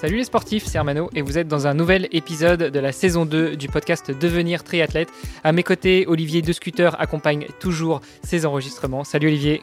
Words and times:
Salut 0.00 0.16
les 0.16 0.24
sportifs, 0.24 0.64
c'est 0.64 0.78
Armano 0.78 1.10
et 1.14 1.20
vous 1.20 1.36
êtes 1.36 1.46
dans 1.46 1.66
un 1.66 1.74
nouvel 1.74 2.08
épisode 2.10 2.62
de 2.62 2.80
la 2.80 2.90
saison 2.90 3.26
2 3.26 3.54
du 3.54 3.68
podcast 3.68 4.10
Devenir 4.10 4.64
triathlète. 4.64 5.10
À 5.44 5.52
mes 5.52 5.62
côtés, 5.62 6.06
Olivier 6.06 6.40
De 6.40 6.54
Scooter 6.54 6.98
accompagne 6.98 7.46
toujours 7.58 8.00
ces 8.22 8.46
enregistrements. 8.46 9.04
Salut 9.04 9.26
Olivier. 9.26 9.60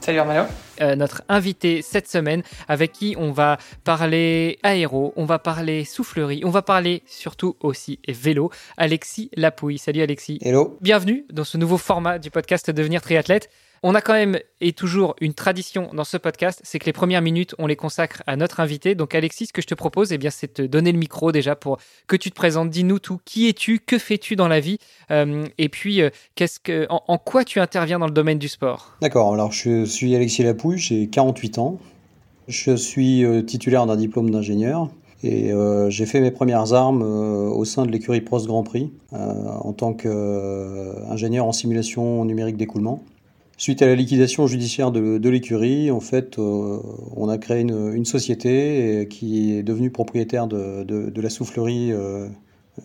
Salut 0.00 0.18
Armano. 0.18 0.48
Euh, 0.80 0.96
notre 0.96 1.22
invité 1.28 1.82
cette 1.82 2.08
semaine 2.08 2.42
avec 2.66 2.90
qui 2.90 3.14
on 3.16 3.30
va 3.30 3.58
parler 3.84 4.58
aéro, 4.64 5.12
on 5.14 5.24
va 5.24 5.38
parler 5.38 5.84
soufflerie, 5.84 6.42
on 6.44 6.50
va 6.50 6.62
parler 6.62 7.04
surtout 7.06 7.54
aussi 7.60 8.00
vélo. 8.08 8.50
Alexis 8.76 9.30
Lapouille. 9.36 9.78
Salut 9.78 10.02
Alexis. 10.02 10.40
Hello. 10.42 10.76
Bienvenue 10.80 11.26
dans 11.32 11.44
ce 11.44 11.58
nouveau 11.58 11.78
format 11.78 12.18
du 12.18 12.32
podcast 12.32 12.72
Devenir 12.72 13.02
triathlète. 13.02 13.50
On 13.82 13.94
a 13.94 14.00
quand 14.00 14.14
même 14.14 14.38
et 14.60 14.72
toujours 14.72 15.14
une 15.20 15.34
tradition 15.34 15.90
dans 15.92 16.04
ce 16.04 16.16
podcast, 16.16 16.60
c'est 16.64 16.78
que 16.78 16.86
les 16.86 16.92
premières 16.92 17.22
minutes, 17.22 17.54
on 17.58 17.66
les 17.66 17.76
consacre 17.76 18.22
à 18.26 18.36
notre 18.36 18.60
invité. 18.60 18.94
Donc 18.94 19.14
Alexis, 19.14 19.46
ce 19.46 19.52
que 19.52 19.62
je 19.62 19.66
te 19.66 19.74
propose, 19.74 20.12
eh 20.12 20.18
bien, 20.18 20.30
c'est 20.30 20.46
de 20.48 20.52
te 20.64 20.70
donner 20.70 20.92
le 20.92 20.98
micro 20.98 21.30
déjà 21.32 21.54
pour 21.56 21.78
que 22.06 22.16
tu 22.16 22.30
te 22.30 22.34
présentes. 22.34 22.70
Dis-nous 22.70 22.98
tout. 22.98 23.20
Qui 23.24 23.48
es-tu? 23.48 23.78
Que 23.78 23.98
fais-tu 23.98 24.36
dans 24.36 24.48
la 24.48 24.60
vie? 24.60 24.78
Euh, 25.10 25.44
Et 25.58 25.68
puis, 25.68 26.00
euh, 26.00 26.10
qu'est-ce 26.34 26.58
que, 26.58 26.86
en, 26.88 27.18
quoi 27.18 27.44
tu 27.44 27.60
interviens 27.60 27.98
dans 27.98 28.06
le 28.06 28.12
domaine 28.12 28.38
du 28.38 28.48
sport? 28.48 28.96
D'accord. 29.02 29.32
Alors, 29.34 29.52
je 29.52 29.84
suis 29.84 30.14
Alexis 30.14 30.42
Lapouille, 30.42 30.78
j'ai 30.78 31.08
48 31.08 31.58
ans. 31.58 31.78
Je 32.48 32.74
suis 32.76 33.24
euh, 33.24 33.42
titulaire 33.42 33.86
d'un 33.86 33.96
diplôme 33.96 34.30
d'ingénieur. 34.30 34.88
Et 35.22 35.50
j'ai 35.88 36.06
fait 36.06 36.20
mes 36.20 36.30
premières 36.30 36.72
armes 36.72 37.02
au 37.02 37.64
sein 37.64 37.84
de 37.84 37.90
l'écurie 37.90 38.20
Prost 38.20 38.46
Grand 38.46 38.62
Prix 38.62 38.92
en 39.10 39.72
tant 39.72 39.92
qu'ingénieur 39.92 41.46
en 41.46 41.52
simulation 41.52 42.24
numérique 42.24 42.56
d'écoulement. 42.56 43.02
Suite 43.58 43.80
à 43.80 43.86
la 43.86 43.94
liquidation 43.94 44.46
judiciaire 44.46 44.90
de, 44.90 45.28
l'écurie, 45.30 45.90
en 45.90 46.00
fait, 46.00 46.38
euh, 46.38 46.78
on 47.16 47.30
a 47.30 47.38
créé 47.38 47.62
une, 47.62 48.04
société 48.04 49.06
qui 49.08 49.52
est 49.52 49.62
devenue 49.62 49.90
propriétaire 49.90 50.46
de, 50.46 51.20
la 51.20 51.30
soufflerie 51.30 51.90
euh, 51.90 52.28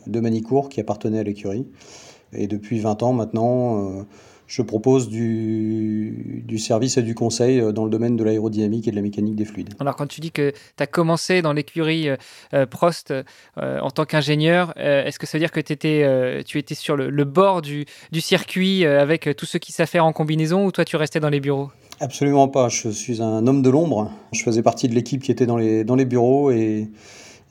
de 0.08 0.20
Manicourt 0.22 0.70
qui 0.70 0.80
appartenait 0.80 1.20
à 1.20 1.24
l'écurie. 1.24 1.68
Et 2.32 2.48
depuis 2.48 2.80
20 2.80 3.04
ans 3.04 3.12
maintenant, 3.12 4.00
euh, 4.00 4.04
je 4.52 4.62
propose 4.62 5.08
du, 5.08 6.44
service 6.58 6.98
et 6.98 7.02
du 7.02 7.16
conseil 7.16 7.62
euh, 7.62 7.72
dans 7.72 7.86
le 7.86 7.90
domaine 7.90 8.18
de 8.18 8.24
l'aérodynamique 8.26 8.86
et 8.86 8.92
de 8.92 8.98
la 8.98 9.02
mécanique 9.02 9.36
des 9.38 9.46
fluides. 9.46 9.74
Alors 9.80 9.96
quand 9.96 10.08
tu 10.08 10.20
dis 10.20 10.32
que 10.32 10.52
tu 10.52 10.84
as 10.84 10.88
commencé 10.88 11.42
dans 11.42 11.54
l'écurie 11.54 12.10
euh, 12.10 12.18
euh, 12.54 12.66
Prost 12.66 13.14
en 13.56 13.90
tant 13.92 14.04
qu'ingénieur, 14.06 14.74
est-ce 14.78 15.18
que 15.20 15.26
ça 15.26 15.38
veut 15.38 15.40
dire 15.40 15.52
que 15.52 15.60
étais, 15.60 16.44
tu 16.44 16.58
étais 16.58 16.76
sur 16.76 16.98
le, 16.98 17.24
bord 17.24 17.62
du, 17.62 17.86
circuit 18.20 18.86
avec 18.86 19.30
tous 19.38 19.46
ceux 19.46 19.60
qui 19.60 19.72
savent 19.72 19.88
faire 19.88 20.06
en 20.06 20.12
combinaison 20.12 20.66
ou 20.66 20.72
toi 20.72 20.84
tu 20.84 20.96
restais 20.96 21.20
dans 21.20 21.30
les 21.30 21.40
bureaux? 21.40 21.70
Absolument 22.00 22.48
pas, 22.48 22.68
je 22.70 22.90
suis 22.90 23.22
un 23.22 23.46
homme 23.48 23.62
de 23.62 23.70
l'ombre. 23.70 24.12
Je 24.32 24.44
faisais 24.44 24.64
partie 24.64 24.88
de 24.88 24.96
l'équipe 24.96 25.22
qui 25.22 25.32
était 25.32 25.46
dans 25.46 25.58
les, 25.58 25.84
dans 25.84 25.96
les 25.96 26.06
bureaux 26.06 26.52
et 26.52 26.90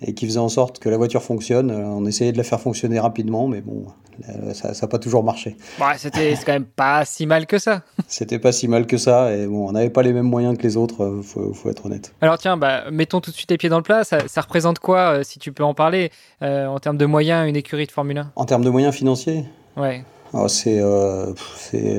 et 0.03 0.15
qui 0.15 0.27
faisait 0.27 0.39
en 0.39 0.49
sorte 0.49 0.79
que 0.79 0.89
la 0.89 0.97
voiture 0.97 1.23
fonctionne. 1.23 1.71
Euh, 1.71 1.85
on 1.85 2.07
essayait 2.07 2.33
de 2.33 2.39
la 2.39 2.45
faire 2.45 2.61
fonctionner 2.61 2.99
rapidement, 2.99 3.49
mais 3.49 3.61
bon, 3.61 3.85
euh, 4.29 4.55
ça 4.55 4.73
n'a 4.81 4.89
pas 4.89 4.99
toujours 4.99 5.25
marché. 5.25 5.57
Ouais, 5.81 5.97
c'était 5.97 6.35
quand 6.45 6.53
même 6.53 6.65
pas 6.65 7.05
si 7.05 7.27
mal 7.27 7.47
que 7.47 7.59
ça. 7.59 7.83
C'était 8.09 8.39
pas 8.39 8.53
si 8.53 8.69
mal 8.69 8.87
que 8.87 8.97
ça, 8.97 9.35
et 9.35 9.47
bon, 9.47 9.69
on 9.69 9.73
n'avait 9.73 9.91
pas 9.91 10.03
les 10.03 10.13
mêmes 10.13 10.29
moyens 10.29 10.57
que 10.57 10.63
les 10.63 10.77
autres, 10.77 11.05
euh, 11.05 11.23
faut, 11.23 11.53
faut 11.53 11.71
être 11.71 11.87
honnête. 11.87 12.15
Alors 12.21 12.39
tiens, 12.39 12.57
bah, 12.57 12.91
mettons 12.91 13.21
tout 13.21 13.31
de 13.31 13.37
suite 13.37 13.51
les 13.51 13.59
pieds 13.59 13.69
dans 13.69 13.79
le 13.79 13.83
plat. 13.83 14.05
Ça, 14.05 14.41
représente 14.41 14.79
quoi, 14.79 15.23
si 15.23 15.39
tu 15.39 15.53
peux 15.53 15.65
en 15.65 15.75
parler, 15.75 16.11
en 16.41 16.79
termes 16.79 16.97
de 16.97 17.07
moyens, 17.07 17.49
une 17.49 17.57
écurie 17.57 17.87
de 17.87 17.93
Formule 17.93 18.19
1 18.19 18.33
En 18.37 18.45
termes 18.45 18.65
de 18.65 18.71
moyens 18.71 18.95
financiers? 18.95 19.45
Ouais. 19.77 20.05
Oh, 20.33 20.47
euh, 20.67 21.33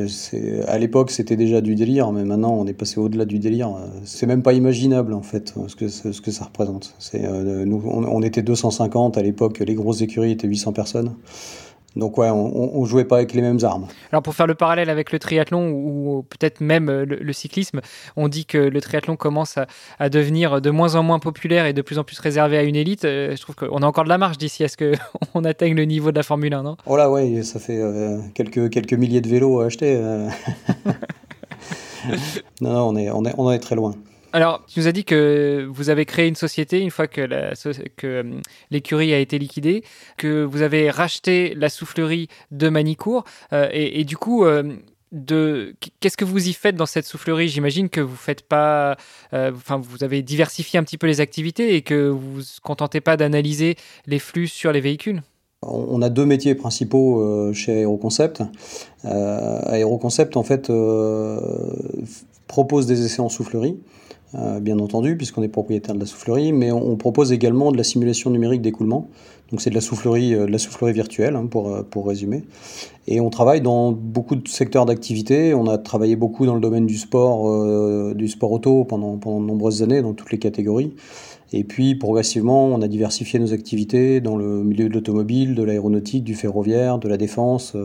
c'est, 0.07 0.65
à 0.65 0.77
l'époque, 0.77 1.11
c'était 1.11 1.35
déjà 1.35 1.59
du 1.59 1.75
délire, 1.75 2.13
mais 2.13 2.23
maintenant, 2.23 2.53
on 2.53 2.65
est 2.65 2.73
passé 2.73 2.97
au-delà 2.97 3.25
du 3.25 3.39
délire. 3.39 3.75
C'est 4.05 4.25
même 4.25 4.41
pas 4.41 4.53
imaginable, 4.53 5.13
en 5.13 5.21
fait, 5.21 5.53
ce 5.67 5.75
que, 5.75 5.89
ce 5.89 6.21
que 6.21 6.31
ça 6.31 6.45
représente. 6.45 6.95
C'est, 6.97 7.25
euh, 7.25 7.65
nous, 7.65 7.81
on, 7.85 8.21
était 8.21 8.41
250 8.41 9.17
à 9.17 9.21
l'époque, 9.21 9.59
les 9.59 9.75
grosses 9.75 10.01
écuries 10.01 10.31
étaient 10.31 10.47
800 10.47 10.71
personnes. 10.71 11.13
Donc 11.95 12.17
ouais, 12.17 12.29
on, 12.29 12.77
on 12.79 12.85
jouait 12.85 13.05
pas 13.05 13.17
avec 13.17 13.33
les 13.33 13.41
mêmes 13.41 13.59
armes. 13.63 13.87
Alors 14.11 14.23
pour 14.23 14.33
faire 14.33 14.47
le 14.47 14.55
parallèle 14.55 14.89
avec 14.89 15.11
le 15.11 15.19
triathlon 15.19 15.69
ou, 15.69 16.23
peut-être 16.29 16.61
même 16.61 16.89
le, 16.89 17.33
cyclisme, 17.33 17.81
on 18.15 18.27
dit 18.27 18.45
que 18.45 18.57
le 18.57 18.81
triathlon 18.81 19.15
commence 19.15 19.57
à, 19.99 20.09
devenir 20.09 20.61
de 20.61 20.69
moins 20.69 20.95
en 20.95 21.03
moins 21.03 21.19
populaire 21.19 21.65
et 21.65 21.73
de 21.73 21.81
plus 21.81 21.99
en 21.99 22.03
plus 22.03 22.19
réservé 22.19 22.57
à 22.57 22.63
une 22.63 22.75
élite. 22.75 23.05
Euh, 23.05 23.35
je 23.35 23.41
trouve 23.41 23.55
qu'on 23.55 23.81
a 23.81 23.85
encore 23.85 24.03
de 24.05 24.09
la 24.09 24.17
marge 24.17 24.37
d'ici 24.37 24.63
à 24.63 24.67
ce 24.67 24.77
qu'on 24.77 25.43
atteigne 25.43 25.75
le 25.75 25.85
niveau 25.85 26.11
de 26.11 26.15
la 26.15 26.23
Formule 26.23 26.53
1, 26.53 26.63
non? 26.63 26.77
Oh 26.85 26.95
là 26.95 27.09
ouais, 27.09 27.43
ça 27.43 27.59
fait 27.59 27.77
euh, 27.77 28.19
quelques, 28.33 28.69
quelques 28.69 28.93
milliers 28.93 29.21
de 29.21 29.27
vélos 29.27 29.59
à 29.59 29.65
acheter. 29.65 29.95
Euh. 29.95 30.29
non, 32.61 32.73
non, 32.73 32.89
on 32.89 32.95
est, 32.95 33.09
on 33.09 33.25
est, 33.25 33.33
on 33.37 33.51
est 33.51 33.59
très 33.59 33.75
loin. 33.75 33.93
Alors, 34.33 34.63
tu 34.65 34.79
nous 34.79 34.87
as 34.87 34.93
dit 34.93 35.03
que 35.03 35.67
vous 35.69 35.89
avez 35.89 36.05
créé 36.05 36.27
une 36.27 36.35
société 36.35 36.79
une 36.79 36.91
fois 36.91 37.07
que, 37.07 37.27
euh, 38.03 38.39
l'écurie 38.69 39.13
a 39.13 39.19
été 39.19 39.37
liquidée, 39.37 39.83
que 40.17 40.43
vous 40.43 40.61
avez 40.61 40.89
racheté 40.89 41.53
la 41.55 41.69
soufflerie 41.69 42.29
de 42.51 42.69
Manicourt, 42.69 43.25
euh, 43.51 43.67
et, 43.73 44.05
du 44.05 44.15
coup, 44.15 44.45
euh, 44.45 44.73
qu'est-ce 45.99 46.15
que 46.15 46.23
vous 46.23 46.47
y 46.47 46.53
faites 46.53 46.77
dans 46.77 46.85
cette 46.85 47.05
soufflerie? 47.05 47.49
J'imagine 47.49 47.89
que 47.89 47.99
vous 47.99 48.15
faites 48.15 48.43
pas, 48.43 48.95
enfin, 49.33 49.77
vous 49.77 50.03
avez 50.03 50.21
diversifié 50.21 50.79
un 50.79 50.83
petit 50.83 50.97
peu 50.97 51.07
les 51.07 51.19
activités 51.19 51.75
et 51.75 51.81
que 51.81 52.07
vous 52.07 52.35
vous 52.35 52.43
contentez 52.63 53.01
pas 53.01 53.17
d'analyser 53.17 53.75
les 54.05 54.19
flux 54.19 54.47
sur 54.47 54.71
les 54.71 54.79
véhicules? 54.79 55.21
On 55.63 56.01
a 56.01 56.09
deux 56.09 56.25
métiers 56.25 56.55
principaux 56.55 57.53
chez 57.53 57.81
Aeroconcept. 57.81 58.41
Aeroconcept, 59.03 60.37
en 60.37 60.43
fait, 60.43 60.71
propose 62.47 62.85
des 62.87 63.05
essais 63.05 63.19
en 63.19 63.29
soufflerie. 63.29 63.77
Euh, 64.35 64.61
bien 64.61 64.79
entendu, 64.79 65.17
puisqu'on 65.17 65.43
est 65.43 65.49
propriétaire 65.49 65.93
de 65.93 65.99
la 65.99 66.05
soufflerie, 66.05 66.53
mais 66.53 66.71
on, 66.71 66.95
propose 66.95 67.33
également 67.33 67.73
de 67.73 67.77
la 67.77 67.83
simulation 67.83 68.29
numérique 68.29 68.61
d'écoulement. 68.61 69.09
Donc 69.49 69.59
c'est 69.59 69.69
de 69.69 69.75
la 69.75 69.81
soufflerie, 69.81 70.33
euh, 70.33 70.45
de 70.45 70.51
la 70.51 70.57
soufflerie 70.57 70.93
virtuelle, 70.93 71.35
hein, 71.35 71.47
pour, 71.47 71.67
euh, 71.69 71.83
pour 71.83 72.07
résumer. 72.07 72.43
Et 73.07 73.19
on 73.19 73.29
travaille 73.29 73.59
dans 73.59 73.91
beaucoup 73.91 74.37
de 74.37 74.47
secteurs 74.47 74.85
d'activité. 74.85 75.53
On 75.53 75.67
a 75.67 75.77
travaillé 75.77 76.15
beaucoup 76.15 76.45
dans 76.45 76.55
le 76.55 76.61
domaine 76.61 76.85
du 76.85 76.97
sport, 76.97 78.15
du 78.15 78.27
sport 78.29 78.51
auto 78.53 78.85
pendant, 78.85 79.17
pendant 79.17 79.41
de 79.41 79.47
nombreuses 79.47 79.83
années, 79.83 80.01
dans 80.01 80.13
toutes 80.13 80.31
les 80.31 80.39
catégories. 80.39 80.93
Et 81.51 81.65
puis 81.65 81.95
progressivement, 81.95 82.67
on 82.67 82.81
a 82.81 82.87
diversifié 82.87 83.37
nos 83.37 83.51
activités 83.51 84.21
dans 84.21 84.37
le 84.37 84.63
milieu 84.63 84.87
de 84.87 84.93
l'automobile, 84.93 85.55
de 85.55 85.63
l'aéronautique, 85.63 86.23
du 86.23 86.35
ferroviaire, 86.35 86.99
de 86.99 87.09
la 87.09 87.17
défense, 87.17 87.75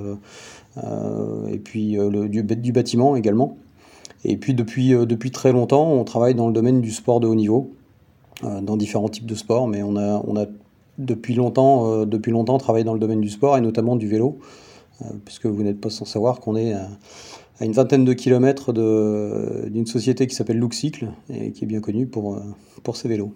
et 1.51 1.59
puis 1.59 1.97
du, 2.29 2.43
du 2.43 2.73
bâtiment 2.73 3.17
également. 3.17 3.57
Et 4.29 4.37
puis 4.37 4.55
depuis, 4.55 4.93
euh, 4.93 5.07
depuis 5.07 5.31
très 5.31 5.53
longtemps, 5.53 5.89
on 5.93 6.03
travaille 6.03 6.35
dans 6.35 6.49
le 6.49 6.53
domaine 6.53 6.81
du 6.81 6.91
sport 6.91 7.21
de 7.21 7.29
haut 7.29 7.35
niveau, 7.37 7.73
euh, 8.43 8.61
dans 8.61 8.77
différents 8.77 9.09
types 9.09 9.25
de 9.25 9.37
sports, 9.37 9.69
mais 9.69 9.85
on 9.85 9.97
a, 9.97 10.21
on 10.27 10.37
a 10.37 10.47
depuis, 10.99 11.35
longtemps, 11.35 11.93
euh, 11.93 12.07
depuis 12.07 12.33
longtemps 12.33 12.59
travaillé 12.59 12.85
dans 12.85 12.93
le 12.93 12.99
domaine 12.99 13.21
du 13.21 13.31
sport 13.31 13.57
et 13.57 13.61
notamment 13.61 13.95
du 13.95 14.09
vélo, 14.09 14.39
puisque 15.25 15.47
vous 15.47 15.63
n'êtes 15.63 15.81
pas 15.81 15.91
sans 15.91 16.07
savoir 16.07 16.41
qu'on 16.41 16.57
est 16.57 16.73
à 16.73 17.65
une 17.65 17.73
vingtaine 17.73 18.05
de 18.07 18.15
kilomètres 18.15 18.73
d'une 18.73 19.87
société 19.87 20.27
qui 20.27 20.35
s'appelle 20.35 20.59
Luxicle 20.59 21.09
et 21.29 21.53
qui 21.53 21.65
est 21.65 21.67
bien 21.67 21.81
connue 21.81 22.07
pour, 22.07 22.41
pour 22.83 22.97
ses 22.97 23.07
vélos. 23.07 23.33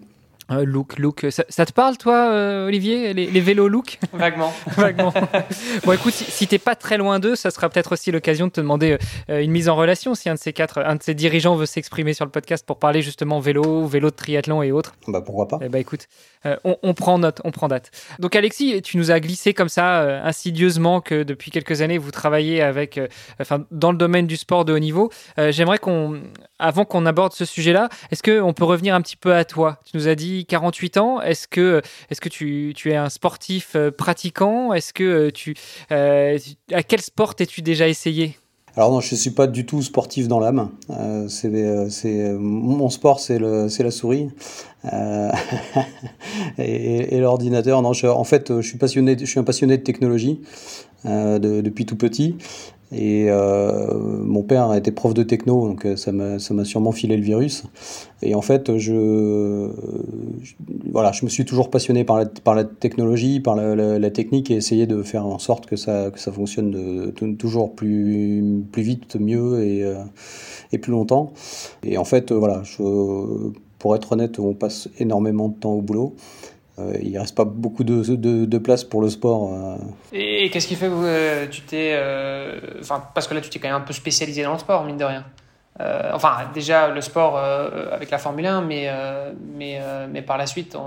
Euh, 0.51 0.65
look, 0.65 0.97
look. 0.97 1.25
Ça, 1.29 1.65
te 1.65 1.71
parle, 1.71 1.97
toi, 1.97 2.31
euh, 2.31 2.67
Olivier, 2.67 3.13
les, 3.13 3.39
vélos 3.39 3.67
look 3.67 3.99
Vaguement. 4.11 4.53
Vaguement. 4.77 5.13
bon, 5.85 5.91
écoute, 5.93 6.13
si, 6.13 6.25
si 6.25 6.47
t'es 6.47 6.59
pas 6.59 6.75
très 6.75 6.97
loin 6.97 7.19
d'eux, 7.19 7.35
ça 7.35 7.51
sera 7.51 7.69
peut-être 7.69 7.93
aussi 7.93 8.11
l'occasion 8.11 8.47
de 8.47 8.51
te 8.51 8.61
demander 8.61 8.97
euh, 9.29 9.41
une 9.41 9.51
mise 9.51 9.69
en 9.69 9.75
relation 9.75 10.13
si 10.13 10.29
un 10.29 10.33
de 10.35 10.39
ces 10.39 10.53
quatre, 10.53 10.79
un 10.79 10.95
de 10.95 11.03
ces 11.03 11.13
dirigeants 11.13 11.55
veut 11.55 11.65
s'exprimer 11.65 12.13
sur 12.13 12.25
le 12.25 12.31
podcast 12.31 12.65
pour 12.65 12.79
parler 12.79 13.01
justement 13.01 13.39
vélo, 13.39 13.85
vélo 13.85 14.09
de 14.09 14.15
triathlon 14.15 14.61
et 14.61 14.71
autres. 14.71 14.93
Bah 15.07 15.21
pourquoi 15.21 15.47
pas 15.47 15.59
Eh 15.61 15.69
bah 15.69 15.79
écoute, 15.79 16.07
on, 16.63 16.93
prend 16.93 17.17
note, 17.17 17.39
on 17.43 17.51
prend 17.51 17.67
date. 17.67 17.91
Donc 18.19 18.35
Alexis, 18.35 18.81
tu 18.81 18.97
nous 18.97 19.11
as 19.11 19.19
glissé 19.19 19.53
comme 19.53 19.69
ça 19.69 20.23
insidieusement 20.25 21.01
que 21.01 21.23
depuis 21.23 21.51
quelques 21.51 21.81
années 21.81 21.97
vous 21.97 22.11
travaillez 22.11 22.61
avec, 22.61 22.99
enfin, 23.39 23.65
dans 23.71 23.91
le 23.91 23.97
domaine 23.97 24.27
du 24.27 24.37
sport 24.37 24.65
de 24.65 24.73
haut 24.73 24.79
niveau. 24.79 25.11
J'aimerais 25.37 25.77
qu'on, 25.77 26.21
avant 26.61 26.85
qu'on 26.85 27.05
aborde 27.05 27.33
ce 27.33 27.43
sujet-là, 27.43 27.89
est-ce 28.11 28.23
qu'on 28.23 28.53
peut 28.53 28.63
revenir 28.63 28.95
un 28.95 29.01
petit 29.01 29.17
peu 29.17 29.33
à 29.33 29.43
toi? 29.43 29.79
Tu 29.83 29.97
nous 29.97 30.07
as 30.07 30.15
dit 30.15 30.45
48 30.45 30.97
ans. 30.97 31.21
Est-ce 31.21 31.47
que, 31.47 31.81
est-ce 32.09 32.21
que 32.21 32.29
tu, 32.29 32.73
tu, 32.75 32.91
es 32.91 32.95
un 32.95 33.09
sportif 33.09 33.75
euh, 33.75 33.91
pratiquant? 33.91 34.71
Est-ce 34.71 34.93
que 34.93 35.03
euh, 35.03 35.31
tu, 35.31 35.55
euh, 35.91 36.37
à 36.71 36.83
quel 36.83 37.01
sport 37.01 37.35
t'es-tu 37.35 37.61
déjà 37.61 37.87
essayé? 37.87 38.37
Alors 38.77 38.91
non, 38.91 39.01
je 39.01 39.13
ne 39.13 39.19
suis 39.19 39.31
pas 39.31 39.47
du 39.47 39.65
tout 39.65 39.81
sportif 39.81 40.29
dans 40.29 40.39
l'âme. 40.39 40.69
Euh, 40.91 41.27
c'est, 41.27 41.49
mon 42.39 42.89
sport, 42.89 43.19
c'est, 43.19 43.37
la 43.39 43.91
souris. 43.91 44.29
Euh, 44.93 45.29
et, 46.57 47.19
l'ordinateur, 47.19 47.81
non, 47.81 47.91
en 47.91 48.23
fait, 48.23 48.61
je 48.61 48.67
suis, 48.67 48.77
passionné, 48.77 49.17
je 49.19 49.25
suis 49.25 49.39
un 49.39 49.43
passionné 49.43 49.77
de 49.77 49.83
technologie 49.83 50.39
depuis 51.03 51.85
tout 51.85 51.97
petit. 51.97 52.37
Et 52.93 53.27
euh, 53.29 53.93
mon 53.97 54.43
père 54.43 54.73
était 54.73 54.91
prof 54.91 55.13
de 55.13 55.23
techno, 55.23 55.65
donc 55.67 55.85
euh, 55.85 55.95
ça 55.95 56.11
m'a, 56.11 56.39
ça 56.39 56.53
m'a 56.53 56.65
sûrement 56.65 56.91
filé 56.91 57.15
le 57.15 57.23
virus. 57.23 57.63
Et 58.21 58.35
en 58.35 58.41
fait, 58.41 58.77
je, 58.77 59.69
voilà, 60.91 61.13
je 61.13 61.23
me 61.23 61.29
suis 61.29 61.45
toujours 61.45 61.69
passionné 61.69 62.03
par 62.03 62.17
la, 62.17 62.25
par 62.25 62.53
la 62.53 62.65
technologie, 62.65 63.39
par 63.39 63.55
la, 63.55 64.11
technique 64.11 64.51
et 64.51 64.55
essayé 64.55 64.87
de 64.87 65.03
faire 65.03 65.25
en 65.25 65.39
sorte 65.39 65.67
que 65.67 65.77
ça, 65.77 66.11
que 66.11 66.19
ça 66.19 66.33
fonctionne 66.33 66.71
de, 66.71 67.11
toujours 67.35 67.73
plus, 67.73 68.43
plus 68.71 68.83
vite, 68.83 69.15
mieux 69.15 69.63
et, 69.63 69.83
euh, 69.83 69.95
et 70.73 70.77
plus 70.77 70.91
longtemps. 70.91 71.31
Et 71.83 71.97
en 71.97 72.05
fait, 72.05 72.33
voilà, 72.33 72.61
je, 72.63 72.81
pour 73.79 73.95
être 73.95 74.11
honnête, 74.11 74.37
on 74.37 74.53
passe 74.53 74.89
énormément 74.99 75.47
de 75.47 75.55
temps 75.55 75.73
au 75.73 75.81
boulot. 75.81 76.13
Euh, 76.79 76.93
il 77.01 77.17
reste 77.17 77.35
pas 77.35 77.43
beaucoup 77.43 77.83
de, 77.83 78.03
de, 78.15 78.57
place 78.57 78.83
pour 78.83 79.01
le 79.01 79.09
sport. 79.09 79.53
Euh. 79.53 79.75
Et, 80.13 80.49
qu'est-ce 80.49 80.67
qui 80.67 80.75
fait 80.75 80.87
que 80.87 80.93
euh, 80.93 81.47
tu 81.47 81.61
t'es. 81.61 81.95
Enfin, 82.79 83.03
parce 83.13 83.27
que 83.27 83.33
là, 83.33 83.41
tu 83.41 83.49
t'es 83.49 83.59
quand 83.59 83.67
même 83.67 83.77
un 83.77 83.81
peu 83.81 83.93
spécialisé 83.93 84.43
dans 84.43 84.53
le 84.53 84.59
sport, 84.59 84.85
mine 84.85 84.97
de 84.97 85.03
rien. 85.03 85.25
enfin, 86.13 86.49
déjà 86.53 86.87
le 86.87 87.01
sport 87.01 87.37
avec 87.37 88.09
la 88.09 88.17
Formule 88.17 88.45
1, 88.45 88.61
mais, 88.61 88.89
mais, 89.55 89.81
mais 90.09 90.21
par 90.21 90.37
la 90.37 90.45
suite, 90.45 90.77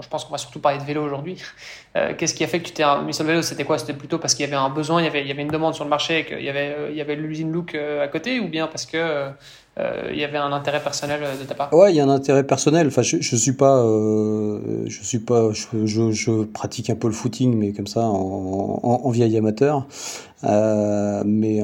je 0.00 0.08
pense 0.08 0.24
qu'on 0.24 0.32
va 0.32 0.38
surtout 0.38 0.60
parler 0.60 0.78
de 0.78 0.84
vélo 0.84 1.02
aujourd'hui. 1.02 1.42
Qu'est-ce 2.18 2.34
qui 2.34 2.44
a 2.44 2.46
fait 2.46 2.60
que 2.60 2.66
tu 2.66 2.72
t'es 2.72 2.84
mis 3.04 3.14
sur 3.14 3.24
le 3.24 3.30
vélo 3.30 3.42
C'était 3.42 3.64
quoi? 3.64 3.78
C'était 3.78 3.94
plutôt 3.94 4.18
parce 4.18 4.34
qu'il 4.34 4.44
y 4.44 4.48
avait 4.48 4.56
un 4.56 4.70
besoin, 4.70 5.00
il 5.00 5.04
y 5.04 5.08
avait, 5.08 5.22
il 5.22 5.28
y 5.28 5.32
avait 5.32 5.42
une 5.42 5.48
demande 5.48 5.74
sur 5.74 5.84
le 5.84 5.90
marché, 5.90 6.26
qu'il 6.26 6.42
y 6.42 6.50
avait, 6.50 6.90
il 6.90 6.96
y 6.96 7.00
avait 7.00 7.16
l'usine 7.16 7.50
Look 7.50 7.74
à 7.74 8.08
côté, 8.08 8.40
ou 8.40 8.48
bien 8.48 8.66
parce 8.66 8.84
que 8.84 9.30
il 10.10 10.18
y 10.18 10.24
avait 10.24 10.38
un 10.38 10.52
intérêt 10.52 10.82
personnel 10.82 11.20
euh, 11.22 11.40
de 11.40 11.44
ta 11.44 11.54
part? 11.54 11.72
Ouais, 11.72 11.92
il 11.92 11.96
y 11.96 12.00
a 12.00 12.04
un 12.04 12.08
intérêt 12.08 12.44
personnel. 12.44 12.88
Enfin, 12.88 13.02
je, 13.02 13.18
je 13.20 13.36
suis 13.36 13.52
pas, 13.52 13.78
euh, 13.78 14.84
je 14.86 15.02
suis 15.02 15.18
pas, 15.18 15.50
je, 15.52 16.44
pratique 16.44 16.90
un 16.90 16.94
peu 16.94 17.08
le 17.08 17.14
footing, 17.14 17.56
mais 17.56 17.72
comme 17.72 17.86
ça, 17.86 18.02
en, 18.02 19.10
vieil 19.10 19.36
amateur. 19.36 19.86
mais, 20.42 21.60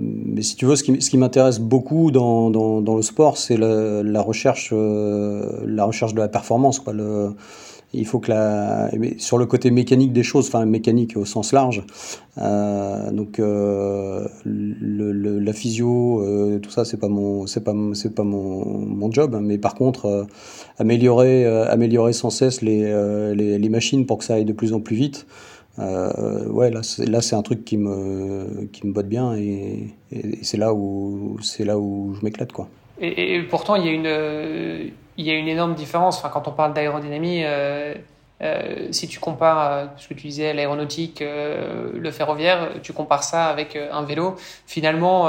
mais 0.00 0.42
si 0.42 0.56
tu 0.56 0.66
veux, 0.66 0.76
ce 0.76 0.82
qui, 0.82 1.00
ce 1.00 1.10
qui 1.10 1.18
m'intéresse 1.18 1.58
beaucoup 1.58 2.10
dans, 2.10 2.50
dans, 2.50 2.96
le 2.96 3.02
sport, 3.02 3.36
c'est 3.36 3.56
la, 3.56 4.20
recherche, 4.20 4.72
la 4.72 5.84
recherche 5.84 6.14
de 6.14 6.20
la 6.20 6.28
performance, 6.28 6.80
quoi. 6.80 6.92
Il 7.94 8.06
faut 8.06 8.18
que 8.18 8.30
la 8.30 8.90
sur 9.18 9.38
le 9.38 9.46
côté 9.46 9.70
mécanique 9.70 10.12
des 10.12 10.22
choses, 10.22 10.48
enfin 10.48 10.64
mécanique 10.64 11.16
au 11.16 11.24
sens 11.24 11.52
large, 11.52 11.82
euh, 12.38 13.10
donc 13.10 13.38
euh, 13.38 14.26
la 14.44 15.52
physio, 15.52 16.20
euh, 16.22 16.58
tout 16.58 16.70
ça 16.70 16.84
c'est 16.84 16.98
pas 16.98 17.08
mon 17.08 17.46
c'est 17.46 17.62
pas 17.62 17.74
c'est 17.94 18.14
pas 18.14 18.24
mon, 18.24 18.64
mon 18.64 19.10
job, 19.10 19.38
mais 19.40 19.58
par 19.58 19.74
contre 19.74 20.26
améliorer 20.78 21.46
améliorer 21.46 22.12
sans 22.12 22.30
cesse 22.30 22.62
les, 22.62 23.34
les, 23.34 23.68
machines 23.68 24.06
pour 24.06 24.18
que 24.18 24.24
ça 24.24 24.34
aille 24.34 24.44
de 24.44 24.52
plus 24.52 24.72
en 24.72 24.80
plus 24.80 24.96
vite. 24.96 25.26
ouais, 25.78 26.70
là, 26.70 26.82
c'est, 26.82 27.06
là, 27.06 27.20
c'est 27.20 27.34
un 27.36 27.42
truc 27.42 27.64
qui 27.64 27.76
me, 27.76 28.68
qui 28.72 28.86
me 28.86 28.92
botte 28.92 29.08
bien 29.08 29.34
et, 29.36 29.94
c'est 30.42 30.58
là 30.58 30.72
où, 30.72 31.38
c'est 31.42 31.64
là 31.64 31.76
où 31.78 32.14
je 32.14 32.24
m'éclate, 32.24 32.52
quoi. 32.52 32.68
Et, 33.00 33.42
pourtant, 33.50 33.74
il 33.74 33.84
y 33.84 33.88
a 33.88 33.92
une, 33.92 34.92
il 35.16 35.26
y 35.26 35.30
a 35.30 35.34
une 35.34 35.48
énorme 35.48 35.74
différence. 35.74 36.18
Enfin, 36.18 36.30
quand 36.32 36.48
on 36.48 36.52
parle 36.52 36.74
d'aérodynamie, 36.74 37.42
euh, 37.44 37.94
euh, 38.42 38.88
si 38.90 39.06
tu 39.06 39.20
compares 39.20 39.72
euh, 39.72 39.86
ce 39.96 40.08
que 40.08 40.14
tu 40.14 40.26
disais, 40.26 40.52
l'aéronautique, 40.52 41.22
le 41.22 42.10
ferroviaire, 42.10 42.70
tu 42.82 42.92
compares 42.92 43.22
ça 43.22 43.46
avec 43.46 43.76
un 43.76 44.02
vélo, 44.02 44.34
finalement, 44.66 45.28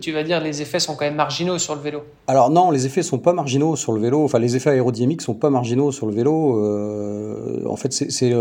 tu 0.00 0.12
vas 0.12 0.22
dire 0.22 0.40
les 0.40 0.62
effets 0.62 0.80
sont 0.80 0.96
quand 0.96 1.04
même 1.04 1.14
marginaux 1.14 1.58
sur 1.58 1.74
le 1.74 1.80
vélo. 1.80 2.02
Alors 2.26 2.50
non, 2.50 2.70
les 2.70 2.86
effets 2.86 3.02
sont 3.02 3.18
pas 3.18 3.32
marginaux 3.32 3.76
sur 3.76 3.92
le 3.92 4.00
vélo. 4.00 4.24
Enfin, 4.24 4.38
les 4.38 4.56
effets 4.56 4.70
aérodynamiques 4.70 5.22
sont 5.22 5.34
pas 5.34 5.50
marginaux 5.50 5.92
sur 5.92 6.06
le 6.06 6.14
vélo. 6.14 7.66
en 7.68 7.76
fait, 7.76 7.92
c'est 7.92 8.34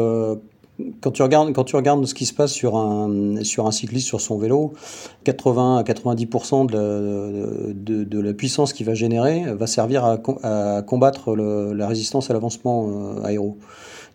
quand 1.02 1.12
tu 1.12 1.22
regardes 1.22 1.54
quand 1.54 1.64
tu 1.64 1.76
regardes 1.76 2.06
ce 2.06 2.14
qui 2.14 2.26
se 2.26 2.34
passe 2.34 2.52
sur 2.52 2.78
un 2.78 3.44
sur 3.44 3.68
un 3.68 3.72
cycliste 3.72 4.08
sur 4.08 4.22
son 4.22 4.38
vélo, 4.38 4.74
80 5.24 5.78
à 5.78 5.84
90% 5.84 6.66
de, 6.66 8.20
la 8.20 8.34
puissance 8.34 8.74
qu'il 8.74 8.86
va 8.86 8.94
générer 8.94 9.44
va 9.54 9.68
servir 9.68 10.04
à, 10.06 10.82
combattre 10.82 11.36
la 11.36 11.88
résistance 11.88 12.30
à 12.30 12.34
l'avancement 12.34 12.88
euh, 12.90 13.24
aéro. 13.24 13.58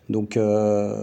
Donc 0.09 0.37
euh, 0.37 0.95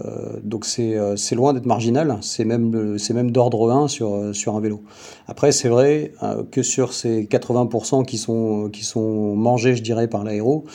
donc 0.43 0.65
c'est 0.65 0.97
euh, 0.97 1.15
c'est 1.15 1.33
loin 1.33 1.53
d'être 1.53 1.65
marginal, 1.65 2.17
c'est 2.21 2.43
même 2.43 2.97
c'est 2.99 3.13
même 3.13 3.31
d'ordre 3.31 3.71
1 3.71 3.87
sur 3.87 4.35
sur 4.35 4.55
un 4.55 4.59
vélo. 4.59 4.83
Après 5.27 5.53
c'est 5.53 5.69
vrai 5.69 6.11
que 6.51 6.61
sur 6.61 6.93
ces 6.93 7.23
80% 7.23 8.05
qui 8.05 8.17
sont 8.17 8.69
qui 8.71 8.83
sont 8.83 9.33
mangés 9.35 9.75
je 9.75 9.81
dirais 9.81 10.09
par 10.09 10.25
l'aéro, 10.25 10.65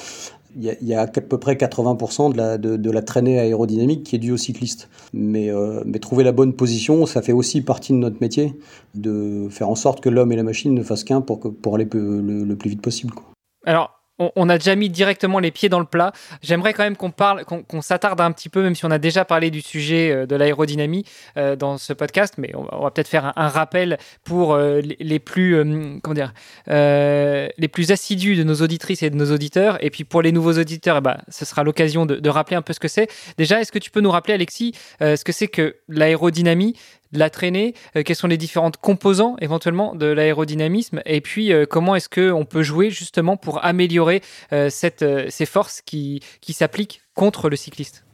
il 0.56 0.76
y, 0.82 0.94
a, 0.94 1.00
à 1.00 1.06
peu 1.06 1.38
près 1.38 1.54
80% 1.54 2.32
de 2.32 2.36
la, 2.36 2.58
de, 2.58 2.90
la, 2.90 3.02
traînée 3.02 3.38
aérodynamique 3.38 4.04
qui 4.04 4.16
est 4.16 4.18
due 4.18 4.32
aux 4.32 4.36
cyclistes. 4.36 4.88
Mais, 5.12 5.50
euh, 5.50 5.82
mais, 5.86 5.98
trouver 5.98 6.24
la 6.24 6.32
bonne 6.32 6.52
position, 6.52 7.06
ça 7.06 7.22
fait 7.22 7.32
aussi 7.32 7.62
partie 7.62 7.92
de 7.92 7.98
notre 7.98 8.20
métier, 8.20 8.54
de 8.94 9.48
faire 9.50 9.68
en 9.68 9.74
sorte 9.74 10.00
que 10.00 10.08
l'homme 10.08 10.32
et 10.32 10.36
la 10.36 10.42
machine 10.42 10.74
ne 10.74 10.82
fassent 10.82 11.04
qu'un 11.04 11.20
pour, 11.20 11.40
pour 11.40 11.74
aller 11.74 11.88
le, 11.92 12.44
le, 12.44 12.56
plus 12.56 12.70
vite 12.70 12.82
possible. 12.82 13.14
Quoi. 13.14 13.24
Alors, 13.64 14.01
on, 14.36 14.48
a 14.48 14.58
déjà 14.58 14.74
mis 14.74 14.88
directement 14.88 15.38
les 15.38 15.50
pieds 15.50 15.68
dans 15.68 15.78
le 15.78 15.86
plat. 15.86 16.12
J'aimerais 16.42 16.72
quand 16.72 16.82
même 16.82 16.96
qu'on 16.96 17.10
parle, 17.10 17.44
qu'on 17.44 17.80
s'attarde 17.80 18.20
un 18.20 18.32
petit 18.32 18.48
peu, 18.48 18.62
même 18.62 18.74
si 18.74 18.84
on 18.84 18.90
a 18.90 18.98
déjà 18.98 19.24
parlé 19.24 19.50
du 19.50 19.60
sujet 19.60 20.10
euh, 20.10 20.26
de 20.26 20.36
l'aérodynamie 20.36 21.04
euh, 21.36 21.56
dans 21.56 21.78
ce 21.78 21.92
podcast, 21.92 22.34
mais 22.38 22.52
on 22.54 22.64
va, 22.64 22.90
peut-être 22.90 23.08
faire 23.08 23.32
un, 23.36 23.48
rappel 23.48 23.98
pour 24.24 24.54
euh, 24.54 24.80
les, 24.80 25.18
plus, 25.18 25.56
comment 26.02 26.14
dire, 26.14 26.32
les 26.66 27.68
plus 27.68 27.90
assidus 27.90 28.36
de 28.36 28.44
nos 28.44 28.56
auditrices 28.56 29.02
et 29.02 29.10
de 29.10 29.16
nos 29.16 29.32
auditeurs. 29.32 29.82
Et 29.84 29.90
puis 29.90 30.04
pour 30.04 30.22
les 30.22 30.32
nouveaux 30.32 30.58
auditeurs, 30.58 30.98
eh 30.98 31.00
ben, 31.00 31.18
ce 31.28 31.44
sera 31.44 31.64
l'occasion 31.64 32.06
de, 32.06 32.16
de, 32.16 32.30
rappeler 32.30 32.56
un 32.56 32.62
peu 32.62 32.72
ce 32.72 32.80
que 32.80 32.88
c'est. 32.88 33.08
Déjà, 33.36 33.60
est-ce 33.60 33.72
que 33.72 33.78
tu 33.78 33.90
peux 33.90 34.00
nous 34.00 34.10
rappeler, 34.10 34.34
Alexis, 34.34 34.74
ce 35.00 35.22
que 35.22 35.32
c'est 35.32 35.48
que 35.48 35.76
l'aérodynamie? 35.88 36.74
La 37.12 37.30
traînée, 37.30 37.74
euh, 37.96 38.02
quels 38.02 38.16
sont 38.16 38.26
les 38.26 38.36
différentes 38.36 38.76
composants 38.76 39.36
éventuellement 39.40 39.94
de 39.94 40.06
l'aérodynamisme, 40.06 41.00
et 41.06 41.20
puis 41.20 41.52
euh, 41.52 41.66
comment 41.68 41.94
est-ce 41.94 42.08
qu'on 42.08 42.44
peut 42.44 42.62
jouer 42.62 42.90
justement 42.90 43.36
pour 43.36 43.64
améliorer 43.64 44.22
euh, 44.52 44.70
cette, 44.70 45.04
ces 45.28 45.46
forces 45.46 45.82
qui, 45.82 46.20
qui 46.40 46.52
s'appliquent 46.52 47.02
contre 47.14 47.48
le 47.48 47.56
cycliste? 47.56 48.04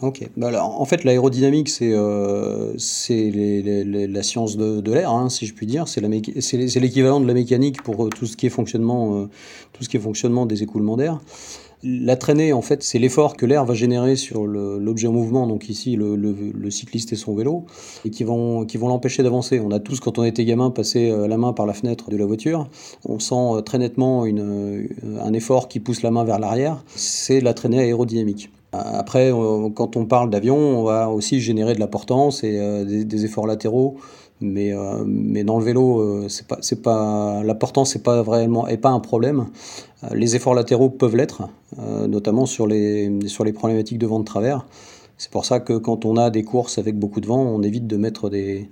Ok, 0.00 0.28
bah 0.36 0.48
alors, 0.48 0.80
en 0.80 0.84
fait 0.86 1.04
l'aérodynamique 1.04 1.68
c'est 1.68 1.94
c'est 2.78 3.30
la 3.32 4.22
science 4.24 4.56
de, 4.56 4.80
de 4.80 4.92
l'air, 4.92 5.10
hein, 5.10 5.28
si 5.28 5.46
je 5.46 5.54
puis 5.54 5.66
dire, 5.66 5.86
c'est 5.86 6.00
l'équivalent 6.00 7.20
de 7.20 7.28
la 7.28 7.34
mécanique 7.34 7.80
pour 7.80 8.08
tout 8.10 8.26
ce 8.26 8.36
qui 8.36 8.46
est 8.46 8.50
fonctionnement, 8.50 9.28
tout 9.72 9.84
ce 9.84 9.88
qui 9.88 9.96
est 9.96 10.00
fonctionnement 10.00 10.46
des 10.46 10.64
écoulements 10.64 10.96
d'air. 10.96 11.20
La 11.86 12.16
traînée, 12.16 12.54
en 12.54 12.62
fait, 12.62 12.82
c'est 12.82 12.98
l'effort 12.98 13.36
que 13.36 13.44
l'air 13.44 13.66
va 13.66 13.74
générer 13.74 14.16
sur 14.16 14.46
l'objet 14.46 15.06
en 15.06 15.12
mouvement, 15.12 15.46
donc 15.46 15.68
ici 15.68 15.96
le, 15.96 16.70
cycliste 16.70 17.12
et 17.12 17.16
son 17.16 17.34
vélo, 17.34 17.66
et 18.06 18.10
qui 18.10 18.24
vont, 18.24 18.64
qui 18.64 18.78
vont 18.78 18.88
l'empêcher 18.88 19.22
d'avancer. 19.22 19.60
On 19.60 19.70
a 19.70 19.80
tous, 19.80 20.00
quand 20.00 20.18
on 20.18 20.24
était 20.24 20.46
gamin, 20.46 20.70
passé 20.70 21.10
euh, 21.10 21.28
la 21.28 21.36
main 21.36 21.52
par 21.52 21.66
la 21.66 21.74
fenêtre 21.74 22.08
de 22.08 22.16
la 22.16 22.24
voiture. 22.24 22.70
On 23.04 23.18
sent 23.18 23.34
euh, 23.34 23.60
très 23.60 23.76
nettement 23.76 24.24
euh, 24.24 24.86
un 25.22 25.32
effort 25.34 25.68
qui 25.68 25.78
pousse 25.78 26.00
la 26.00 26.10
main 26.10 26.24
vers 26.24 26.38
l'arrière. 26.38 26.82
C'est 26.96 27.40
la 27.40 27.52
traînée 27.52 27.80
aérodynamique. 27.80 28.50
Après, 28.72 29.30
quand 29.76 29.96
on 29.96 30.04
parle 30.04 30.30
d'avion, 30.30 30.56
on 30.56 30.82
va 30.82 31.08
aussi 31.08 31.40
générer 31.40 31.74
de 31.74 31.80
la 31.80 31.86
portance 31.86 32.42
et 32.42 32.84
des, 32.84 33.24
efforts 33.24 33.46
latéraux 33.46 33.98
mais, 34.44 34.72
mais 35.06 35.44
dans 35.44 35.58
le 35.58 35.64
vélo, 35.64 36.28
c'est 36.28 36.46
pas, 36.46 36.58
c'est 36.60 36.82
pas, 36.82 37.42
la 37.42 37.54
portance 37.54 37.96
n'est 37.96 38.02
pas 38.02 38.22
vraiment 38.22 38.68
est 38.68 38.76
pas 38.76 38.90
un 38.90 39.00
problème. 39.00 39.46
les 40.12 40.36
efforts 40.36 40.54
latéraux 40.54 40.90
peuvent 40.90 41.16
l'être, 41.16 41.48
euh, 41.78 42.06
notamment 42.06 42.46
sur 42.46 42.66
les, 42.66 43.10
sur 43.26 43.44
les 43.44 43.52
problématiques 43.52 43.98
de 43.98 44.06
vent 44.06 44.20
de 44.20 44.24
travers. 44.24 44.66
C'est 45.16 45.30
pour 45.30 45.44
ça 45.44 45.60
que 45.60 45.74
quand 45.74 46.04
on 46.04 46.16
a 46.16 46.30
des 46.30 46.42
courses 46.42 46.78
avec 46.78 46.98
beaucoup 46.98 47.20
de 47.20 47.26
vent, 47.26 47.40
on 47.40 47.62
évite 47.62 47.86
de 47.86 47.96
mettre 47.96 48.28
des, 48.28 48.68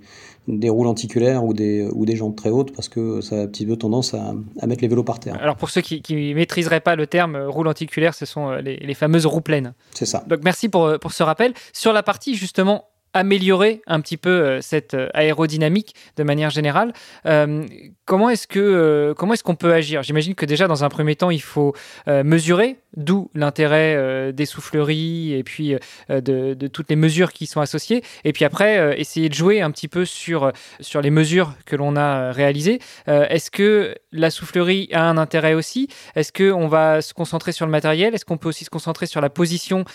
des 0.49 0.69
roues 0.69 0.83
lenticulaires 0.83 1.45
ou 1.45 1.53
des, 1.53 1.87
ou 1.93 2.05
des 2.05 2.17
jantes 2.17 2.35
très 2.35 2.49
hautes 2.49 2.73
parce 2.75 2.89
que 2.89 3.21
ça 3.21 3.37
a 3.37 3.39
un 3.43 3.47
petit 3.47 3.65
peu 3.65 3.77
tendance 3.77 4.13
à, 4.13 4.33
à 4.59 4.67
mettre 4.67 4.81
les 4.81 4.89
vélos 4.89 5.03
par 5.03 5.19
terre. 5.19 5.37
Alors 5.41 5.55
pour 5.55 5.69
ceux 5.69 5.81
qui 5.81 6.03
ne 6.09 6.33
maîtriseraient 6.33 6.81
pas 6.81 6.95
le 6.97 7.07
terme 7.07 7.35
euh, 7.35 7.49
roue 7.49 7.63
lenticulaire, 7.63 8.13
ce 8.13 8.25
sont 8.25 8.49
euh, 8.49 8.61
les, 8.61 8.75
les 8.75 8.93
fameuses 8.93 9.25
roues 9.25 9.41
pleines. 9.41 9.73
C'est 9.93 10.05
ça. 10.05 10.23
Donc 10.27 10.41
merci 10.43 10.67
pour, 10.67 10.99
pour 10.99 11.13
ce 11.13 11.23
rappel. 11.23 11.53
Sur 11.71 11.93
la 11.93 12.03
partie 12.03 12.35
justement 12.35 12.85
améliorer 13.13 13.81
un 13.87 14.01
petit 14.01 14.17
peu 14.17 14.29
euh, 14.29 14.61
cette 14.61 14.95
euh, 14.95 15.07
aérodynamique 15.13 15.95
de 16.17 16.23
manière 16.23 16.49
générale. 16.49 16.93
Euh, 17.25 17.63
comment 18.05 18.29
est-ce 18.29 18.47
que 18.47 19.13
est-ce 19.33 19.43
qu'on 19.43 19.55
peut 19.55 19.73
agir? 19.73 20.03
J'imagine 20.03 20.35
que 20.35 20.45
déjà 20.45 20.67
dans 20.67 20.83
un 20.83 20.89
premier 20.89 21.15
temps 21.15 21.31
il 21.31 21.41
faut 21.41 21.73
mesurer, 22.07 22.77
d'où 22.95 23.31
l'intérêt 23.33 24.31
des 24.33 24.45
souffleries 24.45 25.33
et 25.33 25.43
puis 25.43 25.75
de, 26.09 26.53
de, 26.53 26.67
toutes 26.67 26.89
les 26.89 26.95
mesures 26.95 27.33
qui 27.33 27.47
sont 27.47 27.61
associées. 27.61 28.03
Et 28.25 28.33
puis 28.33 28.45
après 28.45 28.99
essayer 28.99 29.29
de 29.29 29.33
jouer 29.33 29.61
un 29.61 29.71
petit 29.71 29.87
peu 29.87 30.05
sur 30.05 30.51
sur 30.81 31.01
les 31.01 31.09
mesures 31.09 31.53
que 31.65 31.75
l'on 31.75 31.95
a 31.95 32.31
réalisées. 32.31 32.79
est-ce 33.07 33.49
que 33.49 33.95
la 34.11 34.29
soufflerie 34.29 34.89
a 34.91 35.09
un 35.09 35.17
intérêt 35.17 35.55
aussi? 35.55 35.87
Est-ce 36.15 36.31
que 36.31 36.51
on 36.51 36.67
va 36.67 37.01
se 37.01 37.13
concentrer 37.13 37.51
sur 37.51 37.65
le 37.65 37.71
matériel? 37.71 38.13
Est-ce 38.13 38.25
qu'on 38.25 38.37
peut 38.37 38.49
aussi 38.49 38.65
se 38.65 38.69
concentrer 38.69 39.07
sur 39.07 39.21
la 39.21 39.29
position 39.29 39.85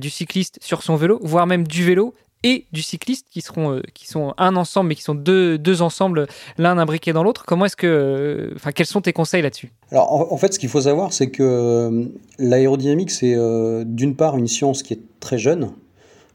du 0.00 0.08
cycliste 0.08 0.58
sur 0.62 0.82
son 0.82 0.96
vélo, 0.96 1.18
voire 1.22 1.46
même 1.46 1.66
du 1.66 1.84
vélo? 1.84 2.14
Et 2.42 2.66
du 2.72 2.82
cycliste 2.82 3.26
qui 3.30 3.40
seront 3.40 3.80
qui 3.94 4.06
sont 4.06 4.34
un 4.38 4.56
ensemble 4.56 4.90
mais 4.90 4.94
qui 4.94 5.02
sont 5.02 5.14
deux, 5.14 5.58
deux 5.58 5.82
ensembles 5.82 6.26
l'un 6.58 6.78
imbriqué 6.78 7.12
dans 7.12 7.22
l'autre. 7.22 7.44
Comment 7.46 7.64
est-ce 7.64 7.76
que 7.76 8.52
enfin 8.56 8.72
quels 8.72 8.86
sont 8.86 9.00
tes 9.00 9.12
conseils 9.12 9.42
là-dessus? 9.42 9.72
Alors 9.90 10.32
en, 10.32 10.36
fait 10.36 10.54
ce 10.54 10.58
qu'il 10.58 10.68
faut 10.68 10.82
savoir 10.82 11.12
c'est 11.12 11.30
que 11.30 12.10
l'aérodynamique 12.38 13.10
c'est 13.10 13.36
d'une 13.84 14.16
part 14.16 14.36
une 14.36 14.48
science 14.48 14.82
qui 14.82 14.94
est 14.94 15.00
très 15.20 15.38
jeune 15.38 15.70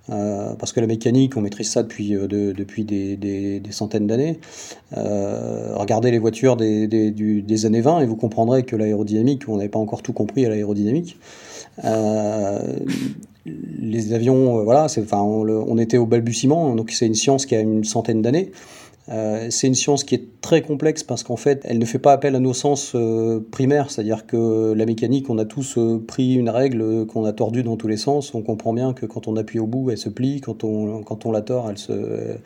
euh, 0.10 0.56
parce 0.56 0.74
que 0.74 0.80
la 0.80 0.88
mécanique, 0.88 1.38
on 1.38 1.42
maîtrise 1.42 1.70
ça 1.70 1.84
depuis, 1.84 2.16
euh, 2.16 2.28
depuis 2.28 2.84
des, 2.84 3.16
des, 3.16 3.62
centaines 3.72 4.08
d'années. 4.08 4.40
Euh, 4.98 5.74
regardez 5.76 6.12
les 6.12 6.20
voitures 6.20 6.58
des, 6.58 6.88
des, 6.88 7.66
années 7.66 7.82
20 7.82 8.02
et 8.02 8.06
vous 8.06 8.16
comprendrez 8.16 8.64
que 8.64 8.76
l'aérodynamique, 8.76 9.44
on 9.48 9.58
n'avait 9.58 9.70
pas 9.70 9.80
encore 9.80 10.02
tout 10.02 10.14
compris 10.14 10.46
à 10.46 10.50
l'aérodynamique. 10.50 11.18
Les 13.46 14.14
avions, 14.14 14.64
voilà, 14.64 14.86
enfin, 14.86 15.22
on, 15.22 15.48
on, 15.48 15.78
était 15.78 15.98
au 15.98 16.06
balbutiement, 16.06 16.76
donc 16.76 16.92
c'est 16.92 17.08
une 17.08 17.16
science 17.16 17.46
qui 17.46 17.56
a 17.56 17.60
une 17.60 17.84
centaine 17.84 18.22
d'années. 18.22 18.52
Euh, 19.10 19.48
c'est 19.50 19.68
une 19.68 19.76
science 19.76 20.04
qui 20.04 20.16
est 20.16 20.42
très 20.42 20.62
complexe 20.62 21.04
parce 21.04 21.24
qu'en 21.24 21.36
fait, 21.36 21.62
elle 21.66 21.80
ne 21.80 21.86
fait 21.86 22.00
pas 22.00 22.14
appel 22.14 22.36
à 22.36 22.40
nos 22.40 22.54
sens 22.54 22.94
euh, 22.96 23.46
primaires, 23.52 23.90
c'est-à-dire 23.90 24.28
que 24.28 24.74
la 24.74 24.86
mécanique, 24.86 25.30
on 25.30 25.38
a 25.38 25.46
tous 25.46 25.78
euh, 25.78 26.04
pris 26.06 26.36
une 26.36 26.50
règle 26.50 27.06
qu'on 27.08 27.26
a 27.26 27.34
tordue 27.34 27.64
dans 27.64 27.78
tous 27.78 27.88
les 27.88 27.98
sens. 27.98 28.34
On 28.36 28.42
comprend 28.42 28.74
bien 28.74 28.94
que 28.94 29.06
quand 29.06 29.28
on 29.28 29.36
appuie 29.38 29.60
au 29.60 29.68
bout, 29.68 29.90
elle 29.90 29.98
se 29.98 30.10
plie, 30.10 30.40
quand 30.40 30.64
on, 30.64 31.02
quand 31.04 31.26
on 31.26 31.32
la 31.32 31.42
tord, 31.42 31.70
elle 31.70 31.80
se, 31.80 32.38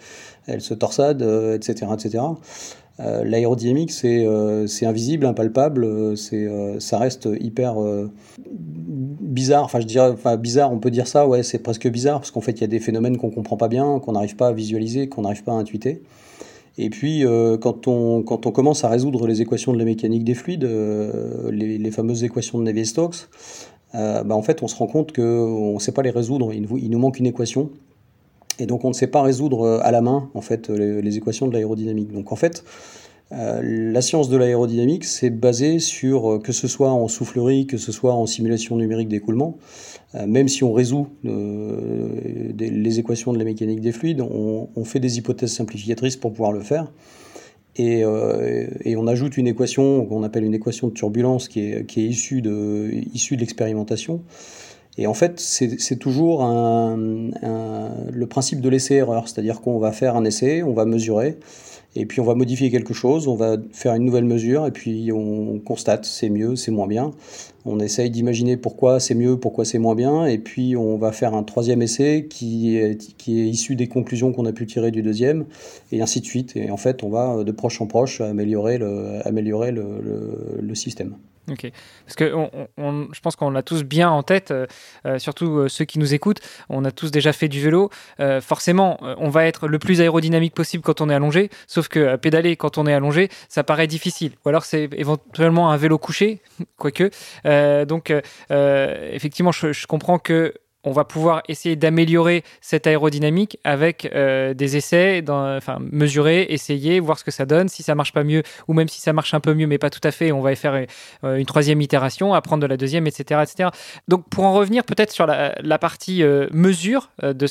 elle 0.48 0.62
se 0.62 0.74
torsade, 0.74 1.22
etc. 1.22 1.88
etc. 1.94 2.24
L'aérodynamique, 2.98 3.92
c'est 3.92 4.26
invisible, 4.86 5.26
impalpable, 5.26 6.18
c'est 6.18 6.48
ça 6.80 6.98
reste 6.98 7.28
hyper 7.40 7.76
bizarre. 8.40 9.66
Enfin, 9.66 9.80
je 9.82 9.86
dirais, 9.86 10.16
bizarre, 10.38 10.72
on 10.72 10.80
peut 10.80 10.92
dire 10.92 11.08
ça, 11.08 11.28
ouais, 11.28 11.44
c'est 11.44 11.60
presque 11.60 11.90
bizarre 11.90 12.20
parce 12.20 12.32
qu'en 12.32 12.42
fait, 12.42 12.54
il 12.54 12.62
y 12.62 12.64
a 12.64 12.68
des 12.68 12.80
phénomènes 12.80 13.18
qu'on 13.18 13.32
comprend 13.32 13.58
pas 13.58 13.68
bien, 13.68 14.00
qu'on 14.00 14.14
n'arrive 14.14 14.36
pas 14.36 14.48
à 14.48 14.54
visualiser, 14.54 15.10
qu'on 15.10 15.24
n'arrive 15.24 15.44
pas 15.44 15.52
à 15.52 15.56
intuiter. 15.56 16.02
Et 16.78 16.90
puis, 16.90 17.26
euh, 17.26 17.58
quand, 17.58 17.88
on, 17.88 18.22
quand 18.24 18.46
on 18.46 18.52
commence 18.52 18.84
à 18.84 18.90
résoudre 18.90 19.28
les 19.28 19.42
équations 19.42 19.72
de 19.72 19.78
la 19.78 19.86
mécanique 19.86 20.24
des 20.24 20.34
fluides, 20.34 20.66
euh, 20.66 21.50
les, 21.52 21.92
fameuses 21.92 22.24
équations 22.24 22.60
de 22.60 22.64
Navier-Stokes, 22.64 23.30
euh, 23.96 24.24
bah, 24.24 24.36
en 24.36 24.42
fait, 24.42 24.62
on 24.62 24.68
se 24.68 24.76
rend 24.76 24.88
compte 24.88 25.14
qu'on 25.14 25.76
ne 25.76 25.80
sait 25.80 25.94
pas 25.94 26.02
les 26.02 26.10
résoudre. 26.10 26.54
Il 26.54 26.64
nous, 26.64 26.78
il 26.78 26.90
nous, 26.90 27.00
manque 27.00 27.20
une 27.20 27.28
équation. 27.28 27.70
Et 28.60 28.66
donc, 28.66 28.86
on 28.86 28.90
ne 28.90 28.94
sait 28.94 29.08
pas 29.08 29.22
résoudre 29.22 29.80
à 29.84 29.92
la 29.92 30.02
main, 30.02 30.30
en 30.34 30.42
fait, 30.42 30.70
les, 30.70 31.02
les 31.02 31.18
équations 31.18 31.48
de 31.48 31.54
l'aérodynamique. 31.54 32.12
Donc, 32.12 32.32
en 32.32 32.36
fait, 32.36 32.64
euh, 33.32 33.62
la 33.64 34.02
science 34.02 34.30
de 34.30 34.38
l'aérodynamique, 34.38 35.04
c'est 35.04 35.32
basé 35.32 35.80
sur, 35.80 36.34
euh, 36.34 36.40
que 36.40 36.52
ce 36.52 36.68
soit 36.68 36.92
en 36.92 37.08
soufflerie, 37.08 37.66
que 37.66 37.78
ce 37.78 37.92
soit 37.92 38.14
en 38.14 38.28
simulation 38.28 38.76
numérique 38.78 39.08
d'écoulement, 39.08 39.58
euh, 40.14 40.28
même 40.28 40.48
si 40.48 40.64
on 40.64 40.72
résout 40.72 41.08
les 41.24 43.00
équations 43.00 43.34
de 43.34 43.40
la 43.40 43.44
mécanique 43.44 43.82
des 43.82 43.92
fluides, 43.92 44.22
on, 44.22 44.86
fait 44.86 45.00
des 45.00 45.18
hypothèses 45.18 45.54
simplificatrices 45.54 46.18
pour 46.18 46.32
pouvoir 46.32 46.52
le 46.52 46.60
faire. 46.60 46.92
Et, 47.78 48.06
on 48.06 49.08
ajoute 49.08 49.38
une 49.38 49.48
équation 49.48 50.06
qu'on 50.06 50.24
appelle 50.24 50.44
une 50.44 50.54
équation 50.54 50.88
de 50.88 50.94
turbulence 50.94 51.50
qui 51.50 51.62
est, 51.62 51.98
issue 51.98 52.42
issue 53.14 53.36
de 53.36 53.42
l'expérimentation. 53.42 54.22
Et 54.98 55.08
en 55.08 55.14
fait, 55.14 55.40
c'est 55.40 55.98
toujours 55.98 56.44
le 56.46 58.26
principe 58.26 58.62
de 58.62 58.70
l'essai-erreur, 58.70 59.28
c'est-à-dire 59.28 59.62
qu'on 59.62 59.78
va 59.78 59.92
faire 59.92 60.16
un 60.16 60.24
essai, 60.24 60.64
on 60.64 60.74
va 60.74 60.86
mesurer, 60.86 61.38
et 61.98 62.06
puis 62.06 62.22
on 62.22 62.26
va 62.26 62.36
modifier 62.36 62.72
quelque 62.72 62.94
chose, 62.94 63.28
on 63.28 63.36
va 63.36 63.58
faire 63.72 63.94
une 63.96 64.04
nouvelle 64.04 64.26
mesure, 64.26 64.66
et 64.66 64.72
puis 64.72 65.12
on 65.12 65.60
constate 65.60 66.06
c'est 66.06 66.30
mieux, 66.30 66.56
c'est 66.56 66.72
moins 66.72 66.88
bien. 66.88 67.12
On 67.66 67.80
essaye 67.80 68.10
d'imaginer 68.10 68.58
pourquoi 68.58 69.00
c'est 69.00 69.16
mieux, 69.16 69.38
pourquoi 69.38 69.66
c'est 69.66 69.80
moins 69.80 69.96
bien, 69.96 70.26
et 70.26 70.38
puis 70.38 70.78
on 70.78 70.98
va 70.98 71.12
faire 71.12 71.34
un 71.34 71.44
troisième 71.44 71.82
essai 71.82 72.28
qui 72.30 72.78
est, 72.78 73.16
qui 73.18 73.42
est 73.42 73.48
issu 73.48 73.76
des 73.76 73.88
conclusions 73.88 74.32
qu'on 74.32 74.46
a 74.46 74.54
pu 74.54 74.66
tirer 74.66 74.92
du 74.92 75.02
deuxième, 75.02 75.46
et 75.92 76.02
ainsi 76.02 76.22
de 76.22 76.26
suite. 76.26 76.56
Et 76.56 76.70
en 76.70 76.78
fait, 76.78 77.04
on 77.04 77.10
va 77.10 77.44
de 77.44 77.52
proche 77.52 77.82
en 77.82 77.88
proche 77.88 78.22
améliorer 78.22 78.78
le, 78.78 79.26
améliorer 79.28 79.72
le, 79.72 80.60
le 80.62 80.76
système. 80.76 81.16
Ok, 81.52 81.72
parce 82.06 82.16
que 82.16 82.34
on, 82.78 83.08
je 83.12 83.20
pense 83.20 83.36
qu'on 83.36 83.52
l'a 83.52 83.62
tous 83.62 83.84
bien 83.84 84.10
en 84.10 84.24
tête, 84.24 84.50
euh, 84.50 84.66
euh, 85.06 85.20
surtout 85.20 85.60
euh, 85.60 85.68
ceux 85.68 85.86
qui 85.86 86.00
nous 86.00 86.16
écoutent. 86.16 86.40
On 86.70 86.84
a 86.86 86.92
tous 86.92 87.12
déjà 87.12 87.34
fait 87.34 87.48
du 87.48 87.62
vélo. 87.62 87.92
forcément, 88.42 88.98
on 89.02 89.30
va 89.30 89.46
être 89.46 89.68
le 89.68 89.78
plus 89.78 90.02
aérodynamique 90.02 90.56
possible 90.56 90.84
quand 90.84 91.02
on 91.02 91.10
est 91.10 91.14
allongé. 91.14 91.50
Sauf 91.68 91.88
que 91.88 92.16
pédaler 92.16 92.56
quand 92.56 92.78
on 92.78 92.88
est 92.88 92.94
allongé, 92.94 93.30
ça 93.48 93.64
paraît 93.64 93.88
difficile. 93.88 94.34
Ou 94.44 94.50
alors 94.50 94.66
c'est 94.66 94.90
éventuellement 94.94 95.72
un 95.72 95.78
vélo 95.78 95.98
couché, 95.98 96.42
quoique. 96.78 97.12
donc 97.86 98.14
effectivement, 98.50 99.52
je, 99.52 99.72
je 99.72 99.88
comprends 99.88 100.20
que 100.20 100.54
on 100.86 100.92
va 100.92 101.04
pouvoir 101.04 101.42
essayer 101.50 101.76
d'améliorer 101.76 102.44
cette 102.62 102.88
aérodynamique 102.88 103.60
avec 103.64 104.10
euh, 104.14 104.54
des 104.54 104.78
essais, 104.78 105.24
mesurer, 105.92 106.44
essayer, 106.50 107.00
voir 107.00 107.20
ce 107.20 107.24
que 107.24 107.32
ça 107.32 107.46
donne. 107.46 107.68
Si 107.68 107.84
ça 107.84 107.96
marche 107.96 108.14
pas 108.14 108.24
mieux, 108.24 108.44
ou 108.68 108.74
même 108.74 108.88
si 108.88 109.02
ça 109.02 109.12
marche 109.12 109.34
un 109.34 109.40
peu 109.40 109.54
mieux, 109.54 109.68
mais 109.68 109.78
pas 109.78 109.90
tout 109.90 110.02
à 110.04 110.12
fait, 110.12 110.32
on 110.32 110.42
va 110.42 110.56
faire 110.56 110.86
euh, 111.24 111.36
une 111.36 111.46
troisième 111.46 111.82
itération, 111.82 112.34
apprendre 112.34 112.62
de 112.62 112.68
la 112.68 112.78
deuxième, 112.78 113.08
etc., 113.08 113.42
etc. 113.44 113.70
Donc 114.08 114.30
pour 114.30 114.46
en 114.46 114.54
revenir 114.54 114.84
peut-être 114.84 115.12
sur 115.12 115.26
la, 115.26 115.80
partie 115.80 116.24
euh, 116.24 116.48
mesure 116.54 117.10
de, 117.22 117.48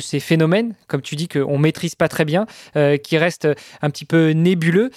ces 0.00 0.20
phénomènes, 0.20 0.74
comme 0.88 1.02
tu 1.02 1.16
dis 1.16 1.28
qu'on 1.28 1.58
maîtrise 1.58 1.94
pas 1.94 2.08
très 2.08 2.24
bien, 2.24 2.46
qui 3.02 3.18
reste 3.18 3.48
un 3.80 3.90
petit 3.90 4.04
peu 4.04 4.30
nébuleux. 4.30 4.90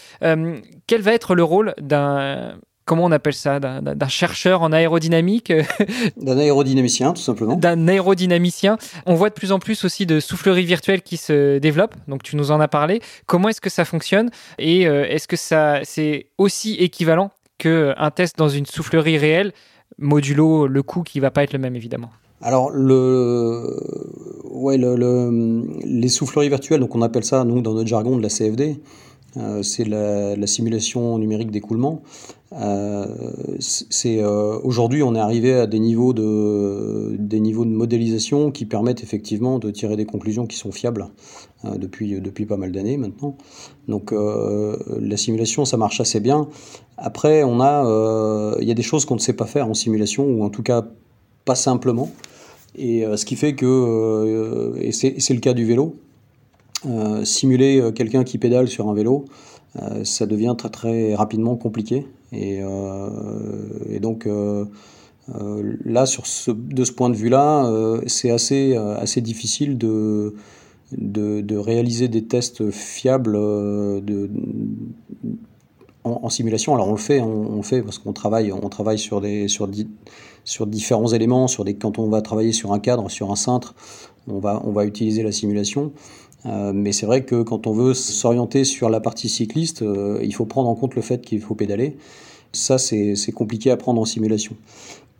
quel 0.87 1.01
va 1.01 1.13
être 1.13 1.35
le 1.35 1.43
rôle 1.43 1.73
d'un 1.79 2.55
comment 2.89 3.05
on 3.05 3.11
appelle 3.11 3.35
ça, 3.35 3.59
d'un 3.59 4.07
chercheur 4.07 4.63
en 4.63 4.71
aérodynamique. 4.71 5.53
d'un 6.17 6.39
aérodynamicien, 6.39 7.13
tout 7.13 7.21
simplement. 7.21 7.55
D'un 7.55 7.87
aérodynamicien. 7.87 8.79
On 9.05 9.13
voit 9.13 9.29
de 9.29 9.35
plus 9.35 9.51
en 9.51 9.59
plus 9.59 9.85
aussi 9.85 10.07
de 10.07 10.19
souffleries 10.19 10.65
virtuelles 10.65 11.03
qui 11.03 11.15
se 11.15 11.59
développent, 11.59 11.93
donc 12.07 12.23
tu 12.23 12.35
nous 12.35 12.49
en 12.49 12.59
as 12.59 12.67
parlé. 12.67 12.99
Comment 13.27 13.49
est-ce 13.49 13.61
que 13.61 13.69
ça 13.69 13.85
fonctionne? 13.85 14.31
Et 14.57 14.87
euh, 14.87 15.05
est-ce 15.07 15.27
que 15.27 15.35
ça 15.35 15.81
c'est 15.83 16.25
aussi 16.39 16.73
équivalent 16.77 17.29
qu'un 17.59 18.09
test 18.09 18.39
dans 18.39 18.49
une 18.49 18.65
soufflerie 18.65 19.19
réelle, 19.19 19.53
modulo 19.99 20.65
le 20.65 20.81
coût 20.81 21.03
qui 21.03 21.19
va 21.19 21.29
pas 21.29 21.43
être 21.43 21.53
le 21.53 21.59
même 21.59 21.75
évidemment 21.75 22.09
alors, 22.41 22.69
le, 22.71 23.77
ouais, 24.49 24.77
le, 24.77 25.65
les 25.83 26.07
souffleries 26.07 26.47
virtuelles, 26.47 26.79
donc 26.79 26.95
on 26.95 27.01
appelle 27.01 27.25
ça, 27.25 27.43
nous, 27.43 27.61
dans 27.61 27.73
notre 27.73 27.89
jargon, 27.89 28.15
de 28.15 28.23
la 28.23 28.29
CFD, 28.29 28.79
euh, 29.37 29.61
c'est 29.61 29.85
la, 29.85 30.47
simulation 30.47 31.17
numérique 31.17 31.51
d'écoulement. 31.51 32.01
Euh, 32.51 33.05
c'est 33.59 34.23
euh, 34.23 34.57
aujourd'hui, 34.63 35.03
on 35.03 35.13
est 35.13 35.19
arrivé 35.19 35.53
à 35.53 35.67
des 35.67 35.79
niveaux 35.79 36.13
de 36.13 37.15
des 37.19 37.39
niveaux 37.39 37.65
de 37.65 37.69
modélisation 37.69 38.51
qui 38.51 38.65
permettent 38.65 39.03
effectivement 39.03 39.59
de 39.59 39.69
tirer 39.69 39.95
des 39.95 40.05
conclusions 40.05 40.47
qui 40.47 40.57
sont 40.57 40.71
fiables 40.71 41.09
depuis 41.63 42.19
depuis 42.21 42.45
pas 42.45 42.57
mal 42.57 42.71
d'années 42.71 42.97
maintenant. 42.97 43.37
Donc 43.87 44.11
la 44.11 45.17
simulation, 45.17 45.65
ça 45.65 45.77
marche 45.77 46.01
assez 46.01 46.19
bien. 46.19 46.47
Après, 46.97 47.43
on 47.43 47.59
a 47.61 48.55
il 48.59 48.67
y 48.67 48.71
a 48.71 48.75
des 48.75 48.81
choses 48.83 49.05
qu'on 49.05 49.15
ne 49.15 49.19
sait 49.19 49.33
pas 49.33 49.45
faire 49.45 49.67
en 49.67 49.73
simulation 49.73 50.25
ou 50.25 50.43
en 50.43 50.49
tout 50.49 50.63
cas 50.63 50.87
pas 51.45 51.55
simplement. 51.55 52.09
Et 52.75 53.03
ce 53.15 53.25
qui 53.25 53.35
fait 53.35 53.53
que 53.53 54.75
et 54.79 54.91
c'est 54.91 55.33
le 55.33 55.39
cas 55.39 55.53
du 55.53 55.65
vélo. 55.65 55.95
Euh, 56.85 57.25
simuler 57.25 57.81
euh, 57.81 57.91
quelqu'un 57.91 58.23
qui 58.23 58.37
pédale 58.37 58.69
sur 58.69 58.87
un 58.87 58.93
vélo, 58.93 59.25
euh, 59.81 60.05
ça 60.05 60.25
devient 60.25 60.55
très 60.57 60.69
très 60.69 61.15
rapidement 61.15 61.57
compliqué. 61.57 62.07
Et, 62.31 62.61
donc 63.99 64.27
là, 65.85 66.05
sur 66.05 66.25
ce, 66.25 66.51
de 66.51 66.83
ce 66.83 66.91
point 66.91 67.09
de 67.09 67.15
vue-là, 67.15 67.99
c'est 68.07 68.31
assez, 68.31 68.75
assez 68.75 69.21
difficile 69.21 69.77
de, 69.77 70.35
de, 70.91 71.57
réaliser 71.57 72.07
des 72.07 72.25
tests 72.25 72.71
fiables 72.71 73.33
de, 73.33 74.29
en, 76.03 76.29
simulation. 76.29 76.73
Alors 76.75 76.87
on 76.87 76.93
le 76.93 76.97
fait, 76.97 77.21
on, 77.21 77.57
le 77.57 77.61
fait 77.61 77.81
parce 77.81 77.97
qu'on 77.97 78.13
travaille, 78.13 78.51
on 78.51 78.69
travaille 78.69 78.99
sur, 78.99 79.21
des, 79.21 79.47
sur, 79.47 79.69
sur 80.43 80.67
différents 80.67 81.11
éléments. 81.11 81.47
Sur 81.47 81.65
des, 81.65 81.75
quand 81.75 81.99
on 81.99 82.09
va 82.09 82.21
travailler 82.21 82.51
sur 82.51 82.73
un 82.73 82.79
cadre, 82.79 83.09
sur 83.09 83.31
un 83.31 83.35
cintre, 83.35 83.75
on 84.27 84.39
va, 84.39 84.61
on 84.65 84.71
va 84.71 84.85
utiliser 84.85 85.23
la 85.23 85.31
simulation. 85.31 85.91
Euh, 86.45 86.71
mais 86.73 86.91
c'est 86.91 87.05
vrai 87.05 87.25
que 87.25 87.41
quand 87.43 87.67
on 87.67 87.73
veut 87.73 87.93
s'orienter 87.93 88.63
sur 88.63 88.89
la 88.89 88.99
partie 88.99 89.29
cycliste, 89.29 89.81
euh, 89.81 90.19
il 90.23 90.33
faut 90.33 90.45
prendre 90.45 90.69
en 90.69 90.75
compte 90.75 90.95
le 90.95 91.01
fait 91.01 91.21
qu'il 91.21 91.41
faut 91.41 91.55
pédaler. 91.55 91.97
Ça, 92.51 92.77
c'est 92.77 93.31
compliqué 93.33 93.69
à 93.71 93.77
prendre 93.77 94.01
en 94.01 94.05
simulation. 94.05 94.55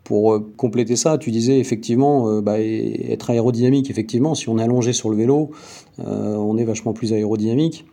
Pour 0.02 0.34
euh, 0.34 0.52
compléter 0.56 0.96
ça, 0.96 1.18
tu 1.18 1.30
disais 1.30 1.58
effectivement 1.58 2.40
bah, 2.40 2.60
être 2.60 3.30
aérodynamique. 3.30 3.90
Effectivement, 3.90 4.34
si 4.34 4.48
on 4.48 4.58
est 4.58 4.62
allongé 4.62 4.92
sur 4.92 5.10
le 5.10 5.16
vélo, 5.16 5.50
on 5.98 6.56
est 6.56 6.64
vachement 6.64 6.92
plus 6.92 7.12
aérodynamique. 7.12 7.84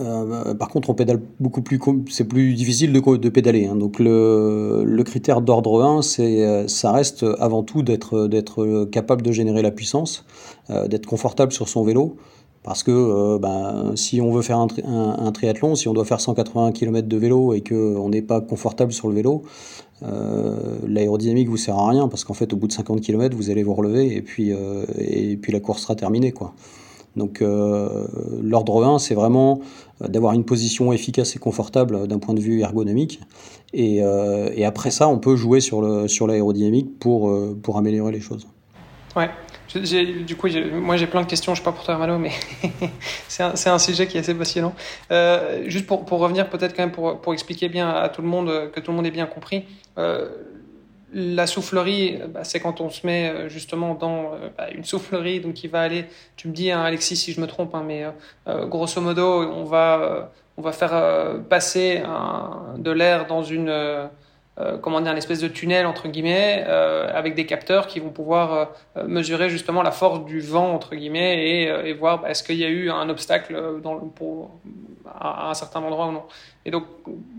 Euh, 0.00 0.54
par 0.54 0.68
contre, 0.68 0.90
on 0.90 0.94
pédale 0.94 1.20
beaucoup 1.40 1.62
plus, 1.62 1.78
c'est 2.08 2.24
plus 2.24 2.54
difficile 2.54 2.92
de, 2.92 3.28
pédaler. 3.28 3.66
Hein. 3.66 3.76
Donc 3.76 3.98
le, 3.98 5.02
critère 5.04 5.40
d'ordre 5.40 5.82
1, 5.82 6.02
c'est, 6.02 6.44
euh, 6.44 6.68
ça 6.68 6.92
reste 6.92 7.24
avant 7.38 7.62
tout 7.62 7.82
d'être, 7.82 8.26
d'être 8.26 8.84
capable 8.86 9.22
de 9.22 9.32
générer 9.32 9.62
la 9.62 9.70
puissance, 9.70 10.24
euh, 10.70 10.88
d'être 10.88 11.06
confortable 11.06 11.52
sur 11.52 11.68
son 11.68 11.84
vélo. 11.84 12.16
Parce 12.62 12.82
que 12.82 13.38
ben, 13.38 13.92
si 13.94 14.20
on 14.20 14.32
veut 14.32 14.42
faire 14.42 14.58
un, 14.58 15.32
triathlon, 15.32 15.74
si 15.76 15.88
on 15.88 15.94
doit 15.94 16.04
faire 16.04 16.20
180 16.20 16.72
km 16.72 17.08
de 17.08 17.16
vélo 17.16 17.54
et 17.54 17.62
qu'on 17.62 18.10
n'est 18.10 18.20
pas 18.20 18.42
confortable 18.42 18.92
sur 18.92 19.08
le 19.08 19.14
vélo, 19.14 19.44
l'aérodynamique 20.86 21.48
vous 21.48 21.56
sert 21.56 21.78
à 21.78 21.88
rien 21.88 22.06
parce 22.06 22.22
qu'en 22.22 22.34
fait, 22.34 22.52
au 22.52 22.56
bout 22.56 22.66
de 22.66 22.72
50 22.74 23.00
km, 23.00 23.34
vous 23.34 23.48
allez 23.48 23.62
vous 23.62 23.72
relever 23.72 24.14
et 24.14 24.20
puis, 24.20 24.50
et 24.98 25.38
puis 25.38 25.52
la 25.52 25.60
course 25.60 25.84
sera 25.84 25.94
terminée. 25.94 26.32
Quoi. 26.32 26.52
Donc 27.20 27.42
l'ordre 28.42 28.84
1, 28.84 28.98
c'est 28.98 29.14
vraiment 29.14 29.60
d'avoir 30.00 30.32
une 30.32 30.44
position 30.44 30.92
efficace 30.92 31.36
et 31.36 31.38
confortable 31.38 32.08
d'un 32.08 32.18
point 32.18 32.34
de 32.34 32.40
vue 32.40 32.62
ergonomique. 32.62 33.20
Et, 33.72 34.02
après 34.64 34.90
ça, 34.90 35.06
on 35.08 35.18
peut 35.18 35.36
jouer 35.36 35.60
sur 35.60 35.82
l'aérodynamique 35.82 36.86
sur 36.86 36.98
pour, 36.98 37.32
pour 37.62 37.78
améliorer 37.78 38.12
les 38.12 38.20
choses. 38.20 38.46
Ouais, 39.16 39.28
du 40.26 40.36
coup, 40.36 40.48
moi 40.72 40.96
j'ai 40.96 41.06
plein 41.06 41.22
de 41.22 41.26
questions, 41.26 41.54
je 41.54 41.60
ne 41.60 41.64
sais 41.64 41.70
pas 41.70 41.72
pour 41.72 41.84
toi 41.84 41.94
Hermano, 41.94 42.18
mais 42.18 42.32
c'est 43.28 43.42
un, 43.42 43.72
un, 43.72 43.78
sujet 43.78 44.06
qui 44.06 44.16
est 44.16 44.20
assez 44.20 44.34
passionnant. 44.34 44.74
Euh, 45.12 45.64
juste 45.66 45.86
pour, 45.86 46.04
pour 46.04 46.18
revenir 46.18 46.48
peut-être 46.48 46.74
quand 46.74 46.82
même 46.82 46.92
pour, 46.92 47.20
pour, 47.20 47.32
expliquer 47.32 47.68
bien 47.68 47.88
à 47.88 48.08
tout 48.08 48.22
le 48.22 48.28
monde, 48.28 48.70
que 48.72 48.80
tout 48.80 48.90
le 48.90 48.96
monde 48.96 49.06
ait 49.06 49.12
bien 49.12 49.26
compris, 49.26 49.64
euh, 49.98 50.28
la 51.12 51.46
soufflerie, 51.46 52.18
bah, 52.28 52.44
c'est 52.44 52.60
quand 52.60 52.80
on 52.80 52.90
se 52.90 53.06
met 53.06 53.30
euh, 53.30 53.48
justement 53.48 53.94
dans 53.94 54.32
euh, 54.32 54.48
bah, 54.56 54.70
une 54.70 54.84
soufflerie, 54.84 55.40
donc 55.40 55.54
qui 55.54 55.68
va 55.68 55.80
aller, 55.80 56.06
tu 56.36 56.48
me 56.48 56.52
dis 56.52 56.70
hein, 56.70 56.82
Alexis 56.82 57.16
si 57.16 57.32
je 57.32 57.40
me 57.40 57.46
trompe, 57.46 57.74
hein, 57.74 57.84
mais 57.86 58.04
euh, 58.48 58.66
grosso 58.66 59.00
modo 59.00 59.42
on 59.42 59.64
va, 59.64 60.32
on 60.56 60.62
va 60.62 60.72
faire 60.72 61.42
passer 61.48 62.02
de 62.78 62.90
l'air 62.90 63.26
dans 63.26 63.42
une 63.42 64.08
euh, 64.60 64.76
comment 64.78 65.00
dire, 65.00 65.12
une 65.12 65.18
espèce 65.18 65.40
de 65.40 65.48
tunnel 65.48 65.86
entre 65.86 66.08
guillemets 66.08 66.64
euh, 66.66 67.08
avec 67.14 67.34
des 67.34 67.46
capteurs 67.46 67.86
qui 67.86 67.98
vont 67.98 68.10
pouvoir 68.10 68.74
euh, 68.96 69.06
mesurer 69.06 69.48
justement 69.48 69.82
la 69.82 69.92
force 69.92 70.24
du 70.26 70.40
vent 70.40 70.74
entre 70.74 70.96
guillemets 70.96 71.88
et, 71.88 71.92
voir 71.94 72.20
bah, 72.20 72.30
est-ce 72.30 72.42
qu'il 72.42 72.56
y 72.56 72.64
a 72.64 72.68
eu 72.68 72.90
un 72.90 73.08
obstacle 73.08 73.80
dans 73.80 73.96
pour, 74.00 74.50
à, 75.18 75.50
un 75.50 75.54
certain 75.54 75.80
endroit 75.80 76.06
ou 76.06 76.12
non. 76.12 76.24
Et 76.64 76.70
donc 76.70 76.84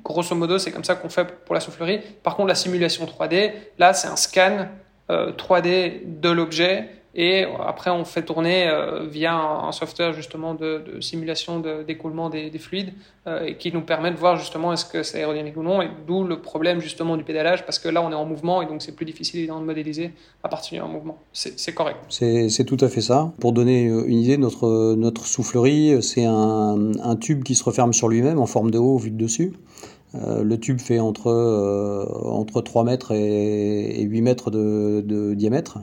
grosso 0.04 0.36
modo 0.36 0.58
c'est 0.58 0.72
comme 0.72 0.84
ça 0.84 0.96
qu'on 0.96 1.10
fait 1.10 1.26
pour 1.46 1.56
la 1.56 1.62
soufflerie. 1.62 2.00
Par 2.24 2.36
contre 2.36 2.50
la 2.50 2.56
simulation 2.56 3.06
3D, 3.06 3.54
là 3.78 3.94
c'est 3.94 4.08
un 4.08 4.16
scan 4.16 4.68
3D 5.10 6.20
de 6.22 6.30
l'objet 6.30 7.01
et 7.14 7.44
après, 7.66 7.92
on 7.92 8.06
fait 8.06 8.24
tourner 8.24 8.68
euh, 8.68 9.06
via 9.06 9.36
un, 9.36 9.72
software 9.74 10.14
justement 10.14 10.54
de, 10.54 10.82
simulation 11.02 11.62
d'écoulement 11.86 12.30
des, 12.30 12.50
fluides 12.58 12.94
euh, 13.28 13.46
et 13.46 13.58
qui 13.58 13.74
nous 13.74 13.82
permet 13.82 14.12
de 14.12 14.16
voir 14.16 14.38
justement 14.38 14.72
est-ce 14.72 14.86
que 14.86 15.04
c'est 15.04 15.18
aérodynamique 15.18 15.58
ou 15.58 15.64
non. 15.64 15.82
Et 15.82 15.90
d'où 16.08 16.24
le 16.24 16.42
problème 16.42 16.80
justement 16.80 17.18
du 17.18 17.24
pédalage 17.24 17.66
parce 17.66 17.80
que 17.80 17.90
là, 17.90 18.02
on 18.02 18.12
est 18.12 18.16
en 18.16 18.26
mouvement 18.26 18.62
et 18.62 18.66
donc 18.66 18.82
c'est 18.82 18.96
plus 18.96 19.06
difficile 19.06 19.46
de 19.46 19.52
modéliser 19.52 20.12
à 20.44 20.48
partir 20.48 20.84
d'un 20.84 20.90
mouvement. 20.90 21.18
C'est 21.34 21.74
correct. 21.74 21.98
C'est 22.10 22.66
tout 22.66 22.78
à 22.80 22.88
fait 22.88 23.02
ça. 23.02 23.34
Pour 23.40 23.52
donner 23.52 23.88
euh, 23.88 24.06
une 24.08 24.20
idée, 24.20 24.38
notre, 24.38 25.26
soufflerie, 25.26 26.02
c'est 26.02 26.26
un, 26.26 27.16
tube 27.20 27.44
qui 27.44 27.56
se 27.56 27.64
referme 27.64 27.92
sur 27.92 28.08
lui-même 28.08 28.40
en 28.40 28.46
forme 28.46 28.72
de 28.72 28.78
haut 28.78 28.98
vu 28.98 29.12
de 29.12 29.18
dessus. 29.18 29.54
le 30.14 30.56
tube 30.56 30.80
fait 30.80 31.00
entre, 31.00 31.30
entre 32.24 32.62
3 32.62 32.84
mètres 32.86 33.12
et, 33.12 34.02
8 34.02 34.22
mètres 34.22 34.50
de 34.50 35.34
diamètre. 35.34 35.80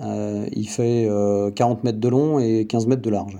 Euh, 0.00 0.46
il 0.52 0.68
fait 0.68 1.08
40 1.54 1.78
euh, 1.78 1.80
mètres 1.84 2.00
de 2.00 2.08
long 2.08 2.38
et 2.38 2.66
15 2.66 2.86
mètres 2.86 3.02
de 3.02 3.10
large. 3.10 3.38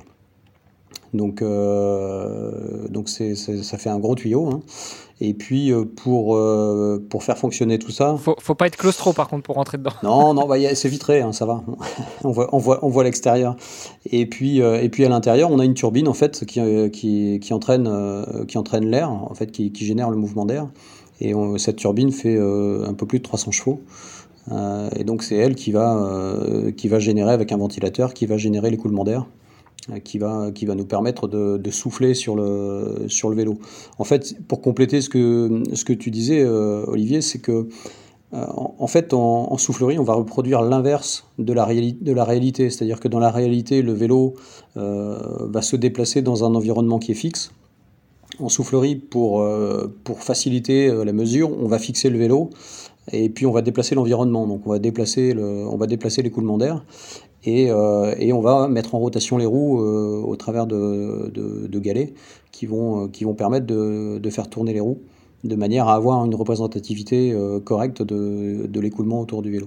Donc, 1.14 1.42
euh, 1.42 2.88
donc 2.88 3.09
c'est, 3.11 3.35
ça 3.35 3.78
fait 3.78 3.90
un 3.90 3.99
gros 3.99 4.14
tuyau. 4.14 4.49
Hein. 4.49 4.61
Et 5.21 5.35
puis 5.35 5.71
pour, 5.97 6.37
pour 7.09 7.23
faire 7.23 7.38
fonctionner 7.38 7.78
tout 7.78 7.92
ça. 7.92 8.16
Faut, 8.18 8.35
faut 8.40 8.56
pas 8.56 8.66
être 8.66 8.76
claustro 8.76 9.12
par 9.12 9.28
contre 9.28 9.44
pour 9.44 9.54
rentrer 9.54 9.78
dedans. 9.78 9.92
Non, 10.02 10.35
non, 10.35 10.47
bah, 10.49 10.56
c'est 10.75 10.88
vitré, 10.88 11.21
hein, 11.21 11.32
ça 11.32 11.47
va. 11.47 11.62
on 12.25 12.32
voit, 12.32 12.49
on 12.52 12.59
voit, 12.59 12.85
on 12.85 12.88
voit 12.88 13.04
l'extérieur. 13.04 13.54
Et 14.06 14.26
puis, 14.26 14.59
et 14.59 14.88
puis 14.88 15.04
à 15.04 15.09
l'intérieur, 15.09 15.52
on 15.52 15.61
a 15.61 15.64
une 15.64 15.75
turbine 15.75 16.09
en 16.09 16.14
fait 16.14 16.44
qui, 16.44 16.61
qui, 16.90 17.38
qui 17.40 17.54
entraîne, 17.54 17.88
qui 18.49 18.59
entraîne 18.59 18.87
l'air, 18.87 19.12
en 19.12 19.35
fait, 19.35 19.52
qui, 19.52 19.71
qui 19.71 19.85
génère 19.85 20.11
le 20.11 20.16
mouvement 20.16 20.44
d'air. 20.44 20.66
Et 21.21 21.35
cette 21.56 21.76
turbine 21.76 22.11
fait 22.11 22.37
un 22.37 22.94
peu 22.94 23.06
plus 23.06 23.18
de 23.18 23.25
300 23.25 23.52
chevaux. 23.52 23.80
Euh, 24.50 24.88
et 24.96 25.04
donc 25.04 25.22
c'est 25.22 25.37
elle 25.37 25.54
qui 25.54 25.70
va, 25.70 25.96
euh, 25.96 26.72
qui 26.72 26.88
va 26.88 26.99
générer 26.99 27.32
avec 27.32 27.52
un 27.52 27.56
ventilateur, 27.56 28.14
qui 28.14 28.26
va 28.26 28.37
générer 28.37 28.70
l'écoulement 28.70 29.04
d'air 29.04 29.26
euh, 29.90 29.99
qui 30.00 30.18
va, 30.18 30.50
qui 30.52 30.66
va 30.66 30.75
nous 30.75 30.84
permettre 30.84 31.28
de, 31.28 31.70
souffler 31.70 32.14
sur 32.14 32.34
le, 32.34 33.04
sur 33.08 33.30
le 33.30 33.37
vélo. 33.37 33.58
En 33.99 34.04
fait, 34.04 34.37
pour 34.49 34.61
compléter 34.61 35.00
ce 35.00 35.08
que, 35.08 35.62
ce 35.75 35.84
que 35.84 35.92
tu 35.92 36.11
disais, 36.11 36.44
Olivier, 36.44 37.20
c'est 37.20 37.40
que 37.40 37.68
en, 38.34 38.87
fait, 38.87 39.12
en, 39.12 39.58
soufflerie, 39.58 39.99
on 39.99 40.04
va 40.04 40.14
reproduire 40.14 40.62
l'inverse 40.62 41.26
de 41.38 41.52
la, 41.52 41.66
de 41.66 42.12
la 42.12 42.25
réalité. 42.25 42.70
C'est-à-dire 42.70 42.99
que 42.99 43.08
dans 43.08 43.18
la 43.18 43.30
réalité, 43.30 43.82
le 43.82 43.92
vélo 43.92 44.37
va 44.75 45.61
se 45.61 45.76
déplacer 45.76 46.22
dans 46.22 46.42
un 46.42 46.55
environnement 46.55 46.98
qui 46.98 47.12
est 47.12 47.16
fixe. 47.16 47.52
En 48.38 48.48
soufflerie, 48.48 48.96
pour, 48.96 49.46
pour 50.05 50.22
faciliter 50.22 50.90
la 51.05 51.12
mesure, 51.12 51.50
on 51.61 51.66
va 51.66 51.78
fixer 51.78 52.09
le 52.09 52.18
vélo 52.18 52.48
et 53.12 53.29
puis 53.29 53.46
on 53.46 53.53
va 53.53 53.62
déplacer 53.62 53.94
l'environnement, 53.94 54.46
donc 54.46 54.66
on 54.66 54.70
va 54.70 54.79
déplacer 54.79 55.35
l'écoulement 56.22 56.59
d'air 56.59 56.83
et, 57.44 57.70
euh, 57.70 58.14
et, 58.18 58.33
on 58.33 58.40
va 58.40 58.68
mettre 58.68 58.94
en 58.94 59.01
rotation 59.01 59.37
les 59.37 59.46
roues 59.46 59.81
euh, 59.81 60.22
au 60.25 60.37
travers 60.37 60.66
de, 60.66 61.31
de, 61.33 61.79
galets 61.81 62.14
qui 62.53 62.66
vont, 62.66 63.05
euh, 63.05 63.09
qui 63.09 63.25
vont 63.25 63.35
permettre 63.35 63.66
de, 63.66 64.18
de, 64.18 64.31
faire 64.31 64.48
tourner 64.48 64.72
les 64.72 64.81
roues 64.81 65.01
de 65.42 65.57
manière 65.57 65.88
à 65.88 65.94
avoir 65.94 66.25
une 66.25 66.37
représentativité 66.37 67.37
correcte 67.64 68.01
de, 68.01 68.81
l'écoulement 68.81 69.20
autour 69.20 69.42
du 69.42 69.51
vélo. 69.51 69.66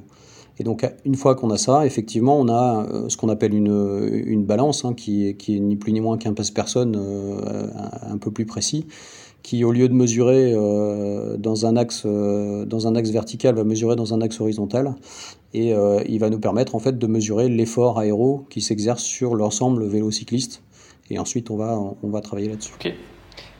Et 0.57 0.63
donc 0.63 0.89
une 1.03 1.15
fois 1.15 1.35
qu'on 1.35 1.49
a 1.49 1.57
ça, 1.57 1.85
effectivement, 1.85 2.39
on 2.39 2.47
a 2.47 2.87
ce 3.09 3.17
qu'on 3.17 3.27
appelle 3.27 3.53
une, 3.53 4.23
une 4.25 4.45
balance 4.45 4.85
hein, 4.85 4.93
qui, 4.93 5.35
qui 5.35 5.57
est 5.57 5.59
ni 5.59 5.75
plus 5.75 5.91
ni 5.91 5.99
moins 5.99 6.17
qu'un 6.17 6.31
passe-personne 6.31 6.97
un 8.09 8.17
peu 8.17 8.31
plus 8.31 8.45
précis 8.45 8.85
qui, 9.45 9.63
au 9.63 9.71
lieu 9.71 9.87
de 9.87 9.93
mesurer 9.93 10.53
euh, 10.55 11.37
dans, 11.37 11.67
un 11.67 11.77
axe, 11.77 12.01
euh, 12.07 12.65
dans 12.65 12.87
un 12.87 12.95
axe 12.95 13.11
vertical, 13.11 13.53
va 13.53 13.63
mesurer 13.63 13.95
dans 13.95 14.11
un 14.11 14.21
axe 14.21 14.41
horizontal. 14.41 14.95
Et 15.53 15.71
euh, 15.71 16.01
il 16.07 16.17
va 16.17 16.31
nous 16.31 16.39
permettre 16.39 16.73
en 16.73 16.79
fait 16.79 16.97
de 16.97 17.05
mesurer 17.07 17.47
l'effort 17.47 17.99
aéro 17.99 18.47
qui 18.49 18.61
s'exerce 18.61 19.03
sur 19.03 19.35
l'ensemble 19.35 19.85
vélo-cycliste. 19.85 20.63
Et 21.11 21.19
ensuite, 21.19 21.51
on 21.51 21.57
va, 21.57 21.79
on 22.01 22.09
va 22.09 22.21
travailler 22.21 22.49
là-dessus. 22.49 22.73
Ok. 22.73 22.91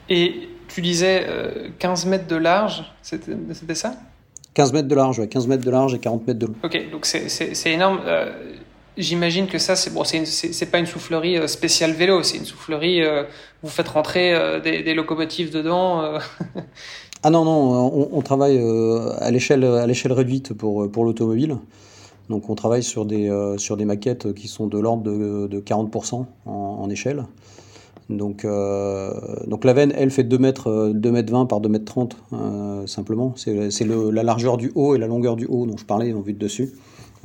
Et 0.08 0.48
tu 0.66 0.82
disais 0.82 1.24
15 1.78 2.06
mètres 2.06 2.26
de 2.26 2.36
large, 2.36 2.82
c'était 3.02 3.74
ça? 3.76 3.94
15 4.54 4.72
mètres 4.72 4.88
de 4.88 4.94
large, 4.96 5.20
ouais, 5.20 5.28
15 5.28 5.46
mètres 5.46 5.64
de 5.64 5.70
large 5.70 5.94
et 5.94 6.00
40 6.00 6.26
mètres 6.26 6.40
de 6.40 6.46
long. 6.46 6.54
Ok, 6.64 6.90
donc 6.90 7.06
c'est 7.06 7.70
énorme. 7.70 8.00
J'imagine 8.96 9.46
que 9.46 9.58
ça, 9.58 9.76
c'est 9.76 9.92
bon, 9.92 10.04
c'est 10.04 10.70
pas 10.70 10.78
une 10.78 10.86
soufflerie 10.86 11.36
euh, 11.36 11.46
spéciale 11.46 11.92
vélo, 11.92 12.22
c'est 12.22 12.38
une 12.38 12.46
soufflerie. 12.46 13.02
Euh, 13.02 13.24
vous 13.62 13.68
faites 13.68 13.88
rentrer 13.88 14.34
euh, 14.34 14.58
des, 14.58 14.94
locomotives 14.94 15.52
dedans. 15.52 16.18
ah 17.22 17.30
non 17.30 17.44
non, 17.44 18.08
on, 18.10 18.22
travaille 18.22 18.58
à 19.18 19.30
l'échelle 19.30 19.64
à 19.64 19.86
l'échelle 19.86 20.12
réduite 20.12 20.54
pour 20.54 20.90
pour 20.90 21.04
l'automobile. 21.04 21.58
Donc 22.30 22.48
on 22.48 22.54
travaille 22.54 22.82
sur 22.82 23.04
des 23.04 23.30
sur 23.58 23.76
des 23.76 23.84
maquettes 23.84 24.32
qui 24.32 24.48
sont 24.48 24.66
de 24.66 24.78
l'ordre 24.78 25.02
de, 25.02 25.46
de 25.46 25.60
40% 25.60 26.24
en, 26.46 26.90
échelle. 26.90 27.24
Donc, 28.08 28.46
donc 29.46 29.64
la 29.64 29.72
veine, 29.72 29.92
elle 29.96 30.10
fait 30.10 30.24
2 30.24 30.38
mètres, 30.38 30.92
2 30.94 31.10
mètres 31.10 31.32
20 31.32 31.46
par 31.46 31.60
2 31.60 31.68
mètres 31.68 31.84
30 31.84 32.16
simplement. 32.86 33.34
C'est 33.36 33.84
la 33.84 34.22
largeur 34.22 34.56
du 34.56 34.72
haut 34.74 34.94
et 34.94 34.98
la 34.98 35.06
longueur 35.06 35.36
du 35.36 35.44
haut 35.46 35.66
dont 35.66 35.76
je 35.76 35.84
parlais 35.84 36.12
en 36.14 36.20
vue 36.20 36.32
de 36.32 36.38
dessus. 36.38 36.72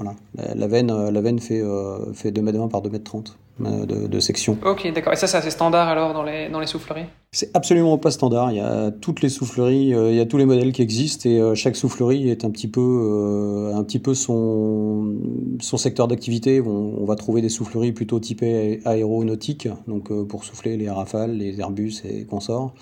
Voilà. 0.01 0.55
La, 0.55 0.67
veine, 0.67 0.89
euh, 0.89 1.11
la 1.11 1.21
veine 1.21 1.39
fait, 1.39 1.61
euh, 1.61 2.11
fait 2.13 2.31
2m20 2.31 2.69
par 2.69 2.81
2m30 2.81 3.35
euh, 3.63 3.85
de, 3.85 4.07
de, 4.07 4.19
section. 4.19 4.57
Ok, 4.65 4.91
d'accord. 4.93 5.13
Et 5.13 5.15
ça, 5.15 5.27
c'est 5.27 5.37
assez 5.37 5.51
standard 5.51 5.87
alors 5.87 6.13
dans 6.13 6.23
les, 6.23 6.49
dans 6.49 6.59
les 6.59 6.65
souffleries? 6.65 7.05
C'est 7.31 7.55
absolument 7.55 7.99
pas 7.99 8.09
standard. 8.09 8.51
Il 8.51 8.57
y 8.57 8.61
a 8.61 8.89
toutes 8.89 9.21
les 9.21 9.29
souffleries, 9.29 9.89
il 9.89 10.15
y 10.15 10.19
a 10.19 10.25
tous 10.25 10.37
les 10.37 10.45
modèles 10.45 10.71
qui 10.71 10.81
existent 10.81 11.29
et 11.29 11.55
chaque 11.55 11.75
soufflerie 11.75 12.29
est 12.29 12.43
un 12.43 12.49
petit 12.49 12.67
peu, 12.67 13.71
un 13.73 13.83
petit 13.83 13.99
peu 13.99 14.15
son, 14.15 15.15
son 15.61 15.77
secteur 15.77 16.07
d'activité. 16.07 16.61
On, 16.61 17.05
va 17.05 17.15
trouver 17.15 17.41
des 17.41 17.49
souffleries 17.49 17.91
plutôt 17.91 18.19
typées 18.19 18.81
aéronautiques, 18.85 19.69
donc 19.87 20.11
pour 20.27 20.43
souffler 20.43 20.77
les 20.77 20.89
rafales, 20.89 21.37
les 21.37 21.59
Airbus 21.59 22.01
et 22.03 22.25
consorts. 22.25 22.73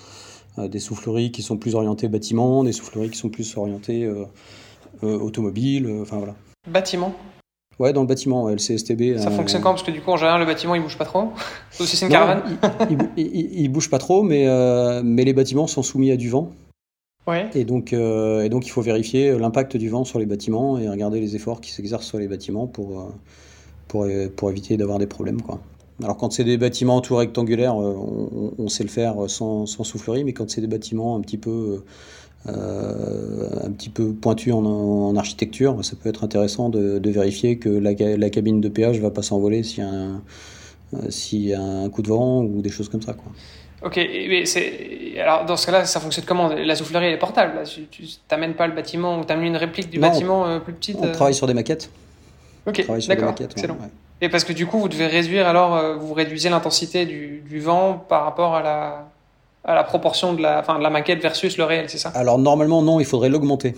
des 0.58 0.80
souffleries 0.80 1.30
qui 1.30 1.42
sont 1.42 1.58
plus 1.58 1.74
orientées 1.74 2.08
bâtiments, 2.08 2.64
des 2.64 2.72
souffleries 2.72 3.10
qui 3.10 3.18
sont 3.18 3.30
plus 3.30 3.56
orientées 3.56 4.10
automobiles, 5.02 5.88
enfin 6.02 6.16
voilà. 6.16 6.34
Bâtiment 6.68 7.14
Ouais, 7.78 7.94
dans 7.94 8.02
le 8.02 8.06
bâtiment, 8.06 8.48
le 8.50 8.56
CSTB. 8.56 9.16
Ça 9.16 9.28
euh, 9.28 9.30
fonctionne 9.30 9.62
quand? 9.62 9.70
Parce 9.70 9.82
que 9.82 9.90
du 9.90 10.02
coup, 10.02 10.10
en 10.10 10.18
général, 10.18 10.38
le 10.38 10.46
bâtiment, 10.46 10.74
il 10.74 10.82
bouge 10.82 10.98
pas 10.98 11.06
trop. 11.06 11.32
Sauf 11.70 11.86
si 11.86 11.96
c'est 11.96 12.04
une 12.04 12.12
caravane. 12.12 12.42
il, 13.16 13.68
bouge 13.70 13.88
pas 13.88 13.96
trop, 13.96 14.22
mais, 14.22 14.46
euh, 14.46 15.00
mais 15.02 15.24
les 15.24 15.32
bâtiments 15.32 15.66
sont 15.66 15.82
soumis 15.82 16.10
à 16.10 16.18
du 16.18 16.28
vent. 16.28 16.50
Ouais. 17.26 17.48
Et 17.54 17.64
donc, 17.64 17.94
euh, 17.94 18.42
et 18.42 18.50
donc, 18.50 18.66
il 18.66 18.70
faut 18.70 18.82
vérifier 18.82 19.38
l'impact 19.38 19.78
du 19.78 19.88
vent 19.88 20.04
sur 20.04 20.18
les 20.18 20.26
bâtiments 20.26 20.78
et 20.78 20.90
regarder 20.90 21.20
les 21.20 21.36
efforts 21.36 21.62
qui 21.62 21.70
s'exercent 21.70 22.06
sur 22.06 22.18
les 22.18 22.28
bâtiments 22.28 22.66
pour, 22.66 23.10
pour, 23.88 24.06
pour 24.36 24.50
éviter 24.50 24.76
d'avoir 24.76 24.98
des 24.98 25.06
problèmes. 25.06 25.40
Quoi. 25.40 25.58
Alors, 26.02 26.18
quand 26.18 26.32
c'est 26.32 26.44
des 26.44 26.58
bâtiments 26.58 27.00
tout 27.00 27.16
rectangulaires, 27.16 27.76
on, 27.76 28.52
on, 28.58 28.68
sait 28.68 28.84
le 28.84 28.90
faire 28.90 29.14
sans, 29.28 29.64
sans 29.64 29.84
soufflerie, 29.84 30.24
mais 30.24 30.34
quand 30.34 30.50
c'est 30.50 30.60
des 30.60 30.66
bâtiments 30.66 31.16
un 31.16 31.22
petit 31.22 31.38
peu 31.38 31.82
un 32.46 33.70
petit 33.72 33.90
peu 33.90 34.12
pointu 34.12 34.52
en, 34.52 35.14
architecture, 35.16 35.84
ça 35.84 35.94
peut 36.00 36.08
être 36.08 36.24
intéressant 36.24 36.68
de, 36.68 37.10
vérifier 37.10 37.58
que 37.58 37.68
la, 37.68 38.30
cabine 38.30 38.60
de 38.60 38.68
péage 38.68 38.96
ne 38.96 39.02
va 39.02 39.10
pas 39.10 39.22
s'envoler 39.22 39.62
s'il 39.62 39.84
y, 39.84 39.86
a 39.86 39.90
un, 39.90 40.22
y 41.32 41.54
a 41.54 41.60
un 41.60 41.88
coup 41.90 42.02
de 42.02 42.08
vent 42.08 42.42
ou 42.42 42.62
des 42.62 42.70
choses 42.70 42.88
comme 42.88 43.02
ça. 43.02 43.12
Quoi. 43.12 43.32
Ok, 43.82 43.96
mais 43.96 44.44
alors 45.18 45.46
dans 45.46 45.56
ce 45.56 45.66
cas-là, 45.66 45.86
ça 45.86 46.00
fonctionne 46.00 46.26
comment? 46.26 46.48
La 46.48 46.76
soufflerie 46.76 47.06
elle 47.06 47.14
est 47.14 47.18
portable. 47.18 47.62
Tu 47.90 48.06
t'amènes 48.28 48.54
pas 48.54 48.66
le 48.66 48.74
bâtiment 48.74 49.18
ou 49.18 49.24
t'amènes 49.24 49.46
une 49.46 49.56
réplique 49.56 49.88
du 49.88 49.98
bâtiment 49.98 50.46
euh, 50.46 50.58
plus 50.58 50.74
petite. 50.74 50.98
On 51.00 51.06
euh? 51.06 51.12
travaille 51.12 51.34
sur 51.34 51.46
des 51.46 51.54
maquettes. 51.54 51.90
Ok, 52.66 52.84
d'accord, 53.08 53.34
excellent. 53.40 53.78
Et 54.20 54.28
parce 54.28 54.44
que 54.44 54.52
du 54.52 54.66
coup, 54.66 54.78
vous 54.78 54.88
devez 54.90 55.06
réduire 55.06 55.46
alors, 55.46 55.74
euh, 55.74 55.96
vous 55.96 56.12
réduisez 56.12 56.50
l'intensité 56.50 57.06
du, 57.06 57.42
du, 57.48 57.58
vent 57.58 57.94
par 58.06 58.24
rapport 58.24 58.54
à 58.54 58.62
la 58.62 59.09
la 59.74 59.84
proportion 59.84 60.34
de 60.34 60.42
la, 60.42 60.90
maquette 60.90 61.22
versus 61.22 61.56
le 61.56 61.64
réel, 61.64 61.86
c'est 61.88 61.98
ça? 61.98 62.10
Alors 62.10 62.38
normalement 62.38 62.82
non, 62.82 63.00
il 63.00 63.06
faudrait 63.06 63.28
l'augmenter. 63.28 63.74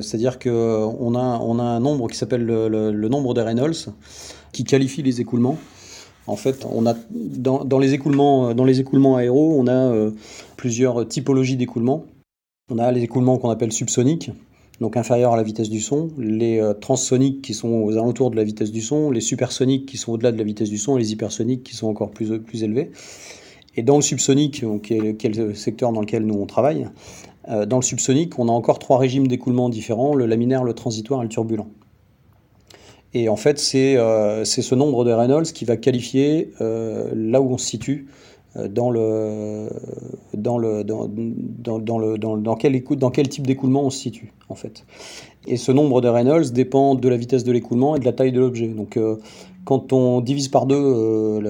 C'est-à-dire 0.00 0.38
qu'on 0.38 1.14
a, 1.14 1.38
on 1.42 1.58
a 1.58 1.62
un 1.62 1.80
nombre 1.80 2.08
qui 2.08 2.16
s'appelle 2.16 2.46
le, 2.46 3.08
nombre 3.08 3.34
de 3.34 3.42
Reynolds 3.42 3.92
qui 4.52 4.64
qualifie 4.64 5.02
les 5.02 5.20
écoulements. 5.20 5.58
En 6.26 6.36
fait, 6.36 6.66
on 6.70 6.86
a 6.86 6.94
dans, 7.10 7.78
les 7.78 7.94
écoulements, 7.94 8.54
dans 8.54 8.64
les 8.64 8.80
écoulements 8.80 9.16
aéros, 9.16 9.56
on 9.58 9.66
a 9.66 9.72
euh, 9.72 10.10
plusieurs 10.56 11.08
typologies 11.08 11.56
d'écoulements. 11.56 12.04
On 12.70 12.78
a 12.78 12.92
les 12.92 13.02
écoulements 13.02 13.38
qu'on 13.38 13.48
appelle 13.48 13.72
subsoniques, 13.72 14.30
donc 14.78 14.98
inférieurs 14.98 15.32
à 15.32 15.36
la 15.38 15.42
vitesse 15.42 15.70
du 15.70 15.80
son, 15.80 16.10
les 16.18 16.60
euh, 16.60 16.74
transsoniques 16.74 17.40
qui 17.40 17.54
sont 17.54 17.68
aux 17.68 17.92
alentours 17.92 18.30
de 18.30 18.36
la 18.36 18.44
vitesse 18.44 18.70
du 18.70 18.82
son, 18.82 19.10
les 19.10 19.22
supersoniques 19.22 19.86
qui 19.86 19.96
sont 19.96 20.12
au-delà 20.12 20.30
de 20.30 20.36
la 20.36 20.44
vitesse 20.44 20.68
du 20.68 20.76
son, 20.76 20.98
et 20.98 21.00
les 21.00 21.12
hypersoniques 21.12 21.62
qui 21.62 21.74
sont 21.74 21.88
encore 21.88 22.10
plus, 22.10 22.38
plus 22.38 22.62
élevés. 22.62 22.90
Et 23.78 23.82
dans 23.82 23.94
le 23.94 24.02
subsonique, 24.02 24.64
qui 24.82 24.94
est, 24.94 25.36
le 25.36 25.54
secteur 25.54 25.92
dans 25.92 26.00
lequel 26.00 26.26
nous 26.26 26.34
on 26.34 26.46
travaille, 26.46 26.88
euh, 27.48 27.64
dans 27.64 27.76
le 27.76 27.82
subsonique, 27.82 28.36
on 28.36 28.48
a 28.48 28.50
encore 28.50 28.80
trois 28.80 28.98
régimes 28.98 29.28
d'écoulement 29.28 29.68
différents, 29.68 30.16
le 30.16 30.26
laminaire, 30.26 30.64
le 30.64 30.72
transitoire 30.72 31.20
et 31.20 31.22
le 31.22 31.28
turbulent. 31.28 31.68
Et 33.14 33.28
en 33.28 33.36
fait, 33.36 33.62
euh, 33.76 34.44
c'est 34.44 34.62
ce 34.62 34.74
nombre 34.74 35.04
de 35.04 35.12
Reynolds 35.12 35.52
qui 35.52 35.64
va 35.64 35.76
qualifier 35.76 36.50
euh, 36.60 37.12
là 37.14 37.40
où 37.40 37.52
on 37.52 37.58
se 37.58 37.66
situe 37.66 38.08
euh, 38.56 38.66
dans 38.66 38.90
quel 42.56 42.82
dans 42.82 43.10
quel 43.10 43.28
type 43.28 43.46
d'écoulement 43.46 43.84
on 43.84 43.90
se 43.90 43.98
situe 43.98 44.32
en 44.48 44.54
fait. 44.56 44.84
Et 45.48 45.56
ce 45.56 45.72
nombre 45.72 46.00
de 46.00 46.08
Reynolds 46.08 46.52
dépend 46.52 46.94
de 46.94 47.08
la 47.08 47.16
vitesse 47.16 47.42
de 47.42 47.52
l'écoulement 47.52 47.96
et 47.96 47.98
de 47.98 48.04
la 48.04 48.12
taille 48.12 48.32
de 48.32 48.40
l'objet. 48.40 48.68
Donc 48.68 48.98
quand 49.64 49.92
on 49.92 50.20
divise 50.20 50.48
par 50.48 50.66
deux 50.66 51.40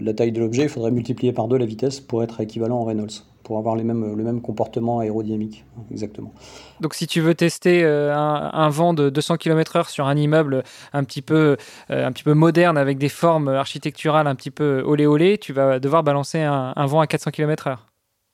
la, 0.00 0.14
taille 0.14 0.32
de 0.32 0.40
l'objet, 0.40 0.64
il 0.64 0.68
faudrait 0.68 0.90
multiplier 0.90 1.32
par 1.32 1.48
deux 1.48 1.56
la 1.56 1.64
vitesse 1.64 2.00
pour 2.00 2.22
être 2.22 2.40
équivalent 2.40 2.78
en 2.78 2.84
Reynolds 2.84 3.24
pour 3.48 3.56
avoir 3.56 3.76
les 3.76 3.82
mêmes, 3.82 4.14
le 4.14 4.24
même 4.24 4.42
comportement 4.42 4.98
aérodynamique. 4.98 5.64
Exactement. 5.90 6.34
Donc 6.80 6.92
si 6.92 7.06
tu 7.06 7.22
veux 7.22 7.34
tester 7.34 7.82
euh, 7.82 8.14
un, 8.14 8.68
vent 8.68 8.92
de 8.92 9.08
200 9.08 9.38
km/h 9.38 9.88
sur 9.88 10.06
un 10.06 10.16
immeuble 10.18 10.62
un 10.92 11.02
petit, 11.02 11.22
peu, 11.22 11.56
euh, 11.90 12.06
un 12.06 12.12
petit 12.12 12.24
peu 12.24 12.34
moderne 12.34 12.76
avec 12.76 12.98
des 12.98 13.08
formes 13.08 13.48
architecturales 13.48 14.26
un 14.26 14.34
petit 14.34 14.50
peu 14.50 14.82
olé 14.84 15.06
olé, 15.06 15.38
tu 15.38 15.54
vas 15.54 15.80
devoir 15.80 16.02
balancer 16.02 16.40
un, 16.40 16.86
vent 16.86 17.00
à 17.00 17.06
400 17.06 17.30
km/h. 17.30 17.78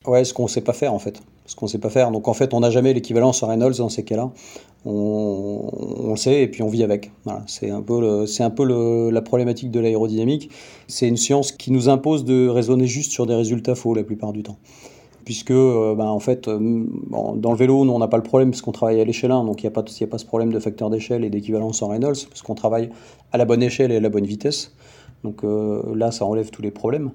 Ouais, 0.06 0.24
ce 0.24 0.34
qu'on 0.34 0.44
ne 0.44 0.48
sait 0.48 0.62
pas 0.62 0.72
faire 0.72 0.92
en 0.92 0.98
fait. 0.98 1.22
Ce 1.46 1.56
qu'on 1.56 1.66
sait 1.66 1.78
pas 1.78 1.90
faire. 1.90 2.10
Donc 2.10 2.28
en 2.28 2.34
fait, 2.34 2.54
on 2.54 2.60
n'a 2.60 2.70
jamais 2.70 2.94
l'équivalence 2.94 3.42
en 3.42 3.48
Reynolds 3.48 3.76
dans 3.76 3.88
ces 3.88 4.02
cas-là. 4.02 4.30
On, 4.86 6.08
le 6.10 6.16
sait 6.16 6.42
et 6.42 6.48
puis 6.48 6.62
on 6.62 6.68
vit 6.68 6.82
avec. 6.82 7.10
Voilà. 7.24 7.42
C'est 7.46 7.70
un 7.70 7.82
peu, 7.82 8.24
un 8.38 8.50
peu 8.50 9.10
la 9.10 9.22
problématique 9.22 9.70
de 9.70 9.80
l'aérodynamique. 9.80 10.50
C'est 10.88 11.08
une 11.08 11.16
science 11.16 11.52
qui 11.52 11.70
nous 11.70 11.88
impose 11.88 12.24
de 12.24 12.48
raisonner 12.48 12.86
juste 12.86 13.12
sur 13.12 13.26
des 13.26 13.34
résultats 13.34 13.74
faux 13.74 13.94
la 13.94 14.04
plupart 14.04 14.32
du 14.32 14.42
temps 14.42 14.56
puisque 15.24 15.50
euh, 15.50 15.94
ben, 15.94 16.06
en 16.06 16.20
fait, 16.20 16.48
euh, 16.48 16.84
dans 17.10 17.50
le 17.50 17.56
vélo, 17.56 17.84
nous, 17.84 17.92
on 17.92 17.98
n'a 17.98 18.08
pas 18.08 18.16
le 18.16 18.22
problème 18.22 18.50
parce 18.50 18.62
qu'on 18.62 18.72
travaille 18.72 19.00
à 19.00 19.04
l'échelle 19.04 19.30
1, 19.30 19.44
donc 19.44 19.62
il 19.62 19.66
n'y 19.66 19.68
a, 19.68 19.70
pas, 19.70 19.80
a 19.82 20.06
pas 20.06 20.18
ce 20.18 20.26
problème 20.26 20.52
de 20.52 20.58
facteur 20.58 20.90
d'échelle 20.90 21.24
et 21.24 21.30
d'équivalence 21.30 21.82
en 21.82 21.88
Reynolds, 21.88 22.26
parce 22.28 22.42
qu'on 22.42 22.54
travaille 22.54 22.90
à 23.32 23.38
la 23.38 23.44
bonne 23.44 23.62
échelle 23.62 23.90
et 23.90 23.96
à 23.96 24.00
la 24.00 24.08
bonne 24.08 24.26
vitesse. 24.26 24.72
Donc 25.24 25.42
euh, 25.42 25.82
là, 25.94 26.10
ça 26.10 26.24
enlève 26.24 26.50
tous 26.50 26.62
les 26.62 26.70
problèmes. 26.70 27.10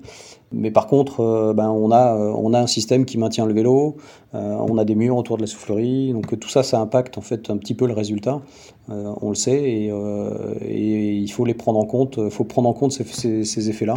Mais 0.51 0.71
par 0.71 0.87
contre, 0.87 1.53
ben, 1.55 1.69
on, 1.69 1.91
a, 1.91 2.15
on 2.15 2.53
a 2.55 2.59
un 2.59 2.67
système 2.67 3.05
qui 3.05 3.19
maintient 3.19 3.45
le 3.45 3.53
vélo, 3.53 3.97
on 4.33 4.77
a 4.79 4.83
des 4.83 4.95
murs 4.95 5.15
autour 5.15 5.37
de 5.37 5.41
la 5.41 5.47
soufflerie, 5.47 6.11
donc 6.11 6.39
tout 6.39 6.49
ça, 6.49 6.63
ça 6.63 6.79
impacte 6.79 7.19
en 7.19 7.21
fait 7.21 7.51
un 7.51 7.57
petit 7.57 7.75
peu 7.75 7.85
le 7.85 7.93
résultat. 7.93 8.41
on 8.87 9.29
le 9.29 9.35
sait 9.35 9.61
et, 9.61 11.15
il 11.17 11.31
faut 11.31 11.45
les 11.45 11.53
prendre 11.53 11.77
en 11.77 11.85
compte. 11.85 12.17
Il 12.17 12.31
faut 12.31 12.45
prendre 12.45 12.67
en 12.67 12.73
compte 12.73 12.93
ces 12.93 13.69
effets-là. 13.69 13.93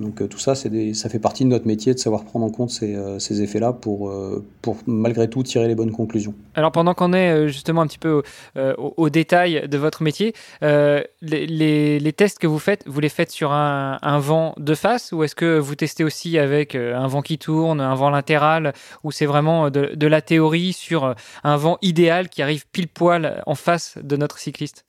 Donc 0.00 0.20
euh, 0.20 0.28
tout 0.28 0.38
ça, 0.38 0.54
ça 0.54 1.08
fait 1.08 1.18
partie 1.18 1.44
de 1.44 1.48
notre 1.48 1.66
métier 1.66 1.94
de 1.94 1.98
savoir 1.98 2.24
prendre 2.24 2.44
en 2.44 2.50
compte 2.50 2.70
ces, 2.70 2.94
euh, 2.94 3.18
effets-là 3.18 3.72
pour, 3.72 4.10
euh, 4.10 4.44
pour 4.62 4.76
malgré 4.86 5.28
tout 5.28 5.42
tirer 5.42 5.68
les 5.68 5.74
bonnes 5.74 5.92
conclusions. 5.92 6.34
Alors 6.54 6.72
pendant 6.72 6.94
qu'on 6.94 7.12
est 7.12 7.48
justement 7.48 7.82
un 7.82 7.86
petit 7.86 7.98
peu 7.98 8.22
au, 8.56 9.10
détail 9.10 9.68
de 9.68 9.78
votre 9.78 10.02
métier, 10.02 10.34
les, 10.62 12.12
tests 12.16 12.38
que 12.38 12.46
vous 12.46 12.58
faites, 12.58 12.82
vous 12.86 13.00
les 13.00 13.08
faites 13.08 13.30
sur 13.30 13.52
un, 13.52 14.18
vent 14.18 14.54
de 14.58 14.74
face 14.74 15.12
ou 15.12 15.22
est-ce 15.22 15.34
que 15.34 15.58
vous 15.58 15.74
testez 15.74 16.04
aussi 16.04 16.38
avec 16.38 16.74
un 16.74 17.06
vent 17.06 17.22
qui 17.22 17.38
tourne, 17.38 17.80
un 17.80 17.94
vent 17.94 18.10
latéral, 18.10 18.72
ou 19.04 19.10
c'est 19.12 19.26
vraiment 19.26 19.70
de 19.70 20.06
la 20.06 20.22
théorie 20.22 20.72
sur 20.72 21.14
un 21.44 21.56
vent 21.56 21.78
idéal 21.82 22.28
qui 22.28 22.42
arrive 22.42 22.66
pile 22.72 22.88
poil 22.88 23.42
en 23.46 23.54
face 23.54 23.98
de 24.02 24.16
notre 24.16 24.38
cycliste? 24.38 24.85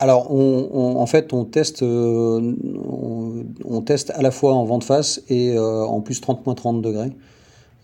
Alors, 0.00 0.30
en 0.30 1.06
fait, 1.06 1.32
on 1.32 1.44
teste, 1.44 1.82
euh, 1.82 2.54
on, 3.64 3.82
teste 3.82 4.10
à 4.10 4.22
la 4.22 4.30
fois 4.30 4.54
en 4.54 4.64
vent 4.64 4.78
de 4.78 4.84
face 4.84 5.22
et 5.28 5.56
euh, 5.56 5.84
en 5.84 6.00
plus 6.00 6.20
30-30 6.20 6.80
degrés. 6.80 7.10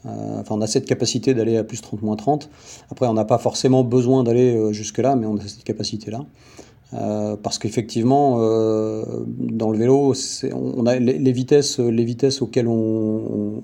Euh, 0.06 0.40
enfin, 0.40 0.54
on 0.54 0.60
a 0.60 0.66
cette 0.66 0.86
capacité 0.86 1.34
d'aller 1.34 1.56
à 1.56 1.64
plus 1.64 1.82
30-30. 1.82 2.48
Après, 2.90 3.06
on 3.06 3.14
n'a 3.14 3.24
pas 3.24 3.38
forcément 3.38 3.82
besoin 3.82 4.22
d'aller 4.22 4.72
jusque-là, 4.72 5.16
mais 5.16 5.26
on 5.26 5.36
a 5.36 5.42
cette 5.42 5.64
capacité-là. 5.64 6.24
parce 7.42 7.58
qu'effectivement, 7.58 8.38
dans 8.38 9.70
le 9.70 9.78
vélo, 9.78 10.14
on 10.52 10.86
a 10.86 10.96
les 10.96 11.32
vitesses 11.32 11.80
auxquelles 12.42 12.68
on 12.68 13.62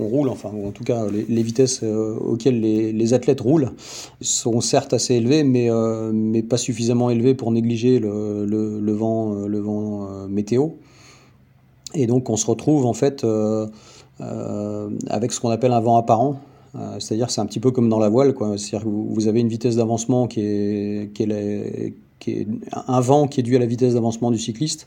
on 0.00 0.06
roule, 0.06 0.28
enfin 0.28 0.50
en 0.50 0.70
tout 0.70 0.84
cas 0.84 1.06
les, 1.10 1.42
vitesses 1.42 1.80
euh, 1.82 2.14
auxquelles 2.16 2.60
les, 2.60 3.14
athlètes 3.14 3.40
roulent 3.40 3.72
sont 4.20 4.60
certes 4.60 4.92
assez 4.92 5.14
élevées, 5.14 5.44
mais, 5.44 5.70
euh, 5.70 6.12
mais 6.12 6.42
pas 6.42 6.56
suffisamment 6.56 7.10
élevées 7.10 7.34
pour 7.34 7.50
négliger 7.50 7.98
le, 7.98 8.44
le, 8.46 8.92
vent, 8.92 9.34
le 9.34 9.58
vent 9.58 10.08
euh, 10.08 10.28
météo. 10.28 10.68
Et 11.94 12.06
donc 12.06 12.30
on 12.30 12.36
se 12.36 12.46
retrouve 12.46 12.86
en 12.86 12.92
fait 12.92 13.26
avec 15.08 15.32
ce 15.32 15.40
qu'on 15.40 15.50
appelle 15.50 15.72
un 15.72 15.80
vent 15.80 15.96
apparent. 15.96 16.40
C'est-à-dire 17.00 17.30
c'est 17.30 17.40
un 17.40 17.46
petit 17.46 17.60
peu 17.60 17.70
comme 17.70 17.88
dans 17.88 17.98
la 17.98 18.08
voile, 18.08 18.34
quoi. 18.34 18.56
C'est-à-dire 18.56 18.86
que 18.86 18.92
vous, 18.92 19.26
avez 19.26 19.40
une 19.40 19.48
vitesse 19.48 19.76
d'avancement 19.76 20.28
qui 20.28 20.40
est, 20.40 21.12
qui 21.12 21.24
est, 21.24 21.94
qui 22.20 22.30
est 22.32 22.46
un 22.86 23.00
vent 23.00 23.26
qui 23.26 23.40
est 23.40 23.42
dû 23.42 23.56
à 23.56 23.58
la 23.58 23.66
vitesse 23.66 23.94
d'avancement 23.94 24.30
du 24.30 24.38
cycliste 24.38 24.86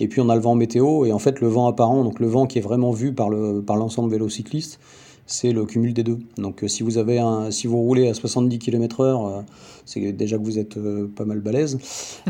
et 0.00 0.08
puis 0.08 0.20
on 0.20 0.28
a 0.28 0.34
le 0.34 0.40
vent 0.40 0.54
météo, 0.54 1.04
et 1.04 1.12
en 1.12 1.18
fait 1.18 1.40
le 1.40 1.48
vent 1.48 1.66
apparent, 1.66 2.04
donc 2.04 2.20
le 2.20 2.26
vent 2.26 2.46
qui 2.46 2.58
est 2.58 2.62
vraiment 2.62 2.90
vu 2.90 3.12
par 3.12 3.28
le 3.28 3.62
par 3.62 3.76
l'ensemble 3.76 4.10
vélocycliste, 4.10 4.80
c'est 5.26 5.52
le 5.52 5.64
cumul 5.64 5.94
des 5.94 6.02
deux. 6.02 6.18
Donc 6.36 6.62
euh, 6.62 6.68
si 6.68 6.82
vous 6.82 6.98
avez 6.98 7.18
un, 7.18 7.50
si 7.50 7.66
vous 7.66 7.78
roulez 7.78 8.08
à 8.08 8.14
70 8.14 8.58
km/h, 8.58 9.02
euh, 9.04 9.42
c'est 9.84 10.12
déjà 10.12 10.36
que 10.36 10.42
vous 10.42 10.58
êtes 10.58 10.76
euh, 10.76 11.10
pas 11.14 11.24
mal 11.24 11.40
balèze. 11.40 11.78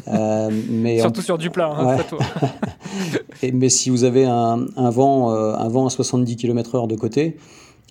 mais 0.70 1.00
Surtout 1.00 1.22
sur 1.22 1.38
du 1.38 1.50
plat, 1.50 1.72
hein, 1.76 1.96
et, 3.42 3.52
mais 3.52 3.68
si 3.68 3.90
vous 3.90 4.04
avez 4.04 4.24
un, 4.24 4.66
un 4.76 4.90
vent, 4.90 5.30
un 5.30 5.68
vent 5.68 5.86
à 5.86 5.90
70 5.90 6.36
km/h 6.36 6.86
de 6.86 6.96
côté, 6.96 7.36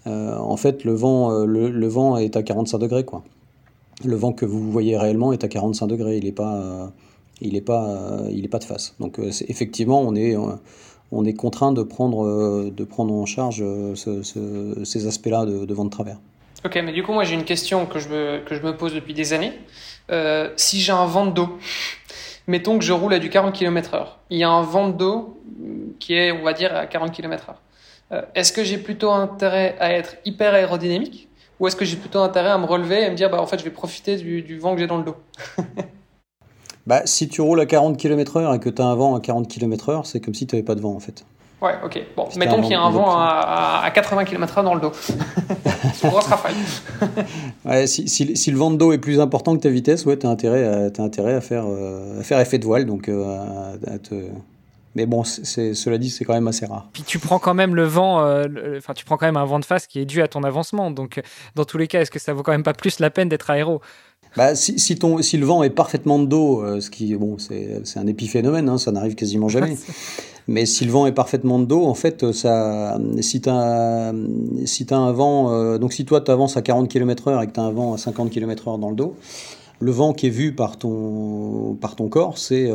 en 0.05 0.57
fait 0.57 0.83
le 0.83 0.93
vent, 0.93 1.45
le, 1.45 1.69
le, 1.69 1.87
vent 1.87 2.17
est 2.17 2.35
à 2.35 2.43
45 2.43 2.77
degrés 2.77 3.05
quoi. 3.05 3.23
Le 4.03 4.15
vent 4.15 4.33
que 4.33 4.45
vous 4.45 4.71
voyez 4.71 4.97
réellement 4.97 5.31
est 5.31 5.45
à 5.45 5.47
45 5.47 5.87
degrés, 5.87 6.17
il 6.17 6.25
n'est 6.25 6.33
pas 6.33 6.91
il 7.41 7.53
n'est 7.53 7.61
pas, 7.61 7.85
euh, 7.85 8.29
il 8.31 8.45
est 8.45 8.49
pas 8.49 8.59
de 8.59 8.63
face. 8.63 8.95
Donc 8.99 9.19
euh, 9.19 9.31
effectivement, 9.47 10.01
on 10.01 10.15
est, 10.15 10.35
euh, 10.35 10.55
on 11.11 11.25
est 11.25 11.33
contraint 11.33 11.71
de 11.71 11.83
prendre, 11.83 12.69
de 12.69 12.83
prendre 12.83 13.13
en 13.13 13.25
charge 13.25 13.63
ces 13.95 15.07
aspects-là 15.07 15.45
de, 15.45 15.65
de 15.65 15.73
vent 15.73 15.85
de 15.85 15.89
travers. 15.89 16.17
Ok, 16.65 16.79
mais 16.83 16.93
du 16.93 17.03
coup, 17.03 17.13
moi 17.13 17.23
j'ai 17.23 17.35
une 17.35 17.43
question 17.43 17.85
que 17.85 17.99
je 17.99 18.09
me, 18.09 18.39
que 18.45 18.55
je 18.55 18.61
me 18.61 18.75
pose 18.75 18.93
depuis 18.93 19.13
des 19.13 19.33
années. 19.33 19.53
si 20.55 20.79
j'ai 20.79 20.91
un 20.91 21.05
vent 21.05 21.25
de 21.25 21.31
dos, 21.31 21.57
mettons 22.47 22.77
que 22.79 22.85
je 22.85 22.93
roule 22.93 23.13
à 23.13 23.19
du 23.19 23.29
40 23.29 23.53
km/h, 23.53 24.07
il 24.29 24.39
y 24.39 24.43
a 24.43 24.49
un 24.49 24.63
vent 24.63 24.89
de 24.89 24.97
dos 24.97 25.37
qui 25.99 26.13
est, 26.13 26.31
on 26.31 26.43
va 26.43 26.53
dire, 26.53 26.75
à 26.75 26.87
40 26.87 27.11
km/h. 27.11 28.23
est-ce 28.33 28.51
que 28.51 28.63
j'ai 28.63 28.77
plutôt 28.77 29.11
intérêt 29.11 29.75
à 29.79 29.91
être 29.93 30.15
hyper 30.25 30.53
aérodynamique 30.53 31.29
ou 31.59 31.67
est-ce 31.67 31.75
que 31.75 31.85
j'ai 31.85 31.97
plutôt 31.97 32.19
intérêt 32.19 32.49
à 32.49 32.57
me 32.57 32.65
relever 32.65 33.03
et 33.03 33.09
me 33.09 33.15
dire, 33.15 33.29
bah, 33.29 33.39
en 33.39 33.45
fait, 33.45 33.59
je 33.59 33.63
vais 33.63 33.69
profiter 33.69 34.17
du, 34.17 34.41
du 34.41 34.57
vent 34.57 34.73
que 34.73 34.81
j'ai 34.81 34.87
dans 34.87 34.97
le 34.97 35.03
dos? 35.03 35.15
Bah, 36.85 37.01
si 37.05 37.29
tu 37.29 37.41
roules 37.41 37.61
à 37.61 37.65
40 37.65 37.97
km/h 37.97 38.55
et 38.55 38.59
que 38.59 38.69
tu 38.69 38.81
as 38.81 38.85
un 38.85 38.95
vent 38.95 39.15
à 39.15 39.21
40 39.21 39.47
km/h, 39.47 40.03
c'est 40.05 40.19
comme 40.19 40.33
si 40.33 40.45
tu 40.47 40.55
n'avais 40.55 40.65
pas 40.65 40.75
de 40.75 40.81
vent 40.81 40.93
en 40.93 40.99
fait. 40.99 41.25
Ouais, 41.63 41.75
ok. 41.81 41.97
Bon, 42.17 42.27
mettons 42.35 42.61
qu'il 42.61 42.71
y 42.71 42.75
a 42.75 42.81
un 42.81 42.91
vent 42.91 43.09
à, 43.09 43.89
80 43.93 44.25
km/h 44.25 44.65
dans 44.65 44.75
le 44.75 44.81
dos. 44.81 44.91
c'est 44.93 46.03
une 46.03 46.09
grosse 46.09 46.25
rafale. 46.25 46.55
ouais, 47.65 47.87
si, 47.87 48.09
si, 48.09 48.35
si, 48.35 48.51
le 48.51 48.57
vent 48.57 48.69
de 48.69 48.75
dos 48.75 48.91
est 48.91 48.97
plus 48.97 49.21
important 49.21 49.55
que 49.55 49.61
ta 49.61 49.69
vitesse, 49.69 50.05
ouais, 50.05 50.17
tu 50.17 50.27
as 50.27 50.29
intérêt, 50.29 50.65
à, 50.65 50.89
as 50.93 51.01
intérêt 51.01 51.33
à, 51.35 51.39
faire, 51.39 51.63
euh, 51.65 52.19
à 52.19 52.23
faire 52.23 52.37
effet 52.41 52.57
de 52.57 52.65
voile. 52.65 52.85
Donc, 52.85 53.07
euh, 53.07 53.73
à, 53.87 53.97
te... 53.97 54.13
Mais 54.95 55.05
bon, 55.05 55.23
c'est, 55.23 55.73
cela 55.73 55.97
dit, 55.97 56.09
c'est 56.09 56.25
quand 56.25 56.33
même 56.33 56.49
assez 56.49 56.65
rare. 56.65 56.89
Puis 56.91 57.03
tu 57.03 57.17
prends 57.17 57.39
quand 57.39 57.53
même 57.53 57.75
le 57.75 57.85
vent, 57.85 58.25
euh, 58.25 58.77
enfin, 58.77 58.93
tu 58.93 59.05
prends 59.05 59.15
quand 59.15 59.25
même 59.25 59.37
un 59.37 59.45
vent 59.45 59.59
de 59.59 59.65
face 59.65 59.87
qui 59.87 59.99
est 59.99 60.05
dû 60.05 60.21
à 60.21 60.27
ton 60.27 60.43
avancement. 60.43 60.91
Donc, 60.91 61.21
dans 61.55 61.63
tous 61.63 61.77
les 61.77 61.87
cas, 61.87 62.01
est-ce 62.01 62.11
que 62.11 62.19
ça 62.19 62.33
vaut 62.33 62.43
quand 62.43 62.51
même 62.51 62.63
pas 62.63 62.73
plus 62.73 62.99
la 62.99 63.09
peine 63.09 63.29
d'être 63.29 63.49
aéro? 63.49 63.81
Bah, 64.35 64.55
si, 64.55 64.79
si, 64.79 64.97
ton, 64.97 65.21
si 65.21 65.37
le 65.37 65.45
vent 65.45 65.63
est 65.63 65.69
parfaitement 65.69 66.19
de 66.19 66.25
dos, 66.25 66.81
ce 66.81 66.89
qui 66.89 67.15
bon, 67.15 67.37
c'est 67.37 67.97
un 67.97 68.07
épiphénomène, 68.07 68.69
hein, 68.69 68.77
ça 68.77 68.91
n'arrive 68.91 69.15
quasiment 69.15 69.49
jamais. 69.49 69.77
Mais 70.47 70.65
si 70.65 70.83
le 70.85 70.91
vent 70.91 71.05
est 71.05 71.13
parfaitement 71.13 71.59
de 71.59 71.65
dos, 71.65 71.85
en 71.85 71.93
fait, 71.93 72.31
ça, 72.33 72.99
si 73.21 73.41
tu 73.41 73.49
as, 73.49 74.13
si 74.65 74.85
as 74.89 74.97
un 74.97 75.11
vent, 75.11 75.77
donc 75.77 75.93
si 75.93 76.05
toi 76.05 76.21
tu 76.21 76.31
avances 76.31 76.57
à 76.57 76.61
40 76.61 76.89
km/h 76.89 77.43
et 77.43 77.47
que 77.47 77.53
tu 77.53 77.59
as 77.59 77.63
un 77.63 77.71
vent 77.71 77.93
à 77.93 77.97
50 77.97 78.29
km/h 78.29 78.79
dans 78.79 78.89
le 78.89 78.95
dos, 78.95 79.15
le 79.79 79.91
vent 79.91 80.13
qui 80.13 80.27
est 80.27 80.31
vu 80.31 80.53
par 80.53 80.77
ton, 80.77 81.77
par 81.79 81.95
ton 81.95 82.09
corps, 82.09 82.37
c'est 82.37 82.67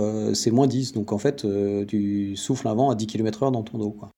moins 0.50 0.66
10. 0.66 0.92
Donc 0.94 1.12
en 1.12 1.18
fait, 1.18 1.46
tu 1.86 2.36
souffles 2.36 2.68
un 2.68 2.74
vent 2.74 2.90
à 2.90 2.94
10 2.94 3.06
km/h 3.06 3.52
dans 3.52 3.62
ton 3.62 3.78
dos. 3.78 3.90
Quoi. 3.90 4.08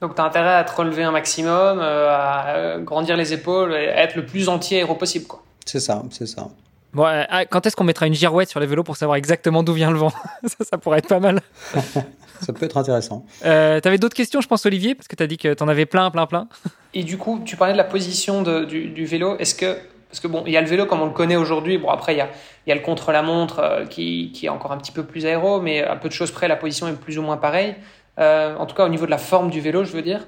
Donc 0.00 0.14
tu 0.14 0.20
as 0.20 0.24
intérêt 0.24 0.54
à 0.54 0.64
te 0.64 0.74
relever 0.76 1.04
un 1.04 1.10
maximum, 1.10 1.78
euh, 1.80 2.08
à 2.10 2.48
euh, 2.56 2.78
grandir 2.80 3.16
les 3.16 3.32
épaules, 3.32 3.72
et 3.72 3.84
être 3.84 4.16
le 4.16 4.26
plus 4.26 4.48
anti-aéro 4.48 4.94
possible. 4.94 5.26
Quoi. 5.26 5.42
C'est 5.64 5.80
ça, 5.80 6.02
c'est 6.10 6.26
ça. 6.26 6.48
Bon, 6.96 7.04
euh, 7.04 7.24
ah, 7.28 7.44
quand 7.44 7.66
est-ce 7.66 7.76
qu'on 7.76 7.84
mettra 7.84 8.06
une 8.06 8.14
girouette 8.14 8.48
sur 8.48 8.58
les 8.58 8.66
vélos 8.66 8.82
pour 8.82 8.96
savoir 8.96 9.16
exactement 9.16 9.62
d'où 9.62 9.74
vient 9.74 9.90
le 9.90 9.98
vent 9.98 10.12
ça, 10.44 10.64
ça, 10.64 10.78
pourrait 10.78 11.00
être 11.00 11.08
pas 11.08 11.20
mal. 11.20 11.42
ça 12.40 12.54
peut 12.54 12.64
être 12.64 12.78
intéressant. 12.78 13.26
Euh, 13.44 13.82
tu 13.82 13.86
avais 13.86 13.98
d'autres 13.98 14.16
questions, 14.16 14.40
je 14.40 14.48
pense, 14.48 14.64
Olivier, 14.64 14.94
parce 14.94 15.06
que 15.06 15.14
tu 15.14 15.22
as 15.22 15.26
dit 15.26 15.36
que 15.36 15.52
tu 15.52 15.62
en 15.62 15.68
avais 15.68 15.84
plein, 15.84 16.10
plein, 16.10 16.24
plein. 16.24 16.48
Et 16.94 17.04
du 17.04 17.18
coup, 17.18 17.42
tu 17.44 17.54
parlais 17.54 17.74
de 17.74 17.78
la 17.78 17.84
position 17.84 18.40
de, 18.42 18.64
du, 18.64 18.86
du, 18.86 19.04
vélo. 19.04 19.36
Est-ce 19.36 19.54
que. 19.54 19.76
Parce 20.08 20.20
que 20.20 20.26
bon, 20.26 20.44
il 20.46 20.52
y 20.52 20.56
a 20.56 20.62
le 20.62 20.68
vélo 20.68 20.86
comme 20.86 21.02
on 21.02 21.06
le 21.06 21.12
connaît 21.12 21.36
aujourd'hui. 21.36 21.76
Bon, 21.76 21.90
après, 21.90 22.14
il 22.14 22.18
y 22.18 22.22
a, 22.22 22.30
il 22.66 22.70
y 22.70 22.72
a 22.72 22.74
le 22.74 22.80
contre-la-montre 22.80 23.84
qui, 23.90 24.32
qui, 24.32 24.46
est 24.46 24.48
encore 24.48 24.72
un 24.72 24.78
petit 24.78 24.92
peu 24.92 25.02
plus 25.02 25.26
aéro, 25.26 25.60
mais 25.60 25.82
à 25.82 25.96
peu 25.96 26.08
de 26.08 26.14
choses 26.14 26.30
près, 26.30 26.48
la 26.48 26.56
position 26.56 26.88
est 26.88 26.94
plus 26.94 27.18
ou 27.18 27.22
moins 27.22 27.36
pareille. 27.36 27.74
Euh, 28.18 28.56
en 28.56 28.64
tout 28.64 28.74
cas 28.74 28.86
au 28.86 28.88
niveau 28.88 29.04
de 29.04 29.10
la 29.10 29.18
forme 29.18 29.50
du 29.50 29.60
vélo, 29.60 29.84
je 29.84 29.92
veux 29.92 30.02
dire. 30.02 30.26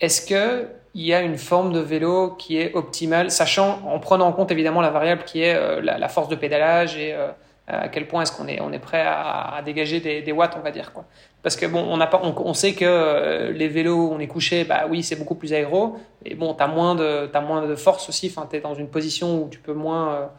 Est-ce 0.00 0.26
qu'il 0.96 1.06
y 1.06 1.14
a 1.14 1.20
une 1.20 1.38
forme 1.38 1.72
de 1.72 1.80
vélo 1.80 2.30
qui 2.38 2.58
est 2.58 2.74
optimale, 2.74 3.30
sachant, 3.30 3.80
en 3.86 3.98
prenant 3.98 4.26
en 4.26 4.32
compte 4.32 4.50
évidemment 4.50 4.80
la 4.80 4.90
variable 4.90 5.24
qui 5.24 5.42
est 5.42 5.54
euh, 5.54 5.80
la, 5.80 6.08
force 6.08 6.28
de 6.28 6.36
pédalage 6.36 6.96
et 6.96 7.12
euh, 7.12 7.28
à 7.66 7.88
quel 7.88 8.06
point 8.08 8.22
est-ce 8.22 8.32
qu'on 8.32 8.46
est, 8.46 8.60
on 8.60 8.72
est 8.72 8.78
prêt 8.78 9.04
à, 9.04 9.60
dégager 9.64 10.00
des, 10.00 10.32
watts, 10.32 10.56
on 10.58 10.62
va 10.62 10.70
dire. 10.70 10.92
Quoi. 10.92 11.04
Parce 11.42 11.56
que 11.56 11.66
bon, 11.66 11.84
on, 11.88 12.00
a 12.00 12.06
pas, 12.06 12.20
on, 12.22 12.54
sait 12.54 12.74
que 12.74 13.50
les 13.50 13.68
vélos 13.68 14.10
on 14.12 14.20
est 14.20 14.28
couché, 14.28 14.64
bah 14.64 14.86
oui, 14.88 15.02
c'est 15.02 15.16
beaucoup 15.16 15.34
plus 15.34 15.52
aéro, 15.52 15.96
mais 16.24 16.34
bon, 16.34 16.54
tu 16.54 16.62
as, 16.62 16.68
moins 16.68 16.94
de, 16.94 17.28
as 17.32 17.40
moins 17.40 17.66
de 17.66 17.74
force 17.74 18.08
aussi, 18.08 18.32
tu 18.32 18.56
es 18.56 18.60
dans 18.60 18.74
une 18.74 18.88
position 18.88 19.42
où 19.42 19.48
tu 19.48 19.58
peux 19.58 19.74
moins, 19.74 20.30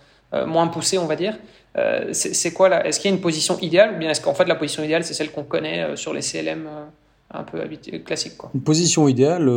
moins 0.46 0.68
pousser, 0.68 0.98
on 0.98 1.06
va 1.06 1.18
dire. 1.18 1.38
Euh, 1.78 2.10
c'est 2.12 2.54
quoi 2.54 2.70
là? 2.70 2.86
Est-ce 2.86 3.00
qu'il 3.00 3.12
y 3.12 3.14
a 3.14 3.16
une 3.16 3.22
position 3.22 3.58
idéale? 3.60 3.94
Ou 3.94 3.98
bien 3.98 4.10
est-ce 4.10 4.22
qu'en 4.22 4.34
fait 4.34 4.46
la 4.46 4.56
position 4.56 4.84
idéale 4.84 5.04
c'est 5.04 5.14
celle 5.14 5.32
qu'on 5.32 5.44
connaît 5.44 5.84
euh, 5.84 5.96
sur 5.96 6.14
les 6.14 6.22
CLM 6.22 6.68
euh, 6.68 6.86
un 7.32 7.44
peu 7.44 7.60
classique 8.06 8.38
quoi. 8.38 8.50
Une 8.54 8.62
position 8.62 9.08
idéale, 9.08 9.52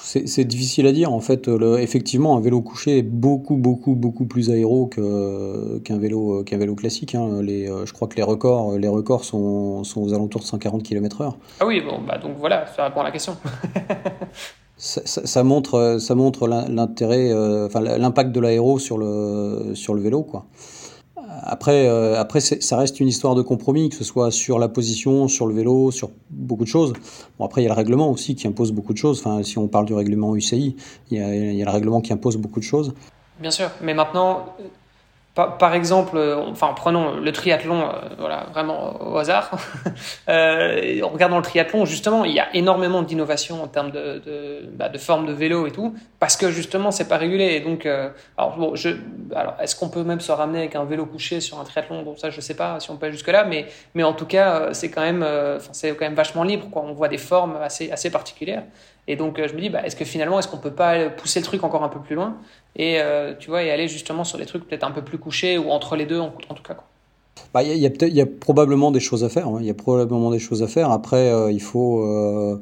c'est 0.00 0.44
difficile 0.44 0.86
à 0.86 0.92
dire. 0.92 1.12
En 1.12 1.20
fait, 1.20 1.48
effectivement, 1.78 2.36
un 2.36 2.40
vélo 2.40 2.60
couché 2.62 2.98
est 2.98 3.02
beaucoup, 3.02 3.56
beaucoup, 3.56 3.94
beaucoup 3.94 4.26
plus 4.26 4.50
aéro 4.50 4.86
qu'un 4.86 5.98
vélo, 5.98 6.44
qu'un 6.44 6.58
vélo 6.58 6.74
classique. 6.74 7.14
Hein. 7.14 7.42
Les, 7.42 7.66
je 7.66 7.92
crois 7.92 8.06
que 8.06 8.16
les 8.16 8.22
records, 8.22 8.78
les 8.78 8.88
records 8.88 9.24
sont, 9.24 9.82
sont 9.84 10.02
aux 10.02 10.14
alentours 10.14 10.42
de 10.42 10.46
140 10.46 10.82
km/h. 10.82 11.34
Ah 11.58 11.66
oui, 11.66 11.80
bon, 11.80 12.00
bah 12.06 12.18
donc 12.18 12.36
voilà, 12.38 12.66
ça 12.76 12.84
répond 12.84 13.00
à 13.00 13.04
la 13.04 13.10
question. 13.10 13.36
ça, 14.80 15.44
montre, 15.44 15.98
ça 16.00 16.14
montre 16.14 16.48
l'intérêt, 16.48 17.30
euh, 17.30 17.66
enfin 17.66 17.80
l'impact 17.80 18.32
de 18.32 18.40
l'aéro 18.40 18.78
sur 18.78 18.98
le, 18.98 19.72
sur 19.74 19.94
le 19.94 20.00
vélo, 20.00 20.22
quoi. 20.22 20.46
Après, 21.42 21.88
euh, 21.88 22.20
après 22.20 22.40
ça 22.40 22.76
reste 22.76 23.00
une 23.00 23.08
histoire 23.08 23.34
de 23.34 23.42
compromis, 23.42 23.88
que 23.88 23.96
ce 23.96 24.04
soit 24.04 24.30
sur 24.30 24.58
la 24.58 24.68
position, 24.68 25.28
sur 25.28 25.46
le 25.46 25.54
vélo, 25.54 25.90
sur 25.90 26.10
beaucoup 26.30 26.64
de 26.64 26.68
choses. 26.68 26.92
Bon, 27.38 27.44
après, 27.44 27.62
il 27.62 27.64
y 27.64 27.68
a 27.68 27.70
le 27.70 27.76
règlement 27.76 28.10
aussi 28.10 28.34
qui 28.34 28.46
impose 28.46 28.72
beaucoup 28.72 28.92
de 28.92 28.98
choses. 28.98 29.20
Enfin, 29.20 29.42
si 29.42 29.58
on 29.58 29.68
parle 29.68 29.86
du 29.86 29.94
règlement 29.94 30.36
UCI, 30.36 30.76
il 31.10 31.18
y 31.18 31.20
a, 31.20 31.34
il 31.34 31.56
y 31.56 31.62
a 31.62 31.64
le 31.64 31.70
règlement 31.70 32.00
qui 32.00 32.12
impose 32.12 32.36
beaucoup 32.36 32.60
de 32.60 32.64
choses. 32.64 32.94
Bien 33.40 33.50
sûr, 33.50 33.70
mais 33.82 33.94
maintenant, 33.94 34.44
par, 35.34 35.74
exemple, 35.74 36.16
euh, 36.16 36.36
enfin 36.50 36.72
prenons 36.74 37.14
le 37.14 37.32
triathlon, 37.32 37.82
euh, 37.82 37.92
voilà, 38.18 38.46
vraiment 38.52 39.00
au 39.00 39.16
hasard. 39.16 39.52
euh, 40.28 41.00
regardant 41.02 41.36
le 41.36 41.42
triathlon, 41.42 41.84
justement, 41.84 42.24
il 42.24 42.32
y 42.32 42.40
a 42.40 42.54
énormément 42.54 43.02
d'innovations 43.02 43.62
en 43.62 43.68
termes 43.68 43.92
de, 43.92 44.20
de, 44.24 44.68
bah, 44.72 44.88
de, 44.88 45.32
vélo 45.32 45.68
et 45.68 45.70
tout, 45.70 45.94
parce 46.18 46.36
que 46.36 46.50
justement, 46.50 46.90
c'est 46.90 47.06
pas 47.06 47.16
régulé. 47.16 47.44
Et 47.54 47.60
donc, 47.60 47.88
bon, 48.36 48.74
alors, 49.34 49.54
est-ce 49.60 49.76
qu'on 49.76 49.88
peut 49.88 50.02
même 50.02 50.20
se 50.20 50.32
ramener 50.32 50.58
avec 50.58 50.74
un 50.74 50.84
vélo 50.84 51.06
couché 51.06 51.40
sur 51.40 51.60
un 51.60 51.64
triathlon? 51.64 52.02
Bon, 52.02 52.16
ça, 52.16 52.30
je 52.30 52.40
sais 52.40 52.56
pas 52.56 52.80
si 52.80 52.90
on 52.90 52.96
peut 52.96 53.06
aller 53.06 53.12
jusque 53.12 53.28
là, 53.28 53.44
mais, 53.44 53.66
mais 53.94 54.02
en 54.02 54.12
tout 54.12 54.26
cas, 54.26 54.72
c'est 54.72 54.90
quand 54.90 55.02
même, 55.02 55.24
quand 55.24 56.00
même 56.00 56.14
vachement 56.14 56.42
libre. 56.42 56.68
Quoi. 56.70 56.82
On 56.82 56.92
voit 56.92 57.08
des 57.08 57.18
formes 57.18 57.56
assez, 57.62 57.92
assez 57.92 58.10
particulières. 58.10 58.64
Et 59.06 59.16
donc, 59.16 59.40
je 59.44 59.54
me 59.54 59.60
dis, 59.60 59.70
bah, 59.70 59.82
est-ce 59.84 59.96
que 59.96 60.04
finalement, 60.04 60.38
est-ce 60.38 60.48
qu'on 60.48 60.58
peut 60.58 60.72
pas 60.72 61.08
pousser 61.08 61.40
le 61.40 61.44
truc 61.44 61.62
encore 61.64 61.84
un 61.84 61.88
peu 61.88 62.00
plus 62.00 62.16
loin? 62.16 62.36
Et 62.76 63.00
euh, 63.00 63.34
tu 63.38 63.50
vois 63.50 63.62
et 63.62 63.70
aller 63.70 63.88
justement 63.88 64.24
sur 64.24 64.38
des 64.38 64.46
trucs 64.46 64.66
peut-être 64.66 64.84
un 64.84 64.90
peu 64.90 65.02
plus 65.02 65.18
couchés 65.18 65.58
ou 65.58 65.70
entre 65.70 65.96
les 65.96 66.06
deux 66.06 66.20
en, 66.20 66.30
tout 66.30 66.62
cas. 66.62 66.76
Bah, 67.52 67.62
il 67.62 67.76
y, 67.76 68.20
a, 68.20 68.26
probablement 68.26 68.90
des 68.90 69.00
choses 69.00 69.24
à 69.24 69.28
faire. 69.28 69.48
Hein. 69.48 69.58
Il 69.60 69.66
y 69.66 69.70
a 69.70 69.74
probablement 69.74 70.30
des 70.30 70.38
choses 70.38 70.62
à 70.62 70.68
faire. 70.68 70.90
Après, 70.90 71.30
euh, 71.32 71.50
il 71.50 71.62
faut. 71.62 72.04
Euh, 72.04 72.60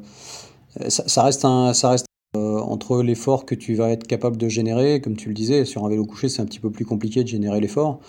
ça, 0.87 1.23
reste 1.23 1.45
un, 1.45 1.73
ça 1.73 1.91
reste 1.91 2.05
entre 2.35 3.01
l'effort 3.01 3.45
que 3.45 3.55
tu 3.55 3.73
vas 3.73 3.89
être 3.89 4.05
capable 4.05 4.37
de 4.37 4.47
générer, 4.47 5.01
comme 5.01 5.15
tu 5.15 5.29
le 5.29 5.33
disais, 5.33 5.65
sur 5.65 5.83
un 5.83 5.89
vélo 5.89 6.05
couché, 6.05 6.29
c'est 6.29 6.43
un 6.43 6.45
petit 6.45 6.59
peu 6.59 6.69
plus 6.69 6.85
compliqué 6.85 7.23
de 7.23 7.27
générer 7.27 7.59
l'effort. 7.59 7.99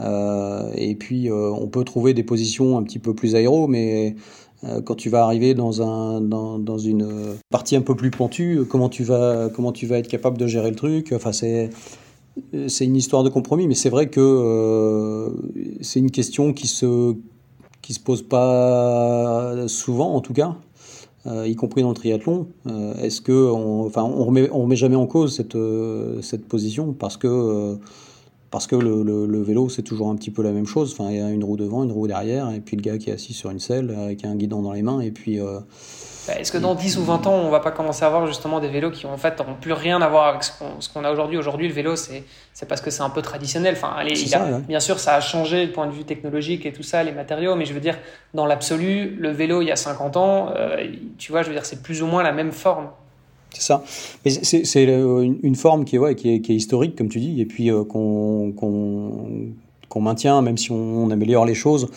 et 0.00 0.96
puis, 0.98 1.30
on 1.30 1.68
peut 1.68 1.84
trouver 1.84 2.14
des 2.14 2.22
positions 2.22 2.78
un 2.78 2.82
petit 2.82 2.98
peu 2.98 3.14
plus 3.14 3.34
aéro, 3.34 3.68
mais 3.68 4.16
quand 4.84 4.94
tu 4.96 5.08
vas 5.08 5.22
arriver 5.24 5.54
dans, 5.54 5.82
un, 5.82 6.20
dans, 6.20 6.58
dans, 6.58 6.78
une 6.78 7.36
partie 7.50 7.76
un 7.76 7.80
peu 7.80 7.94
plus 7.94 8.10
pentue, 8.10 8.62
comment 8.68 8.88
tu 8.88 9.04
vas, 9.04 9.48
comment 9.54 9.72
tu 9.72 9.86
vas 9.86 9.98
être 9.98 10.08
capable 10.08 10.36
de 10.36 10.46
gérer 10.46 10.70
le 10.70 10.76
truc? 10.76 11.12
Enfin, 11.14 11.32
c'est, 11.32 11.70
c'est 12.66 12.84
une 12.84 12.96
histoire 12.96 13.22
de 13.22 13.28
compromis, 13.28 13.68
mais 13.68 13.74
c'est 13.74 13.90
vrai 13.90 14.08
que 14.08 14.20
euh, 14.20 15.30
c'est 15.80 16.00
une 16.00 16.10
question 16.10 16.52
qui 16.52 16.66
se, 16.66 17.14
qui 17.82 17.94
se 17.94 18.00
pose 18.00 18.22
pas 18.22 19.68
souvent, 19.68 20.14
en 20.14 20.20
tout 20.20 20.32
cas, 20.32 20.56
euh, 21.26 21.46
y 21.46 21.54
compris 21.54 21.82
dans 21.82 21.90
le 21.90 21.94
triathlon. 21.94 22.48
est-ce 23.00 23.20
que, 23.20 23.32
on, 23.32 23.86
enfin, 23.86 24.02
on 24.02 24.24
remet, 24.24 24.50
on 24.50 24.62
remet 24.62 24.76
jamais 24.76 24.96
en 24.96 25.06
cause 25.06 25.36
cette, 25.36 25.56
cette 26.22 26.46
position 26.46 26.94
parce 26.94 27.16
que 27.16 27.78
parce 28.50 28.66
que 28.66 28.76
le, 28.76 29.02
le, 29.02 29.42
vélo, 29.42 29.68
c'est 29.68 29.82
toujours 29.82 30.08
un 30.08 30.16
petit 30.16 30.30
peu 30.30 30.42
la 30.42 30.52
même 30.52 30.66
chose. 30.66 30.94
Enfin, 30.98 31.10
il 31.10 31.18
y 31.18 31.20
a 31.20 31.30
une 31.30 31.44
roue 31.44 31.56
devant, 31.56 31.84
une 31.84 31.92
roue 31.92 32.06
derrière, 32.06 32.50
et 32.50 32.60
puis 32.60 32.76
le 32.76 32.82
gars 32.82 32.96
qui 32.96 33.10
est 33.10 33.12
assis 33.12 33.34
sur 33.34 33.50
une 33.50 33.58
selle 33.58 33.94
avec 33.98 34.24
un 34.24 34.34
guidon 34.36 34.62
dans 34.62 34.72
les 34.72 34.82
mains, 34.82 35.00
et 35.00 35.10
puis. 35.10 35.40
Euh, 35.40 35.60
bah, 36.26 36.34
est-ce 36.38 36.52
que 36.52 36.58
dans 36.58 36.74
10 36.74 36.98
ou 36.98 37.04
20 37.04 37.26
ans, 37.26 37.34
on 37.34 37.50
va 37.50 37.60
pas 37.60 37.70
commencer 37.70 38.04
à 38.04 38.06
avoir 38.06 38.26
justement 38.26 38.60
des 38.60 38.68
vélos 38.68 38.90
qui 38.90 39.06
en 39.06 39.16
fait 39.16 39.38
n'auront 39.38 39.54
plus 39.54 39.72
rien 39.72 40.00
à 40.02 40.08
voir 40.08 40.28
avec 40.28 40.44
ce 40.44 40.88
qu'on 40.92 41.04
a 41.04 41.10
aujourd'hui? 41.10 41.38
Aujourd'hui, 41.38 41.68
le 41.68 41.74
vélo, 41.74 41.96
c'est 41.96 42.24
parce 42.68 42.82
que 42.82 42.90
c'est 42.90 43.02
un 43.02 43.10
peu 43.10 43.22
traditionnel. 43.22 43.74
Enfin, 43.76 43.94
allez, 43.96 44.14
Bien 44.66 44.80
sûr, 44.80 44.98
ça 44.98 45.14
a 45.14 45.20
changé 45.20 45.66
du 45.66 45.72
point 45.72 45.86
de 45.86 45.92
vue 45.92 46.04
technologique 46.04 46.66
et 46.66 46.72
tout 46.72 46.82
ça, 46.82 47.02
les 47.02 47.12
matériaux, 47.12 47.54
mais 47.54 47.64
je 47.64 47.72
veux 47.72 47.80
dire, 47.80 47.98
dans 48.34 48.44
l'absolu, 48.44 49.16
le 49.18 49.30
vélo, 49.30 49.62
il 49.62 49.68
y 49.68 49.72
a 49.72 49.76
50 49.76 50.16
ans, 50.18 50.50
euh, 50.54 50.86
tu 51.16 51.32
vois, 51.32 51.42
je 51.42 51.48
veux 51.48 51.54
dire, 51.54 51.64
c'est 51.64 51.82
plus 51.82 52.02
ou 52.02 52.06
moins 52.06 52.22
la 52.22 52.32
même 52.32 52.52
forme. 52.52 52.88
C'est 53.52 53.62
ça. 53.62 53.82
Mais 54.24 54.30
c'est 54.30 54.84
une 54.84 55.56
forme 55.56 55.84
qui, 55.84 55.96
est, 55.96 56.48
historique, 56.48 56.96
comme 56.96 57.08
tu 57.08 57.20
dis, 57.20 57.40
et 57.40 57.46
puis 57.46 57.70
euh, 57.70 57.84
qu'on 57.84 58.52
maintient, 60.00 60.42
même 60.42 60.58
si 60.58 60.70
on, 60.70 61.10
améliore 61.10 61.46
les 61.46 61.54
choses. 61.54 61.88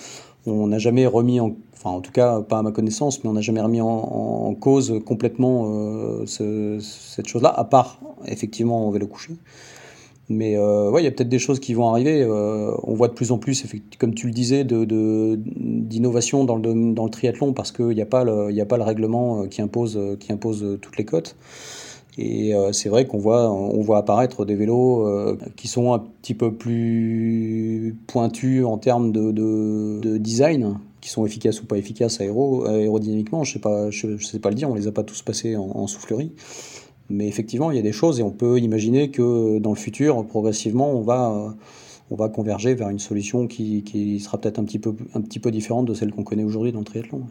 On 0.46 0.68
n'a 0.68 0.80
jamais 0.80 1.06
remis 1.06 1.40
en, 1.40 1.56
enfin 1.74 1.92
en 1.92 2.02
tout 2.02 2.12
cas 2.12 2.42
pas 2.42 2.60
à 2.60 2.62
ma 2.64 2.72
connaissance, 2.72 3.24
mais 3.24 3.30
on 3.30 3.34
n'a 3.34 3.42
jamais 3.42 3.62
remis 3.62 3.82
en, 3.82 4.56
cause 4.60 5.00
complètement 5.06 5.66
euh, 5.68 6.26
cette 6.26 7.28
chose-là, 7.28 7.50
à 7.50 7.64
part 7.64 8.00
effectivement 8.26 8.88
en 8.88 8.92
vélo 8.92 9.08
couché. 9.08 9.34
Mais 10.32 10.56
euh, 10.56 10.90
ouais, 10.90 11.02
il 11.02 11.06
y 11.06 11.08
a 11.08 11.12
peut-être 11.12 11.30
des 11.30 11.40
choses 11.40 11.60
qui 11.60 11.74
vont 11.74 11.90
arriver. 11.90 12.24
Euh, 12.24 12.72
on 12.84 12.94
voit 12.94 13.08
de 13.08 13.14
plus 13.14 13.32
en 13.32 13.38
plus, 13.38 13.66
comme 14.00 14.14
tu 14.14 14.28
le 14.28 14.34
disais, 14.34 14.64
d'innovation 14.64 16.46
dans, 16.46 16.56
le, 16.56 17.10
triathlon 17.10 17.54
parce 17.54 17.72
qu'il 17.72 17.90
n'y 17.90 18.02
a, 18.02 18.06
pas 18.06 18.24
le, 18.24 18.64
pas 18.66 18.84
règlement 18.84 19.44
euh, 19.44 19.48
qui 19.48 19.62
impose, 19.62 20.00
toutes 20.82 20.98
les 20.98 21.06
cotes. 21.06 21.36
Et 22.18 22.54
c'est 22.74 22.90
vrai 22.90 23.08
qu'on 23.08 23.20
voit, 23.20 23.98
apparaître 23.98 24.44
des 24.44 24.56
vélos 24.56 25.08
qui 25.56 25.70
sont 25.70 25.94
un 25.94 26.00
petit 26.00 26.34
peu 26.34 26.54
plus 26.54 27.96
pointus 28.06 28.66
en 28.66 28.78
termes 28.78 29.14
de, 29.14 29.32
de, 29.32 30.18
design, 30.18 30.78
qui 31.00 31.10
sont 31.10 31.26
efficaces 31.26 31.62
ou 31.62 31.66
pas 31.66 31.78
efficaces 31.78 32.20
aéro, 32.20 32.66
aérodynamiquement. 32.68 33.46
Je 33.46 33.58
ne 33.58 33.92
sais, 33.92 34.18
je, 34.18 34.26
sais 34.26 34.40
pas 34.40 34.50
le 34.50 34.56
dire, 34.56 34.70
on 34.70 34.76
les 34.76 34.88
a 34.88 34.92
pas 34.92 35.04
tous 35.04 35.22
passés 35.22 35.56
en 35.56 35.88
soufflerie. 35.88 36.34
Mais 37.12 37.28
effectivement, 37.28 37.72
il 37.72 37.78
y 37.78 37.80
a 37.80 37.84
des 37.84 37.92
choses 37.92 38.20
et 38.20 38.24
on 38.24 38.32
peut 38.32 38.60
imaginer 38.60 39.12
que 39.12 39.60
dans 39.60 39.72
le 39.72 39.76
futur, 39.76 40.26
progressivement, 40.26 40.92
on 40.92 41.02
va, 41.02 41.56
on 42.10 42.16
va 42.16 42.30
converger 42.30 42.74
vers 42.74 42.90
une 42.90 43.00
solution 43.00 43.48
qui, 43.48 44.20
sera 44.20 44.38
peut-être 44.40 44.60
un, 44.60 44.64
un 44.64 45.22
petit 45.22 45.40
peu 45.40 45.52
différente 45.52 45.86
de 45.88 45.94
celle 45.94 46.12
qu'on 46.12 46.24
connaît 46.24 46.44
aujourd'hui 46.44 46.72
dans 46.72 46.80
le 46.80 46.86
triathlon. 46.86 47.24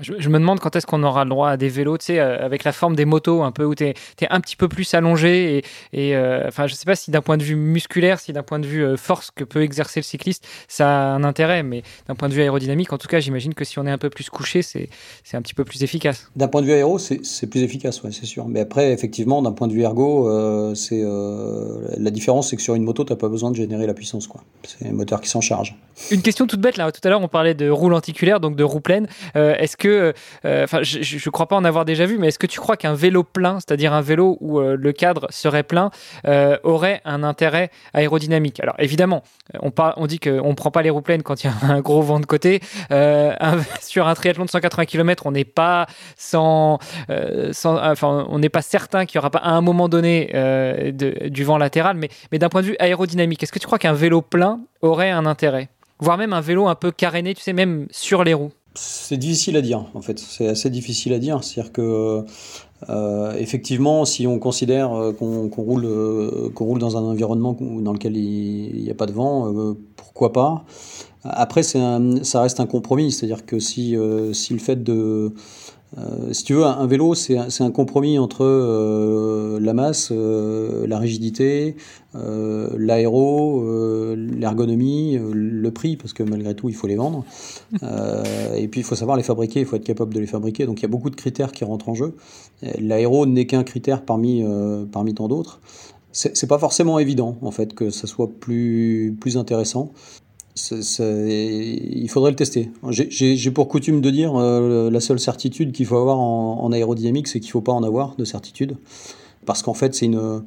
Je, 0.00 0.28
me 0.28 0.38
demande 0.38 0.60
quand 0.60 0.76
est-ce 0.76 0.86
qu'on 0.86 1.02
aura 1.02 1.24
le 1.24 1.30
droit 1.30 1.50
à 1.50 1.56
des 1.56 1.68
vélos, 1.68 1.98
tu 1.98 2.06
sais, 2.06 2.18
euh, 2.18 2.44
avec 2.44 2.64
la 2.64 2.72
forme 2.72 2.96
des 2.96 3.04
motos, 3.04 3.42
un 3.42 3.52
peu 3.52 3.64
où 3.64 3.74
tu 3.74 3.84
es, 3.84 3.94
un 4.30 4.40
petit 4.40 4.56
peu 4.56 4.68
plus 4.68 4.94
allongé. 4.94 5.58
Et, 5.92 6.08
et 6.08 6.16
euh, 6.16 6.44
enfin, 6.48 6.66
je 6.66 6.74
sais 6.74 6.84
pas 6.84 6.94
si 6.94 7.10
d'un 7.10 7.20
point 7.20 7.36
de 7.36 7.42
vue 7.42 7.56
musculaire, 7.56 8.18
si 8.18 8.32
d'un 8.32 8.42
point 8.42 8.58
de 8.58 8.66
vue 8.66 8.84
euh, 8.84 8.96
force 8.96 9.30
que 9.30 9.44
peut 9.44 9.62
exercer 9.62 10.00
le 10.00 10.04
cycliste, 10.04 10.46
ça 10.68 10.88
a 10.88 11.12
un 11.12 11.24
intérêt. 11.24 11.62
Mais 11.62 11.82
d'un 12.08 12.14
point 12.14 12.28
de 12.28 12.34
vue 12.34 12.40
aérodynamique, 12.40 12.92
en 12.92 12.98
tout 12.98 13.08
cas, 13.08 13.20
j'imagine 13.20 13.54
que 13.54 13.64
si 13.64 13.78
on 13.78 13.86
est 13.86 13.90
un 13.90 13.98
peu 13.98 14.10
plus 14.10 14.30
couché, 14.30 14.62
c'est 14.62 14.88
un 15.32 15.42
petit 15.42 15.54
peu 15.54 15.64
plus 15.64 15.82
efficace. 15.82 16.30
D'un 16.36 16.48
point 16.48 16.62
de 16.62 16.66
vue 16.66 16.72
aéro, 16.72 16.98
c'est 16.98 17.46
plus 17.46 17.62
efficace, 17.62 18.02
ouais, 18.02 18.10
c'est 18.12 18.26
sûr. 18.26 18.48
Mais 18.48 18.60
après, 18.60 18.92
effectivement, 18.92 19.42
d'un 19.42 19.52
point 19.52 19.68
de 19.68 19.72
vue 19.72 19.82
ergo, 19.82 20.74
c'est 20.74 21.02
la 21.02 22.10
différence, 22.10 22.50
c'est 22.50 22.56
que 22.56 22.62
sur 22.62 22.74
une 22.74 22.84
moto, 22.84 23.04
tu 23.04 23.12
n'as 23.12 23.18
pas 23.18 23.28
besoin 23.28 23.50
de 23.50 23.56
générer 23.56 23.86
la 23.86 23.94
puissance. 23.94 24.28
C'est 24.62 24.88
le 24.88 24.94
moteur 24.94 25.20
qui 25.20 25.28
s'en 25.28 25.40
charge. 25.40 25.76
Une 26.10 26.22
question 26.22 26.46
toute 26.46 26.60
bête, 26.60 26.76
là. 26.76 26.90
Tout 26.92 27.00
à 27.04 27.10
l'heure, 27.10 27.22
on 27.22 27.28
parlait 27.28 27.54
de 27.54 27.68
roue 27.68 27.88
lenticulaire, 27.88 28.40
donc 28.40 28.56
de 28.56 28.64
roue 28.64 28.80
pleine. 28.80 29.06
est-ce 29.34 29.76
que 29.76 29.89
euh, 29.90 30.66
je 30.82 31.14
ne 31.14 31.30
crois 31.30 31.46
pas 31.46 31.56
en 31.56 31.64
avoir 31.64 31.84
déjà 31.84 32.06
vu, 32.06 32.18
mais 32.18 32.28
est-ce 32.28 32.38
que 32.38 32.46
tu 32.46 32.60
crois 32.60 32.76
qu'un 32.76 32.94
vélo 32.94 33.22
plein, 33.22 33.60
c'est-à-dire 33.60 33.92
un 33.92 34.00
vélo 34.00 34.36
où 34.40 34.58
euh, 34.58 34.76
le 34.78 34.92
cadre 34.92 35.26
serait 35.30 35.62
plein, 35.62 35.90
euh, 36.26 36.58
aurait 36.62 37.00
un 37.04 37.22
intérêt 37.22 37.70
aérodynamique? 37.94 38.60
Alors 38.60 38.74
évidemment, 38.78 39.22
on, 39.60 40.06
dit 40.06 40.18
qu'on 40.18 40.48
ne 40.48 40.54
prend 40.54 40.70
pas 40.70 40.82
les 40.82 40.90
roues 40.90 41.02
pleines 41.02 41.22
quand 41.22 41.42
il 41.44 41.48
y 41.48 41.50
a 41.50 41.72
un 41.72 41.80
gros 41.80 42.02
vent 42.02 42.20
de 42.20 42.26
côté. 42.26 42.60
sur 43.80 44.06
un 44.06 44.14
triathlon 44.14 44.44
de 44.44 44.50
180 44.50 44.84
km, 44.86 45.26
on 45.26 45.32
n'est 45.32 45.44
pas 45.44 45.86
enfin, 46.34 48.26
on 48.28 48.38
n'est 48.38 48.48
pas 48.48 48.62
certain 48.62 49.06
qu'il 49.06 49.18
n'y 49.18 49.20
aura 49.20 49.30
pas 49.30 49.38
à 49.38 49.50
un 49.50 49.60
moment 49.60 49.88
donné 49.88 50.32
du 50.92 51.44
vent 51.44 51.58
latéral, 51.58 51.96
mais 51.96 52.38
d'un 52.38 52.48
point 52.48 52.62
de 52.62 52.66
vue 52.66 52.76
aérodynamique, 52.78 53.42
est-ce 53.42 53.52
que 53.52 53.58
tu 53.58 53.66
crois 53.66 53.78
qu'un 53.78 53.92
vélo 53.92 54.22
plein 54.22 54.60
aurait 54.82 55.10
un 55.10 55.26
intérêt? 55.26 55.68
Voire 56.00 56.16
même 56.16 56.32
un 56.32 56.40
vélo 56.40 56.66
un 56.66 56.74
peu 56.74 56.92
caréné, 56.92 57.34
tu 57.34 57.42
sais, 57.42 57.52
même 57.52 57.86
sur 57.90 58.24
les 58.24 58.32
roues? 58.32 58.52
C'est 58.74 59.16
difficile 59.16 59.56
à 59.56 59.62
dire, 59.62 59.86
en 59.94 60.00
fait. 60.00 60.18
C'est 60.18 60.48
assez 60.48 60.70
difficile 60.70 61.12
à 61.12 61.18
dire. 61.18 61.42
C'est-à-dire 61.42 61.72
que, 61.72 62.24
euh, 62.88 63.34
effectivement, 63.34 64.04
si 64.04 64.26
on 64.26 64.38
considère 64.38 64.92
euh, 64.92 65.12
qu'on 65.12 65.48
roule, 65.48 65.84
euh, 65.84 66.52
roule 66.56 66.78
dans 66.78 66.96
un 66.96 67.02
environnement 67.02 67.56
dans 67.60 67.92
lequel 67.92 68.16
il 68.16 68.82
n'y 68.82 68.90
a 68.90 68.94
pas 68.94 69.06
de 69.06 69.12
vent, 69.12 69.52
pourquoi 69.96 70.32
pas? 70.32 70.64
Après, 71.24 71.62
ça 71.62 72.40
reste 72.40 72.60
un 72.60 72.66
compromis. 72.66 73.12
C'est-à-dire 73.12 73.44
que 73.44 73.58
si, 73.58 73.96
si 74.32 74.52
le 74.52 74.60
fait 74.60 74.82
de 74.82 75.34
euh, 75.98 76.32
si 76.32 76.44
tu 76.44 76.54
veux, 76.54 76.64
un, 76.64 76.86
vélo, 76.86 77.14
c'est 77.14 77.36
un, 77.36 77.70
compromis 77.70 78.18
entre 78.18 78.44
euh, 78.44 79.58
la 79.60 79.74
masse, 79.74 80.10
euh, 80.12 80.86
la 80.86 80.98
rigidité, 80.98 81.76
l'aéro, 82.14 83.64
l'ergonomie, 84.16 85.18
le 85.32 85.70
prix, 85.70 85.96
parce 85.96 86.12
que 86.12 86.22
malgré 86.22 86.54
tout, 86.54 86.68
il 86.68 86.74
faut 86.74 86.86
les 86.86 86.96
vendre. 86.96 87.24
et 88.56 88.68
puis, 88.68 88.80
il 88.80 88.84
faut 88.84 88.96
savoir 88.96 89.16
les 89.16 89.22
fabriquer, 89.22 89.60
il 89.60 89.66
faut 89.66 89.76
être 89.76 89.84
capable 89.84 90.14
de 90.14 90.20
les 90.20 90.26
fabriquer. 90.26 90.66
Donc, 90.66 90.80
il 90.80 90.82
y 90.82 90.86
a 90.86 90.88
beaucoup 90.88 91.10
de 91.10 91.16
critères 91.16 91.52
qui 91.52 91.64
rentrent 91.64 91.88
en 91.88 91.94
jeu. 91.94 92.14
L'aéro 92.78 93.26
n'est 93.26 93.46
qu'un 93.46 93.64
critère 93.64 94.02
parmi, 94.02 94.44
parmi 94.90 95.14
tant 95.14 95.28
d'autres. 95.28 95.60
C'est 96.12 96.48
pas 96.48 96.58
forcément 96.58 96.98
évident, 96.98 97.36
en 97.42 97.52
fait, 97.52 97.74
que 97.74 97.90
ça 97.90 98.08
soit 98.08 98.28
plus, 98.28 99.16
plus 99.20 99.36
intéressant 99.36 99.92
il 100.56 102.08
faudrait 102.08 102.30
le 102.30 102.36
tester. 102.36 102.70
J'ai 102.90 103.50
pour 103.50 103.68
coutume 103.68 104.00
de 104.00 104.10
dire 104.10 104.34
euh, 104.36 104.90
la 104.90 105.00
seule 105.00 105.20
certitude 105.20 105.72
qu'il 105.72 105.86
faut 105.86 105.96
avoir 105.96 106.18
en, 106.18 106.72
aérodynamique, 106.72 107.28
c'est 107.28 107.40
qu'il 107.40 107.48
ne 107.48 107.52
faut 107.52 107.60
pas 107.60 107.72
en 107.72 107.82
avoir 107.82 108.16
de 108.16 108.24
certitude. 108.24 108.76
Parce 109.46 109.62
qu'en 109.62 109.74
fait, 109.74 109.94
c'est 109.94 110.06
une. 110.06 110.42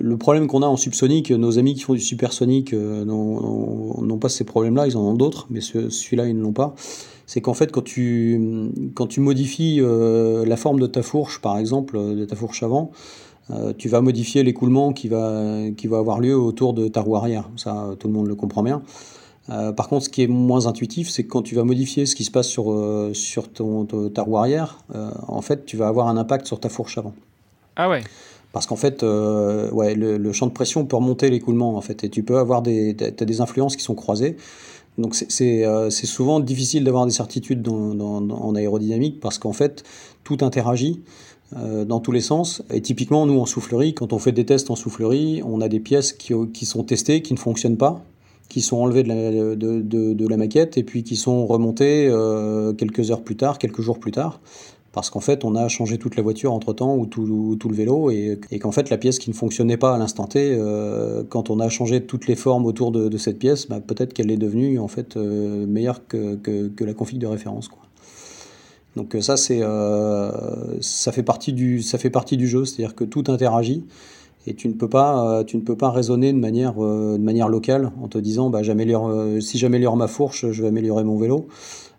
Le 0.00 0.16
problème 0.16 0.46
qu'on 0.46 0.62
a 0.62 0.66
en 0.66 0.76
subsonique, 0.76 1.32
nos 1.32 1.58
amis 1.58 1.74
qui 1.74 1.80
font 1.80 1.94
du 1.94 2.00
supersonique 2.00 2.72
euh, 2.72 3.04
n'ont 3.04 4.18
pas 4.18 4.28
ces 4.28 4.44
problèmes-là, 4.44 4.86
ils 4.86 4.96
en 4.96 5.00
ont 5.00 5.14
d'autres, 5.14 5.48
mais 5.50 5.60
celui-là, 5.60 6.28
ils 6.28 6.36
ne 6.36 6.42
l'ont 6.42 6.52
pas. 6.52 6.76
C'est 7.26 7.40
qu'en 7.40 7.52
fait, 7.52 7.72
quand 7.72 7.82
tu, 7.82 8.38
modifies 9.18 9.80
euh, 9.80 10.46
la 10.46 10.56
forme 10.56 10.78
de 10.78 10.86
ta 10.86 11.02
fourche, 11.02 11.40
par 11.40 11.58
exemple, 11.58 11.98
de 11.98 12.24
ta 12.24 12.36
fourche 12.36 12.62
avant, 12.62 12.92
tu 13.76 13.88
vas 13.88 14.02
modifier 14.02 14.44
l'écoulement 14.44 14.92
qui 14.92 15.08
va, 15.08 15.62
qui 15.76 15.88
va 15.88 15.98
avoir 15.98 16.20
lieu 16.20 16.38
autour 16.38 16.74
de 16.74 16.86
ta 16.86 17.00
roue 17.00 17.16
arrière. 17.16 17.50
Ça, 17.56 17.96
tout 17.98 18.06
le 18.06 18.14
monde 18.14 18.28
le 18.28 18.36
comprend 18.36 18.62
bien. 18.62 18.82
Euh, 19.50 19.72
par 19.72 19.88
contre, 19.88 20.04
ce 20.04 20.08
qui 20.08 20.22
est 20.22 20.26
moins 20.26 20.66
intuitif, 20.66 21.08
c'est 21.08 21.24
que 21.24 21.28
quand 21.28 21.42
tu 21.42 21.54
vas 21.54 21.64
modifier 21.64 22.06
ce 22.06 22.14
qui 22.14 22.24
se 22.24 22.30
passe 22.30 22.48
sur, 22.48 22.70
euh, 22.70 23.12
sur 23.14 23.50
ton, 23.50 23.86
ta 24.10 24.22
roue 24.22 24.36
arrière, 24.36 24.78
euh, 24.94 25.10
en 25.26 25.40
fait, 25.40 25.64
tu 25.64 25.76
vas 25.76 25.88
avoir 25.88 26.08
un 26.08 26.16
impact 26.16 26.46
sur 26.46 26.60
ta 26.60 26.68
fourche 26.68 26.98
avant. 26.98 27.14
Ah 27.76 27.88
ouais 27.88 28.02
parce 28.50 28.66
qu'en 28.66 28.76
fait, 28.76 29.02
ouais, 29.02 29.94
le, 29.94 30.32
champ 30.32 30.46
de 30.46 30.52
pression 30.52 30.84
peut 30.86 30.96
remonter 30.96 31.28
l'écoulement, 31.28 31.76
en 31.76 31.80
fait, 31.82 32.02
et 32.02 32.08
tu 32.08 32.22
peux 32.22 32.38
avoir 32.38 32.62
des, 32.62 32.96
as 32.98 33.24
des 33.24 33.40
influences 33.42 33.76
qui 33.76 33.84
sont 33.84 33.94
croisées. 33.94 34.36
Donc 34.96 35.14
c'est 35.14 35.90
souvent 36.06 36.40
difficile 36.40 36.82
d'avoir 36.82 37.04
des 37.04 37.12
certitudes 37.12 37.60
dans, 37.60 38.30
en 38.30 38.54
aérodynamique 38.56 39.20
parce 39.20 39.38
qu'en 39.38 39.52
fait, 39.52 39.84
tout 40.24 40.38
interagit. 40.40 41.02
dans 41.52 42.00
tous 42.00 42.10
les 42.10 42.22
sens. 42.22 42.62
Et 42.72 42.80
typiquement, 42.80 43.26
nous, 43.26 43.38
en 43.38 43.46
soufflerie, 43.46 43.92
quand 43.92 44.14
on 44.14 44.18
fait 44.18 44.32
des 44.32 44.46
tests 44.46 44.70
en 44.70 44.76
soufflerie, 44.76 45.42
on 45.44 45.60
a 45.60 45.68
des 45.68 45.78
pièces 45.78 46.12
qui, 46.12 46.32
qui 46.52 46.64
sont 46.64 46.82
testées, 46.82 47.20
qui 47.22 47.34
ne 47.34 47.38
fonctionnent 47.38 47.76
pas, 47.76 48.02
qui 48.48 48.62
sont 48.62 48.78
enlevés 48.78 49.02
de 49.02 50.28
la, 50.28 50.36
maquette 50.36 50.78
et 50.78 50.82
puis 50.82 51.02
qui 51.02 51.16
sont 51.16 51.46
remontés 51.46 52.08
euh, 52.08 52.72
quelques 52.72 53.10
heures 53.10 53.22
plus 53.22 53.36
tard, 53.36 53.58
quelques 53.58 53.82
jours 53.82 53.98
plus 53.98 54.12
tard, 54.12 54.40
parce 54.92 55.10
qu'en 55.10 55.20
fait 55.20 55.44
on 55.44 55.54
a 55.54 55.68
changé 55.68 55.98
toute 55.98 56.16
la 56.16 56.22
voiture 56.22 56.52
entre 56.52 56.72
temps 56.72 56.96
ou 56.96 57.06
tout, 57.06 57.26
le 57.26 57.74
vélo 57.74 58.10
et, 58.10 58.38
qu'en 58.60 58.72
fait 58.72 58.88
la 58.88 58.96
pièce 58.96 59.18
qui 59.18 59.28
ne 59.28 59.34
fonctionnait 59.34 59.76
pas 59.76 59.94
à 59.94 59.98
l'instant 59.98 60.26
T, 60.26 60.56
euh, 60.58 61.22
quand 61.28 61.50
on 61.50 61.60
a 61.60 61.68
changé 61.68 62.02
toutes 62.02 62.26
les 62.26 62.36
formes 62.36 62.64
autour 62.64 62.90
de, 62.90 63.16
cette 63.18 63.38
pièce, 63.38 63.68
bah, 63.68 63.80
peut-être 63.80 64.14
qu'elle 64.14 64.30
est 64.30 64.38
devenue 64.38 64.78
en 64.78 64.88
fait 64.88 65.16
euh, 65.16 65.66
meilleure 65.66 66.06
que, 66.06 66.38
la 66.80 66.94
config 66.94 67.18
de 67.18 67.26
référence. 67.26 67.68
Donc 68.96 69.14
ça 69.20 69.36
c'est 69.36 69.60
ça 70.80 71.12
fait 71.12 71.22
partie 71.22 71.52
du 71.52 71.82
jeu, 72.48 72.64
c'est-à-dire 72.64 72.94
que 72.94 73.04
tout 73.04 73.24
interagit 73.28 73.84
et 74.48 74.54
tu 74.54 74.68
ne 74.68 74.72
peux 74.72 74.88
pas, 74.88 75.40
euh, 75.40 75.44
tu 75.44 75.56
ne 75.56 75.62
peux 75.62 75.76
pas 75.76 75.90
raisonner 75.90 76.32
de 76.32 76.38
manière, 76.38 76.82
euh, 76.82 77.18
de 77.18 77.22
manière 77.22 77.48
locale 77.48 77.92
en 78.02 78.08
te 78.08 78.18
disant 78.18 78.48
bah, 78.48 78.62
j'améliore, 78.62 79.08
euh, 79.08 79.40
si 79.40 79.58
j'améliore 79.58 79.96
ma 79.96 80.08
fourche, 80.08 80.50
je 80.50 80.62
vais 80.62 80.68
améliorer 80.68 81.04
mon 81.04 81.18
vélo. 81.18 81.48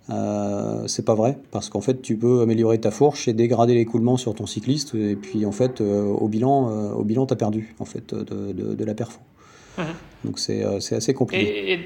Euh, 0.09 0.87
c'est 0.87 1.05
pas 1.05 1.13
vrai 1.13 1.37
parce 1.51 1.69
qu'en 1.69 1.81
fait 1.81 2.01
tu 2.01 2.17
peux 2.17 2.41
améliorer 2.41 2.79
ta 2.79 2.89
fourche 2.89 3.27
et 3.27 3.33
dégrader 3.33 3.75
l'écoulement 3.75 4.17
sur 4.17 4.33
ton 4.33 4.47
cycliste 4.47 4.95
et 4.95 5.15
puis 5.15 5.45
en 5.45 5.51
fait 5.51 5.81
au 5.81 6.27
bilan 6.27 6.93
au 6.93 7.03
bilan 7.03 7.27
t'as 7.27 7.35
perdu 7.35 7.75
en 7.77 7.85
fait 7.85 8.15
de, 8.15 8.51
de, 8.51 8.85
la 8.85 8.95
perfo 8.95 9.19
mhm. 9.77 9.85
donc 10.23 10.39
c'est 10.39 10.63
assez 10.63 11.13
compliqué 11.13 11.73
et, 11.73 11.79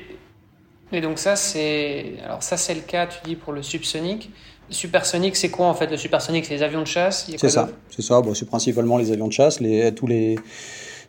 et, 0.93 1.01
donc 1.01 1.19
ça 1.19 1.35
c'est 1.35 2.13
alors 2.23 2.43
ça 2.43 2.55
c'est 2.55 2.75
le 2.75 2.79
cas 2.87 3.07
tu 3.07 3.19
dis 3.25 3.35
pour 3.35 3.51
le 3.51 3.61
subsonique 3.61 4.31
Supersonique, 4.73 5.35
c'est 5.35 5.49
quoi 5.49 5.67
en 5.67 5.73
fait 5.73 5.87
Le 5.87 5.97
supersonique, 5.97 6.45
c'est 6.45 6.55
les 6.55 6.63
avions 6.63 6.81
de 6.81 6.87
chasse? 6.87 7.29
C'est 7.37 7.49
ça, 7.49 7.69
c'est 7.89 8.01
ça. 8.01 8.21
Bon, 8.21 8.33
c'est 8.33 8.45
principalement 8.45 8.97
les 8.97 9.11
avions 9.11 9.27
de 9.27 9.33
chasse, 9.33 9.59
les, 9.59 9.93
tous 9.93 10.07
les 10.07 10.35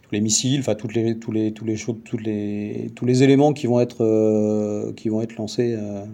tous 0.04 0.12
les 0.12 0.20
missiles, 0.20 0.60
enfin 0.60 0.74
toutes 0.74 0.94
les 0.94 1.18
tous 1.18 1.32
les 1.32 1.52
tous 1.52 1.64
les 1.64 1.76
choses, 1.76 1.96
tous 2.04 2.18
les 2.18 2.90
tous 2.94 3.06
les 3.06 3.22
éléments 3.22 3.52
qui 3.52 3.66
vont 3.66 3.80
être 3.80 4.04
euh, 4.04 4.92
qui 4.92 5.08
vont 5.08 5.22
être 5.22 5.36
lancés 5.36 5.74
euh, 5.76 6.04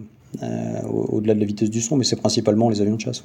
euh, 0.43 0.81
au-delà 0.87 1.33
de 1.33 1.39
la 1.39 1.45
vitesse 1.45 1.69
du 1.69 1.81
son, 1.81 1.97
mais 1.97 2.05
c'est 2.05 2.15
principalement 2.15 2.69
les 2.69 2.81
avions 2.81 2.95
de 2.95 3.01
chasse. 3.01 3.23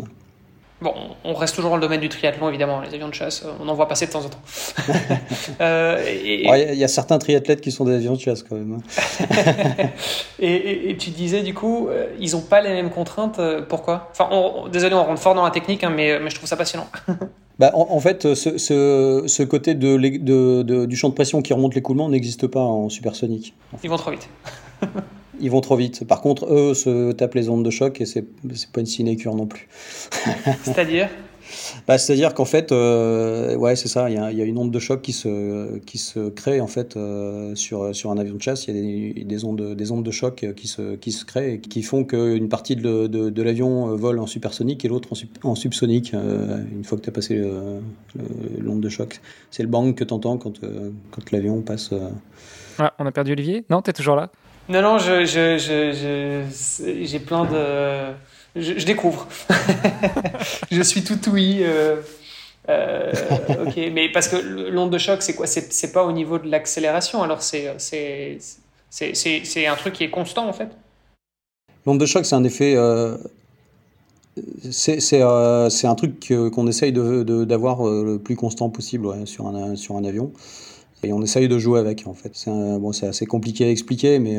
Bon, 0.82 0.92
on 1.24 1.32
reste 1.32 1.54
toujours 1.54 1.70
dans 1.70 1.76
le 1.76 1.82
domaine 1.82 2.00
du 2.00 2.10
triathlon, 2.10 2.50
évidemment. 2.50 2.82
Les 2.82 2.92
avions 2.92 3.08
de 3.08 3.14
chasse, 3.14 3.42
euh, 3.46 3.52
on 3.60 3.68
en 3.68 3.72
voit 3.72 3.88
passer 3.88 4.06
de 4.06 4.10
temps 4.12 4.24
en 4.24 4.28
temps. 4.28 4.40
Euh, 5.60 6.04
il 6.22 6.78
y, 6.78 6.84
a 6.84 6.88
certains 6.88 7.18
triathlètes 7.18 7.60
qui 7.60 7.70
sont 7.70 7.84
des 7.84 7.94
avions 7.94 8.14
de 8.14 8.20
chasse, 8.20 8.42
quand 8.42 8.56
même. 8.56 8.78
Hein. 8.78 9.88
et, 10.38 10.96
tu 10.98 11.10
disais, 11.10 11.42
du 11.42 11.54
coup, 11.54 11.88
euh, 11.88 12.08
ils 12.20 12.32
n'ont 12.32 12.42
pas 12.42 12.60
les 12.60 12.70
mêmes 12.70 12.90
contraintes. 12.90 13.40
pourquoi? 13.68 14.10
Enfin, 14.10 14.28
désolé, 14.70 14.94
on 14.94 15.04
rentre 15.04 15.20
fort 15.20 15.34
dans 15.34 15.44
la 15.44 15.50
technique, 15.50 15.82
hein, 15.84 15.92
mais, 15.94 16.18
mais 16.18 16.30
je 16.30 16.34
trouve 16.34 16.48
ça 16.48 16.56
passionnant. 16.56 16.88
bah, 17.58 17.70
en, 17.74 18.00
fait, 18.00 18.34
ce, 18.34 18.58
ce, 18.58 19.42
côté 19.44 19.74
de, 19.74 19.96
de, 19.96 20.84
du 20.84 20.96
champ 20.96 21.08
de 21.08 21.14
pression 21.14 21.40
qui 21.40 21.54
remonte 21.54 21.74
l'écoulement 21.74 22.08
n'existe 22.08 22.48
pas 22.48 22.60
en 22.60 22.88
supersonique. 22.90 23.54
Ils 23.82 23.88
vont 23.88 23.96
trop 23.96 24.10
vite. 24.10 24.28
Ils 25.40 25.50
vont 25.50 25.60
trop 25.60 25.76
vite. 25.76 26.06
Par 26.06 26.20
contre, 26.20 26.46
eux 26.52 26.74
se 26.74 27.12
tapent 27.12 27.34
les 27.34 27.48
ondes 27.48 27.64
de 27.64 27.70
choc 27.70 28.00
et 28.00 28.06
c'est 28.06 28.24
pas 28.72 28.80
une 28.80 28.86
sinécure 28.86 29.34
non 29.34 29.46
plus. 29.46 29.68
C'est-à-dire? 30.62 31.08
Bah, 31.86 31.98
C'est-à-dire 31.98 32.34
qu'en 32.34 32.44
fait, 32.44 32.72
euh, 32.72 33.56
ouais, 33.56 33.76
c'est 33.76 33.88
ça, 33.88 34.10
il 34.10 34.16
y, 34.16 34.18
a, 34.18 34.44
une 34.44 34.58
onde 34.58 34.70
de 34.70 34.78
choc 34.78 35.02
qui 35.02 35.12
se, 35.12 35.78
qui 35.78 35.98
se 35.98 36.28
crée 36.28 36.60
en 36.60 36.66
fait 36.66 36.96
euh, 36.96 37.54
sur, 37.54 37.94
sur 37.94 38.10
un 38.10 38.18
avion 38.18 38.34
de 38.34 38.42
chasse. 38.42 38.66
Il 38.66 38.76
y 38.76 39.20
a 39.20 39.24
des, 39.24 39.44
ondes, 39.44 39.74
des 39.74 39.92
ondes 39.92 40.04
de 40.04 40.10
choc 40.10 40.46
qui 40.56 40.68
se, 40.68 40.96
qui 40.96 41.12
se 41.12 41.24
créent 41.24 41.54
et 41.54 41.60
qui 41.60 41.82
font 41.82 42.04
qu'une 42.04 42.48
partie 42.48 42.76
de, 42.76 43.06
de, 43.06 43.42
l'avion 43.42 43.94
vole 43.94 44.18
en 44.18 44.26
supersonique 44.26 44.84
et 44.84 44.88
l'autre 44.88 45.10
en, 45.44 45.54
subsonique 45.54 46.14
euh, 46.14 46.62
une 46.72 46.84
fois 46.84 46.98
que 46.98 47.04
tu 47.04 47.10
as 47.10 47.12
passé 47.12 47.40
l'onde 48.58 48.80
de 48.80 48.88
choc. 48.88 49.20
C'est 49.50 49.62
le 49.62 49.68
bang 49.68 49.94
que 49.94 50.04
tu 50.04 50.12
entends 50.12 50.38
quand, 50.38 50.60
quand 51.10 51.30
l'avion 51.30 51.62
passe. 51.62 51.90
Ah, 52.78 52.92
on 52.98 53.06
a 53.06 53.12
perdu 53.12 53.32
Olivier? 53.32 53.64
Non, 53.70 53.82
tu 53.82 53.90
es 53.90 53.92
toujours 53.92 54.16
là? 54.16 54.30
Non, 54.68 54.82
non, 54.82 54.98
j'ai 54.98 55.26
je, 55.26 55.58
je, 55.58 56.42
je, 57.04 57.18
plein 57.18 57.44
de. 57.44 58.12
Je, 58.56 58.84
découvre. 58.84 59.28
je 60.70 60.82
suis 60.82 61.04
tout 61.04 61.18
oui. 61.30 61.58
Euh, 61.60 62.00
euh, 62.68 63.12
ok, 63.64 63.76
mais 63.92 64.10
parce 64.10 64.26
que 64.28 64.36
l'onde 64.36 64.90
de 64.90 64.98
choc, 64.98 65.22
c'est 65.22 65.34
quoi? 65.34 65.46
C'est 65.46 65.92
pas 65.92 66.04
au 66.04 66.10
niveau 66.12 66.38
de 66.38 66.48
l'accélération, 66.48 67.22
alors 67.22 67.40
c'est 67.42 67.68
un 67.68 67.76
truc 69.76 69.94
qui 69.94 70.04
est 70.04 70.10
constant 70.10 70.48
en 70.48 70.52
fait 70.52 70.68
L'onde 71.84 72.00
de 72.00 72.06
choc, 72.06 72.24
c'est 72.26 72.34
un 72.34 72.44
effet. 72.44 72.74
Euh, 72.76 73.16
C'est 74.70 75.22
un 75.22 75.94
truc 75.94 76.32
qu'on 76.52 76.66
essaye 76.66 76.92
d'avoir 76.92 77.84
de, 77.84 78.02
le 78.02 78.18
plus 78.18 78.34
constant 78.34 78.68
possible 78.68 79.26
sur, 79.26 79.46
un, 79.46 79.76
sur 79.76 79.96
un 79.96 80.04
avion. 80.04 80.32
Et 81.02 81.12
on 81.12 81.22
essaye 81.22 81.46
de 81.48 81.58
jouer 81.58 81.78
avec 81.78 82.06
en 82.06 82.14
fait. 82.14 82.30
C'est 82.32 82.50
bon, 82.50 82.90
assez 82.90 83.26
compliqué 83.26 83.66
à 83.66 83.70
expliquer, 83.70 84.18
mais, 84.18 84.38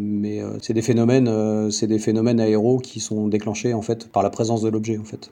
mais 0.00 0.40
c'est 0.62 0.72
des 0.72 0.82
phénomènes, 0.82 1.70
c'est 1.70 1.86
des 1.86 1.98
phénomènes 1.98 2.40
aéros 2.40 2.78
qui 2.78 3.00
sont 3.00 3.28
déclenchés 3.28 3.74
en 3.74 3.82
fait 3.82 4.08
par 4.10 4.22
la 4.22 4.30
présence 4.30 4.62
de 4.62 4.68
l'objet 4.68 4.98
en 4.98 5.04
fait. 5.04 5.30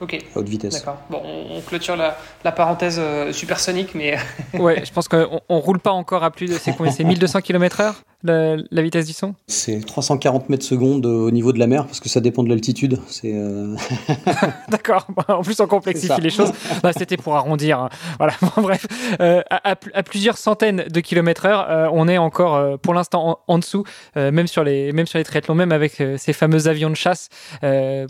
Ok. 0.00 0.14
À 0.14 0.38
haute 0.38 0.48
vitesse. 0.48 0.74
D'accord. 0.74 0.98
Bon, 1.10 1.22
on, 1.24 1.60
clôture 1.60 1.96
la, 1.96 2.16
la 2.44 2.52
parenthèse 2.52 3.00
supersonique, 3.32 3.94
mais. 3.94 4.16
ouais, 4.58 4.84
je 4.84 4.92
pense 4.92 5.08
qu'on 5.08 5.40
on 5.48 5.60
roule 5.60 5.80
pas 5.80 5.92
encore 5.92 6.22
à 6.22 6.30
plus 6.30 6.48
de. 6.48 6.54
C'est 6.54 6.74
combien 6.76 6.92
C'est 6.92 7.04
1200 7.04 7.40
km/h 7.40 7.94
la, 8.22 8.82
vitesse 8.82 9.06
du 9.06 9.12
son? 9.12 9.34
C'est 9.46 9.84
340 9.84 10.48
mètres 10.48 10.64
secondes 10.64 11.06
au 11.06 11.30
niveau 11.30 11.52
de 11.52 11.58
la 11.58 11.66
mer, 11.66 11.86
parce 11.86 12.00
que 12.00 12.08
ça 12.08 12.20
dépend 12.20 12.42
de 12.42 12.48
l'altitude. 12.48 12.98
C'est 13.08 13.32
euh, 13.34 13.76
D'accord. 14.68 15.06
En 15.28 15.42
plus, 15.42 15.60
on 15.60 15.66
complexifie 15.66 16.20
les 16.20 16.30
choses. 16.30 16.52
C'était 16.96 17.16
pour 17.16 17.36
arrondir. 17.36 17.80
Hein. 17.80 17.88
Voilà. 18.18 18.34
bref, 18.56 18.86
euh, 19.20 19.42
à, 19.50 19.76
plusieurs 20.02 20.38
centaines 20.38 20.84
de 20.88 21.00
kilomètres 21.00 21.46
heure, 21.46 21.66
euh, 21.68 21.88
on 21.92 22.08
est 22.08 22.18
encore, 22.18 22.78
pour 22.78 22.94
l'instant, 22.94 23.40
en, 23.46 23.58
dessous, 23.58 23.84
même 24.14 24.46
sur 24.46 24.64
les, 24.64 24.92
même 24.92 25.06
sur 25.06 25.18
les 25.18 25.24
triathlons, 25.24 25.54
même 25.54 25.72
avec 25.72 26.02
ces 26.16 26.32
fameux 26.32 26.68
avions 26.68 26.90
de 26.90 26.96
chasse 26.96 27.28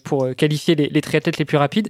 pour 0.05 0.29
qualifier 0.37 0.75
les, 0.75 0.89
les, 0.89 1.01
triathlètes 1.01 1.39
les 1.39 1.45
plus 1.45 1.57
rapides. 1.57 1.89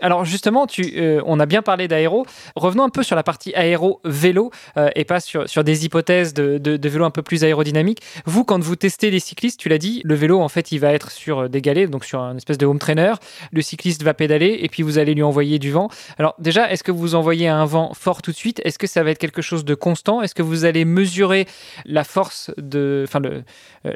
alors 0.00 0.24
justement, 0.24 0.66
tu, 0.66 1.00
on 1.26 1.40
a 1.40 1.46
bien 1.46 1.62
parlé 1.62 1.88
d'aéro. 1.88 2.26
Revenons 2.56 2.84
un 2.84 2.88
peu 2.88 3.02
sur 3.02 3.16
la 3.16 3.22
partie 3.22 3.54
aéro 3.54 4.00
vélo 4.04 4.50
et 4.94 5.04
pas 5.04 5.20
sur, 5.20 5.48
sur 5.48 5.64
des 5.64 5.84
hypothèses 5.84 6.34
de, 6.34 6.58
de, 6.58 6.76
de 6.76 6.88
vélo 6.88 7.04
un 7.04 7.10
peu 7.10 7.22
plus 7.22 7.41
aérodynamique. 7.44 8.00
Vous, 8.26 8.44
quand 8.44 8.62
vous 8.62 8.76
testez 8.76 9.10
les 9.10 9.20
cyclistes, 9.20 9.58
tu 9.58 9.68
l'as 9.68 9.78
dit, 9.78 10.00
le 10.04 10.14
vélo, 10.14 10.40
en 10.40 10.48
fait, 10.48 10.72
il 10.72 10.78
va 10.78 10.92
être 10.92 11.10
sur 11.10 11.48
des 11.48 11.60
galets, 11.60 11.90
donc 11.90 12.04
sur 12.04 12.20
un 12.20 12.36
espèce 12.36 12.58
de 12.58 12.66
home 12.66 12.78
trainer. 12.78 13.14
Le 13.52 13.62
cycliste 13.62 14.02
va 14.02 14.14
pédaler 14.14 14.58
et 14.60 14.68
puis 14.68 14.82
vous 14.82 14.98
allez 14.98 15.14
lui 15.14 15.22
envoyer 15.22 15.58
du 15.58 15.70
vent. 15.70 15.88
Alors 16.18 16.34
déjà, 16.38 16.70
est-ce 16.70 16.84
que 16.84 16.92
vous 16.92 17.14
envoyez 17.14 17.48
un 17.48 17.64
vent 17.64 17.92
fort 17.94 18.22
tout 18.22 18.30
de 18.30 18.36
suite? 18.36 18.60
Est-ce 18.64 18.78
que 18.78 18.86
ça 18.86 19.02
va 19.02 19.10
être 19.10 19.18
quelque 19.18 19.42
chose 19.42 19.64
de 19.64 19.74
constant? 19.74 20.22
Est-ce 20.22 20.34
que 20.34 20.42
vous 20.42 20.64
allez 20.64 20.84
mesurer 20.84 21.46
la 21.84 22.04
force 22.04 22.50
de, 22.56 23.04
enfin, 23.06 23.20
euh, 23.24 23.42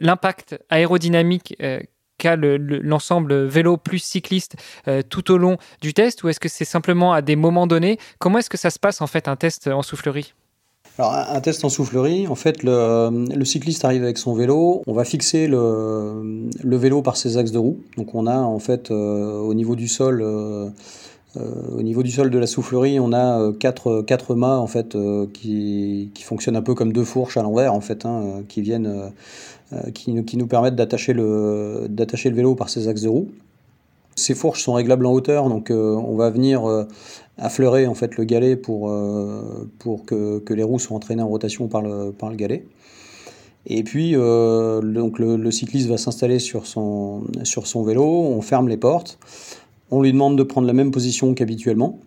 l'impact 0.01 0.59
aérodynamique 0.71 1.57
euh, 1.63 1.81
qu'a 2.19 2.37
l'ensemble 2.37 3.45
vélo 3.45 3.77
plus 3.77 3.99
cycliste 3.99 4.57
euh, 4.89 5.03
tout 5.03 5.31
au 5.31 5.39
long 5.39 5.59
du 5.81 5.95
test? 5.95 6.23
Ou 6.25 6.29
est-ce 6.29 6.41
que 6.41 6.49
c'est 6.49 6.65
simplement 6.65 7.13
à 7.13 7.23
des 7.23 7.37
moments 7.37 7.67
donnés? 7.67 7.99
Comment 8.19 8.39
est-ce 8.39 8.51
que 8.51 8.57
ça 8.57 8.71
se 8.71 8.79
passe 8.79 9.01
en 9.01 9.07
fait 9.07 9.29
un 9.29 9.37
test 9.37 9.69
en 9.69 9.83
soufflerie? 9.83 10.35
Alors, 10.99 11.13
un 11.13 11.41
test 11.43 11.63
en 11.65 11.69
soufflerie, 11.69 12.27
en 12.27 12.35
fait, 12.35 12.63
le, 12.63 13.45
cycliste 13.45 13.85
arrive 13.85 14.03
avec 14.03 14.17
son 14.17 14.35
vélo. 14.35 14.83
On 14.87 14.95
va 14.95 15.05
fixer 15.05 15.47
le, 15.47 16.49
vélo 16.65 17.03
par 17.03 17.17
ses 17.17 17.37
axes 17.37 17.53
de 17.53 17.59
roue. 17.59 17.79
Donc, 17.99 18.15
on 18.15 18.27
a 18.27 18.39
en 18.39 18.59
fait 18.59 18.91
euh, 18.91 19.39
au 19.39 19.53
niveau 19.53 19.77
du 19.77 19.89
sol, 19.89 20.23
euh, 20.23 20.69
euh, 21.37 21.41
au 21.77 21.83
niveau 21.83 22.03
du 22.03 22.11
sol 22.11 22.31
de 22.31 22.39
la 22.39 22.47
soufflerie, 22.47 22.99
on 22.99 23.13
a 23.13 23.53
quatre, 23.61 24.03
quatre 24.07 24.35
mâts 24.35 24.59
en 24.59 24.67
fait 24.67 24.97
qui, 25.35 26.11
fonctionnent 26.25 26.57
un 26.57 26.63
peu 26.63 26.75
comme 26.75 26.95
deux 26.95 27.05
fourches 27.05 27.37
à 27.37 27.43
l'envers 27.43 27.75
en 27.75 27.83
fait, 27.83 28.07
hein, 28.07 28.43
qui 28.49 28.63
viennent, 28.63 29.13
qui, 29.93 30.25
qui, 30.25 30.37
nous 30.39 30.47
permettent 30.47 30.77
d'attacher 30.77 31.13
le, 31.13 31.89
d'attacher 31.91 32.31
le 32.31 32.37
vélo 32.37 32.55
par 32.55 32.71
ses 32.71 32.89
axes 32.89 33.03
de 33.03 33.09
roue. 33.09 33.29
Ces 34.17 34.35
fourches 34.35 34.63
sont 34.63 34.73
réglables 34.73 35.07
en 35.07 35.13
hauteur, 35.13 35.49
donc 35.49 35.71
on 35.71 36.17
va 36.17 36.31
venir 36.31 36.87
affleurer 37.39 37.87
en 37.87 37.95
fait 37.95 38.17
le 38.17 38.25
galet 38.25 38.57
pour, 38.57 38.91
euh, 38.91 39.69
pour 39.79 40.05
que, 40.05 40.39
que, 40.39 40.55
les 40.55 40.63
roues 40.63 40.79
soient 40.79 40.97
entraînées 40.97 41.23
en 41.23 41.29
rotation 41.29 41.69
par 41.69 41.83
le, 41.83 42.13
par 42.13 42.31
le 42.31 42.37
galet. 42.37 42.65
Et 43.67 43.83
puis 43.83 44.13
euh, 44.15 44.81
donc 44.81 45.19
le, 45.19 45.51
cycliste 45.51 45.89
va 45.89 45.99
s'installer 45.99 46.39
sur 46.39 46.67
son, 46.67 47.25
sur 47.43 47.67
son 47.67 47.83
vélo, 47.83 48.05
on 48.05 48.41
ferme 48.41 48.69
les 48.69 48.77
portes, 48.77 49.19
on 49.91 50.03
lui 50.03 50.13
demande 50.13 50.39
de 50.39 50.43
prendre 50.43 50.67
la 50.67 50.73
même 50.73 50.91
position 50.91 51.35
qu'habituellement. 51.35 51.99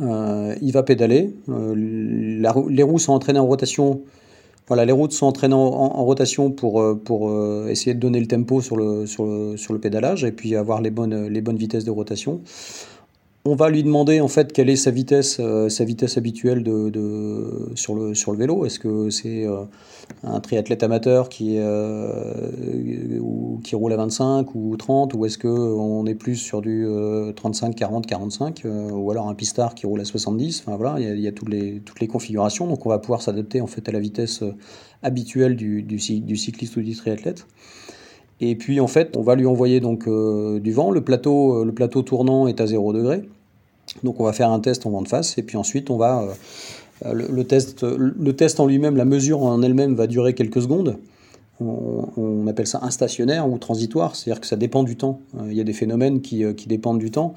Euh, 0.00 0.54
il 0.62 0.72
va 0.72 0.82
pédaler, 0.82 1.34
les 1.76 2.82
roues 2.82 2.98
sont 2.98 3.12
entraînées 3.12 3.40
en 3.40 3.46
rotation. 3.46 4.00
Voilà, 4.68 4.84
les 4.84 4.92
roues 4.92 5.10
sont 5.10 5.26
entraînées 5.26 5.54
en, 5.54 6.04
rotation 6.04 6.50
pour, 6.50 6.82
pour 7.04 7.68
essayer 7.68 7.94
de 7.94 8.00
donner 8.00 8.20
le 8.20 8.26
tempo 8.26 8.60
sur 8.60 8.76
le, 8.76 9.06
sur 9.06 9.26
le, 9.26 9.56
sur 9.56 9.72
le 9.72 9.80
pédalage 9.80 10.24
et 10.24 10.32
puis 10.32 10.54
avoir 10.56 10.80
les 10.80 10.90
bonnes, 10.90 11.26
les 11.26 11.40
bonnes 11.40 11.56
vitesses 11.56 11.84
de 11.84 11.90
rotation. 11.90 12.40
On 13.44 13.56
va 13.56 13.70
lui 13.70 13.82
demander 13.82 14.20
en 14.20 14.28
fait 14.28 14.52
quelle 14.52 14.70
est 14.70 14.76
sa 14.76 14.92
vitesse, 14.92 15.38
euh, 15.40 15.68
sa 15.68 15.84
vitesse 15.84 16.16
habituelle 16.16 16.62
de, 16.62 17.72
sur, 17.74 17.96
le, 17.96 18.14
sur 18.14 18.30
le 18.30 18.38
vélo. 18.38 18.64
Est-ce 18.64 18.78
que 18.78 19.10
c'est 19.10 19.44
euh, 19.44 19.64
un 20.22 20.38
triathlète 20.38 20.84
amateur 20.84 21.28
qui, 21.28 21.56
euh, 21.58 23.18
qui 23.64 23.74
roule 23.74 23.92
à 23.94 23.96
25 23.96 24.54
ou 24.54 24.76
30 24.76 25.14
ou 25.14 25.26
est-ce 25.26 25.38
qu'on 25.38 26.06
est 26.06 26.14
plus 26.14 26.36
sur 26.36 26.62
du 26.62 26.86
35, 27.34 27.74
40, 27.74 28.06
45 28.06 28.62
ou 28.64 29.10
alors 29.10 29.28
un 29.28 29.34
pistard 29.34 29.74
qui 29.74 29.86
roule 29.86 30.00
à 30.00 30.04
70 30.04 30.62
Enfin 30.64 30.76
voilà, 30.76 31.00
il 31.00 31.18
y 31.18 31.26
a, 31.26 31.32
toutes, 31.32 31.48
les, 31.48 31.80
toutes 31.80 31.98
les 31.98 32.06
configurations. 32.06 32.68
Donc 32.68 32.86
on 32.86 32.90
va 32.90 33.00
pouvoir 33.00 33.22
s'adapter 33.22 33.60
en 33.60 33.66
fait 33.66 33.88
à 33.88 33.92
la 33.92 33.98
vitesse 33.98 34.44
habituelle 35.02 35.56
du, 35.56 35.82
du, 35.82 35.96
du 35.96 36.36
cycliste 36.36 36.76
ou 36.76 36.80
du 36.82 36.94
triathlète. 36.94 37.44
Et 38.44 38.56
puis 38.56 38.80
en 38.80 38.88
fait, 38.88 39.16
on 39.16 39.22
va 39.22 39.36
lui 39.36 39.46
envoyer 39.46 39.78
donc 39.78 40.08
euh, 40.08 40.58
du 40.58 40.72
vent. 40.72 40.90
Le 40.90 41.00
plateau, 41.00 41.60
euh, 41.60 41.64
le 41.64 41.72
plateau 41.72 42.02
tournant 42.02 42.48
est 42.48 42.60
à 42.60 42.66
0 42.66 42.92
degré. 42.92 43.22
Donc 44.02 44.18
on 44.18 44.24
va 44.24 44.32
faire 44.32 44.50
un 44.50 44.58
test 44.58 44.84
en 44.84 44.90
vent 44.90 45.02
de 45.02 45.08
face. 45.08 45.38
Et 45.38 45.44
puis 45.44 45.56
ensuite, 45.56 45.90
on 45.90 45.96
va 45.96 46.26
euh, 47.06 47.12
le, 47.12 47.44
test, 47.44 47.84
le 47.84 48.32
test 48.32 48.58
en 48.58 48.66
lui-même, 48.66 48.96
la 48.96 49.04
mesure 49.04 49.44
en 49.44 49.62
elle-même 49.62 49.94
va 49.94 50.08
durer 50.08 50.34
quelques 50.34 50.60
secondes. 50.60 50.98
On, 51.60 52.48
appelle 52.48 52.66
ça 52.66 52.80
instationnaire 52.82 53.48
ou 53.48 53.56
transitoire, 53.56 54.16
c'est-à-dire 54.16 54.40
que 54.40 54.48
ça 54.48 54.56
dépend 54.56 54.82
du 54.82 54.96
temps. 54.96 55.20
Il 55.46 55.52
y 55.52 55.60
a 55.60 55.64
des 55.64 55.72
phénomènes 55.72 56.20
qui, 56.20 56.44
dépendent 56.66 56.98
du 56.98 57.12
temps. 57.12 57.34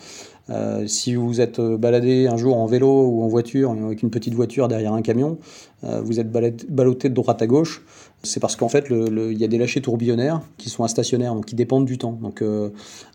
si 0.88 1.14
vous 1.14 1.42
êtes 1.42 1.62
baladé 1.62 2.26
un 2.26 2.36
jour 2.36 2.58
en 2.58 2.66
vélo 2.66 3.06
ou 3.06 3.22
en 3.22 3.28
voiture, 3.28 3.76
avec 3.86 4.02
une 4.02 4.10
petite 4.10 4.34
voiture 4.34 4.68
derrière 4.68 4.94
un 4.94 5.04
camion, 5.04 5.38
vous 5.84 6.20
êtes 6.20 6.32
ballotté 6.32 7.10
de 7.10 7.14
droite 7.14 7.44
à 7.44 7.46
gauche, 7.46 7.84
c'est 8.26 8.40
parce 8.40 8.56
qu'en 8.56 8.70
fait, 8.70 8.88
il 8.90 9.38
y 9.38 9.44
a 9.44 9.48
des 9.48 9.58
lâchers 9.58 9.82
tourbillonnaires 9.82 10.42
qui 10.58 10.70
sont 10.70 10.84
instationnaires, 10.84 11.34
donc 11.34 11.46
qui 11.46 11.56
dépendent 11.56 11.86
du 11.86 11.98
temps. 11.98 12.18
Donc, 12.22 12.42
euh, 12.42 12.70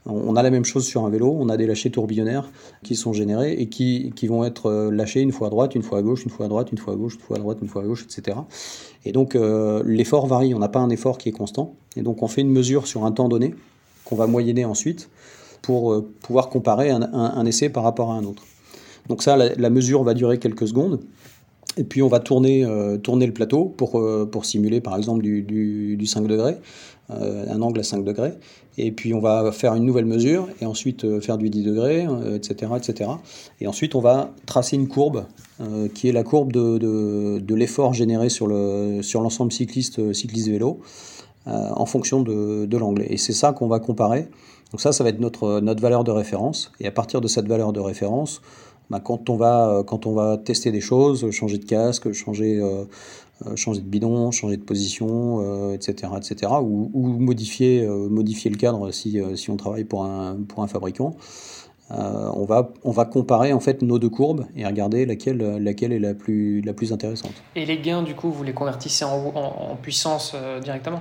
on 0.06 0.36
a 0.36 0.42
la 0.42 0.50
même 0.50 0.64
chose 0.64 0.86
sur 0.86 1.04
un 1.04 1.10
vélo, 1.10 1.36
on 1.38 1.48
a 1.48 1.56
des 1.56 1.66
lâchers 1.66 1.90
tourbillonnaires 1.90 2.50
qui 2.82 2.96
sont 2.96 3.12
générés 3.12 3.52
et 3.52 3.68
qui, 3.68 4.12
vont 4.26 4.44
être 4.44 4.66
euh, 4.66 4.90
lâchés 4.90 5.20
une 5.20 5.32
fois 5.32 5.48
à 5.48 5.50
droite, 5.50 5.74
une 5.74 5.82
fois 5.82 5.98
à 5.98 6.02
gauche, 6.02 6.24
une 6.24 6.30
fois 6.30 6.46
à 6.46 6.48
droite, 6.48 6.72
une 6.72 6.78
fois 6.78 6.94
à 6.94 6.96
gauche, 6.96 7.14
une 7.14 7.20
fois 7.20 7.36
à 7.36 7.40
droite, 7.40 7.58
une 7.60 7.68
fois 7.68 7.82
à 7.82 7.84
gauche, 7.84 8.04
etc. 8.04 8.38
Et 9.04 9.12
donc, 9.12 9.34
euh, 9.34 9.82
l'effort 9.84 10.26
varie, 10.26 10.54
on 10.54 10.58
n'a 10.58 10.68
pas 10.68 10.80
un 10.80 10.90
effort 10.90 11.18
qui 11.18 11.28
est 11.28 11.32
constant. 11.32 11.74
Et 11.96 12.02
donc, 12.02 12.22
on 12.22 12.28
fait 12.28 12.40
une 12.40 12.50
mesure 12.50 12.86
sur 12.86 13.04
un 13.04 13.12
temps 13.12 13.28
donné 13.28 13.54
qu'on 14.04 14.16
va 14.16 14.26
moyenner 14.26 14.64
ensuite 14.64 15.10
pour 15.62 16.02
pouvoir 16.22 16.48
comparer 16.48 16.90
un, 16.90 17.44
essai 17.44 17.68
par 17.68 17.82
rapport 17.82 18.10
à 18.10 18.14
un 18.14 18.24
autre. 18.24 18.44
Donc 19.08 19.22
ça, 19.22 19.36
la 19.36 19.70
mesure 19.70 20.02
va 20.04 20.14
durer 20.14 20.38
quelques 20.38 20.66
secondes. 20.68 21.00
Et 21.80 21.84
puis 21.84 22.02
on 22.02 22.08
va 22.08 22.20
tourner, 22.20 22.62
euh, 22.62 22.98
le 23.02 23.30
plateau 23.32 23.64
pour, 23.64 23.98
euh, 23.98 24.28
pour 24.30 24.44
simuler 24.44 24.82
par 24.82 24.98
exemple 24.98 25.22
du, 25.22 25.42
du, 25.42 26.06
5 26.06 26.26
degrés, 26.26 26.56
euh, 27.10 27.46
un 27.50 27.62
angle 27.62 27.80
à 27.80 27.82
5 27.82 28.04
degrés. 28.04 28.34
Et 28.76 28.92
puis 28.92 29.14
on 29.14 29.18
va 29.18 29.50
faire 29.50 29.74
une 29.74 29.86
nouvelle 29.86 30.04
mesure 30.04 30.46
et 30.60 30.66
ensuite 30.66 31.20
faire 31.20 31.38
du 31.38 31.48
10 31.48 31.62
degrés, 31.62 32.06
etc., 32.34 32.72
etc. 32.76 33.10
Et 33.60 33.66
ensuite 33.66 33.94
on 33.94 34.00
va 34.00 34.30
tracer 34.44 34.76
une 34.76 34.88
courbe 34.88 35.24
qui 35.94 36.08
est 36.08 36.12
la 36.12 36.22
courbe 36.22 36.52
de, 36.52 37.54
l'effort 37.54 37.94
généré 37.94 38.28
sur 38.28 38.46
l'ensemble 38.46 39.52
cycliste, 39.52 40.12
cycliste 40.12 40.48
vélo 40.48 40.80
en 41.46 41.84
fonction 41.86 42.22
de, 42.22 42.66
de 42.66 42.76
l'angle. 42.76 43.04
Et 43.08 43.16
c'est 43.16 43.32
ça 43.32 43.52
qu'on 43.52 43.68
va 43.68 43.80
comparer. 43.80 44.28
Donc 44.70 44.80
ça, 44.80 44.92
ça 44.92 45.02
va 45.02 45.10
être 45.10 45.20
notre, 45.20 45.60
notre 45.60 45.82
valeur 45.82 46.04
de 46.04 46.12
référence. 46.12 46.72
Et 46.78 46.86
à 46.86 46.92
partir 46.92 47.20
de 47.20 47.28
cette 47.28 47.48
valeur 47.48 47.72
de 47.72 47.80
référence, 47.80 48.40
bah, 48.90 49.00
quand, 49.02 49.30
on 49.30 49.36
va, 49.36 49.68
euh, 49.68 49.82
quand 49.84 50.06
on 50.06 50.12
va 50.12 50.36
tester 50.36 50.72
des 50.72 50.80
choses, 50.80 51.30
changer 51.30 51.58
de 51.58 51.64
casque, 51.64 52.12
changer, 52.12 52.60
euh, 52.60 52.84
euh, 53.46 53.74
de 53.74 53.80
bidon, 53.80 54.32
changer 54.32 54.56
de 54.56 54.62
position, 54.62 55.72
etc., 55.72 56.12
etc., 56.16 56.52
ou, 56.60 56.90
modifier, 57.18 57.86
le 57.86 58.56
cadre 58.56 58.90
si, 58.90 59.20
on 59.48 59.56
travaille 59.56 59.84
pour 59.84 60.04
un, 60.04 60.36
fabricant. 60.66 61.14
on, 61.90 62.44
va, 62.44 63.04
comparer 63.04 63.52
en 63.52 63.60
fait 63.60 63.82
nos 63.82 63.98
deux 63.98 64.10
courbes 64.10 64.46
et 64.56 64.66
regarder 64.66 65.06
laquelle, 65.06 65.40
est 65.40 65.98
la 65.98 66.14
plus, 66.14 66.92
intéressante. 66.92 67.32
Et 67.54 67.64
les 67.64 67.78
gains, 67.78 68.02
du 68.02 68.14
coup, 68.14 68.30
vous 68.30 68.42
les 68.42 68.54
convertissez 68.54 69.04
en, 69.04 69.76
puissance 69.80 70.34
directement? 70.62 71.00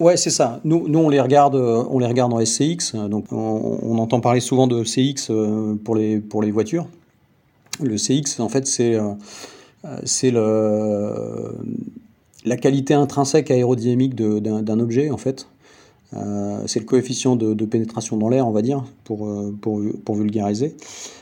Ouais, 0.00 0.16
c'est 0.16 0.30
ça. 0.30 0.60
Nous, 0.64 0.88
nous, 0.88 0.98
on 0.98 1.08
les 1.10 1.20
regarde, 1.20 1.56
euh, 1.56 1.84
on 1.90 1.98
les 1.98 2.06
regarde 2.06 2.32
en 2.32 2.44
SCX. 2.44 2.94
Donc, 3.08 3.26
on, 3.32 3.98
entend 3.98 4.20
parler 4.20 4.40
souvent 4.40 4.66
de 4.66 4.82
CX 4.82 5.30
euh, 5.30 5.74
pour 5.84 5.94
les 5.94 6.20
pour 6.20 6.42
les 6.42 6.50
voitures. 6.50 6.86
Le 7.80 7.96
CX, 7.96 8.40
en 8.40 8.48
fait, 8.48 8.66
c'est 8.66 8.94
euh, 8.94 9.12
c'est 10.04 10.30
le 10.30 11.54
la 12.44 12.56
qualité 12.56 12.94
intrinsèque 12.94 13.50
aérodynamique 13.50 14.14
d'un 14.14 14.80
objet, 14.80 15.10
en 15.10 15.18
fait. 15.18 15.46
C'est 16.66 16.80
le 16.80 16.84
coefficient 16.84 17.36
de, 17.36 17.64
pénétration 17.64 18.16
dans 18.16 18.28
l'air, 18.28 18.46
on 18.46 18.52
va 18.52 18.62
dire, 18.62 18.84
pour, 19.04 19.28
pour, 19.60 19.80
pour, 20.04 20.14
vulgariser. 20.14 20.76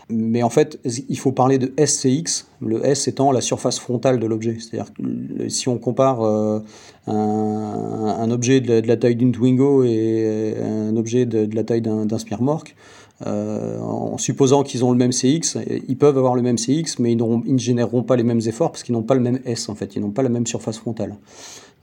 Mais 0.09 0.43
en 0.43 0.51
fait, 0.51 0.81
il 1.09 1.19
faut 1.19 1.31
parler 1.31 1.59
de 1.59 1.73
SCX, 1.85 2.47
le 2.61 2.85
S 2.85 3.07
étant 3.07 3.31
la 3.31 3.41
surface 3.41 3.79
frontale 3.79 4.19
de 4.19 4.27
l'objet. 4.27 4.57
C'est-à-dire 4.59 4.93
que 4.93 5.49
si 5.49 5.69
on 5.69 5.79
compare 5.79 6.23
un, 6.23 6.63
un, 7.07 8.31
objet 8.31 8.61
de 8.61 8.87
la, 8.87 8.97
taille 8.97 9.17
d'une 9.17 9.33
Twingo 9.33 9.85
et 9.85 10.57
un 10.61 10.97
objet 10.97 11.27
de, 11.27 11.49
la 11.55 11.63
taille 11.63 11.83
d'un 11.83 12.19
Smirmork, 12.19 12.75
euh, 13.27 13.79
en 13.81 14.17
supposant 14.17 14.63
qu'ils 14.63 14.83
ont 14.83 14.93
le 14.93 14.97
même 14.97 15.13
CX, 15.13 15.59
ils 15.89 15.97
peuvent 15.97 16.17
avoir 16.17 16.35
le 16.35 16.43
même 16.43 16.57
CX, 16.57 16.99
mais 16.99 17.13
ils, 17.13 17.21
ils 17.47 17.55
ne 17.55 17.59
généreront 17.59 18.03
pas 18.03 18.17
les 18.17 18.23
mêmes 18.23 18.41
efforts 18.47 18.73
parce 18.73 18.83
qu'ils 18.83 18.95
n'ont 18.95 19.03
pas 19.03 19.15
le 19.15 19.21
même 19.21 19.41
S 19.45 19.69
en 19.69 19.75
fait, 19.75 19.95
ils 19.95 20.01
n'ont 20.01 20.11
pas 20.11 20.23
la 20.23 20.31
même 20.31 20.47
surface 20.47 20.79
frontale. 20.79 21.17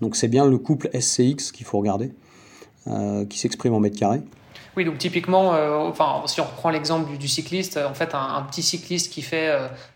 Donc 0.01 0.15
c'est 0.15 0.27
bien 0.27 0.47
le 0.47 0.57
couple 0.57 0.89
SCX 0.99 1.51
qu'il 1.53 1.65
faut 1.65 1.77
regarder, 1.77 2.05
euh, 2.05 2.09
qui 3.29 3.37
s'exprime 3.37 3.73
en 3.73 3.79
mètres 3.79 3.99
carrés. 3.99 4.21
Oui, 4.75 4.85
donc 4.85 4.99
typiquement, 4.99 5.55
euh, 5.55 5.75
enfin, 5.75 6.21
si 6.27 6.39
on 6.39 6.43
reprend 6.43 6.69
l'exemple 6.69 7.17
du, 7.17 7.27
cycliste, 7.27 7.77
en 7.77 7.95
fait, 7.95 8.13
un, 8.13 8.43
petit 8.43 8.61
cycliste 8.61 9.11
qui 9.11 9.23
fait 9.23 9.51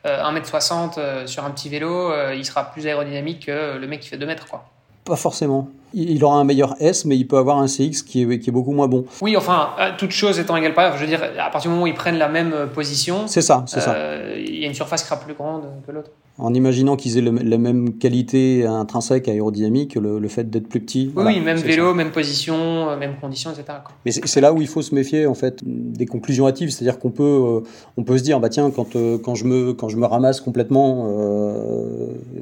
1m60 0.05 1.27
sur 1.27 1.45
un 1.45 1.51
petit 1.51 1.69
vélo, 1.69 2.11
il 2.33 2.43
sera 2.45 2.71
plus 2.71 2.87
aérodynamique 2.87 3.45
que 3.45 3.77
le 3.77 3.87
mec 3.87 3.99
qui 3.99 4.09
fait 4.09 4.17
2 4.17 4.25
mètres, 4.25 4.47
quoi. 4.47 4.65
Pas 5.05 5.15
forcément. 5.15 5.67
Il 5.93 6.23
aura 6.23 6.37
un 6.37 6.43
meilleur 6.43 6.75
S, 6.79 7.05
mais 7.05 7.17
il 7.17 7.27
peut 7.27 7.37
avoir 7.37 7.57
un 7.57 7.67
CX 7.67 8.03
qui 8.05 8.21
est, 8.21 8.39
qui 8.39 8.49
est 8.49 8.53
beaucoup 8.53 8.71
moins 8.71 8.87
bon. 8.87 9.05
Oui, 9.21 9.35
enfin, 9.35 9.71
euh, 9.79 9.91
toute 9.97 10.11
chose 10.11 10.39
étant 10.39 10.55
égale 10.55 10.73
par 10.73 10.95
je 10.95 11.01
veux 11.01 11.07
dire, 11.07 11.21
à 11.23 11.49
partir 11.49 11.69
du 11.69 11.73
moment 11.73 11.83
où 11.83 11.87
ils 11.87 11.93
prennent 11.93 12.17
la 12.17 12.29
même 12.29 12.53
euh, 12.53 12.67
position, 12.67 13.27
c'est 13.27 13.41
ça, 13.41 13.63
c'est 13.67 13.81
ça. 13.81 13.93
Euh, 13.93 14.35
il 14.37 14.59
y 14.59 14.63
a 14.63 14.67
une 14.67 14.73
surface 14.73 15.01
qui 15.01 15.09
sera 15.09 15.19
plus 15.19 15.33
grande 15.33 15.63
que 15.85 15.91
l'autre. 15.91 16.11
En 16.37 16.53
imaginant 16.53 16.95
qu'ils 16.95 17.17
aient 17.17 17.21
la 17.21 17.57
même 17.57 17.97
qualité 17.97 18.65
intrinsèque 18.65 19.27
aérodynamique, 19.27 19.95
le, 19.95 20.17
le 20.17 20.27
fait 20.27 20.49
d'être 20.49 20.67
plus 20.67 20.79
petit. 20.79 21.11
Oui, 21.15 21.39
même 21.39 21.57
vélo, 21.57 21.93
même 21.93 22.11
position, 22.11 22.97
même 22.97 23.15
condition, 23.21 23.51
etc. 23.51 23.79
Mais 24.05 24.11
c'est 24.11 24.41
là 24.41 24.51
où 24.53 24.61
il 24.61 24.67
faut 24.67 24.81
se 24.81 24.95
méfier 24.95 25.27
en 25.27 25.35
fait 25.35 25.59
des 25.63 26.05
conclusions 26.05 26.47
hâtives, 26.47 26.71
c'est-à-dire 26.71 26.99
qu'on 26.99 27.11
peut, 27.11 27.61
on 27.97 28.03
peut 28.03 28.17
se 28.17 28.23
dire, 28.23 28.39
bah 28.39 28.49
tiens, 28.49 28.71
quand, 28.71 28.95
quand, 29.21 29.35
je 29.35 29.45
me, 29.45 29.73
quand 29.73 29.89
je 29.89 29.97
me 29.97 30.05
ramasse 30.05 30.41
complètement, 30.41 31.05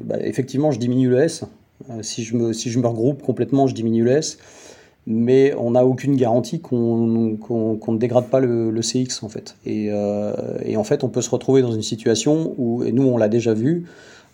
bah, 0.04 0.16
effectivement, 0.20 0.70
je 0.70 0.78
diminue 0.78 1.10
le 1.10 1.20
S. 1.20 1.44
Euh, 1.88 2.02
si, 2.02 2.24
je 2.24 2.36
me, 2.36 2.52
si 2.52 2.70
je 2.70 2.78
me 2.78 2.86
regroupe 2.86 3.22
complètement, 3.22 3.66
je 3.66 3.74
diminue 3.74 4.04
le 4.04 4.12
S. 4.12 4.38
Mais 5.06 5.54
on 5.58 5.72
n'a 5.72 5.84
aucune 5.84 6.14
garantie 6.16 6.60
qu'on 6.60 7.06
ne 7.06 7.98
dégrade 7.98 8.26
pas 8.26 8.40
le, 8.40 8.80
CX 8.80 9.22
en 9.22 9.28
fait. 9.28 9.56
Euh, 9.66 10.34
et, 10.64 10.76
en 10.76 10.84
fait, 10.84 11.04
on 11.04 11.08
peut 11.08 11.22
se 11.22 11.30
retrouver 11.30 11.62
dans 11.62 11.72
une 11.72 11.82
situation 11.82 12.54
où, 12.58 12.84
et 12.84 12.92
nous 12.92 13.04
on 13.04 13.16
l'a 13.16 13.28
déjà 13.28 13.54
vu, 13.54 13.86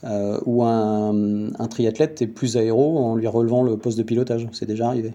euh, 0.04 0.38
où 0.44 0.64
un, 0.64 1.48
triathlète 1.70 2.20
est 2.20 2.26
plus 2.26 2.56
aéro 2.56 2.98
en 2.98 3.16
lui 3.16 3.26
relevant 3.26 3.62
le 3.62 3.76
poste 3.76 3.96
de 3.96 4.02
pilotage. 4.02 4.46
C'est 4.52 4.66
déjà 4.66 4.88
arrivé. 4.88 5.12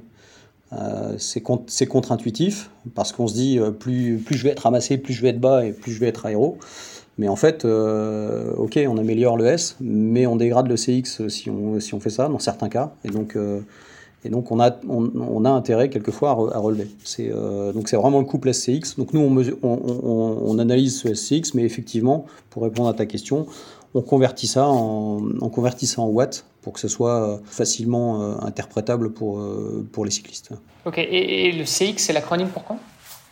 c'est 1.17 1.41
contre-intuitif 1.41 2.71
parce 2.95 3.11
qu'on 3.11 3.27
se 3.27 3.33
dit 3.33 3.59
plus, 3.79 4.17
plus 4.17 4.37
je 4.37 4.43
vais 4.43 4.51
être 4.51 4.61
ramassé, 4.61 4.97
plus 4.97 5.13
je 5.13 5.21
vais 5.21 5.29
être 5.29 5.41
bas 5.41 5.65
et 5.65 5.73
plus 5.73 5.91
je 5.91 5.99
vais 5.99 6.07
être 6.07 6.25
aéro. 6.25 6.57
Mais 7.17 7.27
en 7.27 7.35
fait, 7.35 7.65
euh, 7.65 8.51
ok, 8.55 8.79
on 8.87 8.97
améliore 8.97 9.37
le 9.37 9.45
S, 9.45 9.75
mais 9.79 10.25
on 10.25 10.35
dégrade 10.35 10.67
le 10.67 10.75
CX 10.75 11.27
si 11.27 11.49
on, 11.49 11.79
si 11.79 11.93
on 11.93 11.99
fait 11.99 12.09
ça, 12.09 12.27
dans 12.29 12.39
certains 12.39 12.69
cas. 12.69 12.93
Et 13.03 13.09
donc, 13.09 13.35
euh, 13.35 13.59
et 14.23 14.29
donc 14.29 14.51
on, 14.51 14.59
a, 14.59 14.71
on, 14.87 15.45
a 15.45 15.49
intérêt 15.49 15.89
quelquefois 15.89 16.31
à, 16.31 16.59
relever. 16.59 16.87
C'est, 17.03 17.31
euh, 17.31 17.73
donc 17.73 17.89
c'est 17.89 17.97
vraiment 17.97 18.19
le 18.19 18.25
couple 18.25 18.53
SCX. 18.53 18.95
Donc 18.97 19.13
nous, 19.13 19.21
on, 19.21 20.41
on, 20.45 20.59
analyse 20.59 20.99
ce 20.99 21.13
SCX, 21.13 21.53
mais 21.55 21.63
effectivement, 21.63 22.25
pour 22.49 22.63
répondre 22.63 22.89
à 22.89 22.93
ta 22.93 23.05
question, 23.05 23.47
on 23.93 24.01
convertit 24.01 24.47
ça 24.47 24.67
en, 24.67 25.21
on 25.41 25.49
convertit 25.49 25.87
ça 25.87 26.01
en 26.01 26.07
watts 26.07 26.45
pour 26.61 26.73
que 26.73 26.79
ce 26.79 26.87
soit 26.87 27.41
facilement 27.45 28.39
interprétable 28.43 29.11
pour, 29.11 29.43
pour 29.91 30.05
les 30.05 30.11
cyclistes. 30.11 30.51
Ok, 30.85 30.99
et, 30.99 31.47
et 31.47 31.51
le 31.51 31.63
CX, 31.63 31.97
c'est 31.97 32.13
l'acronyme 32.13 32.49
pour 32.49 32.63
quoi? 32.63 32.77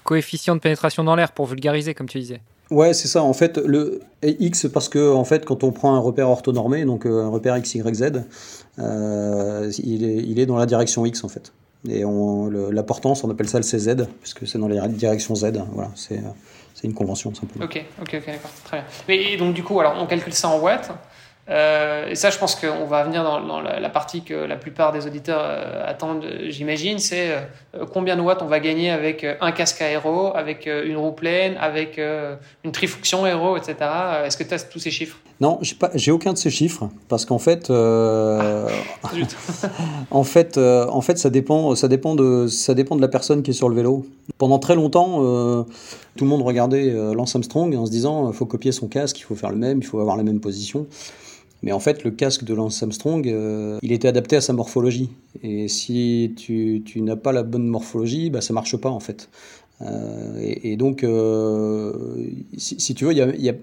Coefficient 0.04 0.56
de 0.56 0.62
pénétration 0.62 1.04
dans 1.04 1.16
l'air, 1.16 1.32
pour 1.32 1.46
vulgariser, 1.46 1.94
comme 1.94 2.10
tu 2.10 2.20
disais. 2.20 2.42
Ouais, 2.72 2.94
c'est 2.94 3.08
ça. 3.08 3.24
En 3.24 3.34
fait, 3.34 3.58
le 3.58 4.02
X, 4.24 4.68
parce 4.72 4.90
que 4.90 5.14
en 5.14 5.24
fait, 5.24 5.46
quand 5.46 5.64
on 5.64 5.72
prend 5.72 5.96
un 5.96 6.00
repère 6.00 6.30
orthonormé, 6.30 6.86
donc 6.86 7.06
euh, 7.06 7.24
un 7.24 7.30
repère 7.30 7.58
X, 7.58 7.76
Y, 7.76 7.96
Z, 7.96 8.24
euh, 8.78 9.72
il, 9.84 10.04
est, 10.04 10.18
il 10.18 10.40
est 10.40 10.46
dans 10.46 10.58
la 10.58 10.66
direction 10.66 11.06
X, 11.06 11.24
en 11.24 11.30
fait. 11.30 11.52
Et 11.88 12.04
on 12.04 12.52
appelle 13.30 13.48
ça 13.48 13.58
le 13.58 13.64
CZ, 13.64 14.06
puisque 14.22 14.46
c'est 14.48 14.58
dans 14.58 14.68
la 14.68 14.88
direction 14.88 15.34
Z. 15.34 15.54
Voilà, 15.72 15.92
c'est 15.96 16.22
une 16.84 16.94
convention, 16.94 17.34
simplement. 17.34 17.66
Ok, 17.66 17.84
ok, 18.02 18.16
ok, 18.16 18.26
d'accord. 18.26 18.52
Très 18.66 18.84
bien. 19.08 19.16
Et 19.16 19.38
donc, 19.38 19.54
du 19.54 19.64
coup, 19.64 19.80
alors, 19.80 19.96
on 19.98 20.06
calcule 20.06 20.34
ça 20.34 20.50
en 20.50 20.60
watts. 20.60 20.92
Euh, 21.50 22.10
et 22.10 22.16
ça, 22.16 22.30
je 22.30 22.38
pense 22.38 22.56
qu'on 22.56 22.86
va 22.86 23.04
venir 23.04 23.24
dans, 23.24 23.62
la, 23.62 23.90
partie 23.90 24.22
que 24.22 24.34
la 24.34 24.56
plupart 24.56 24.92
des 24.92 25.08
auditeurs 25.08 25.42
euh, 25.44 25.84
attendent, 25.90 26.26
j'imagine, 26.48 27.00
c'est 27.00 27.32
euh, 27.32 27.86
combien 27.92 28.16
de 28.16 28.22
watts 28.22 28.42
on 28.44 28.48
va 28.48 28.60
gagner 28.60 28.92
avec 28.92 29.26
un 29.42 29.52
casque 29.52 29.82
aéro, 29.82 30.36
avec 30.36 30.68
une 30.68 30.98
roue 30.98 31.12
pleine, 31.12 31.56
avec 31.60 32.00
une 32.64 32.72
trifonction 32.72 33.26
aéro, 33.26 33.58
etc. 33.58 33.76
Est-ce 34.26 34.38
que 34.38 34.44
tu 34.44 34.54
as 34.54 34.60
tous 34.60 34.80
ces 34.80 34.92
chiffres? 34.92 35.18
Non, 35.42 35.60
j'ai 35.96 36.12
aucun 36.12 36.34
de 36.34 36.38
ces 36.38 36.50
chiffres 36.50 36.90
parce 37.08 37.26
qu'en 37.26 37.40
fait, 37.40 37.72
ah, 37.72 38.68
en 40.12 40.24
fait, 40.24 40.58
en 40.58 41.02
fait, 41.02 41.18
ça 41.18 41.30
dépend, 41.30 41.76
ça 41.76 41.88
dépend 41.88 42.16
de, 42.16 42.48
ça 42.48 42.74
dépend 42.74 42.96
de 42.96 43.02
la 43.02 43.08
personne 43.08 43.42
qui 43.42 43.52
est 43.52 43.54
sur 43.54 43.70
le 43.70 43.76
vélo. 43.76 44.06
Pendant 44.38 44.60
très 44.60 44.76
longtemps, 44.76 45.66
tout 46.16 46.24
le 46.24 46.30
monde 46.30 46.42
regardait 46.42 46.92
Lance 46.92 47.36
Armstrong 47.36 47.76
en 47.76 47.86
se 47.86 47.92
disant, 47.92 48.30
il 48.30 48.36
faut 48.36 48.46
copier 48.46 48.72
son 48.72 48.88
casque, 48.88 49.20
il 49.20 49.24
faut 49.24 49.36
faire 49.36 49.52
le 49.52 49.58
même, 49.58 49.80
il 49.80 49.86
faut 49.86 50.00
avoir 50.00 50.18
la 50.18 50.24
même 50.24 50.40
position. 50.40 50.86
Mais 51.62 51.72
en 51.72 51.80
fait, 51.80 52.04
le 52.04 52.12
casque 52.12 52.44
de 52.44 52.54
Lance 52.54 52.82
Armstrong, 52.82 53.28
euh, 53.28 53.78
il 53.82 53.92
était 53.92 54.08
adapté 54.08 54.38
à 54.38 54.42
sa 54.42 54.54
morphologie. 54.54 55.10
Et 55.44 55.68
si 55.68 56.34
tu, 56.38 56.82
tu 56.86 57.02
n'as 57.02 57.18
pas 57.18 57.32
la 57.32 57.44
bonne 57.44 57.68
morphologie, 57.68 58.30
bah, 58.30 58.42
ça 58.42 58.54
marche 58.54 58.78
pas 58.78 58.90
en 58.90 59.00
fait. 59.00 59.30
Euh, 59.82 60.38
et, 60.42 60.76
donc, 60.76 61.04
euh, 61.04 61.94
si, 62.58 62.94
tu 62.96 63.06
veux, 63.06 63.14
y 63.14 63.22
a, 63.22 63.54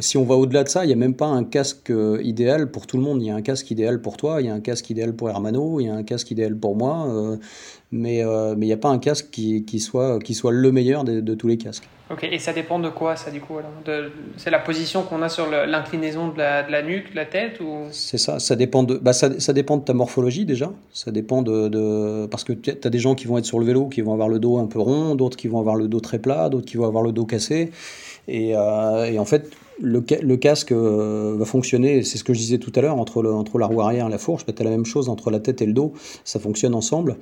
si 0.00 0.18
on 0.18 0.24
va 0.24 0.34
au-delà 0.34 0.64
de 0.64 0.68
ça, 0.68 0.84
il 0.84 0.88
n'y 0.88 0.92
a 0.92 0.96
même 0.96 1.14
pas 1.14 1.26
un 1.26 1.44
casque 1.44 1.92
idéal 2.22 2.70
pour 2.70 2.86
tout 2.86 2.96
le 2.96 3.02
monde. 3.02 3.22
Il 3.22 3.26
y 3.26 3.30
a 3.30 3.34
un 3.34 3.42
casque 3.42 3.70
idéal 3.70 4.00
pour 4.02 4.16
toi, 4.16 4.40
il 4.40 4.46
y 4.46 4.50
a 4.50 4.54
un 4.54 4.60
casque 4.60 4.90
idéal 4.90 5.14
pour 5.14 5.30
Hermano, 5.30 5.80
il 5.80 5.86
y 5.86 5.88
a 5.88 5.94
un 5.94 6.02
casque 6.02 6.30
idéal 6.30 6.56
pour 6.56 6.76
moi 6.76 7.38
mais 7.92 8.18
il 8.18 8.58
n'y 8.58 8.72
a 8.72 8.76
pas 8.76 8.88
un 8.88 8.98
casque 8.98 9.28
qui, 9.30 9.64
qui, 9.64 9.80
soit, 9.80 10.18
qui 10.18 10.34
soit 10.34 10.52
le 10.52 10.72
meilleur 10.72 11.04
de, 11.04 11.34
tous 11.34 11.48
les 11.48 11.56
casques. 11.56 11.88
Ok, 12.08 12.22
et 12.22 12.38
ça 12.38 12.52
dépend 12.52 12.78
de 12.78 12.88
quoi 12.88 13.16
ça 13.16 13.32
du 13.32 13.40
coup 13.40 13.54
C'est 14.36 14.50
la 14.50 14.60
position 14.60 15.02
qu'on 15.02 15.22
a 15.22 15.28
sur 15.28 15.50
l'inclinaison 15.50 16.28
de 16.28 16.38
la, 16.38 16.82
nuque, 16.82 17.10
de 17.10 17.16
la 17.16 17.24
tête. 17.24 17.58
C'est 17.90 18.18
ça, 18.18 18.38
ça 18.38 18.54
dépend, 18.54 18.84
de, 18.84 18.94
bah 18.96 19.12
ça, 19.12 19.28
dépend 19.52 19.76
de 19.76 19.82
ta 19.82 19.92
morphologie 19.92 20.44
déjà, 20.44 20.72
ça 20.92 21.10
dépend 21.10 21.42
de... 21.42 22.26
parce 22.26 22.44
que 22.44 22.52
tu 22.52 22.70
as 22.70 22.90
des 22.90 22.98
gens 23.00 23.16
qui 23.16 23.26
vont 23.26 23.38
être 23.38 23.44
sur 23.44 23.58
le 23.58 23.66
vélo, 23.66 23.86
qui 23.88 24.02
vont 24.02 24.12
avoir 24.12 24.28
le 24.28 24.38
dos 24.38 24.58
un 24.58 24.66
peu 24.66 24.78
rond, 24.78 25.16
d'autres 25.16 25.36
qui 25.36 25.48
vont 25.48 25.58
avoir 25.58 25.74
le 25.74 25.88
dos 25.88 25.98
très 25.98 26.20
plat, 26.20 26.48
d'autres 26.48 26.66
qui 26.66 26.76
vont 26.76 26.86
avoir 26.86 27.02
le 27.02 27.10
dos 27.10 27.24
cassé, 27.24 27.72
et, 28.28 28.56
euh, 28.56 29.18
en 29.18 29.24
fait 29.24 29.50
le, 29.80 30.00
casque 30.36 30.72
euh, 30.72 31.36
va 31.38 31.44
fonctionner, 31.44 32.02
c'est 32.02 32.18
ce 32.18 32.24
que 32.24 32.32
je 32.32 32.38
disais 32.38 32.58
tout 32.58 32.72
à 32.76 32.80
l'heure, 32.80 32.98
entre, 32.98 33.24
entre 33.26 33.58
la 33.58 33.66
roue 33.66 33.80
arrière 33.80 34.06
et 34.06 34.10
la 34.10 34.18
fourche, 34.18 34.44
tu 34.46 34.54
as 34.56 34.64
la 34.64 34.70
même 34.70 34.86
chose 34.86 35.08
entre 35.08 35.30
la 35.30 35.40
tête 35.40 35.60
et 35.60 35.66
le 35.66 35.72
dos, 35.72 35.92
ça 36.24 36.38
fonctionne 36.38 36.74
ensemble. 36.74 37.16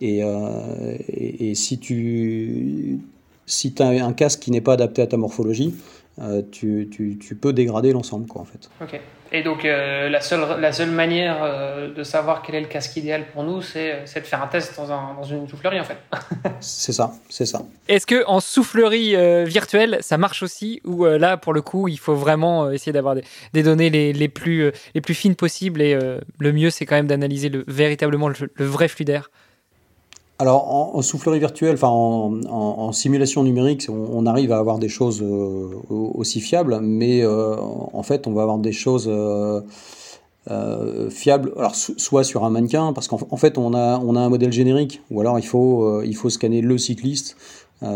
Et, 0.00 0.22
euh, 0.22 0.96
et, 1.08 1.54
si 1.54 1.78
tu 1.78 3.00
si 3.48 3.74
as 3.80 3.86
un 3.86 4.12
casque 4.12 4.40
qui 4.40 4.50
n'est 4.50 4.60
pas 4.60 4.74
adapté 4.74 5.02
à 5.02 5.06
ta 5.06 5.16
morphologie, 5.16 5.74
euh, 6.20 6.42
tu, 6.50 6.88
tu, 6.90 7.16
tu, 7.18 7.34
peux 7.36 7.52
dégrader 7.52 7.92
l'ensemble, 7.92 8.26
quoi, 8.26 8.42
en 8.42 8.44
fait. 8.44 8.68
Ok. 8.82 9.00
Et 9.30 9.42
donc, 9.42 9.64
euh, 9.64 10.08
la, 10.08 10.20
seule, 10.20 10.58
la 10.58 10.72
seule 10.72 10.90
manière 10.90 11.46
de 11.94 12.02
savoir 12.02 12.42
quel 12.42 12.54
est 12.54 12.60
le 12.60 12.66
casque 12.66 12.96
idéal 12.96 13.26
pour 13.32 13.44
nous, 13.44 13.60
c'est, 13.60 14.02
de 14.02 14.20
faire 14.20 14.42
un 14.42 14.46
test 14.46 14.74
dans, 14.76 14.90
un, 14.90 15.14
dans 15.14 15.22
une 15.22 15.46
soufflerie, 15.46 15.78
en 15.78 15.84
fait. 15.84 15.98
c'est 16.60 16.92
ça, 16.92 17.12
c'est 17.28 17.44
ça. 17.44 17.62
Est-ce 17.88 18.06
que 18.06 18.24
en 18.26 18.40
soufflerie 18.40 19.14
virtuelle, 19.44 19.98
ça 20.00 20.18
marche 20.18 20.42
aussi 20.42 20.80
Ou 20.84 21.04
là, 21.04 21.36
pour 21.36 21.52
le 21.52 21.60
coup, 21.60 21.88
il 21.88 21.98
faut 21.98 22.14
vraiment 22.14 22.70
essayer 22.70 22.92
d'avoir 22.92 23.14
des, 23.14 23.22
des, 23.52 23.62
données 23.62 23.90
les, 23.90 24.12
les, 24.12 24.28
plus, 24.28 24.72
les 24.94 25.00
plus 25.00 25.14
fines 25.14 25.36
possibles 25.36 25.82
et 25.82 25.96
le 26.38 26.52
mieux, 26.52 26.70
c'est 26.70 26.86
quand 26.86 26.96
même 26.96 27.06
d'analyser 27.06 27.50
le, 27.50 27.64
véritablement 27.68 28.28
le, 28.28 28.34
le 28.54 28.64
vrai 28.64 28.88
flux 28.88 29.04
d'air? 29.04 29.30
Alors 30.38 30.94
en, 30.96 31.02
soufflerie 31.02 31.40
virtuelle, 31.40 31.74
enfin 31.74 31.88
en, 31.88 32.92
simulation 32.92 33.42
numérique, 33.42 33.88
on, 33.90 34.24
arrive 34.24 34.52
à 34.52 34.58
avoir 34.58 34.78
des 34.78 34.88
choses 34.88 35.20
euh, 35.20 35.68
aussi 35.90 36.40
fiables, 36.40 36.78
mais 36.80 37.22
euh, 37.22 37.56
en 37.56 38.02
fait 38.04 38.28
on 38.28 38.32
va 38.32 38.42
avoir 38.42 38.58
des 38.58 38.70
choses 38.70 39.08
euh, 39.08 39.60
fiables, 41.10 41.52
alors 41.56 41.74
soit 41.74 42.22
sur 42.22 42.44
un 42.44 42.50
mannequin, 42.50 42.92
parce 42.92 43.08
qu'en 43.08 43.36
fait 43.36 43.58
on 43.58 43.74
a, 43.74 43.96
un 43.96 44.28
modèle 44.28 44.52
générique, 44.52 45.02
ou 45.10 45.20
alors 45.20 45.40
il 45.40 45.46
faut, 45.46 46.02
il 46.04 46.16
scanner 46.30 46.60
le 46.60 46.78
cycliste 46.78 47.36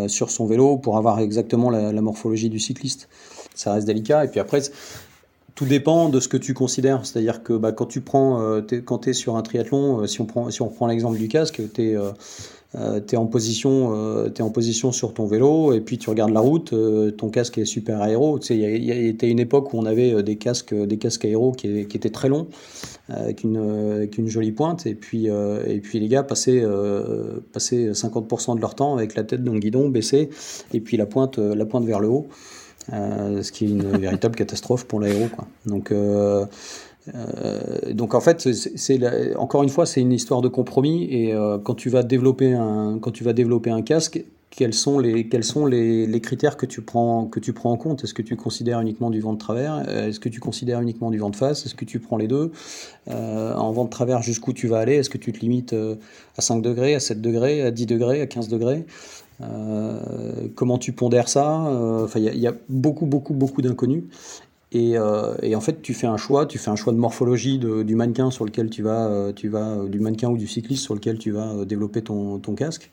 sur 0.09 0.31
son 0.31 0.47
vélo 0.47 0.79
pour 0.79 0.97
avoir 0.97 1.21
exactement 1.21 1.71
la, 1.71 1.93
la 1.93 2.01
morphologie 2.01 2.51
du 2.51 2.59
cycliste. 2.59 3.09
Ça 3.55 3.73
reste 3.75 3.87
délicat, 3.87 4.25
et 4.25 4.29
puis 4.29 4.41
après 4.41 4.63
tout 5.63 5.69
dépend 5.69 6.09
de 6.09 6.19
ce 6.19 6.27
que 6.27 6.37
tu 6.37 6.55
considères. 6.55 7.07
C'est-à-dire 7.07 7.45
que 7.45 7.53
bah, 7.53 7.71
quand 7.71 7.87
tu 7.87 8.01
prends, 8.01 8.43
euh, 8.43 8.63
quand 8.85 8.99
tu 8.99 9.11
es 9.11 9.13
sur 9.13 9.37
un 9.37 9.43
triathlon, 9.43 10.01
euh, 10.01 10.07
si, 10.09 10.21
on 10.21 10.27
prend, 10.27 10.51
si 10.51 10.59
prend 10.59 10.89
l'exemple 10.89 11.19
du 11.19 11.29
casque, 11.29 11.63
tu 11.73 11.83
es, 11.83 11.95
euh, 11.95 13.01
es, 13.09 13.17
en 13.17 13.27
position, 13.27 14.27
es 14.27 14.43
en 14.43 14.51
position 14.51 14.91
sur 14.91 15.15
ton 15.15 15.27
vélo 15.27 15.73
et 15.73 15.81
puis 15.81 15.99
tu 15.99 16.11
regardes 16.11 16.33
la 16.33 16.41
route, 16.41 16.75
ton 17.17 17.29
casque 17.29 17.59
est 17.59 17.65
super 17.65 18.03
aéro. 18.03 18.41
Tu 18.41 18.55
il 18.55 18.85
y, 18.85 18.91
a 18.91 18.97
été 18.97 19.29
une 19.29 19.39
époque 19.39 19.73
où 19.73 19.79
on 19.79 19.87
avait 19.87 20.23
des 20.25 20.35
casques, 20.35 20.75
des 20.75 20.97
casques 20.97 21.27
aéro 21.27 21.53
qui, 21.53 21.69
étaient 21.69 22.11
très 22.11 22.29
longs, 22.29 22.49
avec 23.09 23.45
une, 23.45 23.59
avec 23.59 24.19
une 24.19 24.29
jolie 24.29 24.53
pointe. 24.53 24.87
Et 24.87 24.95
puis, 24.95 25.27
et 25.27 25.81
puis 25.81 26.01
les 26.01 26.09
gars 26.09 26.23
passaient, 26.23 26.65
passaient 27.53 27.91
50% 27.93 28.57
de 28.57 28.61
leur 28.61 28.75
temps 28.75 28.95
avec 28.95 29.15
la 29.15 29.23
tête 29.23 29.45
dans 29.45 29.53
le 29.53 29.61
guidon, 29.61 29.91
baissée, 29.91 30.31
et 30.73 30.81
puis 30.81 30.97
la 30.97 31.05
pointe, 31.05 31.37
la 31.39 31.67
pointe 31.67 31.85
vers 31.85 32.01
le 32.01 32.09
haut. 32.09 32.27
Ce 32.91 33.53
qui 33.53 33.65
est 33.65 33.69
une 33.69 33.97
véritable 33.99 34.35
catastrophe 34.35 34.85
pour 34.85 35.01
l'aéro. 35.01 35.29
Donc, 35.67 35.93
euh, 37.15 37.93
donc 37.93 38.15
en 38.15 38.21
fait, 38.21 38.49
encore 39.37 39.63
une 39.63 39.69
fois, 39.69 39.87
c'est 39.87 40.01
une 40.01 40.13
histoire 40.13 40.41
de 40.41 40.49
compromis. 40.49 41.05
Et 41.11 41.35
euh, 41.35 41.59
quand 41.59 41.75
tu 41.75 41.91
vas 41.91 42.03
développer 42.03 42.55
un, 42.55 42.99
quand 43.01 43.11
tu 43.11 43.25
vas 43.25 43.33
développer 43.33 43.71
un 43.71 43.83
casque, 43.83 44.25
quels 44.51 44.75
sont 44.75 44.99
les, 44.99 45.29
quels 45.29 45.45
sont 45.45 45.65
les, 45.65 46.21
critères 46.21 46.59
que 46.59 46.67
tu 46.67 46.83
prends, 46.83 47.25
que 47.25 47.41
tu 47.41 47.55
prends 47.55 47.73
en 47.73 47.79
compte? 47.79 48.05
Est-ce 48.05 48.13
que 48.13 48.21
tu 48.21 48.37
considères 48.37 48.81
uniquement 48.81 49.09
du 49.09 49.19
vent 49.19 49.33
de 49.33 49.39
travers? 49.39 49.89
Est-ce 49.89 50.21
que 50.21 50.29
tu 50.29 50.41
considères 50.41 50.83
uniquement 50.83 51.11
du 51.11 51.17
vent 51.17 51.31
de 51.31 51.37
face? 51.37 51.65
Est-ce 51.65 51.75
que 51.75 51.87
tu 51.87 52.01
prends 52.01 52.19
les 52.19 52.29
deux? 52.29 52.53
Euh, 53.09 53.55
En 53.55 53.73
vent 53.73 53.85
de 53.85 53.91
travers, 53.91 54.21
jusqu'où 54.21 54.53
tu 54.53 54.69
vas 54.69 54.79
aller? 54.79 54.97
Est-ce 54.97 55.09
que 55.09 55.17
tu 55.17 55.33
te 55.33 55.41
limites 55.41 55.75
à 56.37 56.43
5 56.43 56.61
degrés, 56.61 56.95
à 56.95 57.01
7 57.01 57.23
degrés, 57.23 57.63
à 57.63 57.71
10 57.71 57.87
degrés, 57.87 58.21
à 58.21 58.27
15 58.27 58.49
degrés? 58.49 58.85
Comment 60.55 60.79
tu 60.79 60.93
pondères 60.93 61.29
ça 61.29 61.47
Enfin, 62.05 62.21
il 62.21 62.39
y, 62.39 62.47
a 62.47 62.55
beaucoup, 62.69 63.07
beaucoup, 63.07 63.35
beaucoup 63.35 63.63
d'inconnus. 63.63 64.05
Euh, 64.75 65.35
et, 65.43 65.55
en 65.55 65.61
fait, 65.61 65.83
tu 65.83 65.95
fais 65.95 66.07
un 66.07 66.17
choix, 66.17 66.47
tu 66.47 66.59
fais 66.59 66.71
un 66.71 66.77
choix 66.77 66.93
de 66.93 66.99
morphologie 66.99 67.59
du 67.59 67.95
mannequin 67.95 68.31
sur 68.31 68.45
lequel 68.45 68.71
tu 68.71 68.83
vas, 68.83 69.07
euh, 69.07 69.33
tu 69.33 69.49
vas, 69.49 69.69
euh, 69.69 69.89
du 69.89 70.01
mannequin 70.01 70.31
ou 70.31 70.37
du 70.37 70.47
cycliste 70.47 70.83
sur 70.85 70.95
lequel 70.95 71.19
tu 71.19 71.31
vas 71.31 71.65
développer 71.65 72.03
ton, 72.03 72.39
casque. 72.57 72.91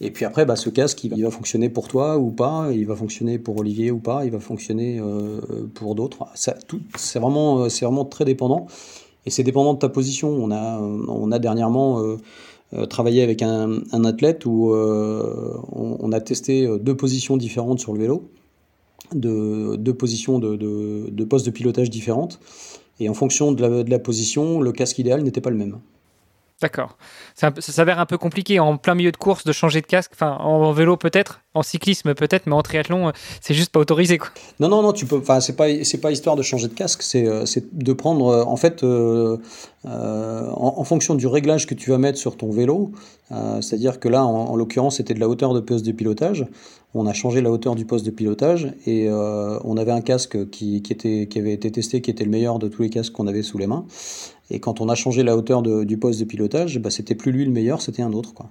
Et 0.00 0.10
puis 0.10 0.24
après, 0.24 0.46
bah, 0.46 0.56
ce 0.56 0.70
casque, 0.70 1.04
il 1.04 1.22
va, 1.22 1.30
fonctionner 1.30 1.68
pour 1.68 1.86
toi 1.86 2.18
ou 2.18 2.30
pas, 2.30 2.70
il 2.72 2.86
va 2.86 2.96
fonctionner 2.96 3.38
pour 3.38 3.58
Olivier 3.58 3.90
ou 3.90 3.98
pas, 3.98 4.24
il 4.24 4.30
va 4.30 4.40
fonctionner 4.40 5.00
pour 5.74 5.94
d'autres. 5.94 6.26
C'est 6.34 7.18
vraiment, 7.18 7.66
vraiment 7.68 8.04
très 8.06 8.24
dépendant. 8.24 8.66
Et 9.26 9.30
c'est 9.30 9.42
dépendant 9.42 9.74
de 9.74 9.78
ta 9.78 9.90
position. 9.90 10.30
On 10.30 10.50
a, 10.50 10.78
on 10.80 11.30
a 11.30 11.38
dernièrement 11.38 12.02
travaillé 12.88 13.22
avec 13.22 13.42
un, 13.42 13.82
athlète 14.04 14.46
où 14.46 14.72
on, 14.74 15.96
on, 16.00 16.12
a 16.12 16.20
testé 16.20 16.68
deux 16.78 16.96
positions 16.96 17.36
différentes 17.36 17.80
sur 17.80 17.92
le 17.92 17.98
vélo 18.00 18.30
de 19.14 19.76
deux 19.76 19.94
positions 19.94 20.38
de, 20.38 21.24
postes 21.24 21.46
de 21.46 21.50
pilotage 21.50 21.90
différentes. 21.90 22.40
Et 22.98 23.08
en 23.08 23.14
fonction 23.14 23.52
de 23.52 23.90
la 23.90 23.98
position, 23.98 24.60
le 24.60 24.72
casque 24.72 24.98
idéal 24.98 25.22
n'était 25.22 25.40
pas 25.40 25.50
le 25.50 25.56
même. 25.56 25.78
D'accord. 26.60 26.98
Ça, 27.34 27.52
s'avère 27.58 27.98
un 28.00 28.06
peu 28.06 28.18
compliqué 28.18 28.60
en 28.60 28.76
plein 28.76 28.94
milieu 28.94 29.12
de 29.12 29.16
course 29.16 29.44
de 29.44 29.52
changer 29.52 29.80
de 29.80 29.86
casque. 29.86 30.10
Enfin, 30.14 30.36
en, 30.40 30.72
vélo 30.72 30.98
peut-être, 30.98 31.40
en 31.54 31.62
cyclisme 31.62 32.14
peut-être, 32.14 32.46
mais 32.46 32.52
en 32.52 32.60
triathlon, 32.60 33.08
euh, 33.08 33.12
c'est 33.40 33.54
juste 33.54 33.72
pas 33.72 33.80
autorisé. 33.80 34.18
Quoi. 34.18 34.28
Non, 34.58 34.68
non, 34.68 34.82
non, 34.82 34.92
tu 34.92 35.06
peux. 35.06 35.16
Enfin, 35.16 35.40
c'est 35.40 35.56
pas, 35.56 35.82
c'est 35.84 35.98
pas 35.98 36.12
histoire 36.12 36.36
de 36.36 36.42
changer 36.42 36.68
de 36.68 36.74
casque. 36.74 37.02
C'est, 37.02 37.26
euh, 37.26 37.44
de 37.72 37.92
prendre, 37.94 38.26
euh, 38.26 38.44
en 38.44 38.56
fait, 38.56 38.84
en, 38.84 40.84
fonction 40.84 41.14
du 41.14 41.26
réglage 41.26 41.66
que 41.66 41.74
tu 41.74 41.90
vas 41.90 41.98
mettre 41.98 42.18
sur 42.18 42.36
ton 42.36 42.50
vélo. 42.50 42.92
c'est-à-dire 43.60 44.00
que 44.00 44.08
là, 44.08 44.24
en, 44.24 44.56
l'occurrence, 44.56 44.96
c'était 44.96 45.14
de 45.14 45.20
la 45.20 45.28
hauteur 45.28 45.54
de 45.54 45.60
poste 45.60 45.86
de 45.86 45.92
pilotage. 45.92 46.46
On 46.92 47.06
a 47.06 47.12
changé 47.12 47.40
la 47.40 47.52
hauteur 47.52 47.76
du 47.76 47.84
poste 47.84 48.04
de 48.04 48.10
pilotage 48.10 48.72
et 48.86 49.08
on 49.10 49.76
avait 49.76 49.92
un 49.92 50.00
casque 50.00 50.50
qui, 50.50 50.82
était, 50.90 51.28
qui 51.30 51.38
avait 51.38 51.52
été 51.52 51.70
testé, 51.70 52.00
qui 52.00 52.10
était 52.10 52.24
le 52.24 52.30
meilleur 52.30 52.58
de 52.58 52.68
tous 52.68 52.82
les 52.82 52.90
casques 52.90 53.12
qu'on 53.12 53.28
avait 53.28 53.42
sous 53.42 53.58
les 53.58 53.68
mains. 53.68 53.84
Et 54.50 54.60
quand 54.60 54.80
on 54.80 54.88
a 54.88 54.94
changé 54.94 55.22
la 55.22 55.36
hauteur 55.36 55.62
du 55.62 55.96
poste 55.96 56.20
de 56.20 56.24
pilotage, 56.24 56.78
bah, 56.78 56.90
c'était 56.90 57.14
plus 57.14 57.32
lui 57.32 57.44
le 57.44 57.52
meilleur, 57.52 57.80
c'était 57.80 58.02
un 58.02 58.12
autre. 58.12 58.34
Quoi. 58.34 58.48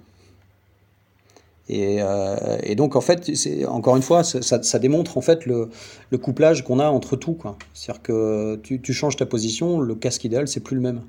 Et, 1.70 1.98
euh, 2.00 2.74
donc 2.74 2.96
en 2.96 3.00
fait, 3.00 3.30
encore 3.68 3.96
une 3.96 4.02
fois, 4.02 4.24
ça, 4.24 4.78
démontre 4.80 5.16
en 5.16 5.20
fait 5.20 5.46
le, 5.46 5.70
le 6.10 6.18
couplage 6.18 6.64
qu'on 6.64 6.80
a 6.80 6.88
entre 6.88 7.14
tout. 7.14 7.38
C'est-à-dire 7.74 8.02
que 8.02 8.56
tu, 8.56 8.92
changes 8.92 9.16
ta 9.16 9.26
position, 9.26 9.80
le 9.80 9.94
casque 9.94 10.24
idéal, 10.24 10.48
c'est 10.48 10.60
plus 10.60 10.74
le 10.74 10.82
même. 10.82 11.02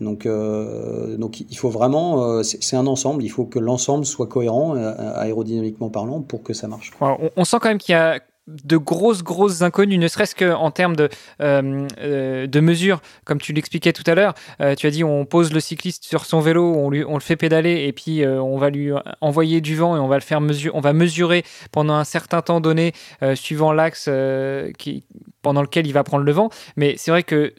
Donc, 0.00 0.26
euh, 0.26 1.16
donc 1.16 1.40
il 1.40 1.56
faut 1.56 1.68
vraiment, 1.68 2.24
euh, 2.24 2.42
c'est 2.42 2.76
un 2.76 2.86
ensemble, 2.86 3.22
il 3.22 3.28
faut 3.28 3.44
que 3.44 3.58
l'ensemble 3.58 4.04
soit 4.04 4.26
cohérent 4.26 4.74
aérodynamiquement 4.74 5.90
parlant 5.90 6.22
pour 6.22 6.42
que 6.42 6.54
ça 6.54 6.66
marche. 6.66 6.90
On, 7.00 7.44
sent 7.44 7.58
quand 7.60 7.68
même 7.68 7.78
qu'il 7.78 7.92
y 7.92 7.96
a 7.96 8.18
de 8.46 8.76
grosses, 8.76 9.22
grosses 9.22 9.62
inconnues, 9.62 9.98
ne 9.98 10.08
serait-ce 10.08 10.34
qu'en 10.34 10.70
termes 10.70 10.96
de, 10.96 11.08
euh, 11.40 11.86
euh, 11.98 12.46
de 12.46 12.60
mesures, 12.60 13.00
comme 13.24 13.40
tu 13.40 13.52
l'expliquais 13.52 13.92
tout 13.92 14.02
à 14.06 14.14
l'heure. 14.14 14.34
Euh, 14.60 14.74
tu 14.74 14.86
as 14.86 14.90
dit 14.90 15.04
on 15.04 15.24
pose 15.24 15.52
le 15.52 15.60
cycliste 15.60 16.04
sur 16.04 16.24
son 16.24 16.40
vélo, 16.40 16.74
on, 16.74 16.90
lui, 16.90 17.04
on 17.04 17.14
le 17.14 17.20
fait 17.20 17.36
pédaler 17.36 17.84
et 17.86 17.92
puis 17.92 18.26
on 18.26 18.58
va 18.58 18.70
lui 18.70 18.90
envoyer 19.20 19.60
du 19.60 19.76
vent 19.76 19.96
et 19.96 20.00
on 20.00 20.08
va 20.08 20.16
le 20.16 20.22
faire 20.22 20.40
mesurer, 20.40 20.74
on 20.74 20.80
va 20.80 20.92
mesurer 20.92 21.44
pendant 21.72 21.94
un 21.94 22.04
certain 22.04 22.42
temps 22.42 22.60
donné, 22.60 22.92
suivant 23.34 23.72
l'axe 23.72 24.08
qui, 24.78 25.04
pendant 25.42 25.62
lequel 25.62 25.86
il 25.86 25.92
va 25.92 26.04
prendre 26.04 26.24
le 26.24 26.32
vent. 26.32 26.50
Mais 26.76 26.94
c'est 26.96 27.10
vrai 27.10 27.22
que 27.22 27.54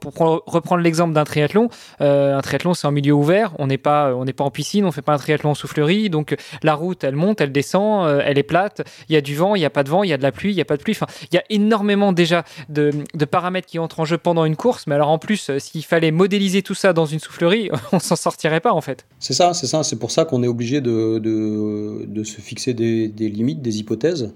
pour 0.00 0.14
reprendre 0.46 0.82
l'exemple 0.82 1.12
d'un 1.14 1.24
triathlon, 1.24 1.68
un 2.00 2.40
triathlon 2.40 2.74
c'est 2.74 2.86
en 2.86 2.92
milieu 2.92 3.12
ouvert, 3.12 3.52
on 3.58 3.66
n'est 3.66 3.78
pas, 3.78 4.12
pas 4.36 4.44
en 4.44 4.50
piscine, 4.50 4.84
on 4.84 4.92
fait 4.92 5.02
pas 5.02 5.14
un 5.14 5.18
triathlon 5.18 5.50
en 5.50 5.54
soufflerie, 5.54 6.10
donc 6.10 6.36
la 6.62 6.74
route 6.74 7.04
elle 7.04 7.16
monte, 7.16 7.40
elle 7.40 7.52
descend, 7.52 8.22
elle 8.24 8.38
est 8.38 8.42
plate, 8.42 8.82
il 9.08 9.14
y 9.14 9.16
a 9.16 9.20
du 9.20 9.34
vent, 9.34 9.54
il 9.54 9.60
n'y 9.60 9.64
a 9.64 9.70
pas 9.70 9.82
de 9.82 9.90
vent, 9.90 10.02
il 10.02 10.10
y 10.10 10.12
a 10.12 10.16
de 10.16 10.22
la 10.22 10.32
pluie, 10.32 10.52
il 10.52 10.54
n'y 10.54 10.60
a 10.60 10.64
pas 10.64 10.76
de 10.76 10.82
pluie. 10.82 10.94
Enfin, 10.94 11.06
il 11.30 11.34
y 11.34 11.38
a 11.38 11.44
énormément 11.50 12.12
déjà 12.12 12.44
de, 12.68 12.90
paramètres 13.30 13.66
qui 13.66 13.78
entrent 13.78 14.00
en 14.00 14.04
jeu 14.04 14.18
pendant 14.18 14.44
une 14.44 14.56
course. 14.56 14.86
Mais 14.86 14.94
alors 14.94 15.10
en 15.10 15.18
plus, 15.18 15.50
euh, 15.50 15.58
s'il 15.58 15.84
fallait 15.84 16.10
modéliser 16.10 16.62
tout 16.62 16.74
ça 16.74 16.92
dans 16.92 17.06
une 17.06 17.18
soufflerie, 17.18 17.70
on 17.92 17.98
s'en 17.98 18.16
sortirait 18.16 18.60
pas 18.60 18.72
en 18.72 18.80
fait. 18.80 19.06
C'est 19.18 19.34
ça, 19.34 19.54
c'est 19.54 19.66
ça. 19.66 19.82
C'est 19.82 19.98
pour 19.98 20.10
ça 20.10 20.24
qu'on 20.24 20.42
est 20.42 20.48
obligé 20.48 20.80
de, 20.80 21.18
de, 21.18 22.24
se 22.24 22.40
fixer 22.40 22.74
des, 22.74 23.08
limites, 23.08 23.62
des 23.62 23.78
hypothèses. 23.78 24.32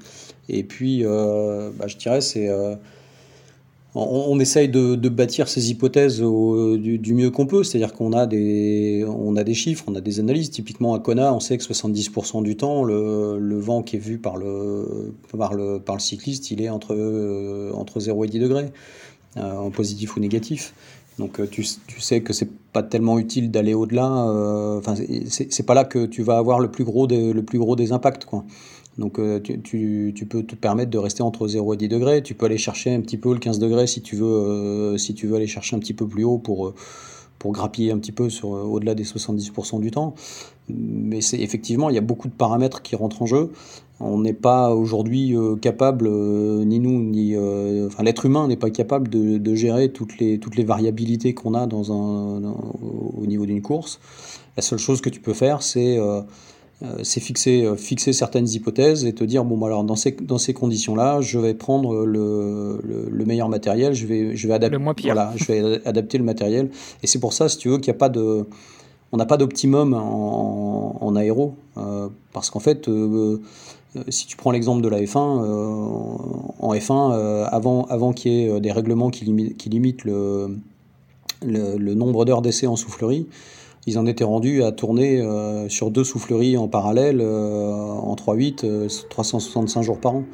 Et 0.50 0.64
puis, 0.64 1.04
euh, 1.04 1.70
bah, 1.78 1.86
je 1.86 1.96
dirais, 1.96 2.20
c'est 2.20 2.48
euh, 2.48 2.74
on, 3.94 4.38
essaye 4.38 4.68
de, 4.68 5.08
bâtir 5.08 5.48
ces 5.48 5.70
hypothèses 5.70 6.20
du, 6.20 7.14
mieux 7.14 7.30
qu'on 7.30 7.46
peut, 7.46 7.64
c'est-à-dire 7.64 7.92
qu'on 7.92 8.12
a 8.12 8.26
des, 8.26 9.04
a 9.36 9.44
des 9.44 9.54
chiffres, 9.54 9.84
on 9.88 9.94
a 9.96 10.00
des 10.00 10.20
analyses. 10.20 10.50
Typiquement 10.50 10.94
à 10.94 11.00
Kona, 11.00 11.34
on 11.34 11.40
sait 11.40 11.58
que 11.58 11.64
70% 11.64 12.42
du 12.42 12.56
temps, 12.56 12.84
le, 12.84 13.58
vent 13.58 13.82
qui 13.82 13.96
est 13.96 14.00
vu 14.00 14.18
par 14.18 14.36
le, 14.36 15.12
par 15.36 15.54
le, 15.54 15.80
par 15.80 15.96
le 15.96 16.00
cycliste, 16.00 16.50
il 16.52 16.62
est 16.62 16.68
entre, 16.68 16.94
euh, 16.94 17.72
entre 17.74 17.98
0 17.98 18.24
et 18.24 18.28
10 18.28 18.38
degrés, 18.38 18.70
euh, 19.36 19.56
en 19.56 19.70
positif 19.70 20.16
ou 20.16 20.20
négatif. 20.20 20.72
Donc 21.18 21.40
euh, 21.40 21.48
tu, 21.50 21.66
tu 21.86 22.00
sais 22.00 22.20
que 22.20 22.32
c'est 22.32 22.48
pas 22.72 22.84
tellement 22.84 23.18
utile 23.18 23.50
d'aller 23.50 23.74
au-delà. 23.74 24.06
Enfin, 24.06 24.94
c'est 25.28 25.66
pas 25.66 25.74
là 25.74 25.84
que 25.84 26.06
tu 26.06 26.22
vas 26.22 26.38
avoir 26.38 26.60
le 26.60 26.70
plus 26.70 26.84
gros 26.84 27.08
des, 27.08 27.32
le 27.32 27.42
plus 27.42 27.58
gros 27.58 27.74
des 27.74 27.90
impacts, 27.90 28.24
quoi. 28.24 28.44
Donc 28.98 29.18
euh, 29.18 29.40
tu, 29.40 30.26
peux 30.28 30.42
te 30.42 30.54
permettre 30.54 30.90
de 30.90 30.98
rester 30.98 31.22
entre 31.22 31.48
0 31.48 31.74
et 31.74 31.76
10 31.76 31.88
degrés. 31.88 32.22
Tu 32.22 32.34
peux 32.34 32.46
aller 32.46 32.58
chercher 32.58 32.94
un 32.94 33.00
petit 33.00 33.16
peu 33.16 33.32
le 33.32 33.38
15 33.38 33.58
degrés 33.58 33.86
si 33.86 34.02
tu 34.02 34.16
veux, 34.16 34.26
euh, 34.26 34.98
si 34.98 35.14
tu 35.14 35.26
veux 35.26 35.36
aller 35.36 35.46
chercher 35.46 35.76
un 35.76 35.78
petit 35.78 35.94
peu 35.94 36.06
plus 36.06 36.24
haut 36.24 36.38
pour, 36.38 36.68
euh, 36.68 36.74
pour 37.38 37.52
grappiller 37.52 37.92
un 37.92 37.98
petit 37.98 38.12
peu 38.12 38.28
sur, 38.28 38.50
au-delà 38.50 38.94
des 38.94 39.04
70% 39.04 39.80
du 39.80 39.90
temps. 39.90 40.14
Mais 40.68 41.20
c'est 41.20 41.38
effectivement, 41.40 41.88
il 41.88 41.94
y 41.94 41.98
a 41.98 42.02
beaucoup 42.02 42.28
de 42.28 42.32
paramètres 42.32 42.82
qui 42.82 42.96
rentrent 42.96 43.22
en 43.22 43.26
jeu. 43.26 43.50
On 44.00 44.20
n'est 44.20 44.34
pas 44.34 44.74
aujourd'hui 44.74 45.34
capable, 45.60 46.08
ni 46.08 46.78
nous, 46.78 47.02
ni 47.02 47.36
enfin, 47.36 48.02
l'être 48.02 48.24
humain 48.24 48.48
n'est 48.48 48.56
pas 48.56 48.70
capable 48.70 49.08
de, 49.08 49.54
gérer 49.54 49.92
toutes 49.92 50.18
les, 50.18 50.38
toutes 50.38 50.56
les 50.56 50.64
variabilités 50.64 51.34
qu'on 51.34 51.52
a 51.52 51.66
dans 51.66 51.92
un, 51.92 52.40
au 52.42 53.26
niveau 53.26 53.44
d'une 53.44 53.60
course. 53.60 54.00
La 54.56 54.62
seule 54.62 54.78
chose 54.78 55.02
que 55.02 55.10
tu 55.10 55.20
peux 55.20 55.34
faire, 55.34 55.62
c'est 55.62 55.98
c'est 57.02 57.20
fixer, 57.20 57.64
euh, 57.64 57.76
fixer 57.76 58.12
certaines 58.12 58.48
hypothèses 58.48 59.04
et 59.04 59.12
te 59.12 59.22
dire 59.22 59.44
bon 59.44 59.58
bah, 59.58 59.66
alors 59.66 59.84
dans 59.84 59.96
ces, 59.96 60.12
dans 60.12 60.38
ces 60.38 60.54
conditions-là, 60.54 61.20
je 61.20 61.38
vais 61.38 61.52
prendre 61.52 62.06
le, 62.06 62.80
le, 62.82 63.24
meilleur 63.26 63.50
matériel, 63.50 63.92
je 63.92 64.06
vais, 64.06 64.34
je 64.34 64.48
vais 64.48 64.54
adapter, 64.54 64.78
voilà, 65.04 65.32
je 65.36 65.44
vais 65.44 65.86
adapter 65.86 66.16
le 66.16 66.24
matériel. 66.24 66.70
Et 67.02 67.06
c'est 67.06 67.20
pour 67.20 67.34
ça, 67.34 67.48
si 67.48 67.58
tu 67.58 67.68
veux, 67.68 67.78
qu'il 67.78 67.92
n'y 67.92 67.96
a 67.96 67.98
pas 67.98 68.08
de, 68.08 68.46
on 69.12 69.18
n'a 69.18 69.26
pas 69.26 69.36
d'optimum 69.36 69.92
en, 69.92 70.96
en, 71.00 71.16
aéro, 71.16 71.54
euh, 71.76 72.08
parce 72.32 72.48
qu'en 72.48 72.60
fait, 72.60 72.88
si 74.08 74.26
tu 74.26 74.36
prends 74.38 74.50
l'exemple 74.50 74.82
de 74.82 74.88
la 74.88 75.02
F1, 75.02 75.18
en 75.18 76.74
F1, 76.74 77.44
avant, 77.44 77.84
avant 77.90 78.12
qu'il 78.12 78.32
y 78.32 78.44
ait 78.46 78.60
des 78.60 78.72
règlements 78.72 79.10
qui, 79.10 79.26
limitent, 79.26 79.56
qui 79.58 79.68
limitent 79.68 80.04
le, 80.04 80.56
le, 81.44 81.76
le 81.76 81.94
nombre 81.94 82.24
d'heures 82.24 82.42
d'essai 82.42 82.66
en 82.66 82.76
soufflerie, 82.76 83.26
ils 83.90 83.98
en 83.98 84.06
étaient 84.06 84.24
rendus 84.24 84.62
à 84.62 84.70
tourner 84.70 85.20
euh, 85.20 85.68
sur 85.68 85.90
deux 85.90 86.04
souffleries 86.04 86.56
en 86.56 86.68
parallèle 86.68 87.20
euh, 87.20 87.72
en 87.72 88.14
3-8, 88.14 89.08
365 89.08 89.80
euh, 89.80 89.82
jours 89.82 90.00
par 90.00 90.14
an. 90.14 90.24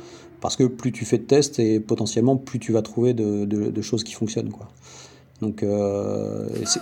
Parce 0.41 0.57
que 0.57 0.65
plus 0.65 0.93
tu 0.93 1.07
fais 1.07 1.17
de 1.17 1.25
tests 1.25 1.59
et 1.59 1.81
potentiellement 1.81 2.37
plus 2.37 2.59
tu 2.59 2.73
vas 2.73 2.83
trouver 2.83 3.15
de, 3.15 3.83
choses 3.83 4.05
qui 4.05 4.13
fonctionnent. 4.13 4.51
Quoi. 4.51 4.69
Donc 5.41 5.65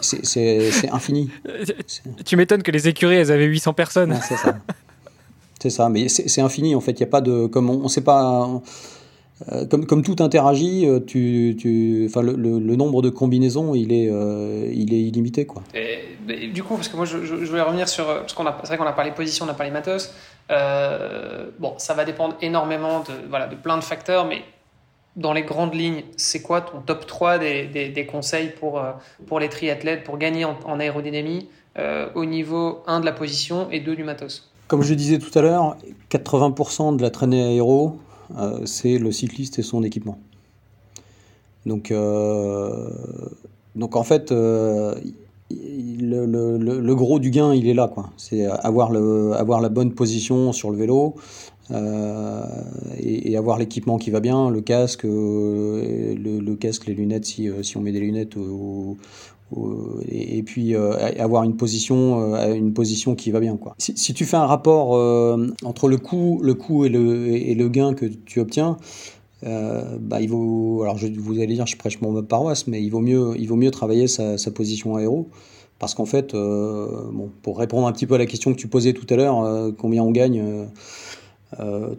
c'est 0.03 0.91
infini. 0.91 1.31
Tu 2.25 2.37
m'étonnes 2.37 2.65
que 2.65 2.73
les 2.73 2.89
écuries, 2.89 3.17
elles 3.17 3.31
avaient 3.31 3.45
800 3.45 3.73
personnes. 3.75 4.19
c'est 4.29 4.37
ça. 4.37 4.57
c'est 5.63 5.71
ça, 5.71 5.89
mais 5.89 6.09
c'est 6.09 6.41
infini 6.41 6.75
en 6.75 6.81
fait. 6.81 6.93
Il 6.93 7.03
n'y 7.03 7.05
a 7.05 7.11
pas 7.11 7.21
de. 7.21 7.47
Comme 7.47 7.71
on 7.71 7.85
ne 7.85 7.89
sait 7.89 8.01
pas 8.01 8.61
euh, 9.51 9.67
comme, 9.67 9.87
comme 9.87 10.03
tout 10.03 10.17
interagit, 10.21 10.87
euh, 10.87 11.01
tu, 11.01 11.57
tu, 11.59 12.07
enfin, 12.09 12.23
le, 12.23 12.35
le, 12.37 12.77
nombre 12.77 13.03
de 13.03 13.11
combinaisons, 13.11 13.75
il 13.75 13.93
est, 13.93 14.09
euh, 14.09 14.71
il 14.73 14.95
est 14.95 15.01
illimité. 15.01 15.45
Quoi. 15.45 15.63
Et, 15.75 16.49
du 16.49 16.63
coup, 16.63 16.77
parce 16.77 16.89
que 16.89 16.97
moi, 16.97 17.05
je, 17.05 17.25
je, 17.25 17.35
voulais 17.35 17.63
revenir 17.63 17.89
sur. 17.89 18.07
Parce 18.07 18.33
qu'on 18.33 18.47
a, 18.47 18.57
c'est 18.63 18.69
vrai 18.69 18.79
qu'on 18.79 18.85
a 18.85 18.93
parlé 18.93 19.11
position, 19.11 19.45
on 19.45 19.49
a 19.49 19.55
parlé 19.55 19.73
matos. 19.73 20.15
Euh, 20.53 21.51
bon, 21.59 21.75
ça 21.79 21.95
va 21.95 22.05
dépendre 22.05 22.37
énormément 22.43 23.01
de, 23.01 23.29
voilà, 23.29 23.49
de 23.49 23.57
plein 23.57 23.77
de 23.77 23.83
facteurs, 23.83 24.25
mais 24.25 24.43
dans 25.17 25.33
les 25.33 25.43
grandes 25.43 25.75
lignes, 25.75 26.05
c'est 26.17 26.43
quoi 26.43 26.61
ton 26.61 26.81
top 26.81 27.07
3 27.07 27.39
des, 27.39 27.67
des, 27.67 27.89
des 27.89 28.07
conseils 28.07 28.51
pour, 28.51 28.81
pour 29.27 29.41
les 29.41 29.49
triathlètes, 29.49 30.05
pour 30.05 30.19
gagner 30.19 30.45
en, 30.45 30.57
en 30.65 30.79
aérodynamie 30.79 31.49
au 32.15 32.25
niveau 32.25 32.83
1 32.87 33.01
de 33.01 33.05
la 33.05 33.13
position 33.13 33.69
et 33.71 33.81
2 33.81 33.97
du 33.97 34.05
matos? 34.05 34.51
Comme 34.67 34.83
je 34.83 34.95
disais 34.95 35.19
tout 35.19 35.37
à 35.39 35.43
l'heure, 35.43 35.77
80% 36.11 36.97
de 36.97 37.03
la 37.03 37.11
traînée 37.11 37.43
aéro, 37.45 37.99
c'est 38.65 38.99
le 38.99 39.13
cycliste 39.13 39.59
et 39.59 39.63
son 39.63 39.83
équipement. 39.83 40.19
Donc, 41.67 41.91
euh, 41.91 42.91
donc 43.75 43.97
en 43.97 44.03
fait, 44.03 44.33
euh, 44.33 44.95
le, 45.51 46.27
le, 46.27 46.59
le, 46.59 46.95
gros 46.95 47.19
du 47.19 47.31
gain, 47.31 47.55
il 47.55 47.69
est 47.69 47.75
là. 47.75 47.91
C'est 48.17 48.45
avoir, 48.45 48.93
avoir 49.35 49.61
la 49.61 49.69
bonne 49.69 49.93
position 49.93 50.53
sur 50.53 50.71
le 50.71 50.77
vélo 50.77 51.15
euh, 51.71 52.45
et, 52.99 53.37
avoir 53.37 53.59
l'équipement 53.59 53.97
qui 53.97 54.11
va 54.11 54.21
bien, 54.21 54.51
le 54.51 54.61
casque, 54.61 55.05
le, 55.05 56.55
casque, 56.55 56.87
les 56.87 56.95
lunettes 56.95 57.25
si, 57.25 57.49
si 57.63 57.77
on 57.77 57.81
met 57.81 57.93
des 57.93 58.01
lunettes 58.01 58.37
ou, 58.37 58.99
et, 60.09 60.43
puis 60.43 60.75
euh, 60.75 60.93
avoir 61.19 61.45
une 61.45 61.57
position, 61.57 62.35
euh, 62.35 62.55
une 62.55 62.73
position 62.73 63.15
qui 63.15 63.31
va 63.31 63.41
bien. 63.41 63.57
Quoi. 63.57 63.75
Si, 63.79 64.15
tu 64.15 64.25
fais 64.25 64.37
un 64.37 64.47
rapport 64.47 64.97
euh, 64.97 65.49
entre 65.65 65.89
le 65.89 65.97
coût, 65.97 66.41
le 66.43 66.55
coût 66.55 66.85
et, 66.85 66.89
le, 66.89 67.29
et 67.29 67.55
le 67.55 67.69
gain 67.69 67.95
que 67.95 68.07
tu 68.07 68.41
obtiens, 68.41 68.77
bah, 69.43 70.23
il 70.23 70.31
vaut, 70.31 70.83
alors 70.83 70.97
je, 70.97 71.07
vous 71.07 71.39
allez 71.39 71.55
dire, 71.55 71.67
je 71.67 71.77
prêche 71.77 72.01
mon 72.01 72.23
paroisse, 72.23 72.67
mais 72.67 72.83
il 72.83 72.89
vaut 72.89 73.01
mieux, 73.01 73.35
il 73.39 73.47
vaut 73.47 73.57
mieux 73.57 73.71
travailler 73.71 74.07
sa, 74.07 74.39
sa 74.39 74.51
position 74.51 74.97
aéro. 74.97 75.29
Parce 75.79 75.95
qu'en 75.95 76.07
fait, 76.07 76.33
bon, 76.33 77.31
pour 77.43 77.59
répondre 77.59 77.87
un 77.87 77.93
petit 77.93 78.07
peu 78.07 78.15
à 78.15 78.19
la 78.19 78.25
question 78.25 78.53
que 78.55 78.59
tu 78.59 78.69
posais 78.69 78.95
tout 78.95 79.07
à 79.11 79.17
l'heure, 79.17 79.73
combien 79.77 80.03
on 80.03 80.13
gagne, 80.13 80.67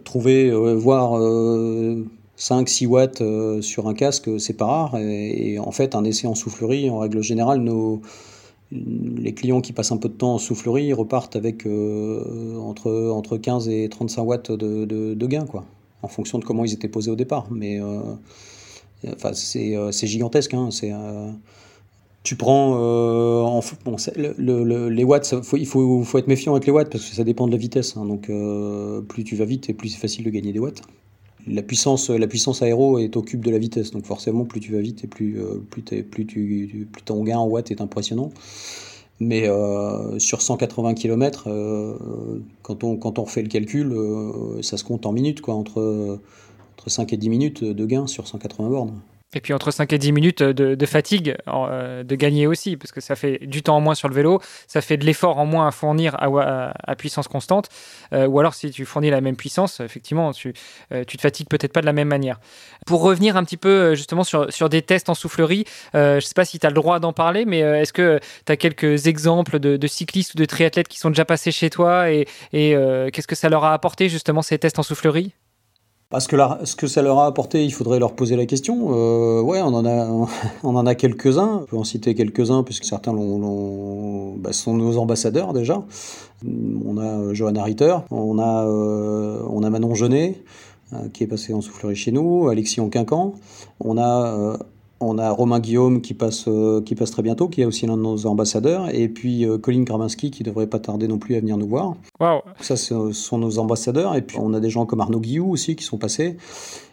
trouver, 0.02 0.50
voir 0.74 1.20
5-6 2.38 2.86
watts 2.86 3.20
euh, 3.20 3.62
sur 3.62 3.88
un 3.88 3.94
casque, 3.94 4.28
c'est 4.38 4.54
pas 4.54 4.66
rare. 4.66 4.98
Et, 4.98 5.58
en 5.58 5.72
fait, 5.72 5.94
un 5.94 6.04
essai 6.04 6.26
en 6.26 6.34
soufflerie, 6.34 6.90
en 6.90 6.98
règle 6.98 7.22
générale, 7.22 7.60
nos, 7.60 8.02
les 8.70 9.32
clients 9.32 9.60
qui 9.60 9.72
passent 9.72 9.92
un 9.92 9.96
peu 9.96 10.08
de 10.08 10.14
temps 10.14 10.34
en 10.34 10.38
soufflerie 10.38 10.92
repartent 10.92 11.36
avec 11.36 11.66
euh, 11.66 12.56
entre, 12.58 13.10
entre 13.10 13.38
15 13.38 13.68
et 13.68 13.88
35 13.88 14.22
watts 14.22 14.52
de, 14.52 14.84
de, 14.84 15.26
gain, 15.26 15.46
quoi, 15.46 15.64
en 16.02 16.08
fonction 16.08 16.38
de 16.38 16.44
comment 16.44 16.64
ils 16.64 16.74
étaient 16.74 16.88
posés 16.88 17.10
au 17.10 17.16
départ. 17.16 17.46
Mais 17.50 17.80
euh, 17.80 18.00
enfin, 19.14 19.32
c'est 19.32 20.06
gigantesque. 20.06 20.54
Hein, 20.54 20.68
c'est 20.70 20.92
tu 22.22 22.34
prends 22.34 22.72
en, 22.72 23.60
bon, 23.84 23.96
le, 24.16 24.64
le, 24.64 24.88
les 24.88 25.04
watts, 25.04 25.42
faut, 25.44 25.56
il 25.56 25.66
faut, 25.66 26.18
être 26.18 26.26
méfiant 26.26 26.54
avec 26.54 26.66
les 26.66 26.72
watts 26.72 26.90
parce 26.90 27.08
que 27.08 27.14
ça 27.14 27.22
dépend 27.22 27.46
de 27.46 27.52
la 27.52 27.56
vitesse. 27.56 27.96
Hein, 27.96 28.04
donc 28.04 28.30
plus 29.06 29.22
tu 29.22 29.36
vas 29.36 29.44
vite 29.44 29.70
et 29.70 29.74
plus 29.74 29.90
c'est 29.90 30.00
facile 30.00 30.24
de 30.24 30.30
gagner 30.30 30.52
des 30.52 30.58
watts 30.58 30.82
la 31.46 31.62
puissance, 31.62 32.62
aéro 32.62 32.98
est 32.98 33.16
au 33.16 33.22
cube 33.22 33.44
de 33.44 33.50
la 33.50 33.58
vitesse, 33.58 33.90
donc 33.90 34.04
forcément 34.04 34.44
plus 34.44 34.60
tu 34.60 34.72
vas 34.72 34.80
vite 34.80 35.04
et 35.04 35.06
plus, 35.06 35.38
euh, 35.40 35.62
plus, 35.70 35.82
tu, 35.82 36.88
plus 36.90 37.02
ton 37.04 37.22
gain 37.22 37.38
en 37.38 37.46
watts 37.46 37.70
est 37.70 37.80
impressionnant. 37.80 38.30
Mais 39.18 39.48
euh, 39.48 40.18
sur 40.18 40.42
180 40.42 40.94
km, 40.94 41.44
euh, 41.46 41.96
quand, 42.62 42.84
on, 42.84 42.96
quand 42.96 43.18
refait 43.18 43.42
le 43.42 43.48
calcul, 43.48 43.94
ça 44.62 44.76
se 44.76 44.84
compte 44.84 45.06
en 45.06 45.12
minutes, 45.12 45.40
quoi, 45.40 45.54
entre, 45.54 46.18
entre 46.76 46.90
5 46.90 47.12
et 47.12 47.16
10 47.16 47.28
minutes 47.30 47.64
de 47.64 47.86
gain 47.86 48.06
sur 48.06 48.26
180 48.26 48.68
bornes. 48.68 49.00
Et 49.34 49.40
puis 49.40 49.52
entre 49.52 49.72
5 49.72 49.92
et 49.92 49.98
10 49.98 50.12
minutes 50.12 50.42
de, 50.42 50.86
fatigue, 50.86 51.36
euh, 51.48 52.04
de 52.04 52.14
gagner 52.14 52.46
aussi, 52.46 52.76
parce 52.76 52.92
que 52.92 53.00
ça 53.00 53.16
fait 53.16 53.44
du 53.44 53.62
temps 53.62 53.76
en 53.76 53.80
moins 53.80 53.96
sur 53.96 54.08
le 54.08 54.14
vélo, 54.14 54.40
ça 54.68 54.80
fait 54.80 54.96
de 54.96 55.04
l'effort 55.04 55.38
en 55.38 55.46
moins 55.46 55.66
à 55.66 55.72
fournir 55.72 56.16
à, 56.18 56.96
puissance 56.96 57.26
constante, 57.26 57.68
euh, 58.12 58.26
ou 58.26 58.38
alors 58.38 58.54
si 58.54 58.70
tu 58.70 58.84
fournis 58.84 59.10
la 59.10 59.20
même 59.20 59.36
puissance, 59.36 59.80
effectivement, 59.80 60.32
tu, 60.32 60.54
euh, 60.92 61.02
tu 61.04 61.16
te 61.16 61.22
fatigues 61.22 61.48
peut-être 61.48 61.72
pas 61.72 61.80
de 61.80 61.86
la 61.86 61.92
même 61.92 62.08
manière. 62.08 62.38
Pour 62.86 63.02
revenir 63.02 63.36
un 63.36 63.44
petit 63.44 63.56
peu 63.56 63.68
euh, 63.68 63.94
justement 63.96 64.22
sur, 64.22 64.52
sur 64.52 64.68
des 64.68 64.82
tests 64.82 65.08
en 65.08 65.14
soufflerie, 65.14 65.64
je 65.92 66.20
sais 66.20 66.34
pas 66.34 66.44
si 66.44 66.60
tu 66.60 66.66
as 66.66 66.70
le 66.70 66.74
droit 66.74 67.00
d'en 67.00 67.12
parler, 67.12 67.44
mais 67.44 67.58
est-ce 67.58 67.92
que 67.92 68.20
tu 68.46 68.52
as 68.52 68.56
quelques 68.56 69.08
exemples 69.08 69.58
de, 69.58 69.86
cyclistes 69.86 70.34
ou 70.34 70.38
de 70.38 70.44
triathlètes 70.44 70.88
qui 70.88 70.98
sont 70.98 71.10
déjà 71.10 71.24
passés 71.24 71.50
chez 71.50 71.68
toi 71.68 72.10
et 72.10 72.26
qu'est-ce 72.52 73.26
que 73.26 73.34
ça 73.34 73.48
leur 73.48 73.64
a 73.64 73.72
apporté 73.72 74.08
justement 74.08 74.42
ces 74.42 74.58
tests 74.58 74.78
en 74.78 74.82
soufflerie? 74.82 75.34
Parce 76.08 76.28
que 76.28 76.36
là, 76.36 76.60
ce 76.64 76.76
que 76.76 76.86
ça 76.86 77.02
leur 77.02 77.18
a 77.18 77.26
apporté, 77.26 77.64
il 77.64 77.72
faudrait 77.72 77.98
leur 77.98 78.14
poser 78.14 78.36
la 78.36 78.46
question. 78.46 78.88
Euh, 78.92 79.40
ouais, 79.40 79.60
on 79.60 79.74
en 79.74 79.84
a, 79.84 80.28
on 80.62 80.76
en 80.76 80.86
a 80.86 80.94
quelques-uns. 80.94 81.60
On 81.62 81.64
peut 81.64 81.76
en 81.76 81.84
citer 81.84 82.14
quelques-uns 82.14 82.62
puisque 82.62 82.84
certains 82.84 83.12
bah, 83.12 84.52
sont 84.52 84.74
nos 84.74 84.98
ambassadeurs 84.98 85.52
déjà. 85.52 85.82
On 86.44 86.98
a 86.98 87.04
euh, 87.04 87.34
Johanna 87.34 87.62
Ritter, 87.64 87.96
on 88.10 88.38
a, 88.38 88.64
euh, 88.66 89.42
on 89.48 89.62
a 89.62 89.70
Manon 89.70 89.94
Genet 89.94 90.42
euh, 90.92 91.08
qui 91.12 91.24
est 91.24 91.26
passé 91.26 91.54
en 91.54 91.60
soufflerie 91.60 91.96
chez 91.96 92.12
nous, 92.12 92.48
Alexis 92.48 92.80
Onquincan. 92.80 93.34
On 93.80 93.98
a 93.98 94.58
on 95.00 95.18
a 95.18 95.30
Romain 95.30 95.60
Guillaume 95.60 96.00
qui 96.00 96.14
passe, 96.14 96.44
euh, 96.48 96.80
qui 96.82 96.94
passe 96.94 97.10
très 97.10 97.22
bientôt, 97.22 97.48
qui 97.48 97.60
est 97.60 97.64
aussi 97.64 97.86
l'un 97.86 97.96
de 97.96 98.02
nos 98.02 98.26
ambassadeurs, 98.26 98.94
et 98.94 99.08
puis 99.08 99.44
euh, 99.44 99.58
Colin 99.58 99.84
Kraminski 99.84 100.30
qui 100.30 100.42
devrait 100.42 100.66
pas 100.66 100.78
tarder 100.78 101.08
non 101.08 101.18
plus 101.18 101.36
à 101.36 101.40
venir 101.40 101.56
nous 101.56 101.68
voir. 101.68 101.94
Wow. 102.20 102.40
Ça, 102.60 102.76
ce 102.76 103.12
sont 103.12 103.38
nos 103.38 103.58
ambassadeurs, 103.58 104.14
et 104.14 104.22
puis 104.22 104.38
on 104.40 104.54
a 104.54 104.60
des 104.60 104.70
gens 104.70 104.86
comme 104.86 105.00
Arnaud 105.00 105.20
Guillou 105.20 105.50
aussi 105.50 105.76
qui 105.76 105.84
sont 105.84 105.98
passés. 105.98 106.36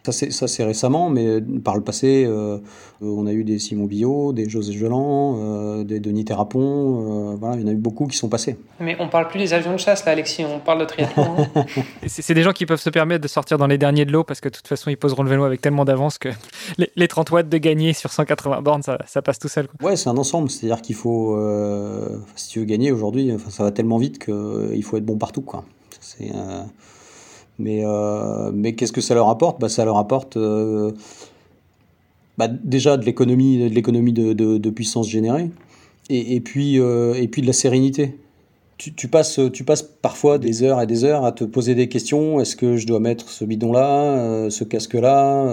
Ça, 0.06 0.12
c'est, 0.12 0.32
ça, 0.32 0.50
c'est 0.50 0.66
récemment, 0.66 1.10
mais 1.10 1.40
par 1.64 1.78
le 1.78 1.82
passé, 1.82 2.26
euh, 2.28 2.58
on 3.00 3.26
a 3.26 3.32
eu 3.32 3.46
des 3.46 3.58
Simon 3.58 3.86
Billot, 3.86 4.34
des 4.34 4.50
José 4.50 4.74
Gelant, 4.74 5.38
euh, 5.38 5.86
des 5.86 6.02
Denis 6.02 6.26
Terrapon, 6.26 7.32
euh, 7.32 7.36
voilà, 7.38 7.56
il 7.56 7.62
y 7.62 7.64
en 7.64 7.70
a 7.70 7.72
eu 7.72 7.78
beaucoup 7.78 8.08
qui 8.08 8.18
sont 8.18 8.28
passés. 8.28 8.58
Mais 8.82 8.98
on 9.00 9.08
parle 9.08 9.30
plus 9.30 9.40
des 9.40 9.54
avions 9.54 9.72
de 9.72 9.78
chasse, 9.78 10.04
là, 10.04 10.12
Alexis, 10.12 10.44
on 10.44 10.60
parle 10.60 10.82
de 10.82 10.86
triathlon. 10.86 11.38
Hein. 11.56 11.66
c'est, 12.06 12.22
c'est 12.22 12.34
des 12.34 12.44
gens 12.44 12.52
qui 12.52 12.66
peuvent 12.66 12.82
se 12.82 12.90
permettre 12.90 13.22
de 13.22 13.30
sortir 13.30 13.58
dans 13.58 13.68
les 13.68 13.78
derniers 13.78 14.04
de 14.04 14.12
l'eau, 14.12 14.26
parce 14.26 14.42
que 14.42 14.50
de 14.50 14.54
toute 14.54 14.68
façon, 14.68 14.90
ils 14.90 14.98
poseront 14.98 15.24
le 15.24 15.30
vélo 15.30 15.46
avec 15.46 15.62
tellement 15.62 15.86
d'avance 15.86 16.18
que 16.18 16.28
les, 16.78 16.92
les 16.98 17.08
30 17.08 17.32
watts 17.32 17.48
de 17.48 17.58
gagner 17.58 17.94
sur 17.94 18.12
180 18.12 18.62
bornes, 18.62 18.84
ça, 18.84 18.98
ça 19.08 19.22
passe 19.22 19.40
tout 19.40 19.48
seul. 19.48 19.68
Quoi. 19.68 19.92
Ouais, 19.92 19.96
c'est 19.96 20.10
un 20.10 20.18
ensemble, 20.18 20.50
c'est-à-dire 20.50 20.82
qu'il 20.82 20.96
faut, 20.96 21.38
euh, 21.38 22.18
si 22.36 22.50
tu 22.50 22.60
veux 22.60 22.66
gagner 22.66 22.92
aujourd'hui, 22.92 23.32
ça 23.48 23.64
va 23.64 23.72
tellement 23.72 24.00
vite 24.00 24.20
qu'il 24.20 24.84
faut 24.84 24.98
être 24.98 25.06
bon 25.06 25.18
partout, 25.18 25.44
quoi. 25.44 25.64
C'est... 26.02 26.34
Mais, 27.60 27.84
euh, 27.86 28.52
mais 28.54 28.74
qu'est-ce 28.74 28.92
que 28.92 29.02
ça 29.02 29.14
leur 29.14 29.30
apporte? 29.30 29.60
Bah, 29.60 29.70
Ça 29.70 29.86
leur 29.86 29.98
apporte 29.98 30.38
euh, 30.38 30.92
bah, 32.38 32.48
déjà 32.48 32.98
de 32.98 33.06
l'économie 33.06 33.70
de, 34.14 34.34
de, 34.34 34.70
puissance 34.70 35.08
générée 35.08 35.52
et, 36.10 36.42
puis, 36.42 36.80
euh, 36.80 37.14
et 37.14 37.28
puis 37.28 37.42
de 37.42 37.48
la 37.48 37.54
sérénité. 37.54 38.18
Tu, 38.78 39.08
passes, 39.08 39.40
tu 39.54 39.64
passes 39.64 39.84
parfois 39.84 40.40
des 40.40 40.62
heures 40.62 40.82
et 40.82 40.88
des 40.88 41.06
heures 41.06 41.24
à 41.24 41.32
te 41.32 41.46
poser 41.46 41.74
des 41.74 41.88
questions. 41.88 42.42
Est-ce 42.42 42.58
que 42.58 42.76
je 42.76 42.86
dois 42.86 43.00
mettre 43.00 43.30
ce 43.30 43.46
bidon-là, 43.46 44.50
ce 44.50 44.66
casque-là 44.66 45.48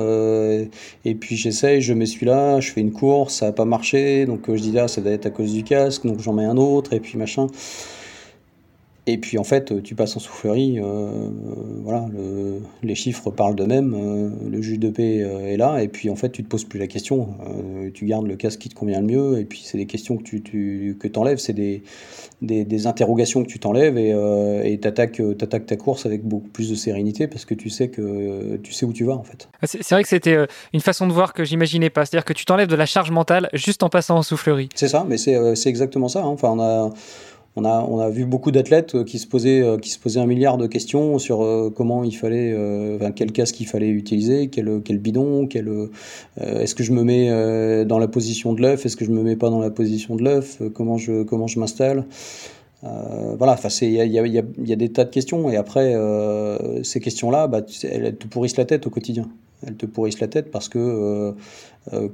Et 1.05 1.15
puis 1.15 1.37
j'essaye, 1.37 1.81
je 1.81 1.95
mets 1.95 2.07
celui-là, 2.07 2.59
je 2.59 2.73
fais 2.73 2.81
une 2.81 2.91
course, 2.91 3.35
ça 3.35 3.47
n'a 3.47 3.53
pas 3.53 3.67
marché. 3.67 4.27
Donc 4.27 4.53
je 4.53 4.61
dis 4.61 4.73
là, 4.73 4.89
ça 4.89 5.01
doit 5.01 5.13
être 5.13 5.27
à 5.27 5.31
cause 5.31 5.53
du 5.53 5.63
casque, 5.63 6.07
donc 6.07 6.19
j'en 6.19 6.33
mets 6.33 6.45
un 6.45 6.57
autre, 6.57 6.93
et 6.93 6.99
puis 6.99 7.19
machin. 7.19 7.47
Et 9.11 9.19
puis 9.19 9.39
en 9.39 9.45
fait, 9.45 9.83
tu 9.83 9.97
passes 9.97 10.17
en 10.17 10.21
soufflerie, 10.21 10.79
euh, 10.79 11.11
voilà, 11.83 12.07
le, 12.13 12.61
les 12.85 12.95
chiffres 12.95 13.33
parlent 13.33 13.57
d'eux-mêmes, 13.57 13.93
euh, 13.93 14.31
le 14.49 14.63
juge 14.63 14.79
de 14.79 14.89
paix 14.89 15.23
euh, 15.23 15.49
est 15.53 15.57
là, 15.57 15.83
et 15.83 15.89
puis 15.89 16.11
en 16.11 16.15
fait, 16.15 16.31
tu 16.31 16.45
te 16.45 16.49
poses 16.49 16.63
plus 16.63 16.79
la 16.79 16.87
question, 16.87 17.35
tu 17.93 18.07
gardes 18.07 18.29
le 18.29 18.37
casque 18.37 18.61
qui 18.61 18.69
te 18.69 18.77
convient 18.77 19.01
le 19.01 19.07
mieux, 19.07 19.41
et 19.41 19.45
puis 19.45 19.63
c'est 19.65 19.79
des 19.79 19.87
questions 19.87 20.17
que 20.17 20.23
tu, 20.23 20.43
tu 20.43 20.97
que 21.01 21.09
enlèves, 21.19 21.39
c'est 21.39 21.53
des, 21.53 21.83
des, 22.41 22.65
des, 22.65 22.87
interrogations 22.87 23.43
que 23.43 23.49
tu 23.49 23.59
t'enlèves, 23.59 23.99
et 23.99 24.79
tu 24.81 24.87
attaques, 24.87 25.21
attaques 25.41 25.67
ta 25.67 25.77
course 25.77 26.07
avec 26.07 26.23
beaucoup 26.23 26.49
plus 26.49 26.71
de 26.71 26.77
sérénité, 26.77 27.27
parce 27.27 27.45
que 27.45 27.55
tu 27.55 27.69
sais, 27.69 27.89
que, 27.89 28.59
tu 28.63 28.73
sais 28.73 28.87
où 28.87 28.93
tu 28.93 29.05
vas 29.05 29.15
en 29.15 29.25
fait. 29.25 29.49
Ah, 29.61 29.67
c'est 29.67 29.91
vrai 29.91 30.05
que 30.05 30.09
c'était 30.09 30.37
une 30.73 30.81
façon 30.81 31.09
de 31.09 31.13
voir 31.13 31.33
que 31.33 31.43
j'imaginais 31.43 31.91
pas, 31.91 32.07
c'est-à-dire 32.07 32.25
que 32.25 32.33
tu 32.33 32.45
t'enlèves 32.45 32.69
de 32.69 32.77
la 32.77 32.87
charge 32.87 33.11
mentale 33.11 33.49
juste 33.55 33.83
en 33.83 33.89
passant 33.89 34.19
en 34.19 34.23
soufflerie. 34.23 34.69
C'est 34.77 34.89
ça, 34.89 35.05
mais 35.09 35.19
c'est 35.19 35.67
exactement 35.67 36.07
ça, 36.07 36.21
hein. 36.21 36.27
enfin 36.27 36.51
on 36.51 36.61
a 36.61 36.93
on 37.57 37.99
a, 37.99 38.11
vu 38.11 38.27
beaucoup 38.27 38.51
d'athlètes 38.51 38.95
euh, 38.95 39.05
qui 39.05 39.19
se 39.19 39.27
posaient 39.27 39.61
euh, 39.61 39.79
qui 39.79 39.91
se 39.91 39.99
posaient 39.99 40.21
un 40.21 40.27
milliard 40.27 40.57
de 40.57 40.67
questions 40.67 41.19
sur 41.19 41.43
euh, 41.43 41.71
comment 41.75 42.05
il 42.05 42.17
fallait 42.17 42.55
enfin, 42.97 43.11
quel 43.11 43.33
casque 43.33 43.61
il 43.61 43.67
fallait 43.67 43.89
utiliser 43.89 44.49
quel, 44.49 44.81
bidon 44.99 45.47
quel 45.47 45.69
est-ce 46.41 46.75
que 46.75 46.83
je 46.83 46.93
me 46.93 47.03
mets 47.03 47.85
dans 47.85 47.99
la 47.99 48.09
position 48.09 48.53
de 48.53 48.63
l'œuf 48.63 48.87
est-ce 48.87 48.97
que 48.97 49.05
je 49.05 49.11
me 49.11 49.23
mets 49.23 49.37
pas 49.37 49.51
dans 49.51 49.61
la 49.61 49.71
position 49.71 50.17
de 50.17 50.23
l'œuf 50.23 50.63
comment 50.75 50.97
je 50.97 51.59
m'installe 51.59 52.05
voilà, 52.83 53.59
il 53.83 53.91
y 53.91 54.01
a, 54.01 54.05
y, 54.07 54.39
a, 54.39 54.43
y 54.65 54.77
des 54.77 54.89
tas 54.91 55.05
de 55.05 55.11
questions 55.11 55.51
et 55.51 55.57
après 55.57 55.95
ces 56.83 57.01
questions-là, 57.01 57.47
bah, 57.47 57.61
elles, 57.83 58.17
te 58.17 58.27
pourrissent 58.27 58.57
la 58.57 58.65
tête 58.65 58.87
au 58.87 58.91
quotidien. 58.91 59.29
Elles 59.67 59.77
te 59.77 59.85
pourrissent 59.85 60.21
la 60.21 60.29
tête 60.29 60.51
parce 60.51 60.69
que 60.69 61.35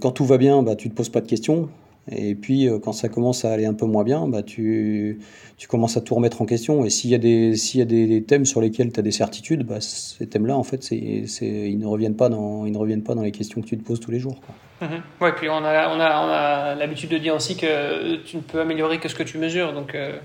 quand 0.01 0.11
tout 0.11 0.25
va 0.25 0.39
bien, 0.39 0.63
bah, 0.63 0.75
tu 0.75 0.91
te 0.91 0.95
poses 0.95 1.09
pas 1.09 1.21
de 1.21 1.29
questions 1.29 1.69
Et 2.11 2.35
puis, 2.35 2.69
quand 2.85 2.93
ça 2.93 3.09
commence 3.09 3.45
à 3.45 3.53
aller 3.53 3.67
un 3.67 3.75
peu 3.75 3.87
moins 3.87 4.05
bien, 4.05 4.29
bah, 4.29 4.43
tu, 4.43 5.19
tu 5.57 5.67
commences 5.67 5.97
à 5.97 6.01
tout 6.01 6.15
remettre 6.15 6.41
en 6.43 6.47
question. 6.47 6.85
Et 6.85 6.91
s'il 6.91 7.11
y 7.11 7.15
a 7.15 7.19
des, 7.19 7.57
s'il 7.57 7.81
y 7.81 7.83
a 7.83 7.87
des, 7.87 8.23
thèmes 8.23 8.45
sur 8.45 8.61
lesquels 8.61 8.93
tu 8.93 9.01
as 9.01 9.03
des 9.03 9.11
certitudes, 9.11 9.65
bah, 9.65 9.81
ces 9.81 10.27
thèmes-là, 10.29 10.57
en 10.57 10.63
fait, 10.63 10.83
c'est, 10.83 11.25
c'est, 11.27 11.47
ils, 11.47 11.79
ne 11.79 11.87
reviennent 11.87 12.17
pas 12.17 12.29
dans, 12.29 12.65
ils 12.67 12.73
ne 12.73 12.79
reviennent 12.79 13.03
pas 13.03 13.15
dans 13.15 13.23
les 13.23 13.33
questions 13.33 13.61
que 13.61 13.67
tu 13.67 13.77
te 13.77 13.85
poses 13.85 14.01
tous 14.01 14.11
les 14.11 14.21
jours. 14.21 14.41
Quoi. 14.41 14.89
Mhm. 14.89 15.03
Ouais, 15.21 15.33
puis 15.35 15.49
on 15.49 15.57
a, 15.57 15.89
on, 15.89 16.01
a, 16.01 16.25
on 16.25 16.29
a 16.29 16.75
l'habitude 16.75 17.11
de 17.11 17.19
dire 17.19 17.35
aussi 17.35 17.57
que 17.57 18.17
tu 18.17 18.37
ne 18.37 18.43
peux 18.43 18.61
améliorer 18.61 18.99
que 18.99 19.09
ce 19.09 19.15
que 19.15 19.23
tu 19.23 19.39
mesures. 19.39 19.73
Donc, 19.73 19.95
euh, 19.95 20.19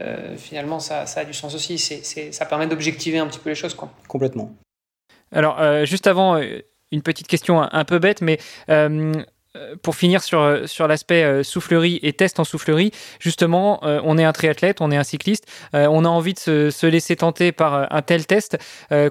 euh, 0.00 0.36
finalement, 0.36 0.80
ça, 0.80 1.06
ça, 1.06 1.20
a 1.20 1.24
du 1.24 1.34
sens 1.34 1.54
aussi. 1.54 1.78
C'est, 1.78 2.04
c'est, 2.04 2.32
ça 2.32 2.46
permet 2.46 2.66
d'objectiver 2.66 3.18
un 3.18 3.26
petit 3.26 3.38
peu 3.38 3.50
les 3.50 3.54
choses. 3.54 3.74
Quoi. 3.74 3.92
Complètement. 4.08 4.52
Alors, 5.30 5.60
euh, 5.60 5.84
juste 5.84 6.06
avant, 6.06 6.40
une 6.94 7.02
petite 7.02 7.26
question 7.26 7.60
un, 7.60 7.84
peu 7.84 7.98
bête, 7.98 8.22
mais 8.22 8.38
euh, 8.70 9.12
pour 9.82 9.94
finir 9.94 10.22
sur, 10.22 10.40
euh, 10.40 10.66
sur 10.66 10.88
l'aspect 10.88 11.22
euh, 11.22 11.42
soufflerie 11.42 12.00
et 12.02 12.12
test 12.12 12.40
en 12.40 12.44
soufflerie, 12.44 12.90
justement, 13.20 13.80
on 13.82 14.18
est 14.18 14.24
un 14.24 14.32
triathlète, 14.32 14.80
on 14.80 14.90
est 14.90 14.96
un 14.96 15.04
cycliste, 15.04 15.46
on 15.72 16.04
a 16.04 16.08
envie 16.08 16.34
de 16.34 16.38
se, 16.38 16.86
laisser 16.86 17.16
tenter 17.16 17.52
par 17.52 17.92
un 17.92 18.02
tel 18.02 18.26
test. 18.26 18.58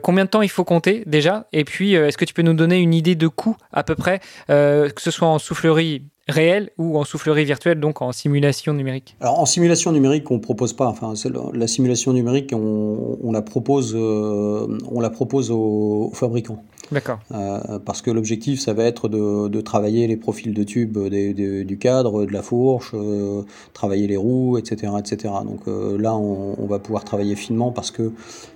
combien 0.02 0.26
de 0.26 0.30
temps 0.30 0.42
il 0.42 0.50
faut 0.50 0.64
compter 0.64 1.04
déjà? 1.06 1.48
Et 1.54 1.64
puis, 1.64 1.94
est-ce 1.94 2.18
que 2.18 2.26
tu 2.26 2.34
peux 2.34 2.42
nous 2.42 2.54
donner 2.54 2.78
une 2.80 2.94
idée 2.94 3.16
de 3.16 3.28
coût 3.28 3.56
à 3.72 3.84
peu 3.84 3.96
près, 3.96 4.20
que 4.48 4.92
ce 4.98 5.12
soit 5.12 5.28
en 5.28 5.40
soufflerie 5.40 6.04
réelle 6.28 6.70
ou 6.78 6.98
en 6.98 7.04
soufflerie 7.04 7.46
virtuelle, 7.46 7.80
donc 7.80 8.02
en 8.02 8.12
simulation 8.12 8.74
numérique? 8.74 9.16
Alors 9.20 9.40
en 9.40 9.46
simulation 9.46 9.92
numérique, 9.92 10.30
on 10.32 10.40
propose 10.40 10.74
pas. 10.74 10.88
Enfin, 10.88 11.14
la 11.54 11.68
simulation 11.68 12.14
numérique, 12.14 12.52
on, 12.54 13.32
la 13.32 13.42
propose, 13.42 13.96
on 13.96 15.00
la 15.00 15.10
propose 15.10 15.52
aux 15.52 16.12
fabricants. 16.14 16.64
D'accord. 16.92 17.20
Euh, 17.32 17.80
parce 17.80 18.02
que 18.02 18.12
l'objectif, 18.12 18.60
ça 18.60 18.74
va 18.74 18.84
être 18.84 19.08
de, 19.08 19.62
travailler 19.62 20.08
les 20.08 20.18
profils 20.18 20.54
de 20.54 20.64
tubes 20.64 20.98
du 21.00 21.78
cadre, 21.78 22.26
de 22.26 22.34
la 22.34 22.42
fourche, 22.42 22.92
euh, 22.94 23.44
travailler 23.74 24.08
les 24.08 24.18
roues, 24.18 24.58
etc. 24.58 24.94
etc. 25.00 25.34
Donc 25.46 25.68
euh, 25.68 25.98
là, 25.98 26.16
on, 26.16 26.66
va 26.66 26.80
pouvoir 26.80 27.04
travailler 27.04 27.36
finement 27.36 27.72
parce 27.72 27.92
que 27.92 28.12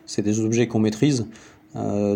c'est 0.05 0.21
des 0.21 0.39
objets 0.39 0.67
qu'on 0.67 0.79
maîtrise. 0.79 1.25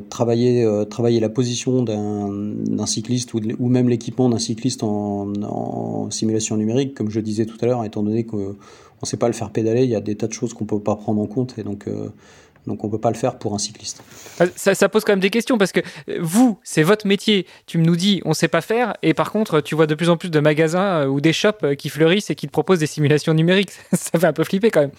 travailler, 0.09 0.67
travailler 0.89 1.19
la 1.19 1.29
position 1.29 1.83
d'un 1.83 2.85
cycliste 2.85 3.33
ou, 3.33 3.67
même 3.67 3.89
l'équipement 3.89 4.29
d'un 4.29 4.39
cycliste 4.39 4.83
en, 4.83 6.09
simulation 6.09 6.57
numérique, 6.57 6.93
comme 6.95 7.09
je 7.09 7.19
disais 7.19 7.45
tout 7.45 7.57
à 7.61 7.65
l'heure, 7.67 7.85
étant 7.85 8.03
donné 8.03 8.25
qu'on 8.25 8.55
ne 9.01 9.05
sait 9.05 9.17
pas 9.17 9.27
le 9.27 9.33
faire 9.33 9.51
pédaler, 9.51 9.83
il 9.83 9.89
y 9.89 9.95
a 9.95 10.01
des 10.01 10.15
tas 10.15 10.27
de 10.27 10.33
choses 10.33 10.53
qu'on 10.53 10.65
ne 10.65 10.69
peut 10.69 10.79
pas 10.79 10.95
prendre 10.95 11.21
en 11.21 11.27
compte. 11.27 11.57
Et 11.57 11.63
donc, 11.63 11.87
donc 12.67 12.83
on 12.83 12.87
ne 12.87 12.91
peut 12.91 12.99
pas 12.99 13.09
le 13.09 13.15
faire 13.15 13.37
pour 13.37 13.53
un 13.53 13.57
cycliste. 13.57 14.03
Ah, 14.39 14.45
ça, 14.55 14.89
pose 14.89 15.03
quand 15.03 15.13
même 15.13 15.19
des 15.19 15.29
questions 15.29 15.57
parce 15.57 15.71
que 15.71 15.79
euh, 16.09 16.17
vous, 16.21 16.59
c'est 16.63 16.83
votre 16.83 17.07
métier. 17.07 17.47
Tu 17.65 17.77
nous 17.77 17.95
dis 17.95 18.21
on 18.25 18.29
ne 18.29 18.33
sait 18.33 18.47
pas 18.47 18.61
faire 18.61 18.93
et 19.01 19.13
par 19.13 19.31
contre 19.31 19.61
tu 19.61 19.75
vois 19.75 19.87
de 19.87 19.95
plus 19.95 20.09
en 20.09 20.17
plus 20.17 20.29
de 20.29 20.39
magasins 20.39 21.01
euh, 21.01 21.05
ou 21.07 21.21
des 21.21 21.33
shops 21.33 21.63
euh, 21.63 21.75
qui 21.75 21.89
fleurissent 21.89 22.29
et 22.29 22.35
qui 22.35 22.47
te 22.47 22.51
proposent 22.51 22.79
des 22.79 22.87
simulations 22.87 23.33
numériques. 23.33 23.71
ça 23.93 24.19
fait 24.19 24.27
un 24.27 24.33
peu 24.33 24.43
flipper 24.43 24.69
quand 24.69 24.81
même. 24.81 24.91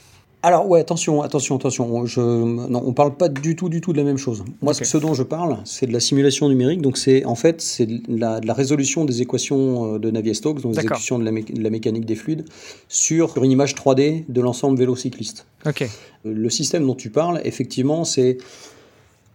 Alors 0.44 0.68
ouais, 0.68 0.80
attention, 0.80 1.22
attention, 1.22 1.56
attention. 1.56 2.04
Je, 2.04 2.20
non, 2.20 2.82
on 2.84 2.92
parle 2.92 3.16
pas 3.16 3.28
du 3.28 3.54
tout, 3.54 3.68
du 3.68 3.80
tout 3.80 3.92
de 3.92 3.98
la 3.98 4.04
même 4.04 4.18
chose. 4.18 4.44
Moi, 4.60 4.74
ce 4.74 4.98
dont 4.98 5.14
je 5.14 5.22
parle, 5.22 5.58
c'est 5.64 5.86
de 5.86 5.92
la 5.92 6.00
simulation 6.00 6.48
numérique. 6.48 6.82
Donc 6.82 6.98
c'est 6.98 7.24
en 7.24 7.36
fait 7.36 7.60
c'est 7.60 7.86
de 7.86 8.18
la, 8.18 8.40
résolution 8.52 9.04
des 9.04 9.22
équations 9.22 9.98
de 9.98 10.10
Navier-Stokes, 10.10 10.60
donc 10.60 10.74
des 10.74 10.80
équations 10.80 11.18
de 11.18 11.24
la, 11.24 11.70
mécanique 11.70 12.04
des 12.04 12.16
fluides, 12.16 12.44
sur 12.88 13.42
une 13.42 13.52
image 13.52 13.74
3D 13.74 14.24
de 14.28 14.40
l'ensemble 14.40 14.78
vélo-cycliste. 14.78 15.46
Ok. 15.64 15.88
Le 16.24 16.50
système 16.50 16.86
dont 16.86 16.94
tu 16.94 17.10
parles, 17.10 17.40
effectivement, 17.44 18.04
c'est 18.04 18.38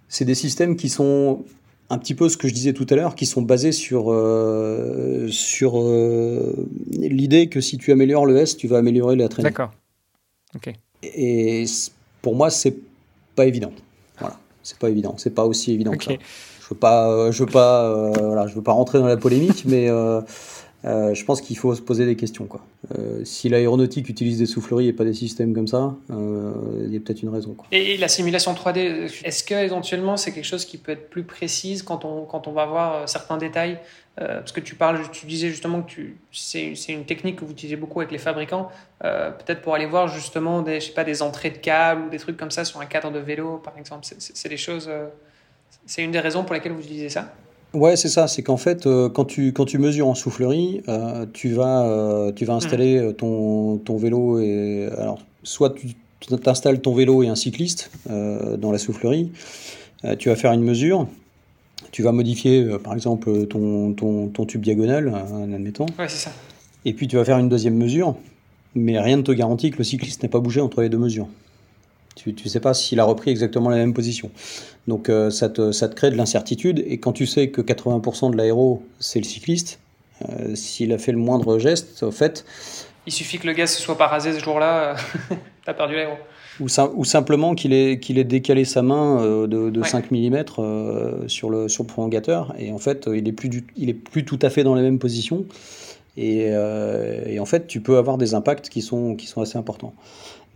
c'est 0.09 0.25
des 0.25 0.35
systèmes 0.35 0.75
qui 0.75 0.89
sont 0.89 1.43
un 1.89 1.97
petit 1.97 2.15
peu 2.15 2.29
ce 2.29 2.37
que 2.37 2.47
je 2.47 2.53
disais 2.53 2.73
tout 2.73 2.85
à 2.89 2.95
l'heure, 2.95 3.15
qui 3.15 3.25
sont 3.25 3.41
basés 3.41 3.71
sur, 3.71 4.11
euh, 4.11 5.27
sur 5.29 5.79
euh, 5.79 6.67
l'idée 6.91 7.47
que 7.47 7.61
si 7.61 7.77
tu 7.77 7.91
améliores 7.91 8.25
le 8.25 8.37
S, 8.37 8.57
tu 8.57 8.67
vas 8.67 8.77
améliorer 8.77 9.15
la 9.15 9.29
traînée. 9.29 9.49
D'accord. 9.49 9.71
Ok. 10.55 10.73
Et 11.15 11.65
pour 12.21 12.35
moi, 12.35 12.49
c'est 12.49 12.75
pas 13.35 13.45
évident. 13.45 13.71
Voilà, 14.19 14.37
c'est 14.63 14.77
pas 14.77 14.89
évident. 14.89 15.15
C'est 15.17 15.33
pas 15.33 15.45
aussi 15.45 15.73
évident 15.73 15.91
que 15.91 16.03
ça. 16.03 16.11
Je 16.11 16.73
veux 16.73 16.79
pas, 16.79 17.09
euh, 17.09 17.31
je 17.31 17.43
veux 17.43 17.49
pas, 17.49 17.85
euh, 17.85 18.11
voilà, 18.17 18.47
je 18.47 18.53
veux 18.53 18.61
pas 18.61 18.73
rentrer 18.73 18.99
dans 18.99 19.07
la 19.07 19.15
polémique, 19.15 19.63
mais 19.65 19.87
euh, 20.85 21.13
je 21.13 21.25
pense 21.25 21.41
qu'il 21.41 21.57
faut 21.57 21.73
se 21.75 21.81
poser 21.81 22.05
des 22.05 22.15
questions. 22.15 22.45
Quoi. 22.45 22.61
si 23.23 23.49
l'aéronautique 23.49 24.09
utilise 24.09 24.37
des 24.37 24.45
souffleries 24.45 24.87
et 24.87 24.93
pas 24.93 25.03
des 25.03 25.13
systèmes 25.13 25.53
comme 25.53 25.67
ça, 25.67 25.95
il 26.09 26.93
y 26.93 26.97
a 26.97 26.99
peut-être 26.99 27.23
une 27.23 27.29
raison. 27.29 27.55
Et, 27.71 27.97
la 27.97 28.07
simulation 28.07 28.53
3D, 28.53 29.09
est-ce 29.23 29.43
que 29.43 29.55
éventuellement 29.55 30.17
c'est 30.17 30.31
quelque 30.31 30.45
chose 30.45 30.65
qui 30.65 30.77
peut 30.77 30.91
être 30.91 31.09
plus 31.09 31.23
précise 31.23 31.83
quand 31.83 32.05
on, 32.05 32.25
quand 32.25 32.47
on 32.47 32.51
va 32.51 32.65
voir 32.65 33.09
certains 33.09 33.37
détails 33.37 33.79
euh, 34.19 34.39
parce 34.39 34.51
que 34.51 34.59
tu 34.59 34.73
parles, 34.73 34.99
tu 35.11 35.27
disais 35.27 35.49
justement 35.49 35.83
que 35.83 36.01
c'est, 36.31 36.73
une 36.89 37.05
technique 37.05 37.35
que 37.37 37.45
vous 37.45 37.51
utilisez 37.51 37.75
beaucoup 37.75 37.99
avec 37.99 38.11
les 38.11 38.17
fabricants, 38.17 38.71
euh, 39.03 39.29
peut-être 39.29 39.61
pour 39.61 39.75
aller 39.75 39.85
voir 39.85 40.07
justement 40.07 40.63
des, 40.63 40.79
je 40.79 40.87
sais 40.87 40.93
pas, 40.93 41.03
des 41.03 41.21
entrées 41.21 41.51
de 41.51 41.57
câbles 41.57 42.07
ou 42.07 42.09
des 42.09 42.17
trucs 42.17 42.35
comme 42.35 42.49
ça 42.49 42.65
sur 42.65 42.79
un 42.79 42.87
cadre 42.87 43.11
de 43.11 43.19
vélo, 43.19 43.57
par 43.57 43.77
exemple. 43.77 44.07
C'est, 44.17 44.49
des 44.49 44.57
choses. 44.57 44.87
Euh, 44.89 45.07
c'est 45.85 46.03
une 46.03 46.11
des 46.11 46.19
raisons 46.19 46.43
pour 46.43 46.55
lesquelles 46.55 46.71
vous 46.71 46.81
utilisez 46.81 47.09
ça? 47.09 47.31
Ouais, 47.77 47.95
c'est 47.95 48.09
ça. 48.09 48.27
C'est 48.27 48.43
qu'en 48.43 48.57
fait, 48.57 48.87
quand 49.13 49.25
tu 49.25 49.53
quand 49.53 49.65
tu 49.65 49.77
mesures 49.77 50.07
en 50.07 50.15
soufflerie, 50.15 50.81
tu 51.33 51.53
vas 51.53 52.31
tu 52.35 52.45
vas 52.45 52.53
installer 52.53 53.01
hmm. 53.01 53.13
ton, 53.13 53.77
ton 53.77 53.97
vélo 53.97 54.39
et 54.39 54.89
alors 54.97 55.19
soit 55.43 55.73
tu 55.75 55.95
t'installes 56.37 56.81
ton 56.81 56.93
vélo 56.93 57.23
et 57.23 57.27
un 57.27 57.35
cycliste 57.35 57.91
dans 58.07 58.71
la 58.71 58.77
soufflerie. 58.77 59.31
tu 60.17 60.29
vas 60.29 60.35
faire 60.35 60.51
une 60.51 60.63
mesure 60.63 61.07
tu 61.91 62.03
vas 62.03 62.11
modifier, 62.11 62.63
euh, 62.63 62.79
par 62.79 62.93
exemple, 62.93 63.47
ton, 63.47 63.93
ton, 63.93 64.27
ton, 64.27 64.45
tube 64.45 64.61
diagonal, 64.61 65.09
en 65.09 65.53
admettant. 65.53 65.85
Ouais, 65.97 66.07
c'est 66.07 66.29
ça. 66.29 66.31
Et 66.85 66.93
puis 66.93 67.07
tu 67.07 67.15
vas 67.15 67.25
faire 67.25 67.37
une 67.37 67.49
deuxième 67.49 67.75
mesure, 67.75 68.15
mais 68.75 68.99
rien 68.99 69.17
ne 69.17 69.21
te 69.21 69.31
garantit 69.31 69.71
que 69.71 69.77
le 69.77 69.83
cycliste 69.83 70.23
n'ait 70.23 70.29
pas 70.29 70.39
bougé 70.39 70.61
entre 70.61 70.81
les 70.81 70.89
deux 70.89 70.97
mesures. 70.97 71.27
Tu 72.17 72.33
ne 72.43 72.49
sais 72.49 72.59
pas 72.59 72.73
s'il 72.73 72.99
a 72.99 73.03
repris 73.03 73.31
exactement 73.31 73.69
la 73.69 73.77
même 73.77 73.93
position. 73.93 74.31
Donc 74.87 75.09
euh, 75.09 75.29
ça, 75.29 75.49
te, 75.49 75.71
ça, 75.71 75.87
te, 75.87 75.95
crée 75.95 76.09
de 76.09 76.15
l'incertitude, 76.15 76.83
et 76.87 76.97
quand 76.97 77.13
tu 77.13 77.25
sais 77.25 77.49
que 77.49 77.61
80% 77.61 78.31
de 78.31 78.37
l'aéro, 78.37 78.83
c'est 78.99 79.19
le 79.19 79.25
cycliste, 79.25 79.79
euh, 80.27 80.55
s'il 80.55 80.91
a 80.93 80.97
fait 80.97 81.11
le 81.11 81.19
moindre 81.19 81.59
geste, 81.59 82.03
au 82.03 82.11
fait... 82.11 82.45
Il 83.05 83.13
suffit 83.13 83.37
que 83.37 83.47
le 83.47 83.53
gaz 83.53 83.71
se 83.71 83.81
soit 83.81 83.97
pas 83.97 84.07
rasé 84.07 84.33
ce 84.33 84.39
jour-là, 84.39 84.95
tu 85.29 85.69
as 85.69 85.73
perdu 85.73 85.95
l'aéro. 85.95 86.15
Ou, 86.59 86.67
ou, 86.95 87.05
simplement 87.05 87.53
qu'il 87.53 87.71
ait, 87.71 88.23
décalé 88.23 88.65
sa 88.65 88.81
main 88.81 89.21
euh, 89.21 89.45
de, 89.45 89.69
de 89.69 89.83
5 89.83 90.09
mm 90.09 90.43
sur, 91.27 91.51
le, 91.51 91.69
sur 91.69 91.83
le 91.83 91.87
prolongateur. 91.87 92.55
Et 92.57 92.71
en 92.71 92.79
fait, 92.79 93.07
il 93.13 93.27
est, 93.27 93.31
plus 93.31 93.47
du, 93.47 93.67
il 93.75 93.89
est 93.89 93.93
plus 93.93 94.25
tout 94.25 94.39
à 94.41 94.49
fait 94.49 94.63
dans 94.63 94.73
la 94.73 94.81
même 94.81 94.97
position. 94.97 95.45
Et, 96.17 96.47
euh, 96.47 97.23
et, 97.27 97.39
en 97.39 97.45
fait, 97.45 97.67
tu 97.67 97.79
peux 97.79 97.97
avoir 97.97 98.17
des 98.17 98.33
impacts 98.33 98.69
qui 98.69 98.81
sont, 98.81 99.15
qui 99.15 99.27
sont 99.27 99.41
assez 99.41 99.57
importants. 99.57 99.93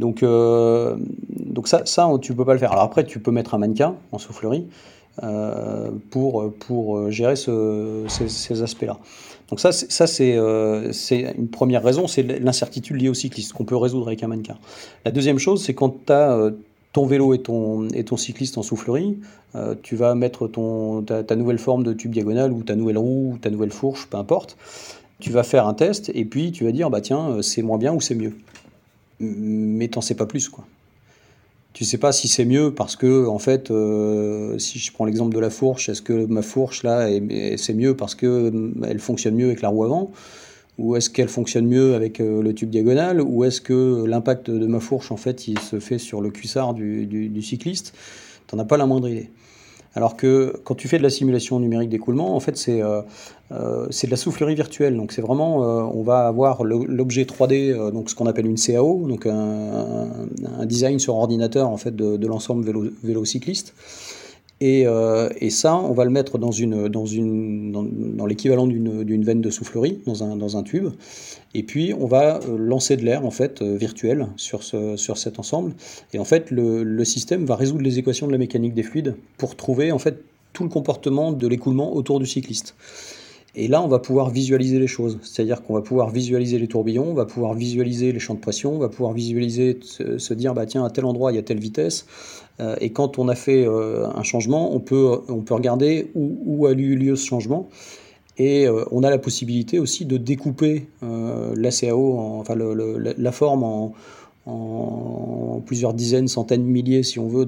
Donc, 0.02 0.22
donc 0.24 1.68
ça, 1.68 1.86
ça, 1.86 2.10
tu 2.22 2.34
peux 2.34 2.44
pas 2.44 2.54
le 2.54 2.60
faire. 2.60 2.74
Alors 2.74 2.84
après, 2.84 3.06
tu 3.06 3.20
peux 3.20 3.32
mettre 3.32 3.54
un 3.54 3.58
mannequin 3.60 3.96
en 4.12 4.18
soufflerie 4.18 4.68
pour, 6.10 6.52
pour 6.60 7.10
gérer 7.10 7.38
ce, 7.38 8.04
ces, 8.10 8.62
aspects-là. 8.62 8.98
Donc 9.52 9.60
ça, 9.60 9.72
euh, 10.22 10.90
c'est 10.94 11.34
une 11.38 11.50
première 11.50 11.84
raison, 11.84 12.08
c'est 12.08 12.24
l'incertitude 12.24 12.96
liée 12.96 13.10
au 13.10 13.14
cycliste 13.14 13.52
qu'on 13.52 13.66
peut 13.66 13.76
résoudre 13.76 14.08
avec 14.08 14.24
un 14.24 14.28
mannequin. 14.28 14.58
La 15.04 15.12
deuxième 15.12 15.40
chose, 15.40 15.62
c'est 15.62 15.74
quand 15.74 16.06
tu 16.06 16.14
as 16.14 16.32
euh, 16.32 16.52
ton 16.94 17.06
vélo 17.06 17.34
et 17.34 17.40
ton, 17.40 17.90
cycliste 18.16 18.58
en 18.58 18.64
soufflerie, 18.64 19.18
euh, 19.56 19.76
tu 19.84 19.98
vas 19.98 20.16
mettre 20.16 20.48
ton, 20.48 21.02
ta, 21.02 21.36
nouvelle 21.36 21.58
forme 21.58 21.84
de 21.84 21.92
tube 21.92 22.12
diagonal 22.12 22.54
ou 22.54 22.64
ta 22.64 22.78
nouvelle 22.78 22.98
roue 22.98 23.34
ou 23.34 23.38
ta 23.40 23.50
nouvelle 23.50 23.72
fourche, 23.72 24.08
peu 24.10 24.16
importe. 24.16 24.56
Tu 25.20 25.32
vas 25.32 25.44
faire 25.44 25.68
un 25.68 25.74
test 25.74 26.10
et 26.16 26.24
puis 26.24 26.54
tu 26.54 26.64
vas 26.64 26.72
dire, 26.72 26.90
bah 26.90 27.02
tiens, 27.02 27.42
c'est 27.42 27.62
moins 27.62 27.78
bien 27.78 27.94
ou 27.94 28.00
c'est 28.00 28.16
mieux. 28.16 28.34
Mais 29.22 29.88
t'en 29.88 30.02
sais 30.02 30.16
pas 30.16 30.26
plus, 30.26 30.50
quoi. 30.50 30.66
Tu 31.74 31.86
sais 31.86 31.98
pas 31.98 32.12
si 32.12 32.28
c'est 32.28 32.44
mieux 32.44 32.74
parce 32.74 32.98
que 32.98 33.28
en 33.28 33.40
fait 33.40 33.72
euh, 33.72 34.60
si 34.60 34.78
je 34.78 34.92
prends 34.92 35.06
l'exemple 35.06 35.34
de 35.34 35.40
la 35.40 35.50
fourche 35.50 35.88
est-ce 35.88 36.02
que 36.02 36.26
ma 36.26 36.42
fourche 36.42 36.84
là 36.84 37.08
c'est 37.56 37.74
mieux 37.74 37.96
parce 37.96 38.14
que 38.14 38.26
euh, 38.26 38.72
elle 38.86 39.00
fonctionne 39.00 39.36
mieux 39.36 39.46
avec 39.46 39.62
la 39.62 39.70
roue 39.70 39.86
avant? 39.86 40.12
Ou 40.78 40.98
est-ce 40.98 41.10
qu'elle 41.10 41.30
fonctionne 41.30 41.68
mieux 41.68 41.96
avec 41.96 42.20
euh, 42.20 42.42
le 42.42 42.54
tube 42.54 42.70
diagonal? 42.70 43.22
Ou 43.22 43.46
est-ce 43.46 43.62
que 43.62 44.04
l'impact 44.06 44.50
de 44.50 44.68
ma 44.68 44.82
fourche 44.82 45.14
en 45.14 45.18
fait 45.18 45.48
il 45.48 45.60
se 45.60 45.80
fait 45.80 45.98
sur 45.98 46.20
le 46.20 46.30
cuissard 46.30 46.74
du, 46.74 47.06
du 47.06 47.42
cycliste? 47.42 47.94
T'en 48.48 48.60
as 48.60 48.66
pas 48.66 48.76
la 48.76 48.86
moindre 48.86 49.08
idée 49.08 49.30
alors 49.94 50.16
que 50.16 50.56
quand 50.64 50.76
tu 50.76 50.88
fais 50.88 50.98
de 50.98 51.04
la 51.04 51.10
simulation 51.10 51.60
numérique 51.60 51.90
d'écoulement, 51.90 52.36
en 52.36 52.40
fait, 52.40 52.56
c'est 52.58 52.82
euh, 52.82 53.02
euh 53.52 53.88
de 53.88 54.10
la 54.10 54.16
soufflerie 54.16 54.56
virtuelle. 54.56 54.96
Donc, 54.96 55.12
c'est 55.12 55.22
vraiment, 55.22 55.64
euh, 55.64 55.82
on 55.82 56.02
va 56.02 56.28
avoir 56.28 56.64
l'objet 56.64 57.24
3D, 57.24 57.72
euh, 57.72 57.92
donc 57.92 58.10
ce 58.10 58.16
qu'on 58.16 58.26
appelle 58.26 58.46
une 58.46 58.58
CAO, 58.58 59.06
donc 59.08 59.26
un, 59.26 60.08
design 60.66 61.00
sur 61.00 61.16
ordinateur 61.16 61.68
en 61.70 61.78
fait 61.78 61.96
de, 61.96 62.28
l'ensemble 62.28 62.64
vélo, 62.64 62.86
vélo, 63.04 63.26
cycliste. 63.26 63.74
Et, 64.62 64.86
euh, 64.86 65.28
et, 65.40 65.50
ça, 65.50 65.76
on 65.76 65.92
va 65.92 66.06
le 66.06 66.12
mettre 66.12 66.38
dans, 66.38 66.52
une, 66.52 66.88
dans, 66.88 67.08
une, 67.08 67.72
dans 68.16 68.26
l'équivalent 68.28 68.68
d'une 68.68 69.24
veine 69.26 69.42
de 69.42 69.50
soufflerie, 69.50 70.00
dans 70.06 70.24
un, 70.24 70.36
dans 70.36 70.56
un 70.56 70.62
tube. 70.62 70.90
Et 71.56 71.64
puis, 71.64 71.96
on 72.00 72.06
va 72.06 72.40
euh, 72.48 72.58
lancer 72.60 72.96
de 72.96 73.04
l'air, 73.04 73.26
en 73.26 73.32
fait, 73.32 73.64
euh, 73.64 73.76
virtuel 73.76 74.28
sur, 74.38 74.62
ce, 74.62 74.96
sur 74.98 75.18
cet 75.18 75.40
ensemble. 75.40 75.74
Et 76.14 76.20
en 76.20 76.26
fait, 76.26 76.52
le, 76.52 76.84
le, 76.84 77.06
système 77.06 77.44
va 77.44 77.56
résoudre 77.56 77.82
les 77.82 77.98
équations 77.98 78.28
de 78.28 78.32
la 78.32 78.38
mécanique 78.38 78.76
des 78.76 78.84
fluides 78.84 79.16
pour 79.40 79.56
trouver, 79.56 79.92
en 79.92 80.00
fait, 80.00 80.24
tout 80.54 80.64
le 80.64 80.70
comportement 80.70 81.32
de 81.32 81.48
l'écoulement 81.48 81.96
autour 81.96 82.20
du 82.20 82.28
cycliste. 82.28 82.76
Et 83.54 83.68
là, 83.68 83.82
on 83.82 83.88
va 83.88 84.00
pouvoir 84.00 84.30
visualiser 84.30 84.80
les 84.80 84.88
choses. 84.88 85.20
C'est-à-dire 85.24 85.62
qu'on 85.62 85.74
va 85.74 85.82
pouvoir 85.82 86.10
visualiser 86.10 86.58
les 86.58 86.68
tourbillons, 86.68 87.10
on 87.10 87.14
va 87.14 87.26
pouvoir 87.26 87.54
visualiser 87.54 88.14
les 88.14 88.20
champs 88.20 88.34
de 88.34 88.40
pression, 88.40 88.76
on 88.76 88.80
va 88.80 88.88
pouvoir 88.88 89.12
visualiser, 89.14 89.78
se, 89.82 90.34
dire, 90.34 90.54
bah, 90.54 90.66
tiens, 90.66 90.86
à 90.86 90.90
tel 90.90 91.06
endroit, 91.06 91.32
il 91.32 91.36
y 91.36 91.40
a 91.40 91.44
telle 91.44 91.60
vitesse. 91.60 92.06
Euh, 92.62 92.76
et 92.80 92.92
quand 92.92 93.20
on 93.20 93.28
a 93.28 93.36
fait 93.36 93.66
euh, 93.66 94.08
un 94.16 94.24
changement, 94.24 94.74
on 94.74 94.80
peut, 94.80 95.20
on 95.28 95.42
peut 95.42 95.54
regarder 95.54 96.12
où, 96.16 96.38
où 96.46 96.66
a 96.66 96.72
eu 96.72 96.96
lieu 96.96 97.16
ce 97.18 97.26
changement. 97.26 97.68
Et 98.38 98.68
euh, 98.68 98.86
on 98.92 99.04
a 99.04 99.10
la 99.10 99.18
possibilité 99.18 99.80
aussi 99.80 100.06
de 100.06 100.16
découper 100.16 100.88
l'ACAO, 101.02 102.18
enfin 102.40 102.56
la 102.56 103.32
forme 103.34 103.64
en, 103.64 103.94
en 104.46 105.62
plusieurs 105.66 105.94
dizaines, 105.94 106.28
centaines, 106.28 106.64
milliers, 106.64 107.04
si 107.04 107.20
on 107.20 107.28
veut, 107.28 107.46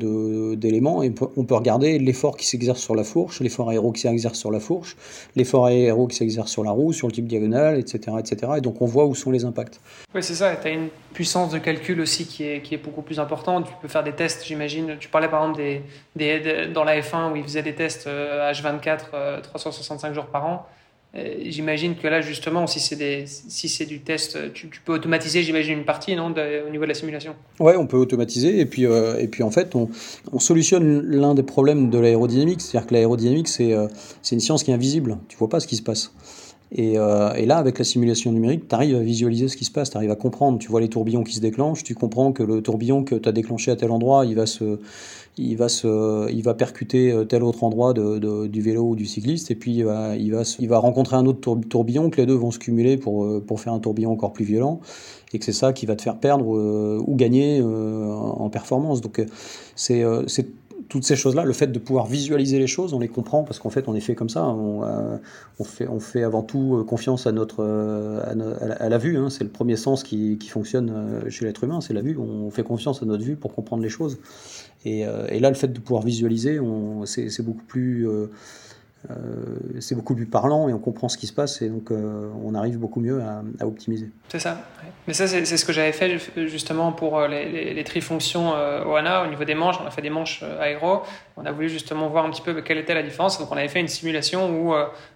d'éléments. 0.56 1.02
Et 1.04 1.14
on 1.36 1.44
peut 1.44 1.56
regarder 1.56 1.98
l'effort 1.98 2.38
qui 2.38 2.46
s'exerce 2.46 2.80
sur 2.80 2.96
la 2.96 3.04
fourche, 3.04 3.40
l'effort 3.40 3.70
aéro 3.70 3.92
qui 3.92 4.02
s'exerce 4.02 4.38
sur 4.38 4.52
la 4.52 4.60
fourche, 4.60 4.96
l'effort 5.36 5.66
aéro 5.66 6.08
qui 6.08 6.16
s'exerce 6.16 6.52
sur 6.52 6.64
la 6.64 6.72
roue, 6.72 6.94
sur 6.94 7.08
le 7.08 7.14
type 7.14 7.28
diagonal, 7.28 7.80
etc., 7.80 8.18
etc. 8.20 8.54
Et 8.58 8.62
donc 8.62 8.82
on 8.82 8.86
voit 8.86 9.06
où 9.06 9.16
sont 9.16 9.32
les 9.32 9.46
impacts. 9.46 9.80
Oui, 10.14 10.22
c'est 10.22 10.36
ça. 10.36 10.56
Tu 10.56 10.68
as 10.68 10.72
une 10.72 10.90
puissance 11.14 11.52
de 11.52 11.58
calcul 11.58 12.00
aussi 12.00 12.26
qui 12.26 12.44
est, 12.44 12.62
qui 12.62 12.76
est 12.76 12.78
beaucoup 12.78 13.02
plus 13.02 13.20
importante. 13.20 13.66
Tu 13.66 13.74
peux 13.82 13.88
faire 13.88 14.04
des 14.04 14.14
tests, 14.14 14.46
j'imagine. 14.46 14.98
Tu 15.00 15.10
parlais 15.10 15.28
par 15.30 15.44
exemple 15.44 15.58
des, 15.58 15.82
des, 16.16 16.68
dans 16.68 16.84
la 16.84 17.00
F1 17.00 17.32
où 17.32 17.36
ils 17.36 17.44
faisaient 17.44 17.64
des 17.64 17.76
tests 17.76 18.08
H24, 18.08 19.42
365 19.42 20.14
jours 20.14 20.26
par 20.26 20.46
an. 20.46 20.66
Euh, 21.16 21.36
j'imagine 21.46 21.96
que 21.96 22.08
là, 22.08 22.22
justement, 22.22 22.66
si 22.66 22.80
c'est, 22.80 23.26
si 23.28 23.86
du 23.86 24.00
test, 24.00 24.52
tu, 24.54 24.68
peux 24.84 24.94
automatiser, 24.94 25.44
j'imagine, 25.44 25.78
une 25.80 25.86
partie 25.86 26.16
non, 26.16 26.34
au 26.34 26.70
niveau 26.72 26.84
de 26.84 26.90
la 26.90 26.96
simulation 26.96 27.36
Ouais, 27.60 27.76
on 27.76 27.86
peut 27.86 27.98
automatiser. 27.98 28.60
Et 28.60 28.66
puis, 28.66 28.88
euh, 28.88 29.20
et 29.20 29.28
puis 29.28 29.44
en 29.44 29.52
fait, 29.52 29.76
on, 29.76 29.90
on, 30.32 30.40
solutionne 30.40 31.02
l'un 31.02 31.36
des 31.36 31.44
problèmes 31.44 31.92
de 31.92 32.00
l'aérodynamique. 32.00 32.62
C'est-à-dire 32.62 32.88
que 32.88 32.94
l'aérodynamique, 32.96 33.48
c'est, 33.48 33.74
euh, 33.74 33.88
une 34.32 34.40
science 34.40 34.64
qui 34.64 34.72
est 34.72 34.74
invisible. 34.74 35.20
Tu 35.28 35.38
vois 35.38 35.50
pas 35.50 35.60
ce 35.60 35.68
qui 35.68 35.76
se 35.76 35.84
passe. 35.84 36.12
Et, 36.72 36.94
et, 36.94 37.46
là, 37.46 37.58
avec 37.58 37.78
la 37.78 37.84
simulation 37.84 38.32
numérique, 38.32 38.68
tu 38.68 38.74
arrives 38.74 38.96
à 38.96 39.00
visualiser 39.02 39.48
ce 39.48 39.58
qui 39.58 39.64
se 39.66 39.70
passe, 39.70 39.92
tu 39.92 39.98
arrives 39.98 40.10
à 40.10 40.16
comprendre. 40.16 40.58
Tu 40.58 40.70
vois 40.70 40.82
les 40.82 40.90
tourbillons 40.90 41.24
qui 41.24 41.36
se 41.36 41.40
déclenchent, 41.40 41.84
tu 41.84 41.94
comprends 41.94 42.32
que 42.32 42.42
le 42.42 42.62
tourbillon 42.62 43.04
que 43.04 43.14
tu 43.14 43.30
as 43.30 43.32
déclenché 43.32 43.70
à 43.70 43.76
tel 43.76 43.92
endroit, 43.92 44.26
il 44.26 44.34
va 44.34 44.48
se, 44.48 44.80
il 45.38 45.58
va, 45.58 45.68
se, 45.68 46.32
il 46.32 46.44
va 46.44 46.54
percuter 46.54 47.12
euh, 47.12 47.26
tel 47.26 47.44
autre 47.44 47.64
endroit 47.64 47.94
de, 47.94 48.48
du 48.48 48.62
vélo 48.62 48.90
ou 48.90 48.96
du 48.96 49.06
cycliste, 49.06 49.50
et 49.50 49.56
puis 49.56 49.74
il 49.74 49.84
va, 49.84 50.16
il 50.16 50.32
va, 50.32 50.44
il 50.60 50.68
va 50.68 50.78
rencontrer 50.78 51.16
un 51.16 51.26
autre 51.26 51.56
tourbillon, 51.70 52.10
que 52.10 52.18
les 52.18 52.28
deux 52.28 52.36
vont 52.36 52.52
se 52.52 52.60
cumuler 52.60 52.98
pour, 52.98 53.26
euh, 53.26 53.44
pour 53.46 53.60
faire 53.60 53.74
un 53.74 53.80
tourbillon 53.80 54.12
encore 54.12 54.34
plus 54.34 54.46
violent, 54.46 54.80
et 55.34 55.40
que 55.40 55.46
c'est 55.46 55.52
ça 55.52 55.74
qui 55.74 55.88
va 55.88 55.96
te 55.96 56.04
faire 56.04 56.18
perdre 56.18 56.56
euh, 56.56 57.02
ou 57.06 57.16
gagner 57.16 57.62
en 57.64 58.50
performance. 58.50 59.02
Donc 59.02 59.26
c'est 59.76 60.04
toutes 60.90 61.04
ces 61.04 61.16
choses-là, 61.16 61.44
le 61.44 61.54
fait 61.54 61.68
de 61.68 61.80
pouvoir 61.80 62.06
visualiser 62.06 62.60
les 62.60 62.68
choses, 62.68 62.94
on 62.94 63.00
les 63.00 63.08
comprend 63.08 63.44
parce 63.44 63.60
qu'en 63.60 63.70
fait, 63.70 63.88
on 63.88 63.96
est 63.96 64.02
fait 64.02 64.16
comme 64.16 64.30
ça. 64.30 64.46
On, 64.46 64.82
on, 65.60 65.64
fait, 65.64 65.88
on 65.88 66.00
fait 66.00 66.24
avant 66.24 66.44
tout 66.44 66.86
confiance 66.88 67.26
à, 67.26 67.32
notre, 67.32 67.64
à, 67.64 68.90
la, 68.90 68.98
vue. 68.98 69.18
Hein. 69.18 69.30
C'est 69.30 69.44
le 69.44 69.50
premier 69.50 69.76
sens 69.76 70.04
qui, 70.04 70.38
qui 70.38 70.50
fonctionne 70.50 71.24
chez 71.30 71.46
l'être 71.46 71.64
humain, 71.64 71.82
c'est 71.82 71.94
la 71.94 72.02
vue. 72.02 72.18
On 72.18 72.50
fait 72.52 72.64
confiance 72.64 73.02
à 73.02 73.06
notre 73.06 73.24
vue 73.24 73.36
pour 73.36 73.54
comprendre 73.56 73.82
les 73.82 73.90
choses. 73.90 74.18
Euh, 74.86 75.28
et, 75.30 75.40
là, 75.40 75.50
le 75.50 75.56
fait 75.56 75.68
de 75.68 75.80
pouvoir 75.80 76.04
visualiser, 76.04 76.60
c'est 77.06 77.46
beaucoup 77.46 77.64
plus 77.64 78.08
euh, 78.08 78.12
euh, 78.12 78.28
c'est 79.80 79.96
beaucoup 79.96 80.16
plus 80.16 80.26
parlant 80.26 80.70
et 80.70 80.74
on 80.74 80.80
comprend 80.80 81.10
ce 81.10 81.18
qui 81.18 81.28
se 81.28 81.34
passe 81.34 81.62
et 81.62 81.70
donc 81.70 81.92
on 81.92 82.56
arrive 82.56 82.78
beaucoup 82.78 83.00
mieux 83.00 83.22
à, 83.22 83.66
optimiser. 83.66 84.10
C'est 84.30 84.40
ça. 84.40 84.58
Mais 85.08 85.14
ça, 85.14 85.28
c'est 85.28 85.46
ce 85.46 85.66
que 85.66 85.74
j'avais 85.74 85.92
fait 85.92 86.18
justement 86.48 86.92
pour 86.92 87.22
les, 87.28 87.74
les, 87.74 87.84
trifonctions 87.84 88.52
OANA 88.52 89.24
au 89.24 89.28
niveau 89.28 89.44
des 89.44 89.56
manches. 89.56 89.76
On 89.84 89.86
a 89.86 89.92
fait 89.92 90.02
des 90.02 90.10
manches 90.10 90.44
aéro. 90.60 91.02
On 91.36 91.46
a 91.46 91.52
voulu 91.52 91.70
justement 91.70 92.08
voir 92.08 92.26
un 92.26 92.30
petit 92.30 92.42
peu 92.42 92.62
quelle 92.62 92.78
était 92.78 92.94
la 92.94 93.04
différence. 93.04 93.40
Donc 93.40 93.52
on 93.52 93.58
avait 93.58 93.68
fait 93.68 93.82
une 93.82 93.88
simulation 93.88 94.50
où 94.50 94.74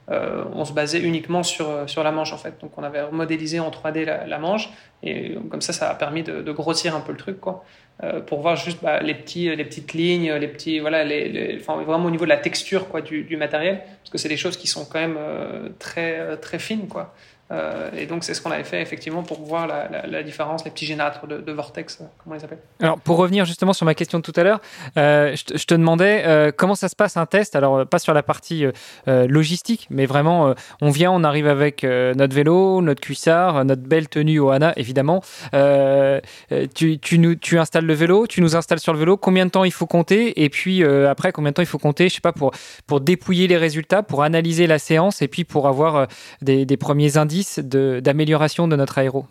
on 0.09 0.65
se 0.65 0.73
basait 0.73 0.99
uniquement 0.99 1.43
sur, 1.43 1.89
sur 1.89 2.03
la 2.03 2.11
manche 2.11 2.33
en 2.33 2.37
fait. 2.37 2.55
Donc 2.61 2.71
on 2.77 2.83
avait 2.83 3.09
modélisé 3.11 3.59
en 3.59 3.69
3D 3.69 4.05
la, 4.05 4.39
manche 4.39 4.69
et 5.03 5.37
comme 5.49 5.61
ça, 5.61 5.73
ça 5.73 5.89
a 5.89 5.95
permis 5.95 6.23
de, 6.23 6.41
de 6.41 6.51
grossir 6.51 6.95
un 6.95 7.01
peu 7.01 7.11
le 7.11 7.17
truc. 7.17 7.39
quoi. 7.39 7.63
Euh, 8.03 8.19
pour 8.21 8.41
voir 8.41 8.55
juste 8.55 8.77
bah, 8.83 9.01
les, 9.01 9.15
petits, 9.15 9.55
les 9.55 9.65
petites 9.65 9.93
lignes, 9.93 10.31
les 10.33 10.47
petits, 10.47 10.77
voilà, 10.79 11.03
les, 11.03 11.57
enfin, 11.59 11.81
vraiment 11.81 12.05
au 12.05 12.11
niveau 12.11 12.25
de 12.25 12.29
la 12.29 12.37
texture 12.37 12.89
quoi, 12.89 13.01
du, 13.01 13.23
du 13.23 13.37
matériel, 13.37 13.79
parce 13.79 14.11
que 14.11 14.19
c'est 14.19 14.29
des 14.29 14.37
choses 14.37 14.55
qui 14.55 14.67
sont 14.67 14.85
quand 14.85 14.99
même 14.99 15.17
euh, 15.17 15.69
très, 15.79 16.37
très 16.37 16.59
fines. 16.59 16.87
Quoi. 16.87 17.15
Euh, 17.49 17.89
et 17.95 18.05
donc, 18.07 18.23
c'est 18.23 18.33
ce 18.33 18.41
qu'on 18.41 18.51
avait 18.51 18.63
fait 18.63 18.81
effectivement 18.81 19.23
pour 19.23 19.41
voir 19.41 19.67
la, 19.67 20.23
différence, 20.23 20.65
les 20.65 20.71
petits 20.71 20.85
générateurs 20.85 21.27
de, 21.27 21.51
vortex, 21.51 21.99
euh, 22.01 22.05
comment 22.23 22.35
ils 22.35 22.41
s'appellent. 22.41 22.61
Alors, 22.81 22.99
pour 22.99 23.17
revenir 23.17 23.45
justement 23.45 23.73
sur 23.73 23.85
ma 23.85 23.95
question 23.95 24.19
de 24.19 24.23
tout 24.23 24.33
à 24.35 24.43
l'heure, 24.43 24.59
euh, 24.97 25.35
je, 25.35 25.65
te 25.65 25.73
demandais 25.73 26.53
comment 26.57 26.75
ça 26.75 26.89
se 26.89 26.95
passe 26.95 27.17
un 27.17 27.25
test? 27.25 27.55
Alors, 27.55 27.85
pas 27.85 27.99
sur 27.99 28.13
la 28.13 28.23
partie 28.23 28.65
logistique, 29.05 29.87
mais 29.89 30.05
vraiment, 30.05 30.53
on 30.81 30.89
vient, 30.89 31.11
on 31.11 31.23
arrive 31.23 31.47
avec 31.47 31.83
notre 31.83 32.35
vélo, 32.35 32.81
notre 32.81 33.01
cuissard, 33.01 33.63
notre 33.65 33.83
belle 33.83 34.09
tenue 34.09 34.39
au 34.39 34.49
HANA, 34.49 34.73
évidemment. 34.77 35.21
Tu, 35.53 36.99
tu, 36.99 37.19
nous, 37.19 37.35
tu 37.35 37.59
installes 37.59 37.85
le 37.85 37.93
vélo, 37.93 38.27
tu 38.27 38.41
nous 38.41 38.55
installes 38.55 38.79
sur 38.79 38.93
le 38.93 38.99
vélo. 38.99 39.17
Combien 39.17 39.45
de 39.45 39.51
temps 39.51 39.63
il 39.63 39.71
faut 39.71 39.87
compter? 39.87 40.43
Et 40.43 40.49
puis, 40.49 40.83
après, 40.83 41.31
combien 41.31 41.51
de 41.51 41.55
temps 41.55 41.61
il 41.61 41.67
faut 41.67 41.77
compter, 41.77 42.09
je 42.09 42.15
sais 42.15 42.21
pas, 42.21 42.33
pour, 42.33 42.51
pour 42.85 43.01
dépouiller 43.01 43.47
les 43.47 43.57
résultats, 43.57 44.03
pour 44.03 44.23
analyser 44.23 44.67
la 44.67 44.79
séance 44.79 45.21
et 45.21 45.27
puis 45.27 45.43
pour 45.43 45.67
avoir 45.67 46.07
des, 46.41 46.65
des 46.65 46.77
premiers 46.77 47.17
indices 47.17 47.36
d'amélioration 47.59 48.67
de, 48.67 48.75
notre 48.75 48.97
aéro 48.97 49.25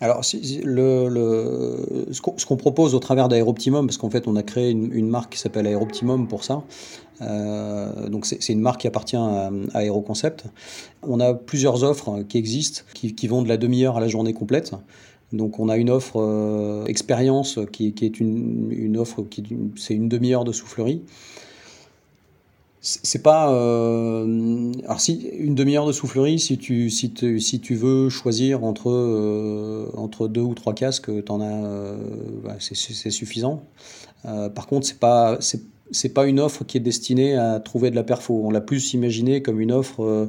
alors, 0.00 0.24
ce 0.24 0.56
qu'on 2.44 2.56
propose 2.56 2.94
au 2.96 2.98
travers 2.98 3.28
d'Aéroptimum, 3.28 3.86
parce 3.86 3.98
qu'en 3.98 4.10
fait, 4.10 4.26
on 4.26 4.34
a 4.34 4.42
créé 4.42 4.70
une, 4.70 5.08
marque 5.08 5.34
qui 5.34 5.38
s'appelle 5.38 5.64
Aéroptimum 5.64 6.26
pour 6.26 6.42
ça. 6.42 6.64
Euh, 7.20 8.08
donc, 8.08 8.26
c'est 8.26 8.48
une 8.48 8.60
marque 8.60 8.80
qui 8.80 8.88
appartient 8.88 9.14
à, 9.14 9.52
Aéroconcept. 9.74 10.46
On 11.04 11.20
a 11.20 11.34
plusieurs 11.34 11.84
offres 11.84 12.22
qui 12.28 12.36
existent, 12.36 12.82
qui, 12.94 13.28
vont 13.28 13.42
de 13.42 13.48
la 13.48 13.58
demi-heure 13.58 13.96
à 13.96 14.00
la 14.00 14.08
journée 14.08 14.32
complète. 14.32 14.72
Donc, 15.32 15.60
on 15.60 15.68
a 15.68 15.76
une 15.76 15.90
offre 15.90 16.20
euh, 16.20 16.84
expérience 16.86 17.60
qui, 17.70 17.94
est 18.02 18.18
une, 18.18 18.72
une 18.72 18.96
offre 18.96 19.22
qui 19.22 19.44
c'est 19.76 19.94
une 19.94 20.08
demi-heure 20.08 20.42
de 20.42 20.50
soufflerie 20.50 21.02
c'est 22.84 23.22
pas 23.22 23.52
euh, 23.52 24.72
alors 24.84 25.00
si 25.00 25.30
une 25.38 25.54
demi-heure 25.54 25.86
de 25.86 25.92
soufflerie 25.92 26.40
si 26.40 26.58
tu 26.58 26.90
si, 26.90 27.14
si 27.38 27.60
tu 27.60 27.76
veux 27.76 28.08
choisir 28.08 28.64
entre 28.64 28.90
euh, 28.90 29.88
entre 29.96 30.26
deux 30.26 30.40
ou 30.40 30.54
trois 30.54 30.74
casques 30.74 31.24
t'en 31.24 31.40
as 31.40 31.64
euh, 31.64 31.96
bah, 32.42 32.56
c'est 32.58 32.74
suffisant. 32.74 33.62
Par 34.24 34.66
contre 34.66 34.86
c'est 34.86 34.98
pas 34.98 35.38
c'est 35.40 36.08
pas 36.08 36.26
une 36.26 36.40
offre 36.40 36.64
qui 36.64 36.76
est 36.76 36.80
destinée 36.80 37.36
à 37.36 37.60
trouver 37.60 37.90
de 37.90 37.96
la 37.96 38.02
perfo. 38.02 38.42
On 38.44 38.50
l'a 38.50 38.60
plus 38.60 38.94
imaginé 38.94 39.42
comme 39.42 39.60
une 39.60 39.72
offre 39.72 40.28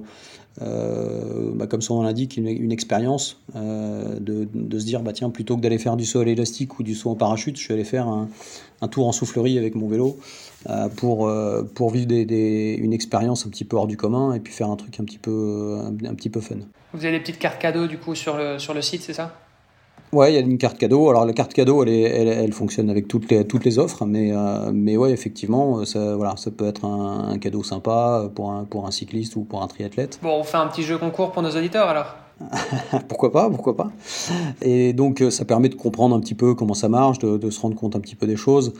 bah, 0.60 1.68
comme 1.68 1.82
son 1.82 1.96
nom 1.96 2.04
l'indique, 2.04 2.38
une, 2.38 2.48
une 2.48 2.72
expérience 2.72 3.42
de, 3.56 4.48
de, 4.54 4.80
se 4.80 4.86
dire 4.86 5.02
bah 5.02 5.14
tiens 5.14 5.30
plutôt 5.30 5.56
que 5.58 5.62
d'aller 5.62 5.78
faire 5.78 5.98
du 5.98 6.06
saut 6.06 6.20
à 6.20 6.26
l'élastique 6.26 6.80
ou 6.80 6.84
du 6.84 6.96
saut 6.96 7.10
en 7.10 7.16
parachute, 7.16 7.60
je 7.60 7.68
vais 7.68 7.74
aller 7.74 7.84
faire 7.84 8.08
un, 8.08 8.30
un 8.82 8.88
tour 8.88 9.08
en 9.08 9.12
soufflerie 9.12 9.58
avec 9.58 9.76
mon 9.76 9.88
vélo. 9.88 10.18
Euh, 10.70 10.88
pour, 10.88 11.28
euh, 11.28 11.64
pour 11.64 11.92
vivre 11.92 12.08
des, 12.08 12.78
une 12.80 12.94
expérience 12.94 13.46
un 13.46 13.50
petit 13.50 13.66
peu 13.66 13.76
hors 13.76 13.88
du 13.88 13.98
commun 13.98 14.34
et 14.34 14.40
puis 14.40 14.54
faire 14.54 14.70
un 14.70 14.78
truc 14.78 14.98
un 15.00 15.04
petit 15.04 15.18
peu, 15.18 15.78
un, 15.84 16.16
petit 16.16 16.30
peu 16.30 16.40
fun. 16.40 16.56
Vous 16.94 17.04
avez 17.04 17.18
des 17.18 17.20
petites 17.20 17.40
cartes 17.40 17.60
cadeaux 17.60 17.88
du 17.88 17.98
coup 17.98 18.16
sur 18.16 18.38
le, 18.38 18.60
sur 18.60 18.74
le 18.74 18.82
site, 18.82 19.02
c'est 19.02 19.14
ça? 19.14 19.43
Ouais, 20.14 20.32
il 20.32 20.36
y 20.36 20.38
a 20.38 20.42
une 20.42 20.60
carte 20.60 20.78
cadeau. 20.78 21.10
Alors 21.10 21.26
la 21.26 21.34
carte 21.34 21.54
cadeau, 21.54 21.84
elle, 21.84 21.90
est, 21.90 22.02
elle, 22.02 22.28
elle, 22.28 22.54
fonctionne 22.54 22.90
avec 22.90 23.08
toutes 23.08 23.32
les, 23.32 23.46
toutes 23.46 23.66
les 23.66 23.80
offres, 23.80 24.06
mais, 24.06 24.32
euh, 24.32 24.72
mais 24.72 24.96
ouais, 24.96 25.12
effectivement, 25.12 25.84
ça, 25.86 26.16
voilà, 26.16 26.36
ça 26.38 26.52
peut 26.52 26.68
être 26.68 26.86
un, 26.86 27.38
cadeau 27.40 27.64
sympa 27.64 28.30
pour 28.36 28.52
un, 28.52 28.64
pour 28.64 28.86
un 28.86 28.92
cycliste 28.92 29.36
ou 29.36 29.42
pour 29.42 29.64
un 29.64 29.68
triathlète. 29.68 30.20
Bon, 30.22 30.40
on 30.40 30.44
fait 30.44 30.58
un 30.58 30.68
petit 30.68 30.84
jeu 30.84 31.00
concours 31.00 31.32
pour 31.32 31.42
nos 31.42 31.50
auditeurs 31.50 31.88
alors 31.90 32.16
pourquoi 33.08 33.32
pas, 33.32 33.50
pourquoi 33.50 33.76
pas. 33.76 33.92
Et 34.62 34.92
donc 34.94 35.24
ça 35.30 35.46
permet 35.46 35.70
de 35.70 35.76
comprendre 35.76 36.16
un 36.16 36.20
petit 36.20 36.34
peu 36.34 36.56
comment 36.56 36.74
ça 36.74 36.90
marche, 36.90 37.20
de, 37.20 37.38
de, 37.38 37.50
se 37.52 37.62
rendre 37.62 37.76
compte 37.76 37.96
un 37.96 38.00
petit 38.00 38.16
peu 38.16 38.26
des 38.26 38.36
choses. 38.36 38.74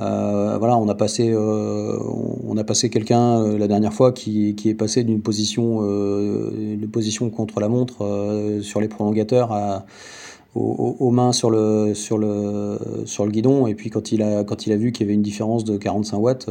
Euh, 0.00 0.56
voilà, 0.58 0.76
on 0.78 0.88
a 0.88 0.94
passé, 0.94 1.30
euh, 1.30 1.98
on 2.46 2.56
a 2.56 2.64
passé 2.64 2.88
quelqu'un 2.88 3.40
euh, 3.40 3.58
la 3.58 3.68
dernière 3.68 3.92
fois 3.92 4.12
qui, 4.12 4.54
qui 4.54 4.70
est 4.70 4.74
passé 4.74 5.04
d'une 5.04 5.20
position, 5.20 5.82
une 5.82 6.88
position 6.90 7.28
contre 7.30 7.60
la 7.60 7.68
montre 7.68 8.60
sur 8.62 8.80
les 8.80 8.88
prolongateurs 8.88 9.52
à, 9.52 9.84
aux, 10.54 11.10
mains 11.10 11.32
sur 11.32 11.50
le, 11.50 11.94
sur, 11.94 12.18
le, 12.18 12.78
sur 13.04 13.24
le 13.24 13.30
guidon. 13.30 13.66
Et 13.66 13.74
puis 13.74 13.90
quand 13.90 14.12
il 14.12 14.22
a, 14.22 14.44
quand 14.44 14.66
il 14.66 14.72
a 14.72 14.76
vu 14.76 14.92
qu'il 14.92 15.06
y 15.06 15.08
avait 15.08 15.14
une 15.14 15.22
différence 15.22 15.64
de 15.64 15.76
45 15.76 16.16
watts, 16.18 16.50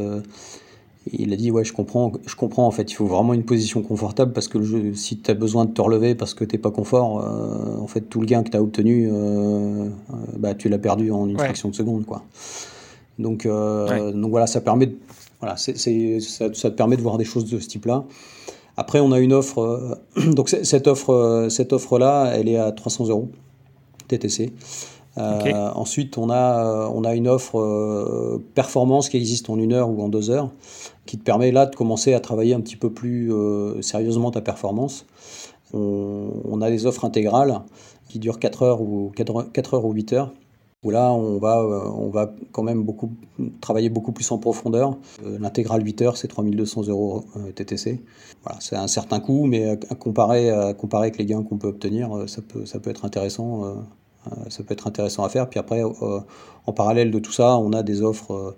il 1.12 1.32
a 1.32 1.36
dit 1.36 1.50
ouais 1.50 1.64
je 1.64 1.72
comprends, 1.72 2.12
je 2.26 2.34
comprends 2.34 2.66
en 2.66 2.70
fait. 2.70 2.90
Il 2.90 2.94
faut 2.94 3.06
vraiment 3.06 3.34
une 3.34 3.44
position 3.44 3.82
confortable 3.82 4.32
parce 4.32 4.48
que 4.48 4.92
si 4.94 5.18
tu 5.18 5.30
as 5.30 5.34
besoin 5.34 5.64
de 5.64 5.72
te 5.72 5.80
relever 5.80 6.14
parce 6.14 6.34
que 6.34 6.44
t'es 6.44 6.58
pas 6.58 6.70
confort, 6.70 7.24
en 7.80 7.86
fait 7.86 8.02
tout 8.02 8.20
le 8.20 8.26
gain 8.26 8.42
que 8.42 8.50
tu 8.50 8.56
as 8.56 8.62
obtenu, 8.62 9.10
bah, 10.38 10.54
tu 10.54 10.68
l'as 10.68 10.78
perdu 10.78 11.10
en 11.10 11.26
une 11.26 11.38
fraction 11.38 11.68
de 11.68 11.74
seconde 11.74 12.06
quoi. 12.06 12.22
Donc, 13.20 13.46
euh, 13.46 14.12
donc 14.12 14.30
voilà, 14.30 14.46
ça 14.46 14.60
permet, 14.60 14.86
de, 14.86 14.96
voilà, 15.40 15.56
c'est, 15.56 15.76
ça, 16.20 16.50
te 16.50 16.68
permet 16.68 16.96
de 16.96 17.02
voir 17.02 17.18
des 17.18 17.24
choses 17.24 17.48
de 17.48 17.58
ce 17.58 17.68
type-là. 17.68 18.04
Après, 18.76 19.00
on 19.00 19.12
a 19.12 19.20
une 19.20 19.32
offre. 19.32 19.58
Euh, 19.58 20.30
donc 20.32 20.48
cette 20.48 20.86
offre, 20.88 21.10
euh, 21.10 21.48
cette 21.48 21.72
offre-là, 21.72 22.32
elle 22.34 22.48
est 22.48 22.56
à 22.56 22.72
300 22.72 23.08
euros 23.08 23.28
TTC. 24.18 24.52
ensuite, 25.16 26.18
on 26.18 26.30
a, 26.30 26.88
on 26.94 27.04
a 27.04 27.14
une 27.14 27.28
offre 27.28 28.40
performance 28.54 29.08
qui 29.08 29.16
existe 29.16 29.50
en 29.50 29.58
une 29.58 29.72
heure 29.72 29.90
ou 29.90 30.02
en 30.02 30.08
deux 30.08 30.30
heures, 30.30 30.50
qui 31.06 31.18
te 31.18 31.22
permet 31.22 31.52
là 31.52 31.66
de 31.66 31.74
commencer 31.74 32.14
à 32.14 32.20
travailler 32.20 32.54
un 32.54 32.60
petit 32.60 32.76
peu 32.76 32.90
plus 32.90 33.32
sérieusement 33.80 34.30
ta 34.30 34.40
performance. 34.40 35.06
On, 35.72 36.60
a 36.62 36.70
des 36.70 36.86
offres 36.86 37.04
intégrales 37.04 37.60
qui 38.08 38.18
durent 38.18 38.38
4 38.40 38.62
heures 38.62 38.80
ou 38.80 39.12
4 39.14 39.74
heures 39.74 39.84
ou 39.84 39.92
8 39.92 40.12
heures 40.14 40.32
où 40.82 40.90
là 40.90 41.12
on 41.12 41.38
va, 41.38 41.58
euh, 41.58 41.90
on 41.94 42.08
va 42.08 42.32
quand 42.52 42.62
même 42.62 42.82
beaucoup 42.82 43.12
travailler 43.60 43.90
beaucoup 43.90 44.12
plus 44.12 44.30
en 44.30 44.38
profondeur. 44.38 44.96
Euh, 45.24 45.38
l'intégrale 45.38 45.84
8 45.84 46.02
heures, 46.02 46.16
c'est 46.16 46.28
3200 46.28 46.88
euros 46.88 47.24
euh, 47.36 47.52
TTC. 47.52 48.00
Voilà, 48.42 48.58
c'est 48.60 48.76
un 48.76 48.88
certain 48.88 49.20
coût, 49.20 49.46
mais 49.46 49.78
à 49.90 49.94
comparer, 49.94 50.50
à 50.50 50.72
comparer 50.72 51.08
avec 51.08 51.18
les 51.18 51.26
gains 51.26 51.42
qu'on 51.42 51.58
peut 51.58 51.68
obtenir, 51.68 52.24
ça 52.26 52.40
peut, 52.42 52.64
ça 52.64 52.80
peut 52.80 52.90
être 52.90 53.04
intéressant. 53.04 53.84
Ça 54.48 54.62
peut 54.62 54.72
être 54.74 54.86
intéressant 54.86 55.24
à 55.24 55.28
faire. 55.28 55.48
Puis 55.48 55.58
après, 55.58 55.82
en 55.82 56.72
parallèle 56.72 57.10
de 57.10 57.18
tout 57.18 57.32
ça, 57.32 57.56
on 57.56 57.72
a 57.72 57.82
des 57.82 58.02
offres 58.02 58.54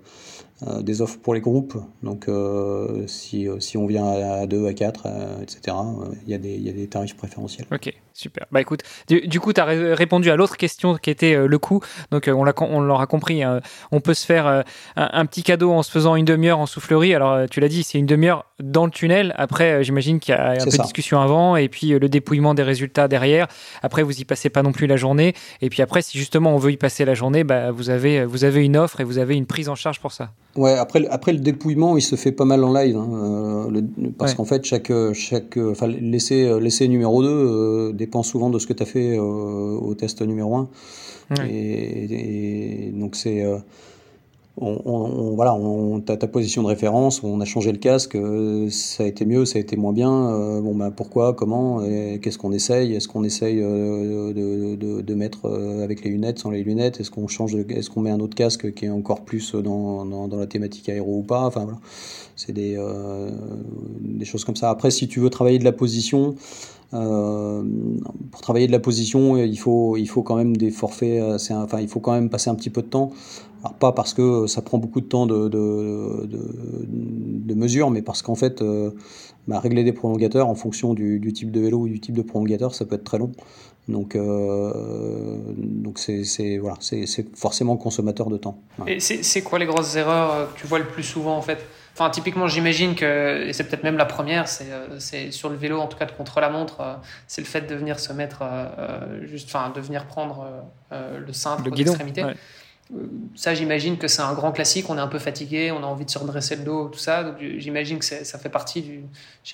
euh, 0.67 0.81
des 0.81 1.01
offres 1.01 1.17
pour 1.19 1.33
les 1.33 1.41
groupes. 1.41 1.75
Donc 2.03 2.29
euh, 2.29 3.05
si, 3.07 3.49
euh, 3.49 3.59
si, 3.59 3.75
on 3.77 3.85
vient 3.85 4.05
à 4.05 4.45
2, 4.45 4.67
à 4.67 4.73
4, 4.73 5.07
etc., 5.41 5.75
il 6.25 6.31
y, 6.31 6.33
a 6.35 6.37
des, 6.37 6.57
y, 6.57 6.69
a 6.69 6.73
des 6.73 6.87
tarifs 6.87 7.17
préférentiels. 7.17 7.65
Ok, 7.71 7.93
super. 8.13 8.45
Bah 8.51 8.61
écoute, 8.61 8.81
du, 9.07 9.39
coup, 9.39 9.53
tu 9.53 9.61
as 9.61 9.65
répondu 9.65 10.29
à 10.29 10.35
l'autre 10.35 10.57
question 10.57 10.95
qui 10.95 11.09
était 11.09 11.35
le 11.47 11.57
coût. 11.57 11.81
Donc 12.11 12.29
on, 12.31 12.45
on 12.61 12.81
l'aura 12.81 13.07
compris, 13.07 13.43
hein. 13.43 13.61
on 13.91 14.01
peut 14.01 14.13
se 14.13 14.25
faire 14.25 14.63
un, 14.95 15.25
petit 15.25 15.43
cadeau 15.43 15.71
en 15.71 15.83
se 15.83 15.91
faisant 15.91 16.15
une 16.15 16.25
demi-heure 16.25 16.59
en 16.59 16.65
soufflerie. 16.65 17.13
Alors 17.13 17.49
tu 17.49 17.59
l'as 17.59 17.67
dit, 17.67 17.83
c'est 17.83 17.97
une 17.97 18.05
demi-heure 18.05 18.45
dans 18.59 18.85
le 18.85 18.91
tunnel. 18.91 19.33
Après, 19.37 19.83
j'imagine 19.83 20.19
qu'il 20.19 20.33
y 20.33 20.37
a 20.37 20.51
un 20.51 20.57
peu 20.57 20.77
de 20.77 20.81
discussion 20.81 21.19
avant 21.19 21.55
et 21.55 21.69
puis 21.69 21.89
le 21.89 22.09
dépouillement 22.09 22.53
des 22.53 22.63
résultats 22.63 23.07
derrière. 23.07 23.47
Après, 23.81 24.03
vous 24.03 24.19
y 24.19 24.25
passez 24.25 24.49
pas 24.49 24.63
non 24.63 24.71
plus 24.71 24.87
la 24.87 24.95
journée. 24.95 25.33
Et 25.61 25.69
puis 25.69 25.81
après, 25.81 26.01
si 26.01 26.17
justement 26.17 26.53
on 26.53 26.57
veut 26.57 26.71
y 26.71 26.77
passer 26.77 27.05
la 27.05 27.13
journée, 27.13 27.43
bah, 27.43 27.71
vous, 27.71 27.89
avez, 27.89 28.25
vous 28.25 28.43
avez 28.43 28.63
une 28.63 28.77
offre 28.77 29.01
et 29.01 29.03
vous 29.03 29.17
avez 29.17 29.35
une 29.35 29.45
prise 29.45 29.69
en 29.69 29.75
charge 29.75 29.99
pour 29.99 30.11
ça. 30.11 30.31
Ouais, 30.55 30.73
après, 30.73 31.05
après 31.07 31.33
le 31.33 31.39
dépouillement, 31.39 31.97
il 31.97 32.01
se 32.01 32.15
fait 32.15 32.31
pas 32.31 32.45
mal 32.45 32.63
en 32.63 32.71
live, 32.73 32.95
hein, 32.95 33.09
euh, 33.73 33.81
parce 34.17 34.35
qu'en 34.35 34.45
fait, 34.45 34.63
chaque, 34.65 34.91
chaque, 35.13 35.57
l'essai, 35.99 36.59
l'essai 36.59 36.87
numéro 36.87 37.23
2 37.23 37.27
euh, 37.29 37.91
dépend 38.05 38.23
souvent 38.23 38.49
de 38.49 38.59
ce 38.59 38.67
que 38.67 38.73
tu 38.73 38.83
as 38.83 38.85
fait 38.85 39.17
euh, 39.17 39.21
au 39.21 39.93
test 39.95 40.21
numéro 40.21 40.55
1. 40.55 40.69
Et, 41.47 42.87
et, 42.87 42.91
donc, 42.91 43.15
c'est 43.15 43.43
on, 44.57 44.81
on, 44.85 45.35
voilà, 45.35 45.55
on, 45.55 45.99
ta, 45.99 46.15
ta 46.15 46.27
position 46.27 46.61
de 46.61 46.67
référence, 46.67 47.23
on 47.23 47.41
a 47.41 47.45
changé 47.45 47.71
le 47.71 47.79
casque, 47.79 48.15
euh, 48.15 48.69
ça 48.69 49.03
a 49.03 49.07
été 49.07 49.25
mieux, 49.25 49.45
ça 49.45 49.57
a 49.57 49.61
été 49.61 49.75
moins 49.77 49.93
bien. 49.93 50.11
Euh, 50.11 50.61
bon, 50.61 50.75
ben 50.75 50.91
pourquoi, 50.91 51.33
comment, 51.33 51.81
qu'est-ce 52.21 52.37
qu'on 52.37 52.51
essaye 52.51 52.93
Est-ce 52.93 53.07
qu'on 53.07 53.23
essaye 53.23 53.59
euh, 53.61 54.31
de, 54.31 54.75
de, 54.75 55.01
de, 55.01 55.13
mettre 55.15 55.49
avec 55.81 56.03
les 56.03 56.11
lunettes, 56.11 56.39
sans 56.39 56.51
les 56.51 56.63
lunettes 56.63 56.99
Est-ce 56.99 57.09
qu'on 57.09 57.27
change, 57.27 57.55
est-ce 57.55 57.89
qu'on 57.89 58.01
met 58.01 58.11
un 58.11 58.19
autre 58.19 58.35
casque 58.35 58.73
qui 58.73 58.85
est 58.85 58.89
encore 58.89 59.21
plus 59.21 59.55
dans, 59.55 60.05
dans, 60.05 60.27
dans 60.27 60.37
la 60.37 60.47
thématique 60.47 60.87
aéro 60.89 61.17
ou 61.19 61.23
pas 61.23 61.45
Enfin 61.45 61.63
voilà, 61.63 61.79
c'est 62.35 62.53
des, 62.53 62.77
des 64.01 64.25
choses 64.25 64.45
comme 64.45 64.55
ça. 64.55 64.69
Après, 64.69 64.91
si 64.91 65.07
tu 65.07 65.19
veux 65.19 65.31
travailler 65.31 65.57
de 65.57 65.63
la 65.63 65.71
position, 65.71 66.35
euh, 66.93 67.63
pour 68.31 68.41
travailler 68.41 68.67
de 68.67 68.71
la 68.71 68.79
position, 68.79 69.37
il 69.37 69.57
faut, 69.57 69.97
il 69.97 70.07
faut 70.07 70.21
quand 70.23 70.35
même 70.35 70.55
des 70.55 70.71
forfaits, 70.71 71.21
enfin, 71.51 71.79
il 71.79 71.87
faut 71.87 71.99
quand 71.99 72.13
même 72.13 72.29
passer 72.29 72.49
un 72.49 72.55
petit 72.55 72.69
peu 72.69 72.81
de 72.81 72.87
temps. 72.87 73.11
Alors, 73.63 73.75
pas 73.75 73.91
parce 73.93 74.13
que 74.13 74.45
ça 74.47 74.61
prend 74.61 74.77
beaucoup 74.77 74.99
de 74.99 75.05
temps 75.05 75.25
de, 75.25 75.47
de, 75.47 76.27
de, 76.27 77.53
mesure, 77.53 77.91
mais 77.91 78.01
parce 78.01 78.21
qu'en 78.21 78.35
fait, 78.35 78.61
euh, 78.61 78.91
bah, 79.47 79.59
régler 79.59 79.85
des 79.85 79.93
prolongateurs 79.93 80.49
en 80.49 80.55
fonction 80.55 80.93
du, 80.93 81.31
type 81.33 81.49
de 81.49 81.61
vélo 81.61 81.79
ou 81.79 81.87
du 81.87 82.01
type 82.01 82.15
de 82.15 82.21
prolongateur, 82.23 82.75
ça 82.75 82.83
peut 82.83 82.95
être 82.95 83.05
très 83.05 83.19
long. 83.19 83.31
Donc, 83.87 84.15
euh, 84.15 85.37
donc 85.57 85.97
c'est 85.97 86.57
voilà, 86.57 86.77
c'est 86.79 87.37
forcément 87.37 87.77
consommateur 87.77 88.29
de 88.29 88.37
temps. 88.37 88.57
Et 88.85 88.99
c'est 88.99 89.41
quoi 89.41 89.59
les 89.59 89.65
grosses 89.65 89.95
erreurs 89.95 90.53
que 90.53 90.59
tu 90.59 90.67
vois 90.67 90.79
le 90.79 90.87
plus 90.87 91.03
souvent 91.03 91.37
en 91.37 91.41
fait? 91.41 91.59
Enfin, 91.93 92.09
typiquement, 92.09 92.47
j'imagine 92.47 92.95
que, 92.95 93.45
et 93.47 93.53
c'est 93.53 93.65
peut-être 93.65 93.83
même 93.83 93.97
la 93.97 94.05
première, 94.05 94.47
c'est 94.47 94.71
euh, 94.71 95.29
sur 95.29 95.49
le 95.49 95.55
vélo, 95.55 95.79
en 95.79 95.87
tout 95.87 95.97
cas 95.97 96.05
de 96.05 96.11
contre-la-montre, 96.11 96.81
euh, 96.81 96.95
c'est 97.27 97.41
le 97.41 97.47
fait 97.47 97.61
de 97.61 97.75
venir 97.75 97.99
se 97.99 98.11
mettre, 98.13 98.39
euh, 98.41 99.27
juste, 99.27 99.47
enfin, 99.53 99.71
de 99.73 99.79
venir 99.79 100.05
prendre 100.05 100.47
le 100.91 101.33
cintre 101.33 101.63
l'extrémité. 101.69 102.23
Ça, 103.35 103.53
j'imagine 103.53 103.97
que 103.97 104.07
c'est 104.07 104.21
un 104.21 104.33
grand 104.33 104.51
classique. 104.51 104.89
On 104.89 104.97
est 104.97 105.01
un 105.01 105.07
peu 105.07 105.17
fatigué, 105.17 105.71
on 105.71 105.83
a 105.83 105.87
envie 105.87 106.05
de 106.05 106.09
se 106.09 106.19
redresser 106.19 106.55
le 106.55 106.63
dos, 106.63 106.89
tout 106.89 106.99
ça. 106.99 107.23
Donc, 107.23 107.35
j'imagine 107.57 107.97
que 107.97 108.05
ça 108.05 108.37
fait 108.37 108.49
partie 108.49 108.81
du, 108.81 109.03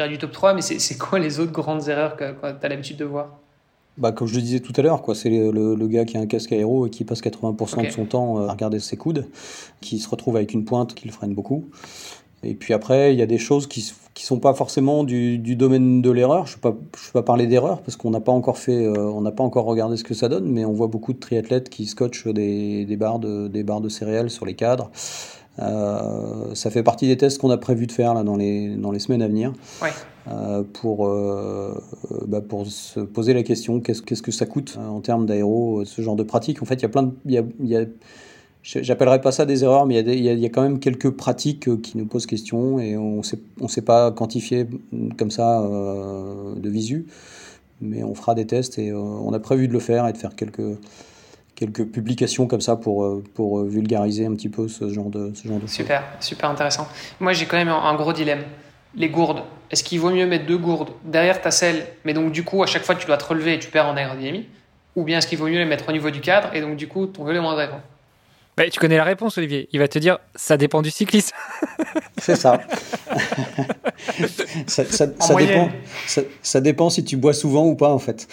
du 0.07 0.17
top 0.17 0.31
3. 0.31 0.53
Mais 0.55 0.61
c'est 0.61 0.97
quoi 0.97 1.19
les 1.19 1.39
autres 1.39 1.51
grandes 1.51 1.87
erreurs 1.87 2.17
que, 2.17 2.31
que 2.31 2.51
tu 2.59 2.65
as 2.65 2.69
l'habitude 2.69 2.97
de 2.97 3.05
voir? 3.05 3.37
Bah, 3.97 4.13
comme 4.13 4.27
je 4.27 4.35
le 4.35 4.41
disais 4.41 4.61
tout 4.61 4.73
à 4.77 4.81
l'heure, 4.81 5.01
quoi, 5.01 5.13
c'est 5.13 5.29
le, 5.29 5.75
le, 5.75 5.87
gars 5.87 6.05
qui 6.05 6.17
a 6.17 6.21
un 6.21 6.25
casque 6.25 6.53
aéro 6.53 6.87
et 6.87 6.89
qui 6.89 7.03
passe 7.03 7.21
80% 7.21 7.85
de 7.85 7.91
son 7.91 8.05
temps 8.05 8.37
à 8.37 8.51
regarder 8.51 8.79
ses 8.79 8.95
coudes, 8.95 9.27
qui 9.81 9.99
se 9.99 10.07
retrouve 10.07 10.37
avec 10.37 10.53
une 10.53 10.63
pointe 10.63 10.95
qui 10.95 11.05
le 11.05 11.11
freine 11.11 11.33
beaucoup. 11.33 11.69
Et 12.43 12.53
puis 12.53 12.73
après, 12.73 13.13
il 13.13 13.19
y 13.19 13.21
a 13.21 13.25
des 13.25 13.37
choses 13.37 13.67
qui 13.67 13.81
ne 13.81 14.21
sont 14.21 14.39
pas 14.39 14.53
forcément 14.53 15.03
du, 15.03 15.37
du 15.37 15.55
domaine 15.55 16.01
de 16.01 16.09
l'erreur. 16.09 16.45
Je 16.47 16.57
ne 16.63 16.71
vais, 16.71 16.77
pas 17.13 17.23
parler 17.23 17.47
d'erreur 17.47 17.81
parce 17.81 17.97
qu'on 17.97 18.11
n'a 18.11 18.21
pas 18.21 18.31
encore 18.31 18.57
fait, 18.57 18.85
euh, 18.85 18.97
on 18.97 19.21
n'a 19.21 19.31
pas 19.31 19.43
encore 19.43 19.65
regardé 19.65 19.97
ce 19.97 20.03
que 20.03 20.13
ça 20.13 20.29
donne, 20.29 20.49
mais 20.49 20.65
on 20.65 20.73
voit 20.73 20.87
beaucoup 20.87 21.13
de 21.13 21.19
triathlètes 21.19 21.69
qui 21.69 21.85
scotchent 21.85 22.27
des, 22.27 22.85
des, 22.85 22.97
barres, 22.97 23.19
de, 23.19 23.47
des 23.47 23.63
barres 23.63 23.81
de 23.81 23.89
céréales 23.89 24.29
sur 24.29 24.45
les 24.45 24.55
cadres. 24.55 24.89
Euh, 25.61 26.55
ça 26.55 26.69
fait 26.69 26.83
partie 26.83 27.07
des 27.07 27.17
tests 27.17 27.39
qu'on 27.39 27.49
a 27.49 27.57
prévu 27.57 27.87
de 27.87 27.91
faire 27.91 28.13
là, 28.13 28.23
dans, 28.23 28.37
les, 28.37 28.75
dans 28.75 28.91
les 28.91 28.99
semaines 28.99 29.21
à 29.21 29.27
venir. 29.27 29.53
Ouais. 29.81 29.89
Euh, 30.29 30.63
pour, 30.73 31.07
euh, 31.07 31.81
bah, 32.27 32.41
pour 32.41 32.67
se 32.67 32.99
poser 32.99 33.33
la 33.33 33.43
question 33.43 33.79
qu'est-ce, 33.79 34.01
qu'est-ce 34.01 34.21
que 34.21 34.31
ça 34.31 34.45
coûte 34.45 34.77
en 34.77 35.01
termes 35.01 35.25
d'aéro, 35.25 35.83
ce 35.85 36.01
genre 36.01 36.15
de 36.15 36.23
pratique. 36.23 36.61
En 36.61 36.65
fait, 36.65 36.75
il 36.75 36.83
y 36.83 36.85
a 36.85 36.89
plein 36.89 37.03
de. 37.03 37.13
Y 37.25 37.37
a, 37.37 37.43
y 37.63 37.75
a, 37.75 37.85
J'appellerais 38.61 39.21
pas 39.21 39.31
ça 39.31 39.45
des 39.45 39.63
erreurs, 39.63 39.85
mais 39.85 39.99
il 39.99 40.19
y, 40.19 40.45
a 40.45 40.49
quand 40.49 40.61
même 40.61 40.79
quelques 40.79 41.11
pratiques 41.11 41.69
euh, 41.69 41.77
qui 41.77 41.97
nous 41.97 42.05
posent 42.05 42.25
question 42.25 42.77
et 42.77 42.97
on 42.97 43.23
sait, 43.23 43.39
ne 43.59 43.67
sait 43.69 43.81
pas 43.81 44.11
quantifier 44.11 44.67
comme 45.17 45.31
ça 45.31 45.61
euh, 45.61 46.55
de 46.55 46.69
visu. 46.69 47.07
Mais 47.79 48.03
on 48.03 48.13
fera 48.13 48.35
des 48.35 48.45
tests 48.45 48.77
et 48.77 48.89
euh, 48.89 48.97
on 48.97 49.31
a 49.31 49.39
prévu 49.39 49.69
de 49.69 49.73
le 49.73 49.79
faire 49.79 50.05
et 50.07 50.13
de 50.13 50.17
faire 50.17 50.35
quelques, 50.35 50.77
quelques 51.55 51.85
publications 51.85 52.47
comme 52.47 52.59
ça 52.59 52.75
pour, 52.75 53.21
pour 53.33 53.63
vulgariser 53.63 54.25
un 54.25 54.33
petit 54.33 54.49
peu 54.49 54.67
ce 54.67 54.89
genre 54.89 55.09
de, 55.09 55.31
ce 55.33 55.47
genre 55.47 55.59
de 55.59 55.67
Super, 55.67 56.03
super 56.19 56.49
intéressant. 56.49 56.85
Moi 57.21 57.31
j'ai 57.31 57.45
quand 57.45 57.57
même 57.57 57.69
un 57.69 57.95
gros 57.95 58.11
dilemme. 58.11 58.43
Les 58.93 59.07
gourdes, 59.07 59.41
est-ce 59.71 59.85
qu'il 59.85 60.01
vaut 60.01 60.09
mieux 60.09 60.27
mettre 60.27 60.47
deux 60.47 60.57
gourdes 60.57 60.89
derrière 61.05 61.41
ta 61.41 61.51
selle, 61.51 61.85
mais 62.03 62.13
donc 62.13 62.33
du 62.33 62.43
coup 62.43 62.61
à 62.61 62.65
chaque 62.65 62.83
fois 62.83 62.95
tu 62.95 63.07
dois 63.07 63.17
te 63.17 63.25
relever 63.25 63.53
et 63.53 63.59
tu 63.59 63.71
perds 63.71 63.87
en 63.87 63.95
aérodynamie? 63.95 64.47
Ou 64.97 65.03
bien 65.03 65.19
est-ce 65.19 65.27
qu'il 65.27 65.37
vaut 65.37 65.47
mieux 65.47 65.59
les 65.59 65.65
mettre 65.65 65.87
au 65.87 65.93
niveau 65.93 66.09
du 66.09 66.19
cadre 66.19 66.53
et 66.53 66.59
donc 66.59 66.75
du 66.75 66.89
coup 66.89 67.05
ton 67.05 67.23
vélo 67.23 67.39
est 67.39 67.41
moins 67.41 67.57
adhérent 67.57 67.79
bah, 68.59 68.69
tu 68.69 68.77
connais 68.77 68.97
la 68.97 69.05
réponse, 69.05 69.37
Olivier. 69.37 69.69
Il 69.71 69.79
va 69.79 69.87
te 69.87 69.97
dire, 69.99 70.19
ça 70.35 70.57
dépend 70.57 70.81
du 70.81 70.91
cycliste. 70.91 71.33
C'est 72.17 72.35
ça. 72.35 72.59
ça, 74.67 74.83
ça, 74.85 75.07
dépend, 75.07 75.69
ça, 76.43 76.59
dépend 76.59 76.89
si 76.89 77.05
tu 77.05 77.15
bois 77.15 77.33
souvent 77.33 77.65
ou 77.65 77.75
pas, 77.75 77.89
en 77.89 77.99
fait. 77.99 78.27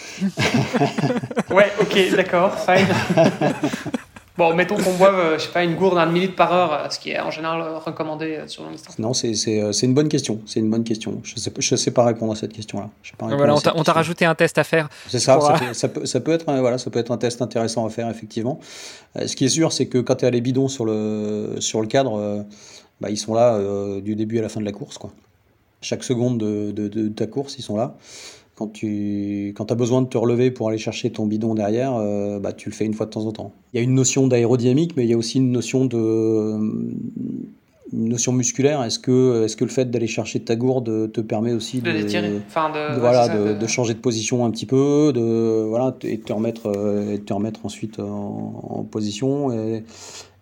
ouais, 1.49 1.71
ok, 1.79 2.11
d'accord, 2.13 2.59
fine. 2.59 2.87
Bon, 4.37 4.53
mettons 4.53 4.77
qu'on 4.77 4.93
boive, 4.93 5.17
euh, 5.17 5.37
je 5.39 5.45
sais 5.45 5.51
pas, 5.51 5.63
une 5.63 5.75
gourde 5.75 5.97
à 5.97 6.03
1 6.03 6.05
millilitre 6.07 6.35
par 6.35 6.53
heure, 6.53 6.73
euh, 6.73 6.89
ce 6.91 6.99
qui 6.99 7.09
est 7.09 7.19
en 7.19 7.31
général 7.31 7.59
euh, 7.59 7.79
recommandé 7.79 8.39
sur 8.45 8.63
longue 8.63 8.73
distance. 8.73 8.99
Non, 8.99 9.13
c'est 9.13 9.33
une 9.81 9.95
bonne 9.95 10.09
question. 10.09 10.41
C'est 10.45 10.59
une 10.59 10.69
bonne 10.69 10.83
question. 10.83 11.19
Je 11.23 11.39
sais, 11.39 11.51
je 11.57 11.75
sais 11.75 11.91
pas 11.91 12.05
répondre 12.05 12.33
à 12.33 12.35
cette 12.35 12.53
question-là. 12.53 12.89
Voilà, 13.19 13.55
on 13.75 13.83
t'a 13.83 13.93
rajouté 13.93 14.25
un 14.25 14.35
test 14.35 14.59
à 14.59 14.63
faire. 14.63 14.89
C'est 15.07 15.19
ça. 15.19 15.39
Ça, 15.73 15.89
peut, 15.89 16.05
ça, 16.05 16.19
peut, 16.19 16.31
être, 16.31 16.45
voilà, 16.45 16.77
ça 16.77 16.91
peut 16.91 16.99
être 16.99 17.11
un 17.11 17.17
test 17.17 17.41
intéressant 17.41 17.85
à 17.85 17.89
faire 17.89 18.09
effectivement. 18.09 18.59
ce 19.15 19.35
qui 19.35 19.45
est 19.45 19.49
sûr, 19.49 19.71
c'est 19.71 19.87
que 19.87 19.97
quand 19.97 20.17
tu 20.17 20.25
as 20.25 20.29
les 20.29 20.41
bidons 20.41 20.67
sur 20.67 20.85
le 20.85 21.55
sur 21.59 21.81
le 21.81 21.87
cadre, 21.87 22.45
bah, 23.01 23.09
ils 23.09 23.17
sont 23.17 23.33
là 23.33 23.59
du 24.01 24.15
début 24.15 24.37
à 24.37 24.43
la 24.43 24.49
fin 24.49 24.59
de 24.59 24.65
la 24.65 24.71
course, 24.71 24.97
quoi. 24.99 25.11
Chaque 25.81 26.03
seconde 26.03 26.39
de, 26.39 26.71
de, 26.71 26.87
de 26.87 27.07
ta 27.09 27.27
course, 27.27 27.57
ils 27.59 27.61
sont 27.61 27.77
là 27.77 27.95
quand 28.57 28.67
tu 28.67 29.53
quand 29.55 29.71
as 29.71 29.75
besoin 29.75 30.01
de 30.01 30.07
te 30.07 30.17
relever 30.17 30.49
pour 30.49 30.69
aller 30.69 30.79
chercher 30.79 31.11
ton 31.11 31.27
bidon 31.27 31.53
derrière, 31.53 31.95
euh, 31.95 32.39
bah, 32.39 32.53
tu 32.53 32.69
le 32.69 32.75
fais 32.75 32.85
une 32.85 32.95
fois 32.95 33.05
de 33.05 33.11
temps 33.11 33.25
en 33.25 33.31
temps. 33.31 33.51
Il 33.73 33.77
y 33.77 33.79
a 33.79 33.83
une 33.83 33.93
notion 33.93 34.27
d'aérodynamique, 34.27 34.97
mais 34.97 35.03
il 35.05 35.09
y 35.09 35.13
a 35.13 35.17
aussi 35.17 35.37
une 35.37 35.51
notion 35.51 35.85
de 35.85 36.57
une 37.93 38.09
notion 38.09 38.33
musculaire. 38.33 38.83
Est-ce 38.83 38.99
que, 38.99 39.45
est-ce 39.45 39.55
que 39.55 39.63
le 39.63 39.69
fait 39.69 39.89
d'aller 39.89 40.07
chercher 40.07 40.39
ta 40.41 40.55
gourde 40.55 41.11
te 41.11 41.21
permet 41.21 41.53
aussi 41.53 41.81
de, 41.81 41.91
de, 41.91 42.39
enfin 42.47 42.69
de, 42.69 42.99
voilà, 42.99 43.53
de, 43.53 43.67
changer 43.67 43.93
de 43.93 43.99
position 43.99 44.43
un 44.43 44.51
petit 44.51 44.65
peu, 44.65 45.13
de 45.13 45.63
voilà, 45.67 45.95
et 46.01 46.17
de 46.17 46.23
te 46.23 46.33
remettre, 46.33 46.65
euh, 46.65 47.13
et 47.13 47.19
te 47.19 47.31
remettre 47.31 47.65
ensuite 47.65 47.99
en, 47.99 48.61
en 48.69 48.83
position. 48.83 49.51
Et, 49.53 49.83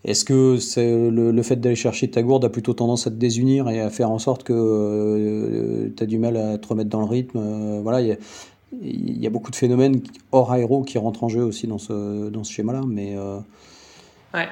est-ce 0.06 0.24
que 0.24 0.58
c'est 0.58 1.10
le, 1.10 1.42
fait 1.42 1.56
d'aller 1.56 1.76
chercher 1.76 2.10
ta 2.10 2.22
gourde 2.22 2.46
a 2.46 2.50
plutôt 2.50 2.74
tendance 2.74 3.08
à 3.08 3.10
te 3.10 3.16
désunir 3.16 3.70
et 3.70 3.82
à 3.82 3.90
faire 3.90 4.12
en 4.12 4.20
sorte 4.20 4.44
que 4.44 4.54
euh, 4.54 5.90
tu 5.98 6.04
as 6.04 6.06
du 6.06 6.20
mal 6.20 6.38
à 6.38 6.60
te 6.60 6.68
remettre 6.68 6.92
dans 6.92 7.00
le 7.00 7.08
rythme 7.08 7.40
euh, 7.40 7.80
Voilà, 7.82 8.02
il 8.02 9.20
y, 9.20 9.26
a 9.26 9.30
beaucoup 9.32 9.50
de 9.50 9.56
phénomènes 9.56 10.02
hors 10.32 10.52
aéro 10.52 10.84
qui 10.84 11.00
rentrent 11.00 11.24
en 11.24 11.30
jeu 11.30 11.44
aussi 11.44 11.66
dans 11.66 11.80
ce, 11.80 12.30
dans 12.30 12.44
ce 12.44 12.54
schéma-là. 12.54 12.84
Mais, 12.88 13.16
euh, 13.18 13.40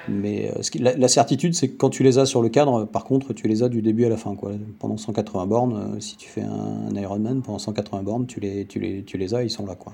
mais 0.10 0.52
la, 0.80 1.08
certitude, 1.08 1.54
c'est 1.54 1.68
que 1.68 1.78
quand 1.78 1.92
tu 1.92 2.02
les 2.02 2.18
as 2.18 2.26
sur 2.26 2.42
le 2.42 2.50
cadre, 2.50 2.86
par 2.86 3.04
contre, 3.04 3.34
tu 3.34 3.48
les 3.48 3.62
as 3.62 3.70
du 3.70 3.84
début 3.84 4.06
à 4.06 4.10
la 4.10 4.18
fin. 4.18 4.34
Quoi. 4.34 4.54
Pendant 4.80 4.98
180 4.98 5.46
bornes, 5.46 5.98
si 6.00 6.18
tu 6.18 6.30
fais 6.30 6.42
un, 6.42 6.90
un 6.90 6.96
Ironman, 6.96 7.44
pendant 7.44 7.60
180 7.60 8.02
bornes, 8.02 8.26
tu 8.26 8.40
les, 8.40 8.66
tu, 8.66 8.80
les, 8.80 9.04
tu 9.04 9.20
les 9.20 9.36
as, 9.36 9.44
ils 9.44 9.52
sont 9.52 9.68
là. 9.68 9.76
Quoi. 9.76 9.94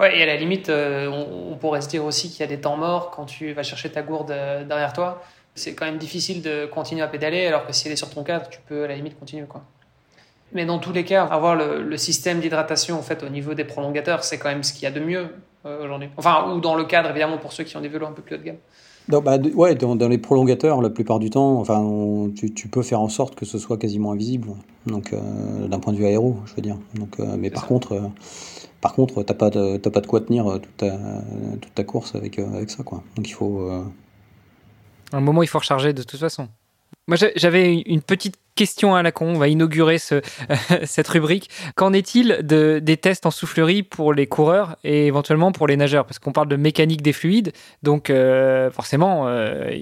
Ouais, 0.00 0.18
et 0.18 0.22
à 0.22 0.26
la 0.26 0.36
limite, 0.36 0.70
euh, 0.70 1.08
on, 1.08 1.56
pourrait 1.56 1.82
se 1.82 1.88
dire 1.88 2.04
aussi 2.04 2.30
qu'il 2.30 2.40
y 2.40 2.42
a 2.42 2.46
des 2.46 2.60
temps 2.60 2.78
morts 2.78 3.10
quand 3.10 3.26
tu 3.26 3.52
vas 3.52 3.62
chercher 3.62 3.92
ta 3.92 4.00
gourde 4.00 4.30
euh, 4.30 4.64
derrière 4.64 4.94
toi. 4.94 5.22
C'est 5.54 5.74
quand 5.74 5.84
même 5.84 5.98
difficile 5.98 6.40
de 6.40 6.64
continuer 6.64 7.02
à 7.02 7.06
pédaler, 7.06 7.46
alors 7.46 7.66
que 7.66 7.72
si 7.74 7.86
elle 7.86 7.92
est 7.92 7.96
sur 7.96 8.08
ton 8.08 8.24
cadre, 8.24 8.48
tu 8.48 8.60
peux 8.66 8.84
à 8.84 8.88
la 8.88 8.96
limite 8.96 9.18
continuer. 9.18 9.44
Quoi. 9.46 9.62
Mais 10.52 10.64
dans 10.64 10.78
tous 10.78 10.92
les 10.92 11.04
cas, 11.04 11.24
avoir 11.24 11.54
le, 11.54 11.96
système 11.96 12.40
d'hydratation 12.40 12.98
en 12.98 13.02
fait, 13.02 13.22
au 13.22 13.28
niveau 13.28 13.54
des 13.54 13.64
prolongateurs, 13.64 14.24
c'est 14.24 14.38
quand 14.38 14.48
même 14.48 14.62
ce 14.62 14.72
qu'il 14.72 14.84
y 14.84 14.86
a 14.86 14.90
de 14.90 15.00
mieux 15.00 15.28
euh, 15.66 15.84
aujourd'hui. 15.84 16.08
Enfin, 16.16 16.50
ou 16.50 16.60
dans 16.60 16.74
le 16.74 16.84
cadre, 16.84 17.10
évidemment, 17.10 17.38
pour 17.38 17.52
ceux 17.52 17.64
qui 17.64 17.76
ont 17.76 17.80
des 17.80 17.88
vélos 17.88 18.06
un 18.06 18.12
peu 18.12 18.22
plus 18.22 18.36
haut 18.36 18.38
de 18.38 18.44
gamme. 18.44 18.56
Non, 19.08 19.20
bah, 19.20 19.38
ouais, 19.54 19.74
dans, 19.74 20.08
les 20.08 20.18
prolongateurs, 20.18 20.80
la 20.80 20.90
plupart 20.90 21.18
du 21.18 21.30
temps, 21.30 21.58
enfin, 21.58 21.84
tu, 22.36 22.68
peux 22.68 22.82
faire 22.82 23.00
en 23.00 23.08
sorte 23.08 23.34
que 23.34 23.44
ce 23.44 23.58
soit 23.58 23.76
quasiment 23.76 24.12
invisible. 24.12 24.48
Donc, 24.86 25.12
euh, 25.12 25.66
d'un 25.68 25.78
point 25.78 25.92
de 25.92 25.98
vue 25.98 26.06
aéro, 26.06 26.36
je 26.46 26.54
veux 26.54 26.62
dire. 26.62 26.78
Donc, 26.94 27.18
euh, 27.18 27.36
mais 27.36 27.50
par 27.50 27.66
contre, 27.66 28.00
par 28.80 28.94
contre, 28.94 29.22
t'as 29.22 29.34
pas 29.34 29.50
de, 29.50 29.76
pas 29.78 30.00
de 30.00 30.06
quoi 30.06 30.20
tenir 30.20 30.44
toute 30.60 30.76
ta, 30.76 30.98
toute 31.60 31.74
ta 31.74 31.84
course 31.84 32.14
avec, 32.14 32.38
avec 32.38 32.70
ça, 32.70 32.82
quoi. 32.82 33.02
Donc, 33.16 33.28
il 33.28 33.32
faut. 33.32 33.68
À 35.12 35.16
un 35.16 35.20
moment, 35.20 35.42
il 35.42 35.48
faut 35.48 35.58
recharger 35.58 35.92
de 35.92 36.02
toute 36.02 36.20
façon. 36.20 36.48
Moi, 37.06 37.16
j'avais 37.34 37.74
une 37.74 38.02
petite 38.02 38.36
question 38.54 38.94
à 38.94 39.02
la 39.02 39.10
con. 39.10 39.26
On 39.34 39.38
va 39.38 39.48
inaugurer 39.48 39.98
ce, 39.98 40.20
cette 40.84 41.08
rubrique. 41.08 41.50
Qu'en 41.74 41.92
est-il 41.92 42.38
de, 42.42 42.78
des 42.80 42.96
tests 42.96 43.26
en 43.26 43.30
soufflerie 43.30 43.82
pour 43.82 44.12
les 44.12 44.26
coureurs 44.26 44.76
et 44.84 45.06
éventuellement 45.06 45.50
pour 45.50 45.66
les 45.66 45.76
nageurs? 45.76 46.06
Parce 46.06 46.18
qu'on 46.18 46.32
parle 46.32 46.48
de 46.48 46.56
mécanique 46.56 47.02
des 47.02 47.12
fluides. 47.12 47.52
Donc, 47.82 48.10
euh, 48.10 48.70
forcément, 48.70 49.26
euh, 49.26 49.72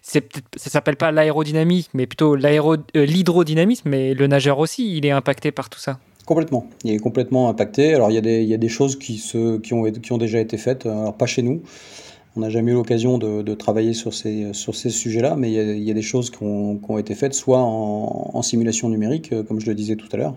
ça 0.00 0.20
s'appelle 0.56 0.96
pas 0.96 1.12
l'aérodynamique, 1.12 1.90
mais 1.92 2.06
plutôt 2.06 2.34
euh, 2.34 2.76
l'hydrodynamisme. 2.94 3.88
mais 3.88 4.14
le 4.14 4.26
nageur 4.26 4.58
aussi, 4.58 4.96
il 4.96 5.04
est 5.04 5.10
impacté 5.10 5.52
par 5.52 5.68
tout 5.68 5.80
ça. 5.80 5.98
Complètement. 6.30 6.64
Il 6.84 6.92
est 6.92 6.98
complètement 7.00 7.48
impacté. 7.48 7.92
Alors, 7.92 8.12
il 8.12 8.14
y 8.14 8.18
a 8.18 8.20
des, 8.20 8.42
il 8.44 8.48
y 8.48 8.54
a 8.54 8.56
des 8.56 8.68
choses 8.68 8.96
qui, 8.96 9.18
se, 9.18 9.58
qui, 9.58 9.74
ont, 9.74 9.82
qui 9.90 10.12
ont 10.12 10.16
déjà 10.16 10.38
été 10.38 10.58
faites. 10.58 10.86
Alors, 10.86 11.16
pas 11.16 11.26
chez 11.26 11.42
nous. 11.42 11.60
On 12.36 12.40
n'a 12.40 12.50
jamais 12.50 12.70
eu 12.70 12.74
l'occasion 12.74 13.18
de, 13.18 13.54
travailler 13.54 13.94
sur 13.94 14.14
ces, 14.14 14.52
sur 14.52 14.76
ces 14.76 14.90
sujets-là, 14.90 15.34
mais 15.34 15.50
il 15.50 15.82
y, 15.82 15.90
a, 15.90 15.94
des 15.94 16.02
choses 16.02 16.30
qui 16.30 16.44
ont, 16.44 16.98
été 16.98 17.16
faites, 17.16 17.34
soit 17.34 17.58
en, 17.58 18.42
simulation 18.42 18.88
numérique, 18.88 19.32
euh, 19.32 19.42
comme 19.42 19.58
je 19.58 19.66
le 19.66 19.74
disais 19.74 19.96
tout 19.96 20.06
à 20.12 20.18
l'heure, 20.18 20.36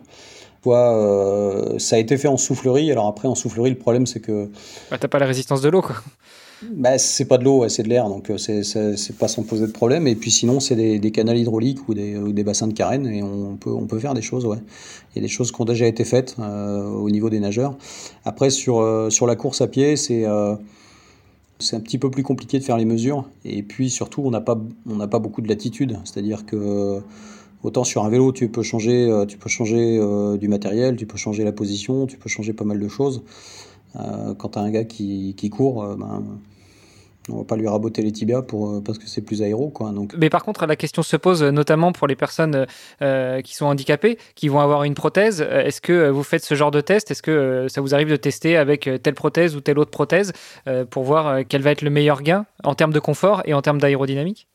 soit 0.64 0.98
euh, 0.98 1.78
ça 1.78 1.98
a 1.98 1.99
été 1.99 2.18
fait 2.18 2.28
en 2.28 2.38
soufflerie. 2.38 2.91
Alors 2.91 3.06
après, 3.06 3.28
en 3.28 3.36
soufflerie, 3.36 3.70
le 3.70 3.78
problème, 3.78 4.07
c'est 4.07 4.20
que... 4.20 4.49
Bah, 4.90 4.98
T'as 4.99 5.07
pas 5.07 5.20
la 5.20 5.28
résistance 5.28 5.61
de 5.61 5.70
l'eau, 5.70 5.84
quoi. 5.84 5.98
Bah, 6.72 6.98
c'est 6.98 7.26
pas 7.26 7.38
de 7.38 7.44
l'eau, 7.44 7.68
c'est 7.69 7.84
de 7.84 7.90
l'air, 7.90 8.10
donc 8.10 8.30
euh, 8.30 8.38
c'est 8.38 9.18
pas 9.18 9.27
sans 9.27 9.44
poser 9.44 9.68
de 9.68 9.72
problème. 9.72 10.07
Et 10.07 10.15
puis 10.15 10.31
sinon, 10.31 10.60
c'est 10.60 10.76
des, 10.76 10.99
des, 10.99 11.11
canaux 11.11 11.34
hydrauliques 11.34 11.88
ou 11.88 11.94
des, 11.94 12.44
bassins 12.44 12.68
de 12.68 12.73
carène, 12.73 13.07
et 13.07 13.22
on 13.23 13.56
peut, 13.56 13.72
on 13.72 13.85
peut 13.88 13.99
faire 13.99 14.14
des 14.14 14.22
choses, 14.22 14.45
ouais. 14.45 14.60
Il 15.15 15.19
y 15.19 15.19
a 15.19 15.22
des 15.22 15.31
choses 15.31 15.52
qui 15.52 15.61
ont 15.61 15.65
déjà 15.65 15.88
été 15.88 16.03
faites 16.03 16.35
au 16.40 17.10
niveau 17.10 17.30
des 17.30 17.40
nageurs. 17.40 17.77
Après, 18.26 18.49
sur, 18.49 19.07
sur 19.11 19.27
la 19.27 19.35
course 19.35 19.61
à 19.61 19.68
pied, 19.68 19.95
c'est 19.95 20.26
c'est 21.60 21.76
un 21.76 21.80
petit 21.80 21.98
peu 21.98 22.11
plus 22.11 22.23
compliqué 22.23 22.60
de 22.60 22.64
faire 22.64 22.77
les 22.77 22.85
mesures. 22.85 23.30
Et 23.45 23.64
puis 23.64 23.90
surtout, 23.90 24.22
on 24.26 24.31
n'a 24.31 24.41
pas, 24.41 24.60
pas 25.10 25.19
beaucoup 25.19 25.41
de 25.41 25.48
latitude. 25.48 25.98
C'est-à-dire 26.03 26.45
que 26.45 27.02
autant 27.64 27.84
sur 27.84 28.03
un 28.03 28.10
vélo, 28.10 28.31
tu 28.31 28.49
peux 28.49 28.61
changer, 28.61 29.10
euh, 29.10 29.26
tu 29.26 29.38
peux 29.38 29.49
changer 29.49 29.98
euh, 29.99 30.38
du 30.38 30.48
matériel, 30.48 30.95
tu 30.95 31.06
peux 31.06 31.18
changer 31.18 31.44
la 31.44 31.52
position, 31.52 32.06
tu 32.06 32.18
peux 32.18 32.30
changer 32.30 32.53
pas 32.53 32.65
mal 32.65 32.80
de 32.80 32.88
choses. 32.88 33.23
Euh, 33.95 34.34
quand 34.35 34.49
tu 34.49 34.60
as 34.60 34.61
un 34.61 34.72
gars 34.72 34.84
qui, 34.84 35.34
qui 35.38 35.49
court, 35.49 35.95
ben, 35.98 36.23
on 37.29 37.37
va 37.37 37.43
pas 37.43 37.55
lui 37.55 37.67
raboter 37.67 38.01
les 38.01 38.11
tibias 38.11 38.41
pour, 38.41 38.69
euh, 38.69 38.81
parce 38.81 38.97
que 38.97 39.07
c'est 39.07 39.21
plus 39.21 39.41
aéro. 39.41 39.69
Quoi. 39.69 39.93
Mais 40.17 40.29
par 40.29 40.43
contre, 40.43 40.65
la 40.65 40.75
question 40.75 41.03
se 41.03 41.15
pose 41.15 41.43
notamment 41.43 41.91
pour 41.91 42.07
les 42.07 42.15
personnes 42.15 42.65
euh, 43.01 43.41
qui 43.41 43.55
sont 43.55 43.65
handicapées, 43.65 44.17
qui 44.35 44.49
vont 44.49 44.59
avoir 44.59 44.83
une 44.83 44.93
prothèse. 44.93 45.41
Est-ce 45.41 45.81
que 45.81 46.09
vous 46.09 46.23
faites 46.23 46.43
ce 46.43 46.55
genre 46.55 46.71
de 46.71 46.81
test? 46.81 47.11
Est-ce 47.11 47.21
que 47.21 47.67
ça 47.69 47.81
vous 47.81 47.93
arrive 47.93 48.09
de 48.09 48.15
tester 48.15 48.57
avec 48.57 48.89
telle 49.01 49.15
prothèse 49.15 49.55
ou 49.55 49.61
telle 49.61 49.79
autre 49.79 49.91
prothèse 49.91 50.33
pour 50.89 51.03
voir 51.03 51.39
quel 51.47 51.61
va 51.61 51.71
être 51.71 51.81
le 51.81 51.89
meilleur 51.89 52.21
gain 52.21 52.45
en 52.63 52.75
termes 52.75 52.93
de 52.93 52.99
confort 52.99 53.41
et 53.45 53.53
en 53.53 53.61
termes 53.61 53.79
d'aérodynamique? 53.79 54.47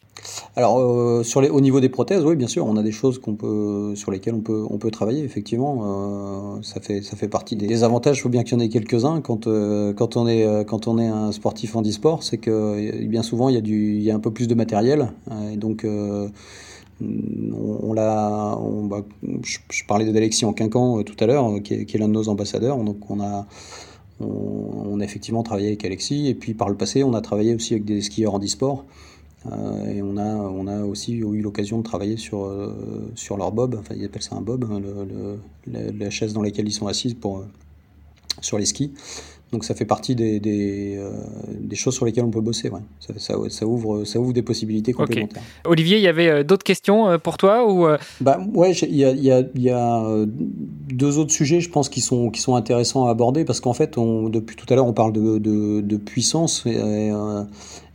Alors, 0.56 0.78
euh, 0.80 1.22
sur 1.22 1.40
les, 1.40 1.48
au 1.48 1.60
niveau 1.60 1.80
des 1.80 1.88
prothèses, 1.88 2.24
oui, 2.24 2.36
bien 2.36 2.46
sûr, 2.48 2.66
on 2.66 2.76
a 2.76 2.82
des 2.82 2.92
choses 2.92 3.20
peut, 3.20 3.92
sur 3.94 4.10
lesquelles 4.10 4.34
on 4.34 4.40
peut, 4.40 4.64
on 4.68 4.78
peut 4.78 4.90
travailler, 4.90 5.22
effectivement. 5.22 6.56
Euh, 6.58 6.62
ça, 6.62 6.80
fait, 6.80 7.02
ça 7.02 7.16
fait 7.16 7.28
partie 7.28 7.56
des 7.56 7.84
avantages, 7.84 8.18
il 8.18 8.20
faut 8.22 8.28
bien 8.28 8.42
qu'il 8.42 8.54
y 8.54 8.56
en 8.56 8.60
ait 8.60 8.68
quelques-uns 8.68 9.20
quand, 9.20 9.46
euh, 9.46 9.92
quand, 9.92 10.16
on 10.16 10.26
est, 10.26 10.64
quand 10.66 10.88
on 10.88 10.98
est 10.98 11.06
un 11.06 11.32
sportif 11.32 11.76
en 11.76 11.82
e-sport, 11.82 12.22
c'est 12.22 12.38
que 12.38 13.04
bien 13.04 13.22
souvent, 13.22 13.48
il 13.48 13.54
y, 13.54 13.58
a 13.58 14.02
y 14.02 14.10
a 14.10 14.14
un 14.14 14.20
peu 14.20 14.32
plus 14.32 14.48
de 14.48 14.54
matériel. 14.54 15.12
donc, 15.56 15.86
on, 17.00 17.92
l'a, 17.92 18.58
bah, 18.84 19.04
je, 19.42 19.84
parlais 19.86 20.10
d'Alexis 20.10 20.44
en 20.44 20.52
Quincan 20.52 21.02
tout 21.04 21.16
à 21.20 21.26
l'heure, 21.26 21.62
qui 21.62 21.74
est, 21.74 21.98
l'un 21.98 22.08
de 22.08 22.14
nos 22.14 22.28
ambassadeurs. 22.28 22.78
Donc, 22.78 23.10
on 23.10 23.20
a, 23.20 23.46
on, 24.20 24.98
a 25.00 25.04
effectivement 25.04 25.42
travaillé 25.44 25.68
avec 25.68 25.84
Alexis. 25.84 26.26
Et 26.26 26.34
puis, 26.34 26.54
par 26.54 26.68
le 26.68 26.74
passé, 26.74 27.04
on 27.04 27.14
a 27.14 27.20
travaillé 27.20 27.54
aussi 27.54 27.74
avec 27.74 27.84
des 27.84 28.00
skieurs 28.00 28.34
en 28.34 28.40
e-sport. 28.40 28.84
Euh, 29.47 29.86
et 29.86 30.02
on 30.02 30.16
a, 30.16 30.24
on 30.24 30.66
a 30.66 30.82
aussi 30.82 31.15
eu 31.16 31.40
l'occasion 31.40 31.78
de 31.78 31.85
travailler 31.85 32.16
sur, 32.16 32.44
euh, 32.44 33.10
sur 33.15 33.36
leur 33.36 33.52
bob, 33.52 33.77
enfin 33.78 33.94
ils 33.97 34.05
appellent 34.05 34.23
ça 34.23 34.35
un 34.35 34.40
bob, 34.40 34.66
hein, 34.70 34.81
le, 34.81 35.93
la 35.97 36.10
chaise 36.10 36.32
dans 36.32 36.43
laquelle 36.43 36.66
ils 36.66 36.73
sont 36.73 36.89
assis 36.89 37.15
pour, 37.15 37.39
euh, 37.39 37.47
sur 38.40 38.59
les 38.59 38.66
skis. 38.66 38.93
Donc 39.52 39.65
ça 39.65 39.74
fait 39.74 39.86
partie 39.86 40.15
des, 40.15 40.40
des, 40.40 41.02
des, 41.59 41.77
choses 41.77 41.94
sur 41.94 42.05
lesquelles 42.05 42.24
on 42.24 42.31
peut 42.31 42.43
bosser. 42.43 42.69
Ouais. 42.69 42.82
Ça, 43.01 43.15
ça, 43.16 43.35
ça, 43.48 43.66
ouvre, 43.66 44.05
ça 44.05 44.20
ouvre 44.20 44.35
des 44.35 44.43
possibilités 44.43 44.93
complémentaires. 44.93 45.43
Olivier, 45.65 45.97
il 45.97 46.02
y 46.02 46.06
avait 46.06 46.44
d'autres 46.44 46.65
questions 46.65 47.19
pour 47.19 47.39
toi 47.39 47.66
ou 47.66 47.86
bah, 48.20 48.39
Ouais, 48.52 48.73
il 48.73 48.94
y 48.94 49.06
a, 49.06 49.12
y, 49.12 49.48
y 49.59 49.70
a, 49.70 50.27
deux 50.93 51.16
autres 51.16 51.32
sujets, 51.32 51.60
je 51.60 51.70
pense, 51.70 51.89
qui 51.89 52.02
sont, 52.02 52.28
qui 52.28 52.43
sont 52.43 52.56
intéressants 52.56 53.06
à 53.06 53.10
aborder 53.10 53.47
parce 53.47 53.60
qu'en 53.60 53.73
fait, 53.73 53.97
on, 53.97 54.28
depuis 54.28 54.55
tout 54.55 54.66
à 54.69 54.74
l'heure, 54.74 54.85
on 54.85 54.93
parle 54.93 55.15
de, 55.15 55.39
de, 55.39 55.81
de 55.81 55.97
puissance. 55.97 56.66
Et, 56.66 57.10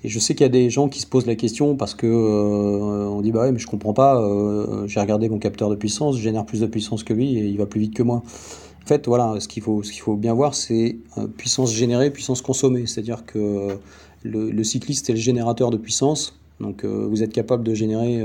et 0.03 0.09
je 0.09 0.19
sais 0.19 0.35
qu'il 0.35 0.43
y 0.43 0.45
a 0.45 0.49
des 0.49 0.69
gens 0.69 0.89
qui 0.89 0.99
se 0.99 1.07
posent 1.07 1.25
la 1.25 1.35
question 1.35 1.75
parce 1.75 1.95
que 1.95 2.05
euh, 2.07 3.07
on 3.07 3.21
dit 3.21 3.31
bah 3.31 3.41
ouais 3.41 3.51
mais 3.51 3.59
je 3.59 3.67
comprends 3.67 3.93
pas, 3.93 4.21
euh, 4.21 4.85
j'ai 4.87 4.99
regardé 4.99 5.29
mon 5.29 5.39
capteur 5.39 5.69
de 5.69 5.75
puissance, 5.75 6.17
je 6.17 6.21
génère 6.21 6.45
plus 6.45 6.59
de 6.59 6.65
puissance 6.67 7.03
que 7.03 7.13
lui 7.13 7.37
et 7.37 7.45
il 7.45 7.57
va 7.57 7.65
plus 7.65 7.79
vite 7.79 7.93
que 7.93 8.03
moi. 8.03 8.21
En 8.83 8.85
fait 8.85 9.07
voilà, 9.07 9.39
ce 9.39 9.47
qu'il 9.47 9.63
faut, 9.63 9.81
ce 9.81 9.93
faut 9.93 10.17
bien 10.17 10.33
voir 10.33 10.55
c'est 10.55 10.97
euh, 11.17 11.27
puissance 11.27 11.73
générée, 11.73 12.11
puissance 12.11 12.41
consommée, 12.41 12.85
c'est-à-dire 12.85 13.25
que 13.25 13.77
le, 14.23 14.63
cycliste 14.63 15.09
est 15.09 15.13
le 15.13 15.19
générateur 15.19 15.69
de 15.71 15.77
puissance, 15.77 16.37
donc 16.59 16.85
vous 16.85 17.23
êtes 17.23 17.33
capable 17.33 17.63
de 17.63 17.73
générer 17.73 18.21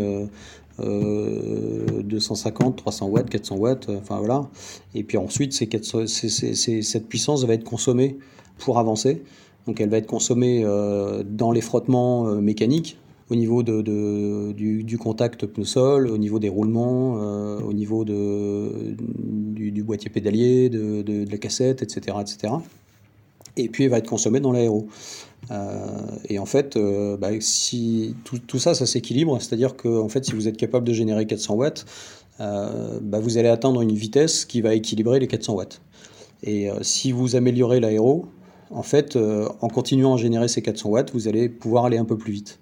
250, 0.78 2.76
300 2.76 3.06
watts, 3.06 3.30
400 3.30 3.56
watts, 3.56 3.88
enfin 3.88 4.18
voilà, 4.18 4.48
et 4.94 5.02
puis 5.02 5.16
ensuite 5.16 5.52
cette 5.52 7.08
puissance 7.08 7.44
va 7.44 7.54
être 7.54 7.64
consommée 7.64 8.16
pour 8.58 8.78
avancer. 8.78 9.22
Donc 9.68 9.82
elle 9.82 9.90
va 9.90 9.98
être 9.98 10.06
consommée 10.06 10.62
euh, 10.64 11.22
dans 11.22 11.52
les 11.52 11.60
frottements 11.60 12.26
euh, 12.26 12.40
mécaniques, 12.40 12.96
au 13.28 13.34
niveau 13.34 13.62
du, 13.62 14.98
contact 14.98 15.44
pneu-sol, 15.44 16.08
au 16.08 16.16
niveau 16.16 16.38
des 16.38 16.48
roulements, 16.48 17.18
euh, 17.20 17.60
au 17.60 17.74
niveau 17.74 18.06
du, 18.06 19.82
boîtier 19.82 20.08
pédalier, 20.08 20.70
de, 20.70 21.30
la 21.30 21.36
cassette, 21.36 21.82
etc., 21.82 22.16
etc. 22.18 22.54
Et 23.58 23.68
puis 23.68 23.84
elle 23.84 23.90
va 23.90 23.98
être 23.98 24.08
consommée 24.08 24.40
dans 24.40 24.52
l'aéro. 24.52 24.88
et 26.30 26.38
en 26.38 26.46
fait, 26.46 26.78
bah, 27.20 27.28
si 27.40 28.14
tout, 28.24 28.58
ça, 28.58 28.72
ça 28.72 28.86
s'équilibre, 28.86 29.38
c'est-à-dire 29.38 29.76
que 29.76 30.00
en 30.00 30.08
fait, 30.08 30.24
si 30.24 30.32
vous 30.32 30.48
êtes 30.48 30.56
capable 30.56 30.86
de 30.86 30.94
générer 30.94 31.26
400 31.26 31.54
watts, 31.56 31.84
bah, 32.38 33.20
vous 33.20 33.36
allez 33.36 33.50
atteindre 33.50 33.82
une 33.82 33.92
vitesse 33.92 34.46
qui 34.46 34.62
va 34.62 34.74
équilibrer 34.74 35.20
les 35.20 35.26
400 35.26 35.52
watts. 35.56 35.82
Et 36.42 36.70
si 36.80 37.12
vous 37.12 37.36
améliorez 37.36 37.80
l'aéro, 37.80 38.28
en 38.70 38.82
fait, 38.82 39.16
euh, 39.16 39.48
en 39.60 39.68
continuant 39.68 40.14
à 40.14 40.16
générer 40.16 40.48
ces 40.48 40.62
400 40.62 40.88
watts, 40.90 41.12
vous 41.12 41.28
allez 41.28 41.48
pouvoir 41.48 41.84
aller 41.84 41.98
un 41.98 42.04
peu 42.04 42.16
plus 42.16 42.32
vite. 42.32 42.58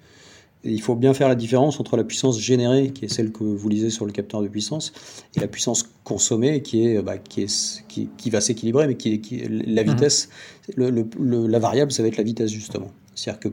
il 0.65 0.81
faut 0.81 0.97
bien 0.97 1.15
faire 1.15 1.29
la 1.29 1.35
différence 1.35 1.79
entre 1.79 1.97
la 1.97 2.05
puissance 2.05 2.41
générée, 2.41 2.91
qui 2.91 3.05
est 3.05 3.09
celle 3.09 3.31
que 3.31 3.45
vous 3.45 3.69
lisez 3.69 3.91
sur 3.91 4.05
le 4.05 4.13
capteur 4.13 4.43
de 4.43 4.49
puissance, 4.49 4.93
et 5.37 5.41
la 5.41 5.47
puissance 5.47 5.85
consommée, 6.03 6.63
qui, 6.63 6.87
est, 6.87 7.03
bah, 7.03 7.19
qui, 7.19 7.43
est, 7.43 7.83
qui, 7.89 8.31
va 8.31 8.41
s'équilibrer, 8.41 8.87
mais 8.87 8.97
qui 8.97 9.15
est, 9.15 9.49
la 9.49 9.85
mhm. 9.85 9.91
vitesse, 9.91 10.29
la 10.77 11.59
variable, 11.59 11.93
ça 11.93 12.03
va 12.03 12.09
être 12.09 12.17
la 12.17 12.25
vitesse 12.25 12.51
justement. 12.51 12.91
C'est-à-dire 13.15 13.41
que 13.41 13.49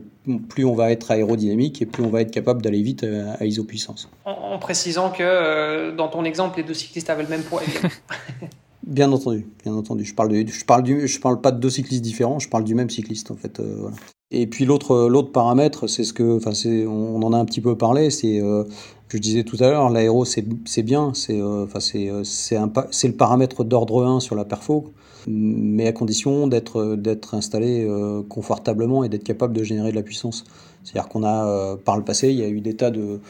plus 0.48 0.64
on 0.64 0.74
va 0.74 0.90
être 0.92 1.10
aérodynamique 1.10 1.80
et 1.80 1.86
plus 1.86 2.02
on 2.02 2.10
va 2.10 2.20
être 2.20 2.30
capable 2.30 2.60
d'aller 2.60 2.82
vite 2.82 3.04
à, 3.04 3.44
isopuissance. 3.46 4.10
En, 4.24 4.32
en, 4.32 4.58
précisant 4.58 5.10
que 5.10 5.22
euh, 5.22 5.96
dans 5.96 6.08
ton 6.08 6.24
exemple, 6.24 6.58
les 6.58 6.64
deux 6.64 6.74
cyclistes 6.74 7.08
avaient 7.08 7.22
le 7.22 7.30
même 7.30 7.42
poids. 7.42 7.62
Bien 8.86 9.10
entendu, 9.12 9.46
bien 9.62 9.74
entendu. 9.74 10.04
Je 10.04 10.14
parle, 10.14 10.28
de, 10.28 10.46
je 10.46 10.64
parle, 10.64 10.82
du, 10.82 11.08
je 11.08 11.18
parle 11.18 11.40
pas 11.40 11.52
de 11.52 11.58
deux 11.58 11.70
cyclistes 11.70 12.02
différents, 12.02 12.38
je 12.38 12.48
parle 12.50 12.64
du 12.64 12.74
même 12.74 12.90
cycliste 12.90 13.30
en 13.30 13.36
fait. 13.36 13.58
Euh, 13.60 13.88
Et 14.30 14.46
puis 14.46 14.66
l'autre, 14.66 15.08
l'autre 15.08 15.32
paramètre, 15.32 15.86
c'est 15.88 16.04
ce 16.04 16.12
que, 16.12 16.36
enfin, 16.36 16.52
c'est, 16.52 16.86
on, 16.86 17.22
en 17.22 17.32
a 17.32 17.38
un 17.38 17.46
petit 17.46 17.62
peu 17.62 17.78
parlé, 17.78 18.10
c'est, 18.10 18.40
euh, 18.42 18.64
je 19.08 19.16
disais 19.18 19.42
tout 19.44 19.56
à 19.60 19.70
l'heure, 19.70 19.88
l'aéro 19.88 20.26
c'est, 20.26 20.44
c'est 20.66 20.82
bien, 20.82 21.12
c'est, 21.14 21.40
euh, 21.40 21.64
enfin, 21.64 21.80
c'est, 21.80 22.10
c'est, 22.24 22.56
un, 22.56 22.70
c'est 22.90 23.08
le 23.08 23.14
paramètre 23.16 23.64
d'ordre 23.64 24.04
1 24.04 24.20
sur 24.20 24.34
la 24.36 24.44
perfo, 24.44 24.92
mais 25.26 25.86
à 25.86 25.92
condition 25.92 26.46
d'être, 26.46 26.94
d'être 26.96 27.34
installé 27.34 27.88
confortablement 28.28 29.02
et 29.04 29.08
d'être 29.08 29.24
capable 29.24 29.54
de 29.54 29.62
générer 29.62 29.92
de 29.92 29.96
la 29.96 30.02
puissance. 30.02 30.44
C'est-à-dire 30.82 31.08
qu'on 31.08 31.24
a, 31.24 31.78
par 31.78 31.96
le 31.96 32.04
passé, 32.04 32.28
il 32.28 32.36
y 32.38 32.42
a 32.42 32.48
eu 32.48 32.60
des 32.60 32.76
tas 32.76 32.90
de 32.90 33.20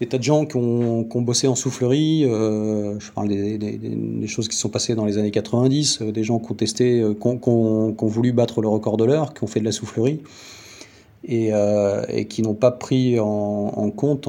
des 0.00 0.06
tas 0.06 0.18
de 0.18 0.22
gens 0.22 0.44
qui 0.44 0.56
ont, 0.56 1.22
bossé 1.22 1.48
en 1.48 1.54
soufflerie. 1.54 2.24
Euh, 2.24 2.98
je 3.00 3.10
parle 3.12 3.28
des, 3.28 4.26
choses 4.26 4.48
qui 4.48 4.56
sont 4.56 4.68
passées 4.68 4.94
dans 4.94 5.06
les 5.06 5.18
années 5.18 5.30
90, 5.30 6.00
euh, 6.02 6.12
des 6.12 6.24
gens 6.24 6.38
qui 6.38 6.52
ont 6.52 6.54
testé, 6.54 7.00
euh, 7.00 7.14
qui 7.14 7.26
ont, 7.26 7.94
voulu 8.00 8.32
battre 8.32 8.60
le 8.60 8.68
record 8.68 8.96
de 8.96 9.04
l'heure, 9.04 9.32
qui 9.32 9.42
ont 9.44 9.46
fait 9.46 9.60
de 9.60 9.64
la 9.64 9.72
soufflerie. 9.72 10.20
et, 11.24 11.50
qui 12.28 12.42
n'ont 12.42 12.54
pas 12.54 12.70
pris 12.70 13.18
en, 13.18 13.90
compte 13.90 14.28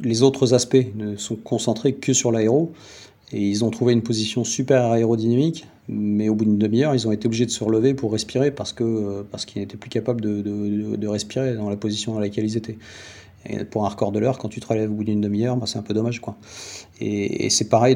les 0.00 0.22
autres 0.22 0.54
aspects, 0.54 0.86
ne 0.94 1.16
sont 1.16 1.36
concentrés 1.36 1.94
que 1.94 2.12
sur 2.12 2.30
l'aéro. 2.30 2.72
Et 3.32 3.42
ils 3.42 3.64
ont 3.64 3.70
trouvé 3.70 3.92
une 3.92 4.02
position 4.02 4.42
super 4.44 4.86
aérodynamique, 4.86 5.66
mais 5.88 6.30
au 6.30 6.34
bout 6.34 6.46
d'une 6.46 6.56
demi-heure, 6.56 6.94
ils 6.94 7.06
ont 7.06 7.12
été 7.12 7.26
obligés 7.26 7.44
de 7.44 7.50
se 7.50 7.62
relever 7.62 7.92
pour 7.92 8.12
respirer 8.12 8.50
parce 8.50 8.72
que 8.72 9.22
parce 9.30 9.44
qu'ils 9.44 9.60
n'étaient 9.60 9.76
plus 9.76 9.90
capables 9.90 10.22
de, 10.22 11.06
respirer 11.06 11.54
dans 11.54 11.68
la 11.68 11.76
position 11.76 12.14
dans 12.14 12.20
laquelle 12.20 12.44
ils 12.44 12.56
étaient. 12.56 12.78
Et 13.48 13.64
pour 13.64 13.84
un 13.84 13.88
record 13.88 14.12
de 14.12 14.18
l'heure, 14.18 14.38
quand 14.38 14.48
tu 14.48 14.60
te 14.60 14.66
relèves 14.66 14.90
au 14.90 14.94
bout 14.94 15.04
d'une 15.04 15.20
demi-heure, 15.20 15.56
bah, 15.56 15.66
c'est 15.66 15.78
un 15.78 15.82
peu 15.82 15.94
dommage. 15.94 16.20
Quoi. 16.20 16.36
Et, 17.00 17.48
c'est 17.50 17.68
pareil, 17.68 17.94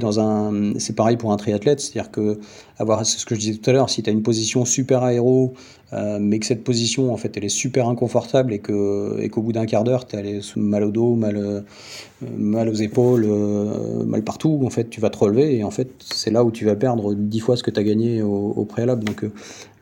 pareil 0.97 1.16
pour 1.16 1.33
un 1.33 1.37
triathlète, 1.37 1.81
c'est-à-dire 1.81 2.11
que, 2.11 2.39
avoir, 2.79 3.05
ce 3.05 3.27
que 3.27 3.35
je 3.35 3.41
disais 3.41 3.59
tout 3.59 3.70
à 3.70 3.73
l'heure, 3.73 3.91
si 3.91 4.03
tu 4.03 4.11
as 4.11 4.12
une 4.12 4.23
position 4.23 4.65
super 4.65 5.03
aéro, 5.03 5.55
euh, 5.93 6.19
mais 6.20 6.39
que 6.39 6.47
cette 6.47 6.65
position, 6.65 7.12
en 7.12 7.16
fait, 7.16 7.37
elle 7.37 7.45
est 7.45 7.51
super 7.51 7.89
inconfortable 7.89 8.53
et, 8.53 8.61
que, 8.61 9.19
et 9.20 9.29
qu'au 9.29 9.43
bout 9.43 9.53
d'un 9.53 9.66
quart 9.66 9.85
d'heure, 9.85 10.07
tu 10.07 10.16
as 10.16 10.23
mal 10.57 10.85
au 10.85 10.91
dos, 10.91 11.16
mal, 11.16 11.37
euh, 11.37 11.61
mal 12.37 12.69
aux 12.69 12.74
épaules, 12.74 13.27
euh, 13.29 14.05
mal 14.05 14.23
partout, 14.23 14.62
en 14.65 14.70
fait, 14.70 14.89
tu 14.89 15.01
vas 15.01 15.11
te 15.11 15.19
relever 15.19 15.57
et 15.57 15.65
en 15.65 15.70
fait, 15.70 15.91
c'est 15.99 16.31
là 16.31 16.45
où 16.45 16.51
tu 16.51 16.65
vas 16.65 16.77
perdre 16.77 17.15
dix 17.15 17.41
fois 17.41 17.57
ce 17.57 17.62
que 17.62 17.70
tu 17.70 17.79
as 17.79 17.85
gagné 17.85 18.23
au, 18.23 18.55
au 18.57 18.65
préalable. 18.65 19.05
Donc, 19.05 19.24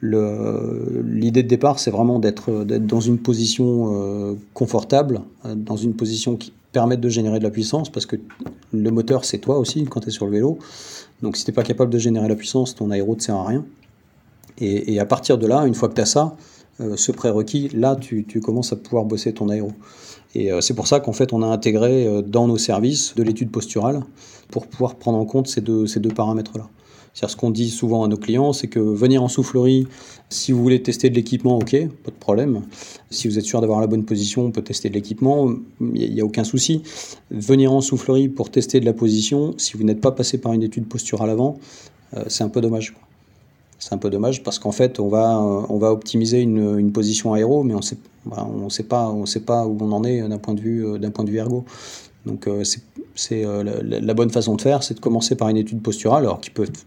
l'idée 0.03 1.43
de 1.43 1.49
départ, 1.49 1.79
c'est 1.79 1.91
vraiment 1.91 2.19
d'être, 2.19 2.65
dans 2.65 3.01
une 3.01 3.19
position 3.19 4.37
confortable, 4.55 5.21
dans 5.45 5.77
une 5.77 5.95
position 5.95 6.37
qui 6.37 6.53
permette 6.73 7.01
de 7.01 7.09
générer 7.09 7.39
de 7.39 7.45
la 7.45 7.51
puissance 7.51 7.91
parce 7.91 8.07
que 8.07 8.17
le 8.73 8.91
moteur, 8.91 9.25
c'est 9.25 9.39
toi 9.39 9.59
aussi 9.59 9.85
quand 9.85 10.01
tu 10.01 10.09
es 10.09 10.13
sur 10.13 10.27
le 10.27 10.33
vélo. 10.33 10.59
Donc, 11.23 11.37
si 11.37 11.45
tu 11.45 11.51
n'es 11.51 11.55
pas 11.55 11.63
capable 11.63 11.93
de 11.93 11.99
générer 11.99 12.29
la 12.29 12.37
puissance, 12.37 12.75
ton 12.75 12.91
aéro 12.91 13.15
ne 13.15 13.21
sert 13.21 13.35
à 13.35 13.47
rien. 13.47 13.65
Et, 14.59 15.01
à 15.01 15.07
partir 15.07 15.39
de 15.39 15.47
là, 15.47 15.67
une 15.67 15.75
fois 15.75 15.89
que 15.89 15.95
tu 15.95 16.01
as 16.03 16.07
ça, 16.07 16.37
euh, 16.81 16.97
ce 16.97 17.13
prérequis, 17.13 17.71
là, 17.71 17.97
tu, 17.97 18.25
commences 18.43 18.73
à 18.73 18.77
pouvoir 18.77 19.05
bosser 19.05 19.33
ton 19.33 19.49
aéro. 19.49 19.73
Et 20.35 20.53
euh, 20.53 20.61
c'est 20.61 20.75
pour 20.75 20.87
ça 20.87 21.01
qu'en 21.01 21.13
fait, 21.13 21.33
on 21.33 21.43
a 21.43 21.47
intégré 21.47 22.07
euh, 22.07 22.23
dans 22.23 22.47
nos 22.47 22.59
services 22.59 23.15
de 23.15 23.23
l'étude 23.23 23.51
posturale 23.51 24.03
pour 24.51 24.67
pouvoir 24.67 24.97
prendre 24.97 25.19
en 25.19 25.25
compte 25.25 25.49
ces 25.49 25.63
deux, 25.63 25.87
ces 25.87 25.99
deux 25.99 26.11
paramètres-là. 26.11 26.69
C'est-à-dire 27.12 27.31
ce 27.31 27.37
qu'on 27.37 27.51
dit 27.51 27.70
souvent 27.70 28.05
à 28.05 28.09
nos 28.09 28.16
clients, 28.16 28.53
c'est 28.53 28.69
que 28.69 28.78
venir 28.78 29.23
en 29.23 29.28
soufflerie, 29.28 29.87
si 30.28 30.53
vous 30.53 30.62
voulez 30.62 30.82
tester 30.82 31.11
de 31.11 31.15
l'équipement, 31.15 31.59
ok, 31.59 31.73
pas 32.05 32.11
de 32.11 32.16
problème. 32.16 32.62
Si 33.11 33.27
vous 33.28 33.39
êtes 33.39 33.45
sûr 33.45 33.61
d'avoir 33.61 33.81
la 33.81 33.87
bonne 33.87 34.05
position, 34.05 34.45
on 34.45 34.51
peut 34.51 34.62
tester 34.62 34.89
de 34.89 34.95
l'équipement, 34.95 35.51
il 35.81 36.15
n'y 36.15 36.20
a, 36.20 36.24
aucun 36.24 36.45
souci. 36.45 36.82
Venir 37.31 37.73
en 37.73 37.81
soufflerie 37.81 38.28
pour 38.28 38.51
tester 38.51 38.81
de 38.81 38.85
la 38.85 38.93
position, 38.93 39.55
si 39.59 39.77
vous 39.77 39.85
n'êtes 39.85 40.01
pas 40.01 40.12
passé 40.12 40.39
par 40.39 40.53
une 40.53 40.62
étude 40.62 40.87
posturale 40.87 41.31
avant, 41.31 41.59
c'est 42.28 42.45
un 42.45 42.49
peu 42.49 42.61
dommage. 42.61 42.95
C'est 43.78 43.95
un 43.95 43.99
peu 43.99 44.11
dommage 44.11 44.43
parce 44.43 44.59
qu'en 44.59 44.73
fait, 44.73 45.01
on 45.01 45.09
va, 45.09 45.39
on 45.41 45.78
va 45.78 45.91
optimiser 45.91 46.41
une, 46.41 46.78
une 46.78 46.93
position 46.93 47.32
aéro, 47.32 47.65
mais 47.65 47.74
on 47.74 47.82
sait, 47.82 47.97
on 48.31 48.69
sait 48.69 48.82
pas, 48.82 49.12
sait 49.24 49.41
pas 49.41 49.66
où 49.66 49.77
on 49.81 49.91
en 49.93 50.05
est 50.05 50.20
d'un 50.28 50.39
point 50.39 50.55
de 50.55 50.61
vue, 50.61 50.99
d'un 50.99 51.11
point 51.11 51.24
de 51.24 51.31
vue 51.31 51.39
ergo. 51.39 51.65
Donc, 52.27 52.47
euh, 52.47 52.65
c'est 53.21 53.45
euh, 53.45 53.63
la, 53.83 54.15
bonne 54.15 54.31
façon 54.31 54.57
de 54.57 54.63
faire, 54.63 54.83
c'est 54.83 54.95
de 54.95 55.01
commencer 55.01 55.37
par 55.37 55.49
une 55.49 55.57
étude 55.57 55.83
posturale, 55.83 56.25
alors 56.25 56.41
qui 56.41 56.51
peut 56.51 56.65
être 56.65 56.87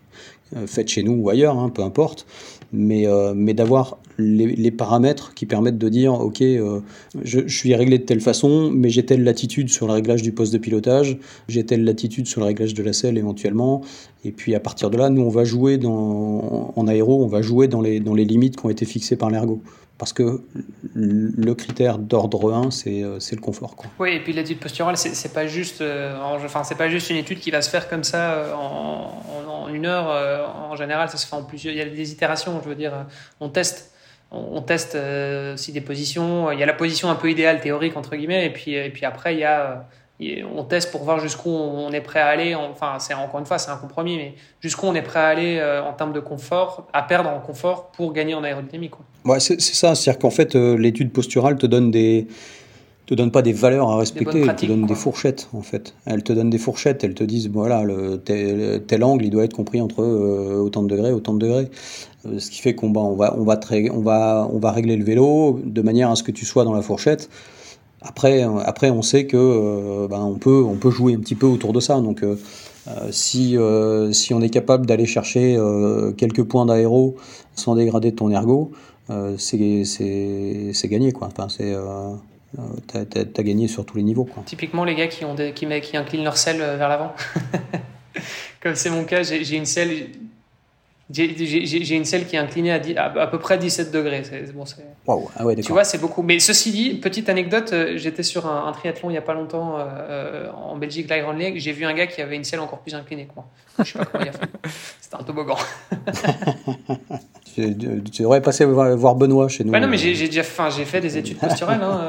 euh, 0.56 0.68
faite 0.68 0.88
chez 0.90 1.04
nous 1.04 1.14
ou 1.14 1.30
ailleurs, 1.30 1.58
hein, 1.58 1.70
peu 1.70 1.84
importe, 1.84 2.26
mais, 2.72 3.06
mais 3.36 3.54
d'avoir 3.54 4.00
les, 4.18 4.72
paramètres 4.72 5.36
qui 5.36 5.46
permettent 5.46 5.78
de 5.78 5.90
dire, 5.90 6.14
OK, 6.14 6.40
je, 6.40 6.90
je, 7.24 7.48
suis 7.48 7.76
réglé 7.76 8.00
de 8.00 8.04
telle 8.04 8.20
façon, 8.20 8.72
mais 8.72 8.90
j'ai 8.90 9.06
telle 9.06 9.24
latitude 9.24 9.70
sur 9.70 9.86
le 9.86 9.94
réglage 9.94 10.24
du 10.24 10.32
poste 10.32 10.52
de 10.54 10.58
pilotage, 10.58 11.20
j'ai 11.48 11.64
telle 11.66 11.84
latitude 11.84 12.26
sur 12.26 12.42
le 12.42 12.48
réglage 12.48 12.74
de 12.74 12.82
la 12.82 12.94
selle 12.94 13.20
éventuellement, 13.20 13.82
et 14.26 14.32
puis 14.32 14.56
à 14.56 14.60
partir 14.60 14.90
de 14.90 14.98
là, 14.98 15.12
nous, 15.12 15.22
on 15.22 15.30
va 15.30 15.44
jouer 15.44 15.78
dans, 15.78 16.74
en 16.76 16.88
aéro, 16.88 17.24
on 17.24 17.28
va 17.28 17.44
jouer 17.44 17.68
dans 17.68 17.82
les, 17.82 18.00
dans 18.00 18.16
les 18.16 18.26
limites 18.26 18.58
qui 18.58 18.66
ont 18.66 18.70
été 18.72 18.86
fixées 18.86 19.18
par 19.18 19.30
l'ergo. 19.30 19.62
Parce 19.98 20.12
que 20.12 20.42
le 20.96 21.54
critère 21.54 22.00
d'ordre 22.00 22.52
1, 22.52 22.70
euh, 22.88 23.20
c'est 23.20 23.36
le 23.36 23.42
confort. 23.42 23.76
Oui, 24.00 24.14
et 24.14 24.20
puis 24.20 24.34
l'étude 24.34 24.60
posturale, 24.60 24.98
c'est 24.98 25.34
pas 25.34 25.44
euh, 25.82 26.18
enfin 26.20 26.64
pas 26.76 26.90
juste 26.90 27.10
une 27.12 27.18
étude 27.18 27.40
qui 27.40 27.52
va 27.52 27.62
se 27.62 27.70
faire 27.70 27.88
comme 27.88 28.04
ça 28.04 28.34
euh, 28.34 28.54
en, 28.54 29.70
une 29.70 29.86
heure. 29.86 30.08
en 30.70 30.76
général, 30.76 31.10
ça 31.10 31.18
se 31.18 31.26
fait 31.26 31.36
en 31.36 31.44
plusieurs. 31.44 31.74
Il 31.74 31.78
y 31.78 31.82
a 31.82 31.86
des 31.86 32.12
itérations. 32.12 32.60
Je 32.64 32.70
veux 32.70 32.76
dire, 32.76 33.06
on 33.40 33.50
teste 33.50 33.92
on 34.30 34.62
teste 34.62 34.98
si 35.56 35.72
des 35.72 35.82
positions. 35.82 36.52
Il 36.52 36.60
y 36.60 36.64
a 36.64 36.66
la 36.66 36.74
position 36.74 37.10
un 37.10 37.16
peu 37.16 37.30
idéale 37.30 37.62
théorique 37.62 37.96
entre 37.96 38.16
guillemets, 38.16 38.46
et 38.46 38.50
puis 38.50 38.74
et 38.74 38.90
puis 38.90 39.06
après 39.06 39.36
il 39.36 39.40
y 39.40 39.46
a 39.46 39.88
on 40.20 40.64
teste 40.64 40.92
pour 40.92 41.04
voir 41.04 41.20
jusqu'où 41.20 41.50
on 41.50 41.92
est 41.92 42.02
prêt 42.02 42.20
à 42.20 42.28
aller. 42.28 42.56
Enfin, 42.56 42.98
c'est 43.00 43.14
encore 43.14 43.40
une 43.40 43.46
fois, 43.46 43.58
c'est 43.58 43.72
un 43.72 43.78
compromis, 43.78 44.18
mais 44.18 44.36
jusqu'où 44.62 44.86
on 44.86 44.96
est 44.96 45.02
prêt 45.02 45.20
à 45.20 45.28
aller 45.28 45.58
euh, 45.58 45.84
en 45.84 45.94
termes 45.94 46.14
de 46.14 46.20
confort, 46.20 46.88
à 46.94 47.02
perdre 47.04 47.30
en 47.30 47.40
confort 47.40 47.92
pour 47.92 48.14
gagner 48.14 48.36
en 48.36 48.44
aérodynamique. 48.44 48.92
Quoi. 48.92 49.06
Ouais, 49.26 49.40
c'est 49.40 49.60
ça. 49.60 49.96
C'est-à-dire 49.96 50.20
qu'en 50.20 50.30
fait, 50.30 50.56
euh, 50.56 50.78
l'étude 50.78 51.12
posturale 51.12 51.58
te 51.58 51.66
donne 51.66 51.92
des 51.92 52.28
te 53.06 53.14
donne 53.16 53.32
pas 53.32 53.42
des 53.42 53.52
valeurs 53.52 53.90
à 53.90 53.98
respecter, 53.98 54.46
elle 54.48 54.56
te 54.56 54.66
donne 54.66 54.86
des 54.86 54.96
fourchettes 54.96 55.50
en 55.54 55.62
fait. 55.62 55.94
Elle 56.06 56.24
te 56.24 56.32
donne 56.32 56.50
des 56.50 56.58
fourchettes, 56.58 57.04
elles 57.04 57.16
te 57.16 57.26
disent 57.26 57.50
voilà 57.50 57.84
le, 57.84 58.18
tel, 58.18 59.04
angle 59.04 59.26
il 59.26 59.30
doit 59.30 59.44
être 59.44 59.54
compris 59.54 59.82
entre 59.82 60.02
euh, 60.02 60.62
autant 60.62 60.84
de 60.84 60.88
degrés, 60.88 61.12
autant 61.12 61.34
de 61.34 61.40
degrés. 61.40 61.70
ce 62.38 62.50
qui 62.50 62.62
fait 62.62 62.76
qu'on 62.76 62.94
va 62.94 63.02
on 63.02 63.16
va 63.16 63.36
on 63.38 63.44
va 63.44 63.60
on 63.92 64.00
va 64.00 64.50
on 64.54 64.58
va 64.58 64.72
régler 64.72 64.96
le 64.96 65.04
vélo 65.04 65.60
de 65.66 65.82
manière 65.82 66.12
à 66.12 66.16
ce 66.16 66.24
que 66.24 66.32
tu 66.32 66.46
sois 66.46 66.64
dans 66.64 66.74
la 66.74 66.82
fourchette. 66.82 67.30
Après, 68.04 68.44
après, 68.66 68.90
on 68.90 69.02
sait 69.02 69.26
que 69.26 69.38
euh, 69.38 70.08
ben, 70.10 70.20
on, 70.20 70.38
peut, 70.38 70.64
on 70.64 70.76
peut 70.76 70.92
jouer 70.92 71.16
un 71.16 71.20
petit 71.20 71.36
peu 71.36 71.46
autour 71.46 71.72
de 71.72 71.80
ça. 71.80 72.02
Donc, 72.02 72.22
euh, 72.22 72.38
euh, 72.90 73.12
si, 73.12 73.58
si 74.14 74.34
on 74.34 74.42
est 74.42 74.50
capable 74.50 74.86
d'aller 74.86 75.06
chercher 75.06 75.58
quelques 76.18 76.44
points 76.44 76.66
d'aéro 76.66 77.16
sans 77.56 77.76
dégrader 77.76 78.14
ton 78.14 78.30
ergo, 78.30 78.72
c'est 79.38 79.58
gagné. 80.86 81.12
Quoi. 81.14 81.28
Enfin, 81.28 81.48
c'est 81.50 81.74
t'as 82.88 83.00
as, 83.00 83.44
gagné 83.44 83.68
sur 83.68 83.86
tous 83.86 83.98
les 83.98 84.04
niveaux. 84.04 84.26
Quoi. 84.26 84.44
Typiquement, 84.46 84.84
les 84.84 84.96
gars 84.96 85.08
qui, 85.08 85.24
ont 85.24 85.36
qui, 85.36 85.68
qui 85.82 85.98
inclinent 85.98 86.24
leur 86.26 86.38
selle 86.38 86.58
vers 86.58 86.90
l'avant. 86.90 87.14
Comme 88.62 88.76
c'est 88.76 88.90
mon 88.90 89.06
cas, 89.06 89.24
j'ai 89.24 89.56
une 89.56 89.66
selle 89.66 90.10
j'ai 91.10 91.96
une 91.96 92.06
selle 92.06 92.26
qui 92.26 92.38
est 92.38 92.40
inclinée 92.40 92.72
à, 92.72 93.06
à, 93.06 93.28
peu 93.28 93.38
près 93.38 93.58
17 93.58 93.92
degrés. 93.92 94.24
Bon, 95.06 95.28
ah 95.36 95.46
ouais, 95.46 95.56
tu 95.58 95.72
vois, 95.72 95.84
c'est 95.84 95.98
beaucoup. 95.98 96.24
Mais 96.24 96.40
ceci 96.40 96.72
dit, 96.72 96.94
petite 96.96 97.28
anecdote, 97.28 97.74
euh, 97.74 97.98
j'étais 97.98 98.24
sur 98.24 98.48
un, 98.48 98.72
triathlon 98.72 99.10
il 99.10 99.14
n'y 99.14 99.18
a 99.18 99.22
pas 99.22 99.34
longtemps 99.34 99.78
euh, 99.78 99.84
euh, 99.86 100.52
en 100.52 100.78
Belgique, 100.78 101.10
l'Iron 101.10 101.34
League. 101.34 101.56
J'ai 101.58 101.74
vu 101.74 101.84
un 101.86 101.94
gars 101.94 102.08
qui 102.08 102.22
avait 102.22 102.38
une 102.38 102.46
selle 102.46 102.62
encore 102.62 102.80
plus 102.80 102.96
inclinée 102.96 103.26
que 103.26 103.36
moi. 103.36 103.46
Je 103.80 103.84
sais 103.84 104.00
pas 104.00 104.06
comment 104.06 104.24
il 104.24 104.30
a 104.30 104.32
fait. 104.32 104.50
C'était 105.02 105.18
un 105.18 105.24
toboggan. 105.24 105.58
tu, 107.54 107.78
tu, 107.78 108.22
devrais 108.22 108.42
passer 108.42 108.64
voir, 108.64 109.16
Benoît 109.16 109.50
chez 109.50 109.66
nous. 109.66 109.74
Ouais, 109.74 109.82
non, 109.82 109.90
mais 109.90 109.98
j'ai 109.98 110.14
déjà 110.28 110.44
j'ai 110.70 110.86
fait 110.86 111.02
des 111.02 111.18
études 111.18 111.38
posturales. 111.38 111.82
hein, 111.84 112.00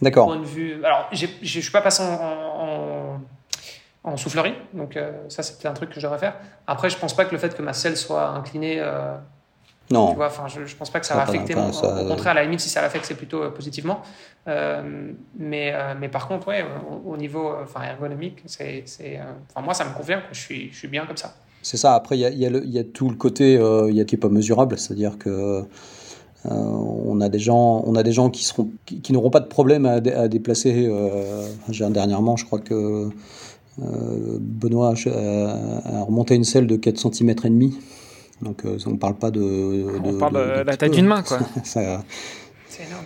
D'accord. 0.00 0.26
Point 0.26 0.40
de 0.40 0.46
vue. 0.46 0.84
Alors, 0.84 1.08
je 1.12 1.26
ne 1.26 1.46
suis 1.46 1.72
pas 1.72 1.82
passé 1.82 2.04
en 2.04 2.46
en 2.56 3.20
soufflerie. 4.16 4.54
Donc 4.72 4.96
euh, 4.96 5.10
ça, 5.28 5.42
c'est 5.42 5.66
un 5.66 5.72
truc 5.72 5.90
que 5.90 5.96
je 5.96 6.00
devrais 6.00 6.18
faire. 6.18 6.36
Après, 6.66 6.88
je 6.88 6.96
pense 6.96 7.14
pas 7.14 7.24
que 7.24 7.32
le 7.32 7.38
fait 7.38 7.56
que 7.56 7.62
ma 7.62 7.72
selle 7.72 7.96
soit 7.96 8.28
inclinée... 8.28 8.76
Euh, 8.78 9.16
non. 9.90 10.10
Tu 10.10 10.16
vois, 10.16 10.26
enfin, 10.26 10.48
je, 10.48 10.64
je 10.64 10.74
pense 10.74 10.90
pas 10.90 10.98
que 10.98 11.06
ça, 11.06 11.14
va 11.14 11.22
affecter. 11.22 11.54
Mon, 11.54 11.70
au 11.70 12.08
contraire, 12.08 12.32
à 12.32 12.34
la 12.34 12.42
limite, 12.42 12.58
si 12.58 12.68
ça 12.68 12.82
l'affecte, 12.82 13.04
c'est 13.04 13.14
plutôt 13.14 13.42
euh, 13.42 13.50
positivement. 13.50 14.02
mais, 14.46 15.72
mais 16.00 16.08
par 16.08 16.26
contre, 16.26 16.48
ouais, 16.48 16.64
au, 17.04 17.16
niveau 17.16 17.52
enfin, 17.62 17.82
ergonomique, 17.84 18.42
c'est, 18.46 18.84
enfin, 19.48 19.64
moi, 19.64 19.74
ça 19.74 19.84
me 19.84 19.94
convient. 19.94 20.22
Je 20.32 20.40
suis, 20.40 20.72
je 20.72 20.76
suis 20.76 20.88
bien 20.88 21.06
comme 21.06 21.16
ça. 21.16 21.34
C'est 21.62 21.76
ça. 21.76 21.94
Après, 21.94 22.16
il 22.16 22.20
y 22.20 22.24
a, 22.26 22.30
y, 22.30 22.68
y 22.68 22.78
a, 22.80 22.84
tout 22.84 23.08
le 23.08 23.14
côté 23.14 23.54
il 23.54 23.94
y 23.94 24.00
a 24.00 24.04
qui 24.04 24.16
n'est 24.16 24.20
pas 24.20 24.28
mesurable. 24.28 24.76
C'est-à-dire 24.76 25.18
que 25.18 25.64
on, 26.50 27.20
a 27.20 27.28
des 27.28 27.38
gens, 27.38 27.82
on 27.86 27.94
a 27.94 28.02
des 28.02 28.12
gens 28.12 28.30
qui, 28.30 28.44
seront, 28.44 28.70
qui, 28.84 29.12
n'auront 29.12 29.30
pas 29.30 29.40
de 29.40 29.46
problème 29.46 29.86
à, 29.86 29.94
à 29.94 30.28
déplacer. 30.28 30.88
dernièrement, 31.90 32.36
je 32.36 32.44
crois 32.44 32.60
que 32.60 32.74
euh, 32.74 33.08
Benoît 33.78 34.94
a, 35.06 36.02
remonté 36.04 36.34
une 36.34 36.44
selle 36.44 36.66
de 36.66 36.76
4 36.76 37.12
cm 37.12 37.30
et 37.30 37.48
demi. 37.48 37.78
Donc 38.42 38.64
euh, 38.64 38.78
on 38.86 38.90
ne 38.90 38.96
parle 38.96 39.14
pas 39.14 39.30
de, 39.30 39.86
On 40.04 40.18
parle 40.18 40.34
de, 40.34 40.62
la 40.62 40.76
taille 40.76 40.90
d'une 40.90 41.06
main, 41.06 41.22
quoi. 41.22 41.38
ça, 41.64 42.04
c'est 42.68 42.82
énorme. 42.84 43.04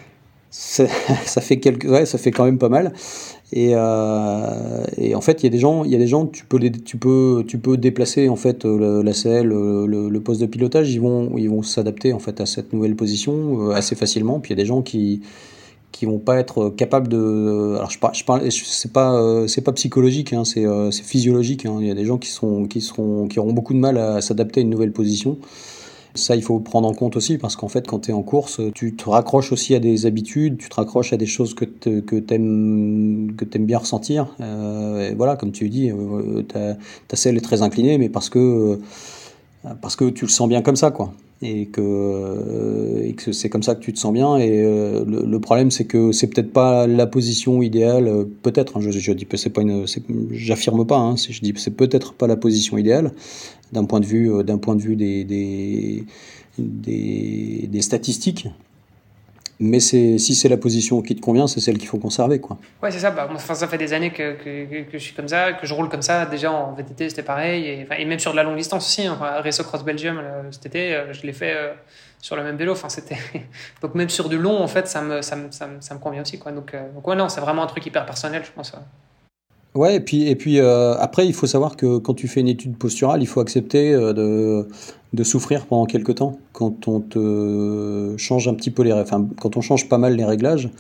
Ça, 0.51 0.87
fait 1.41 1.61
quelques, 1.61 1.85
ouais, 1.85 2.07
ça 2.07 2.19
fait 2.19 2.33
quand 2.33 2.45
même 2.45 2.59
pas 2.59 2.69
mal. 2.69 2.93
Et, 3.53 3.73
euh, 3.75 4.85
et 4.97 5.15
en 5.15 5.21
fait, 5.21 5.43
il 5.43 5.45
y 5.45 5.47
a 5.47 5.51
des 5.51 5.59
gens, 5.59 5.85
il 5.85 5.93
y 5.93 5.95
a 5.95 5.99
des 5.99 6.07
gens, 6.07 6.27
tu 6.27 6.45
peux 6.45 6.59
les, 6.59 6.73
tu 6.73 6.97
peux, 6.97 7.45
tu 7.47 7.59
peux 7.59 7.77
déplacer 7.77 8.29
en 8.29 8.37
fait 8.37 8.65
la 8.65 9.13
selle, 9.13 9.47
le, 9.47 10.09
le, 10.09 10.21
poste 10.21 10.41
de 10.41 10.47
pilotage, 10.47 10.93
ils 10.93 11.01
vont, 11.01 11.37
ils 11.37 11.49
vont 11.49 11.63
s'adapter 11.63 12.13
en 12.13 12.19
fait 12.19 12.41
à 12.41 12.47
cette 12.47 12.73
nouvelle 12.73 12.97
position 12.97 13.71
assez 13.71 13.95
facilement. 13.95 14.41
Puis 14.41 14.53
il 14.53 14.57
y 14.57 14.61
a 14.61 14.63
des 14.63 14.67
gens 14.67 14.83
qui, 14.83 15.23
qui 15.93 16.07
vont 16.07 16.19
pas 16.19 16.39
être 16.39 16.71
capables 16.71 17.09
de. 17.09 17.75
Alors 17.77 17.91
je 17.91 17.99
parle, 17.99 18.15
je 18.15 18.25
parle 18.25 18.51
c'est 18.51 18.93
pas 18.93 19.15
euh, 19.15 19.47
c'est 19.47 19.61
pas 19.61 19.73
psychologique, 19.73 20.33
hein, 20.33 20.43
euh, 20.57 20.91
c'est 20.91 21.03
physiologique. 21.05 21.67
Hein. 21.67 21.79
Il 21.81 21.87
y 21.87 21.91
a 21.91 21.95
des 21.95 22.05
gens 22.05 22.19
qui 22.19 22.31
sont 22.31 22.67
qui 22.67 22.81
seront 22.81 23.29
qui 23.29 23.39
auront 23.39 23.53
beaucoup 23.53 23.75
de 23.75 23.79
mal 23.79 23.99
à 23.99 24.21
s'adapter 24.21 24.61
à 24.61 24.63
une 24.63 24.71
nouvelle 24.71 24.93
position. 24.93 25.39
Ça, 26.15 26.35
il 26.35 26.43
faut 26.43 26.59
prendre 26.59 26.89
en 26.89 26.93
compte 26.93 27.17
aussi 27.17 27.39
parce 27.39 27.55
qu'en 27.55 27.69
fait, 27.69 27.87
quand 27.87 28.01
tu 28.01 28.11
es 28.11 28.13
en 28.13 28.23
course, 28.23 28.61
tu 28.75 28.97
te 28.97 29.09
raccroches 29.09 29.53
aussi 29.53 29.77
à 29.77 29.79
des 29.79 30.07
habitudes, 30.07 30.59
tu 30.59 30.69
te 30.69 30.75
raccroches 30.75 31.13
à 31.13 31.17
des 31.17 31.27
choses 31.27 31.55
que 31.55 31.65
tu 31.65 32.03
que 32.03 32.17
aimes, 32.35 33.33
que 33.37 33.45
aimes 33.55 33.67
bien 33.67 33.79
ressentir. 33.79 34.35
Euh, 34.41 35.11
et 35.11 35.15
voilà, 35.15 35.37
comme 35.37 35.53
tu 35.53 35.69
dis, 35.69 35.93
ta, 36.49 36.77
ta 37.07 37.17
selle 37.17 37.37
est 37.37 37.43
très 37.43 37.63
inclinée, 37.63 37.97
mais 37.97 38.09
parce 38.09 38.29
que, 38.29 38.81
parce 39.81 39.95
que 39.95 40.11
tu 40.11 40.25
le 40.25 40.31
sens 40.31 40.49
bien 40.49 40.63
comme 40.63 40.77
ça. 40.77 40.91
quoi. 40.91 41.13
Et 41.43 41.67
que, 41.67 43.03
et 43.03 43.15
que 43.15 43.33
c'est 43.33 43.49
comme 43.49 43.63
ça 43.63 43.75
que 43.75 43.81
tu 43.81 43.93
te 43.93 43.99
sens 43.99 44.13
bien. 44.13 44.37
Et 44.37 44.63
le, 44.63 45.39
problème, 45.39 45.71
c'est 45.71 45.85
que 45.87 46.13
c'est 46.13 46.27
peut-être 46.27 46.53
pas 46.53 46.87
la 46.87 47.07
position 47.07 47.63
idéale, 47.63 48.27
peut-être. 48.43 48.77
Hein, 48.77 48.81
je, 48.81 48.91
je, 48.91 49.13
dis 49.13 49.27
c'est 49.35 49.51
pas 49.51 49.63
une, 49.63 49.87
j'affirme 50.31 50.87
pas. 50.87 50.99
Hein, 50.99 51.17
je 51.17 51.41
dis 51.41 51.55
c'est 51.57 51.77
peut-être 51.77 52.13
pas 52.13 52.27
la 52.27 52.37
position 52.37 52.77
idéale 52.79 53.13
d'un 53.73 53.85
point 53.85 54.01
de 54.01 54.07
vue, 54.07 54.45
d'un 54.45 54.59
point 54.59 54.77
de 54.77 54.83
vue 54.83 54.97
des, 54.97 55.25
des, 55.25 56.05
des, 56.59 57.69
des 57.71 57.83
statistiques. 57.83 58.49
Mais 59.63 59.79
si 59.79 60.19
c'est 60.19 60.49
la 60.49 60.57
position 60.57 61.03
qui 61.03 61.15
te 61.15 61.21
convient, 61.21 61.47
c'est 61.47 61.61
celle 61.61 61.77
qu'il 61.77 61.87
faut 61.87 61.99
conserver. 61.99 62.41
Quoi. 62.41 62.57
Ouais, 62.83 62.91
c'est 62.91 62.99
ça. 62.99 63.11
Bah, 63.11 63.29
enfin, 63.31 63.55
ça 63.55 63.69
fait 63.69 63.77
des 63.77 63.93
années 63.93 64.11
que, 64.11 64.33
que, 64.33 64.85
que, 64.85 64.99
je 64.99 64.99
suis 64.99 65.15
comme 65.15 65.29
ça, 65.29 65.53
que 65.53 65.67
je 65.67 65.75
roule 65.75 65.91
comme 65.91 66.01
ça. 66.01 66.25
Déjà 66.25 66.51
en 66.51 66.73
VTT, 66.73 67.11
c'était 67.11 67.23
pareil. 67.23 67.67
Et, 67.67 67.87
et, 67.99 68.05
même 68.07 68.19
sur 68.19 68.31
de 68.33 68.37
la 68.37 68.43
longue 68.43 68.57
distance 68.57 68.87
aussi. 68.87 69.07
Hein. 69.07 69.19
Race 69.21 69.61
Cross 69.63 69.85
Belgium, 69.85 70.19
cet 70.51 70.65
été, 70.65 70.95
euh, 70.95 71.13
je 71.13 71.27
l'ai 71.27 71.35
fait 71.35 71.55
euh, 71.55 71.73
sur 72.23 72.37
le 72.37 72.43
même 72.43 72.57
vélo. 72.57 72.73
Enfin, 72.73 72.89
c'était... 72.89 73.19
donc 73.83 73.95
même 73.95 74.09
sur 74.09 74.31
du 74.31 74.39
long, 74.39 74.63
en 74.63 74.69
fait, 74.69 74.89
ça 74.89 75.03
me, 75.03 75.21
ça 75.21 75.37
me, 75.37 75.51
ça 75.51 75.67
me, 75.67 75.81
ça 75.83 75.95
me 75.95 76.01
convient 76.01 76.23
aussi. 76.23 76.39
Quoi. 76.39 76.53
Donc, 76.53 76.73
euh, 76.73 76.91
donc 76.95 77.07
ouais, 77.07 77.17
non, 77.17 77.29
c'est 77.29 77.43
vraiment 77.43 77.63
un 77.63 77.67
truc 77.67 77.85
hyper 77.85 78.07
personnel, 78.07 78.43
je 78.45 78.53
pense. 78.53 78.73
Ouais, 79.75 79.97
et 79.97 80.01
puis, 80.01 80.29
et 80.29 80.35
puis 80.35 80.59
euh, 80.59 80.97
après, 80.97 81.27
il 81.27 81.33
faut 81.33 81.47
savoir 81.47 81.77
que 81.77 81.99
quand 81.99 82.15
tu 82.15 82.27
fais 82.27 82.41
une 82.41 82.49
étude 82.49 82.77
posturale, 82.77 83.23
il 83.23 83.27
faut 83.27 83.41
accepter 83.41 83.93
euh, 83.93 84.13
de, 84.13 84.69
de 85.13 85.25
souffrir 85.25 85.67
pendant 85.67 85.87
quelques 85.87 86.17
temps. 86.17 86.39
Quand 86.53 86.89
on 86.89 87.01
te 87.01 88.15
change 88.17 88.49
un 88.49 88.55
petit 88.55 88.71
peu 88.71 88.83
les, 88.83 88.93
enfin, 88.93 89.27
quand 89.41 89.57
on 89.57 89.61
change 89.61 89.89
pas 89.89 89.99
mal 89.99 90.17
les 90.17 90.25
réglages, 90.25 90.71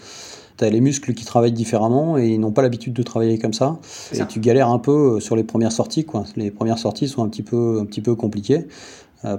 tu 0.56 0.64
as 0.64 0.70
les 0.70 0.80
muscles 0.80 1.14
qui 1.14 1.24
travaillent 1.24 1.52
différemment 1.52 2.18
et 2.18 2.28
ils 2.28 2.40
n'ont 2.40 2.52
pas 2.52 2.62
l'habitude 2.62 2.92
de 2.92 3.02
travailler 3.02 3.38
comme 3.38 3.54
ça. 3.54 3.78
Et 4.12 4.24
tu 4.26 4.40
galères 4.40 4.68
un 4.68 4.78
peu 4.78 5.16
euh, 5.16 5.20
sur 5.20 5.36
les 5.36 5.44
premières 5.44 5.72
sorties, 5.72 6.04
quoi. 6.04 6.24
Les 6.36 6.50
premières 6.50 6.78
sorties 6.78 7.08
sont 7.08 7.24
un 7.24 7.28
petit 7.28 7.42
peu, 7.42 7.78
un 7.80 7.86
petit 7.86 8.00
peu 8.00 8.14
compliquées 8.14 8.66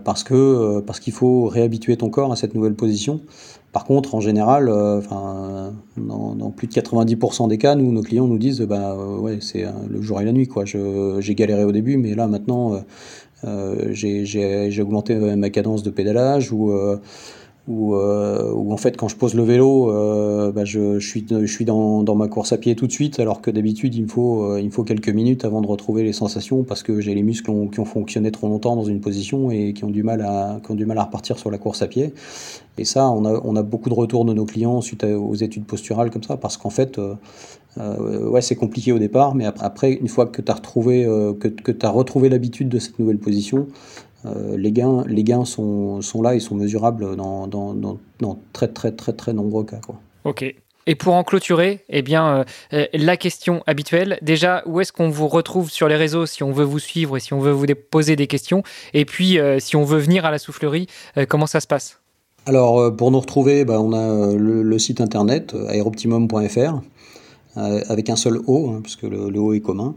parce 0.03 0.23
que 0.23 0.79
parce 0.81 0.99
qu'il 0.99 1.11
faut 1.11 1.47
réhabituer 1.47 1.97
ton 1.97 2.11
corps 2.11 2.31
à 2.31 2.35
cette 2.35 2.53
nouvelle 2.53 2.75
position. 2.75 3.19
Par 3.71 3.85
contre, 3.85 4.15
en 4.15 4.19
général, 4.19 4.67
euh, 4.67 4.97
enfin, 4.97 5.73
dans, 5.95 6.51
plus 6.51 6.67
de 6.67 6.73
90% 6.73 7.47
des 7.47 7.57
cas, 7.57 7.75
nous, 7.75 7.91
nos 7.93 8.01
clients 8.01 8.27
nous 8.27 8.37
disent, 8.37 8.61
bah 8.61 8.97
euh, 8.97 9.17
ouais, 9.17 9.37
c'est 9.39 9.65
euh, 9.65 9.71
le 9.89 10.01
jour 10.01 10.19
et 10.19 10.25
la 10.25 10.33
nuit, 10.33 10.47
quoi. 10.47 10.65
J'ai 10.65 11.35
galéré 11.35 11.63
au 11.63 11.71
début, 11.71 11.95
mais 11.95 12.13
là 12.13 12.27
maintenant, 12.27 12.83
j'ai 13.91 14.81
augmenté 14.81 15.15
ma 15.15 15.49
cadence 15.49 15.83
de 15.83 15.89
pédalage 15.89 16.51
ou 16.51 16.71
où, 17.67 17.95
euh, 17.95 18.53
en 18.53 18.77
fait 18.77 18.97
quand 18.97 19.07
je 19.07 19.15
pose 19.15 19.35
le 19.35 19.43
vélo, 19.43 19.91
euh, 19.91 20.51
bah 20.51 20.65
je, 20.65 20.99
suis, 20.99 21.25
je 21.29 21.45
suis 21.45 21.65
dans, 21.65 22.01
dans, 22.01 22.15
ma 22.15 22.27
course 22.27 22.53
à 22.53 22.57
pied 22.57 22.75
tout 22.75 22.87
de 22.87 22.91
suite, 22.91 23.19
alors 23.19 23.41
que 23.41 23.51
d'habitude 23.51 23.93
il, 23.93 24.03
me 24.03 24.07
faut, 24.07 24.43
euh, 24.43 24.61
il 24.61 24.71
faut 24.71 24.83
quelques 24.83 25.09
minutes 25.09 25.45
avant 25.45 25.61
de 25.61 25.67
retrouver 25.67 26.03
les 26.03 26.13
sensations 26.13 26.63
parce 26.63 26.81
que 26.81 26.99
j'ai 27.01 27.13
les 27.13 27.21
muscles 27.21 27.51
qui 27.71 27.79
ont, 27.79 27.85
fonctionné 27.85 28.31
trop 28.31 28.47
longtemps 28.47 28.75
dans 28.75 28.85
une 28.85 28.99
position 28.99 29.51
et 29.51 29.73
qui 29.73 29.83
ont, 29.83 29.91
du 29.91 30.01
mal 30.01 30.21
à, 30.21 30.59
qui 30.63 30.71
ont 30.71 30.75
du 30.75 30.85
mal 30.85 30.97
à 30.97 31.03
repartir 31.03 31.37
sur 31.37 31.51
la 31.51 31.57
course 31.59 31.81
à 31.81 31.87
pied. 31.87 32.13
Et 32.77 32.85
ça, 32.85 33.09
on 33.11 33.25
a, 33.25 33.39
on 33.43 33.55
a 33.55 33.63
beaucoup 33.63 33.89
de 33.89 33.93
retours 33.93 34.25
de 34.25 34.33
nos 34.33 34.45
clients 34.45 34.81
suite 34.81 35.03
aux 35.03 35.35
études 35.35 35.65
posturales 35.65 36.09
comme 36.09 36.23
ça, 36.23 36.37
parce 36.37 36.57
qu'en 36.57 36.69
fait, 36.69 36.99
ouais, 37.77 38.41
c'est 38.41 38.55
compliqué 38.55 38.91
au 38.93 38.97
départ, 38.97 39.35
mais 39.35 39.45
après, 39.45 39.91
une 39.91 40.07
fois 40.07 40.25
que 40.25 40.41
tu 40.41 40.51
retrouvé, 40.51 41.03
que, 41.39 41.49
que 41.49 41.85
as 41.85 41.89
retrouvé 41.89 42.29
l'habitude 42.29 42.69
de 42.69 42.79
cette 42.79 42.97
nouvelle 42.97 43.19
position, 43.19 43.67
euh, 44.25 44.57
les 44.57 44.71
gains, 44.71 45.03
les 45.07 45.23
gains 45.23 45.45
sont, 45.45 46.01
sont, 46.01 46.21
là, 46.21 46.35
ils 46.35 46.41
sont 46.41 46.55
mesurables 46.55 47.15
dans, 47.15 47.47
dans, 47.47 47.73
dans, 47.73 48.39
très 48.53 48.67
très 48.67 48.91
très 48.91 49.13
très 49.13 49.33
nombreux 49.33 49.63
cas. 49.63 49.79
Quoi. 49.85 49.95
Ok. 50.25 50.53
Et 50.87 50.95
pour 50.95 51.13
en 51.13 51.23
clôturer, 51.23 51.85
eh 51.89 52.01
bien, 52.01 52.43
euh, 52.73 52.85
la 52.93 53.15
question 53.15 53.61
habituelle, 53.67 54.17
déjà, 54.23 54.63
où 54.65 54.81
est-ce 54.81 54.91
qu'on 54.91 55.09
vous 55.09 55.27
retrouve 55.27 55.69
sur 55.69 55.87
les 55.87 55.95
réseaux 55.95 56.25
si 56.25 56.41
on 56.41 56.51
veut 56.51 56.65
vous 56.65 56.79
suivre 56.79 57.17
et 57.17 57.19
si 57.19 57.33
on 57.33 57.39
veut 57.39 57.51
vous 57.51 57.67
poser 57.91 58.15
des 58.15 58.25
questions? 58.25 58.63
Et 58.93 59.05
puis, 59.05 59.39
euh, 59.39 59.59
si 59.59 59.75
on 59.75 59.83
veut 59.83 59.99
venir 59.99 60.25
à 60.25 60.31
la 60.31 60.39
soufflerie, 60.39 60.87
comment 61.29 61.45
ça 61.45 61.59
se 61.59 61.67
passe? 61.67 61.99
Alors, 62.47 62.95
pour 62.95 63.11
nous 63.11 63.19
retrouver, 63.19 63.63
bah, 63.63 63.79
on 63.79 63.93
a 63.93 64.35
le, 64.35 64.63
le 64.63 64.79
site 64.79 65.01
internet 65.01 65.55
aeroptimum.fr. 65.69 66.81
Euh, 67.57 67.81
avec 67.89 68.09
un 68.09 68.15
seul 68.15 68.39
O, 68.47 68.69
hein, 68.69 68.79
puisque 68.81 69.03
le, 69.03 69.29
le, 69.29 69.39
O 69.39 69.53
est 69.53 69.59
commun. 69.59 69.95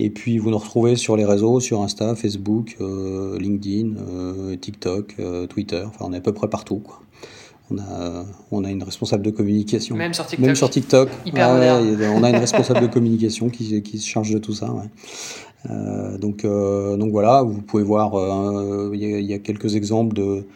Et 0.00 0.10
puis 0.10 0.38
vous 0.38 0.50
nous 0.50 0.58
retrouvez 0.58 0.96
sur 0.96 1.16
les 1.16 1.24
réseaux, 1.24 1.60
sur 1.60 1.82
Insta, 1.82 2.16
Facebook, 2.16 2.76
euh, 2.80 3.38
LinkedIn, 3.38 3.94
euh, 3.98 4.56
TikTok, 4.56 5.16
Twitter, 5.48 5.84
enfin 5.86 6.06
on 6.08 6.12
est 6.12 6.16
à 6.16 6.20
peu 6.20 6.32
près 6.32 6.48
partout. 6.48 6.78
Quoi. 6.78 7.00
On 7.70 7.78
a, 7.78 8.24
on 8.50 8.64
a 8.64 8.70
une 8.70 8.82
responsable 8.82 9.22
de 9.22 9.30
communication. 9.30 9.94
Même 9.94 10.14
sur 10.14 10.26
TikTok. 10.26 10.46
Même 10.46 10.56
sur 10.56 10.70
TikTok. 10.70 11.08
Hyper 11.24 11.50
on 12.16 12.24
a 12.24 12.30
une 12.30 12.36
responsable 12.46 12.80
de 12.80 12.86
communication 12.86 13.48
qui, 13.48 13.82
qui, 13.82 13.98
se 13.98 14.08
charge 14.08 14.30
de 14.30 14.38
tout 14.38 14.54
ça. 14.54 14.72
Ouais. 14.72 16.18
donc, 16.18 16.44
donc 16.44 17.12
voilà, 17.12 17.42
vous 17.42 17.60
pouvez 17.60 17.82
voir, 17.82 18.12
il 18.92 19.00
y, 19.00 19.22
y, 19.22 19.34
a 19.34 19.38
quelques 19.38 19.76
exemples 19.76 20.16
de, 20.16 20.46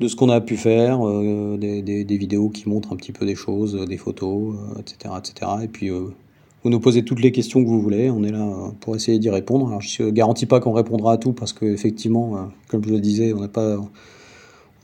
de 0.00 0.06
ce 0.06 0.14
qu'on 0.14 0.28
a 0.28 0.40
pu 0.40 0.56
faire, 0.56 1.06
euh, 1.06 1.56
des, 1.56 1.82
des, 1.82 2.16
vidéos 2.16 2.50
qui 2.50 2.68
montrent 2.68 2.92
un 2.92 2.96
petit 2.96 3.12
peu 3.12 3.26
des 3.26 3.34
choses, 3.34 3.74
euh, 3.74 3.84
des 3.84 3.96
photos, 3.96 4.54
etc., 4.78 4.96
euh, 5.06 5.18
etc. 5.18 5.50
Et 5.64 5.68
puis 5.68 5.90
vous 5.90 6.70
nous 6.70 6.80
posez 6.80 7.04
toutes 7.04 7.20
les 7.20 7.32
questions 7.32 7.62
que 7.62 7.68
vous 7.68 7.80
voulez, 7.80 8.10
on 8.10 8.22
est 8.22 8.30
là 8.30 8.46
pour 8.80 8.94
essayer 8.94 9.18
d'y 9.18 9.30
répondre. 9.30 9.68
Alors 9.68 9.80
je 9.80 10.04
ne 10.04 10.10
garantis 10.10 10.46
pas 10.46 10.60
qu'on 10.60 10.72
répondra 10.72 11.14
à 11.14 11.16
tout 11.16 11.32
parce 11.32 11.52
qu'effectivement, 11.52 12.48
comme 12.68 12.84
je 12.84 12.90
le 12.90 13.00
disais, 13.00 13.32
on 13.32 13.40
n'a 13.40 13.48
pas 13.48 13.76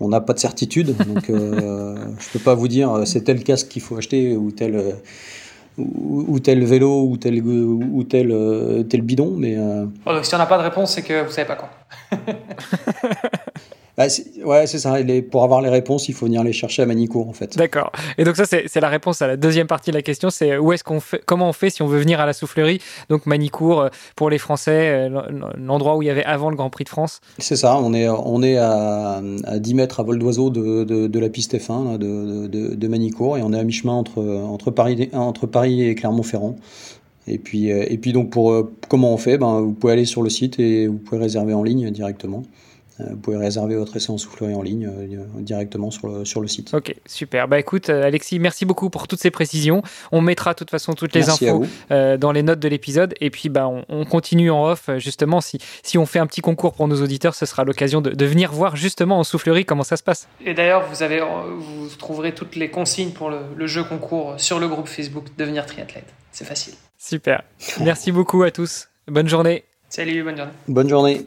on 0.01 0.09
n'a 0.09 0.20
pas 0.20 0.32
de 0.32 0.41
certitude, 0.41 0.97
donc 1.07 1.31
euh, 1.31 1.97
je 2.19 2.31
peux 2.32 2.45
pas 2.45 2.55
vous 2.55 2.69
dire 2.69 3.03
c'est 3.07 3.23
tel 3.23 3.43
casque 3.45 3.69
qu'il 3.69 3.82
faut 3.82 3.97
acheter 3.97 4.36
ou 4.36 4.51
tel 4.51 4.97
ou, 5.77 6.39
tel 6.39 6.65
vélo 6.65 7.03
ou 7.09 7.16
tel 7.16 7.45
ou 7.45 8.05
tel 8.05 8.86
tel 8.89 9.03
bidon, 9.03 9.35
mais 9.36 9.57
si 10.23 10.35
on 10.35 10.39
n'a 10.39 10.47
pas 10.47 10.59
de 10.59 10.65
réponse, 10.65 10.95
c'est 10.95 11.03
que 11.03 11.24
vous 11.24 11.32
savez 11.32 11.47
pas 11.47 11.57
quoi. 11.57 11.70
Bah, 13.96 14.06
ouais, 14.44 14.66
c'est 14.66 14.78
ça. 14.78 14.96
pour 15.30 15.44
avoir 15.44 15.62
les 15.62 15.68
réponses, 15.68 16.08
il 16.08 16.14
faut 16.14 16.26
venir 16.26 16.42
les 16.42 16.52
chercher 16.52 16.82
à 16.82 16.86
Manicourt, 16.86 17.28
en 17.28 17.32
fait. 17.32 17.56
D'accord. 17.56 17.92
Et 18.18 18.24
donc 18.24 18.36
ça, 18.36 18.44
c'est 18.46 18.80
la 18.80 18.88
réponse 18.88 19.22
à 19.22 19.28
la 19.28 19.36
deuxième 19.36 19.68
partie 19.68 19.90
de 19.90 19.96
la 19.96 20.02
question. 20.02 20.30
C'est 20.30 20.56
où 20.56 20.72
est-ce 20.72 20.82
qu'on 20.82 21.00
fait, 21.00 21.22
comment 21.24 21.48
on 21.48 21.52
fait 21.52 21.70
si 21.70 21.82
on 21.82 21.86
veut 21.86 22.00
venir 22.00 22.20
à 22.20 22.26
la 22.26 22.32
soufflerie? 22.32 22.80
Donc 23.08 23.26
Manicourt 23.26 23.82
euh, 23.82 23.88
pour 24.16 24.30
les 24.30 24.38
Français, 24.38 25.08
euh, 25.08 25.22
l'endroit 25.56 25.96
où 25.96 26.02
il 26.02 26.06
y 26.06 26.10
avait 26.10 26.24
avant 26.24 26.50
le 26.50 26.56
Grand 26.56 26.70
Prix 26.70 26.84
de 26.84 26.88
France. 26.88 27.20
C'est 27.38 27.56
ça. 27.56 27.76
On 27.78 27.94
est 27.94 28.08
on 28.08 28.42
est 28.42 28.56
à, 28.56 29.22
à 29.44 29.58
10 29.58 29.74
mètres 29.74 30.00
à 30.00 30.02
vol 30.02 30.18
d'oiseau 30.18 30.50
de, 30.50 30.84
de, 30.84 31.06
de, 31.06 31.18
la 31.18 31.28
piste 31.28 31.56
F1 31.56 31.98
de, 31.98 32.46
de, 32.48 32.88
Manicourt 32.88 33.38
et 33.38 33.42
on 33.42 33.52
est 33.52 33.58
à 33.58 33.62
mi-chemin 33.62 33.92
entre 33.92 34.22
entre 34.22 34.70
Paris 34.70 35.08
entre 35.12 35.46
Paris 35.46 35.86
et 35.86 35.94
Clermont-Ferrand. 35.94 36.56
Et 37.26 37.38
puis, 37.38 37.72
euh, 37.72 37.86
et 37.88 37.96
puis 37.96 38.12
donc 38.12 38.30
pour 38.30 38.70
comment 38.88 39.12
on 39.12 39.16
fait, 39.16 39.38
ben, 39.38 39.60
vous 39.60 39.72
pouvez 39.72 39.92
aller 39.92 40.04
sur 40.04 40.22
le 40.22 40.30
site 40.30 40.58
et 40.58 40.88
vous 40.88 40.98
pouvez 40.98 41.20
réserver 41.20 41.54
en 41.54 41.62
ligne 41.62 41.90
directement. 41.90 42.42
Euh, 43.00 43.04
vous 43.10 43.16
pouvez 43.16 43.36
réserver 43.36 43.74
votre 43.76 43.96
essai 43.96 44.10
en 44.10 44.18
soufflerie 44.18 44.54
en 44.54 44.62
ligne 44.62 44.86
euh, 44.86 45.16
directement 45.40 45.90
sur 45.90 46.08
le, 46.08 46.24
sur 46.24 46.40
le 46.40 46.48
site. 46.48 46.72
Ok, 46.74 46.94
super. 47.06 47.48
Bah 47.48 47.58
écoute, 47.58 47.90
euh, 47.90 48.04
Alexis, 48.04 48.38
merci 48.38 48.64
beaucoup 48.64 48.90
pour 48.90 49.08
toutes 49.08 49.20
ces 49.20 49.30
précisions. 49.30 49.82
On 50.12 50.20
mettra 50.20 50.52
de 50.52 50.58
toute 50.58 50.70
façon 50.70 50.92
toutes 50.92 51.14
les 51.14 51.28
infos 51.28 51.64
dans 51.90 52.32
les 52.32 52.42
notes 52.42 52.60
de 52.60 52.68
l'épisode. 52.68 53.14
Et 53.20 53.30
puis, 53.30 53.48
bah, 53.48 53.68
on, 53.88 54.04
continue 54.04 54.50
en 54.50 54.66
off. 54.66 54.90
Justement, 54.98 55.40
si, 55.40 55.58
si 55.82 55.98
on 55.98 56.06
fait 56.06 56.18
un 56.18 56.26
petit 56.26 56.40
concours 56.40 56.74
pour 56.74 56.88
nos 56.88 57.02
auditeurs, 57.02 57.34
ce 57.34 57.46
sera 57.46 57.64
l'occasion 57.64 58.00
de, 58.00 58.10
de, 58.10 58.24
venir 58.26 58.52
voir 58.52 58.76
justement 58.76 59.18
en 59.18 59.24
soufflerie 59.24 59.64
comment 59.64 59.82
ça 59.82 59.96
se 59.96 60.02
passe. 60.02 60.28
Et 60.44 60.54
d'ailleurs, 60.54 60.86
vous, 60.88 61.02
avez, 61.02 61.20
vous 61.20 61.88
trouverez 61.98 62.32
toutes 62.32 62.56
les 62.56 62.70
consignes 62.70 63.10
pour 63.10 63.30
le, 63.30 63.38
le 63.56 63.66
jeu 63.66 63.82
concours 63.82 64.34
sur 64.38 64.58
le 64.58 64.68
groupe 64.68 64.88
Facebook 64.88 65.26
Devenir 65.38 65.66
Triathlète. 65.66 66.12
C'est 66.32 66.44
facile. 66.44 66.74
Super. 66.98 67.42
Merci 67.80 68.12
beaucoup 68.12 68.42
à 68.42 68.50
tous. 68.50 68.88
Bonne 69.08 69.28
journée. 69.28 69.64
Salut, 69.88 70.22
bonne 70.22 70.36
journée. 70.36 70.52
Bonne 70.68 70.88
journée. 70.88 71.26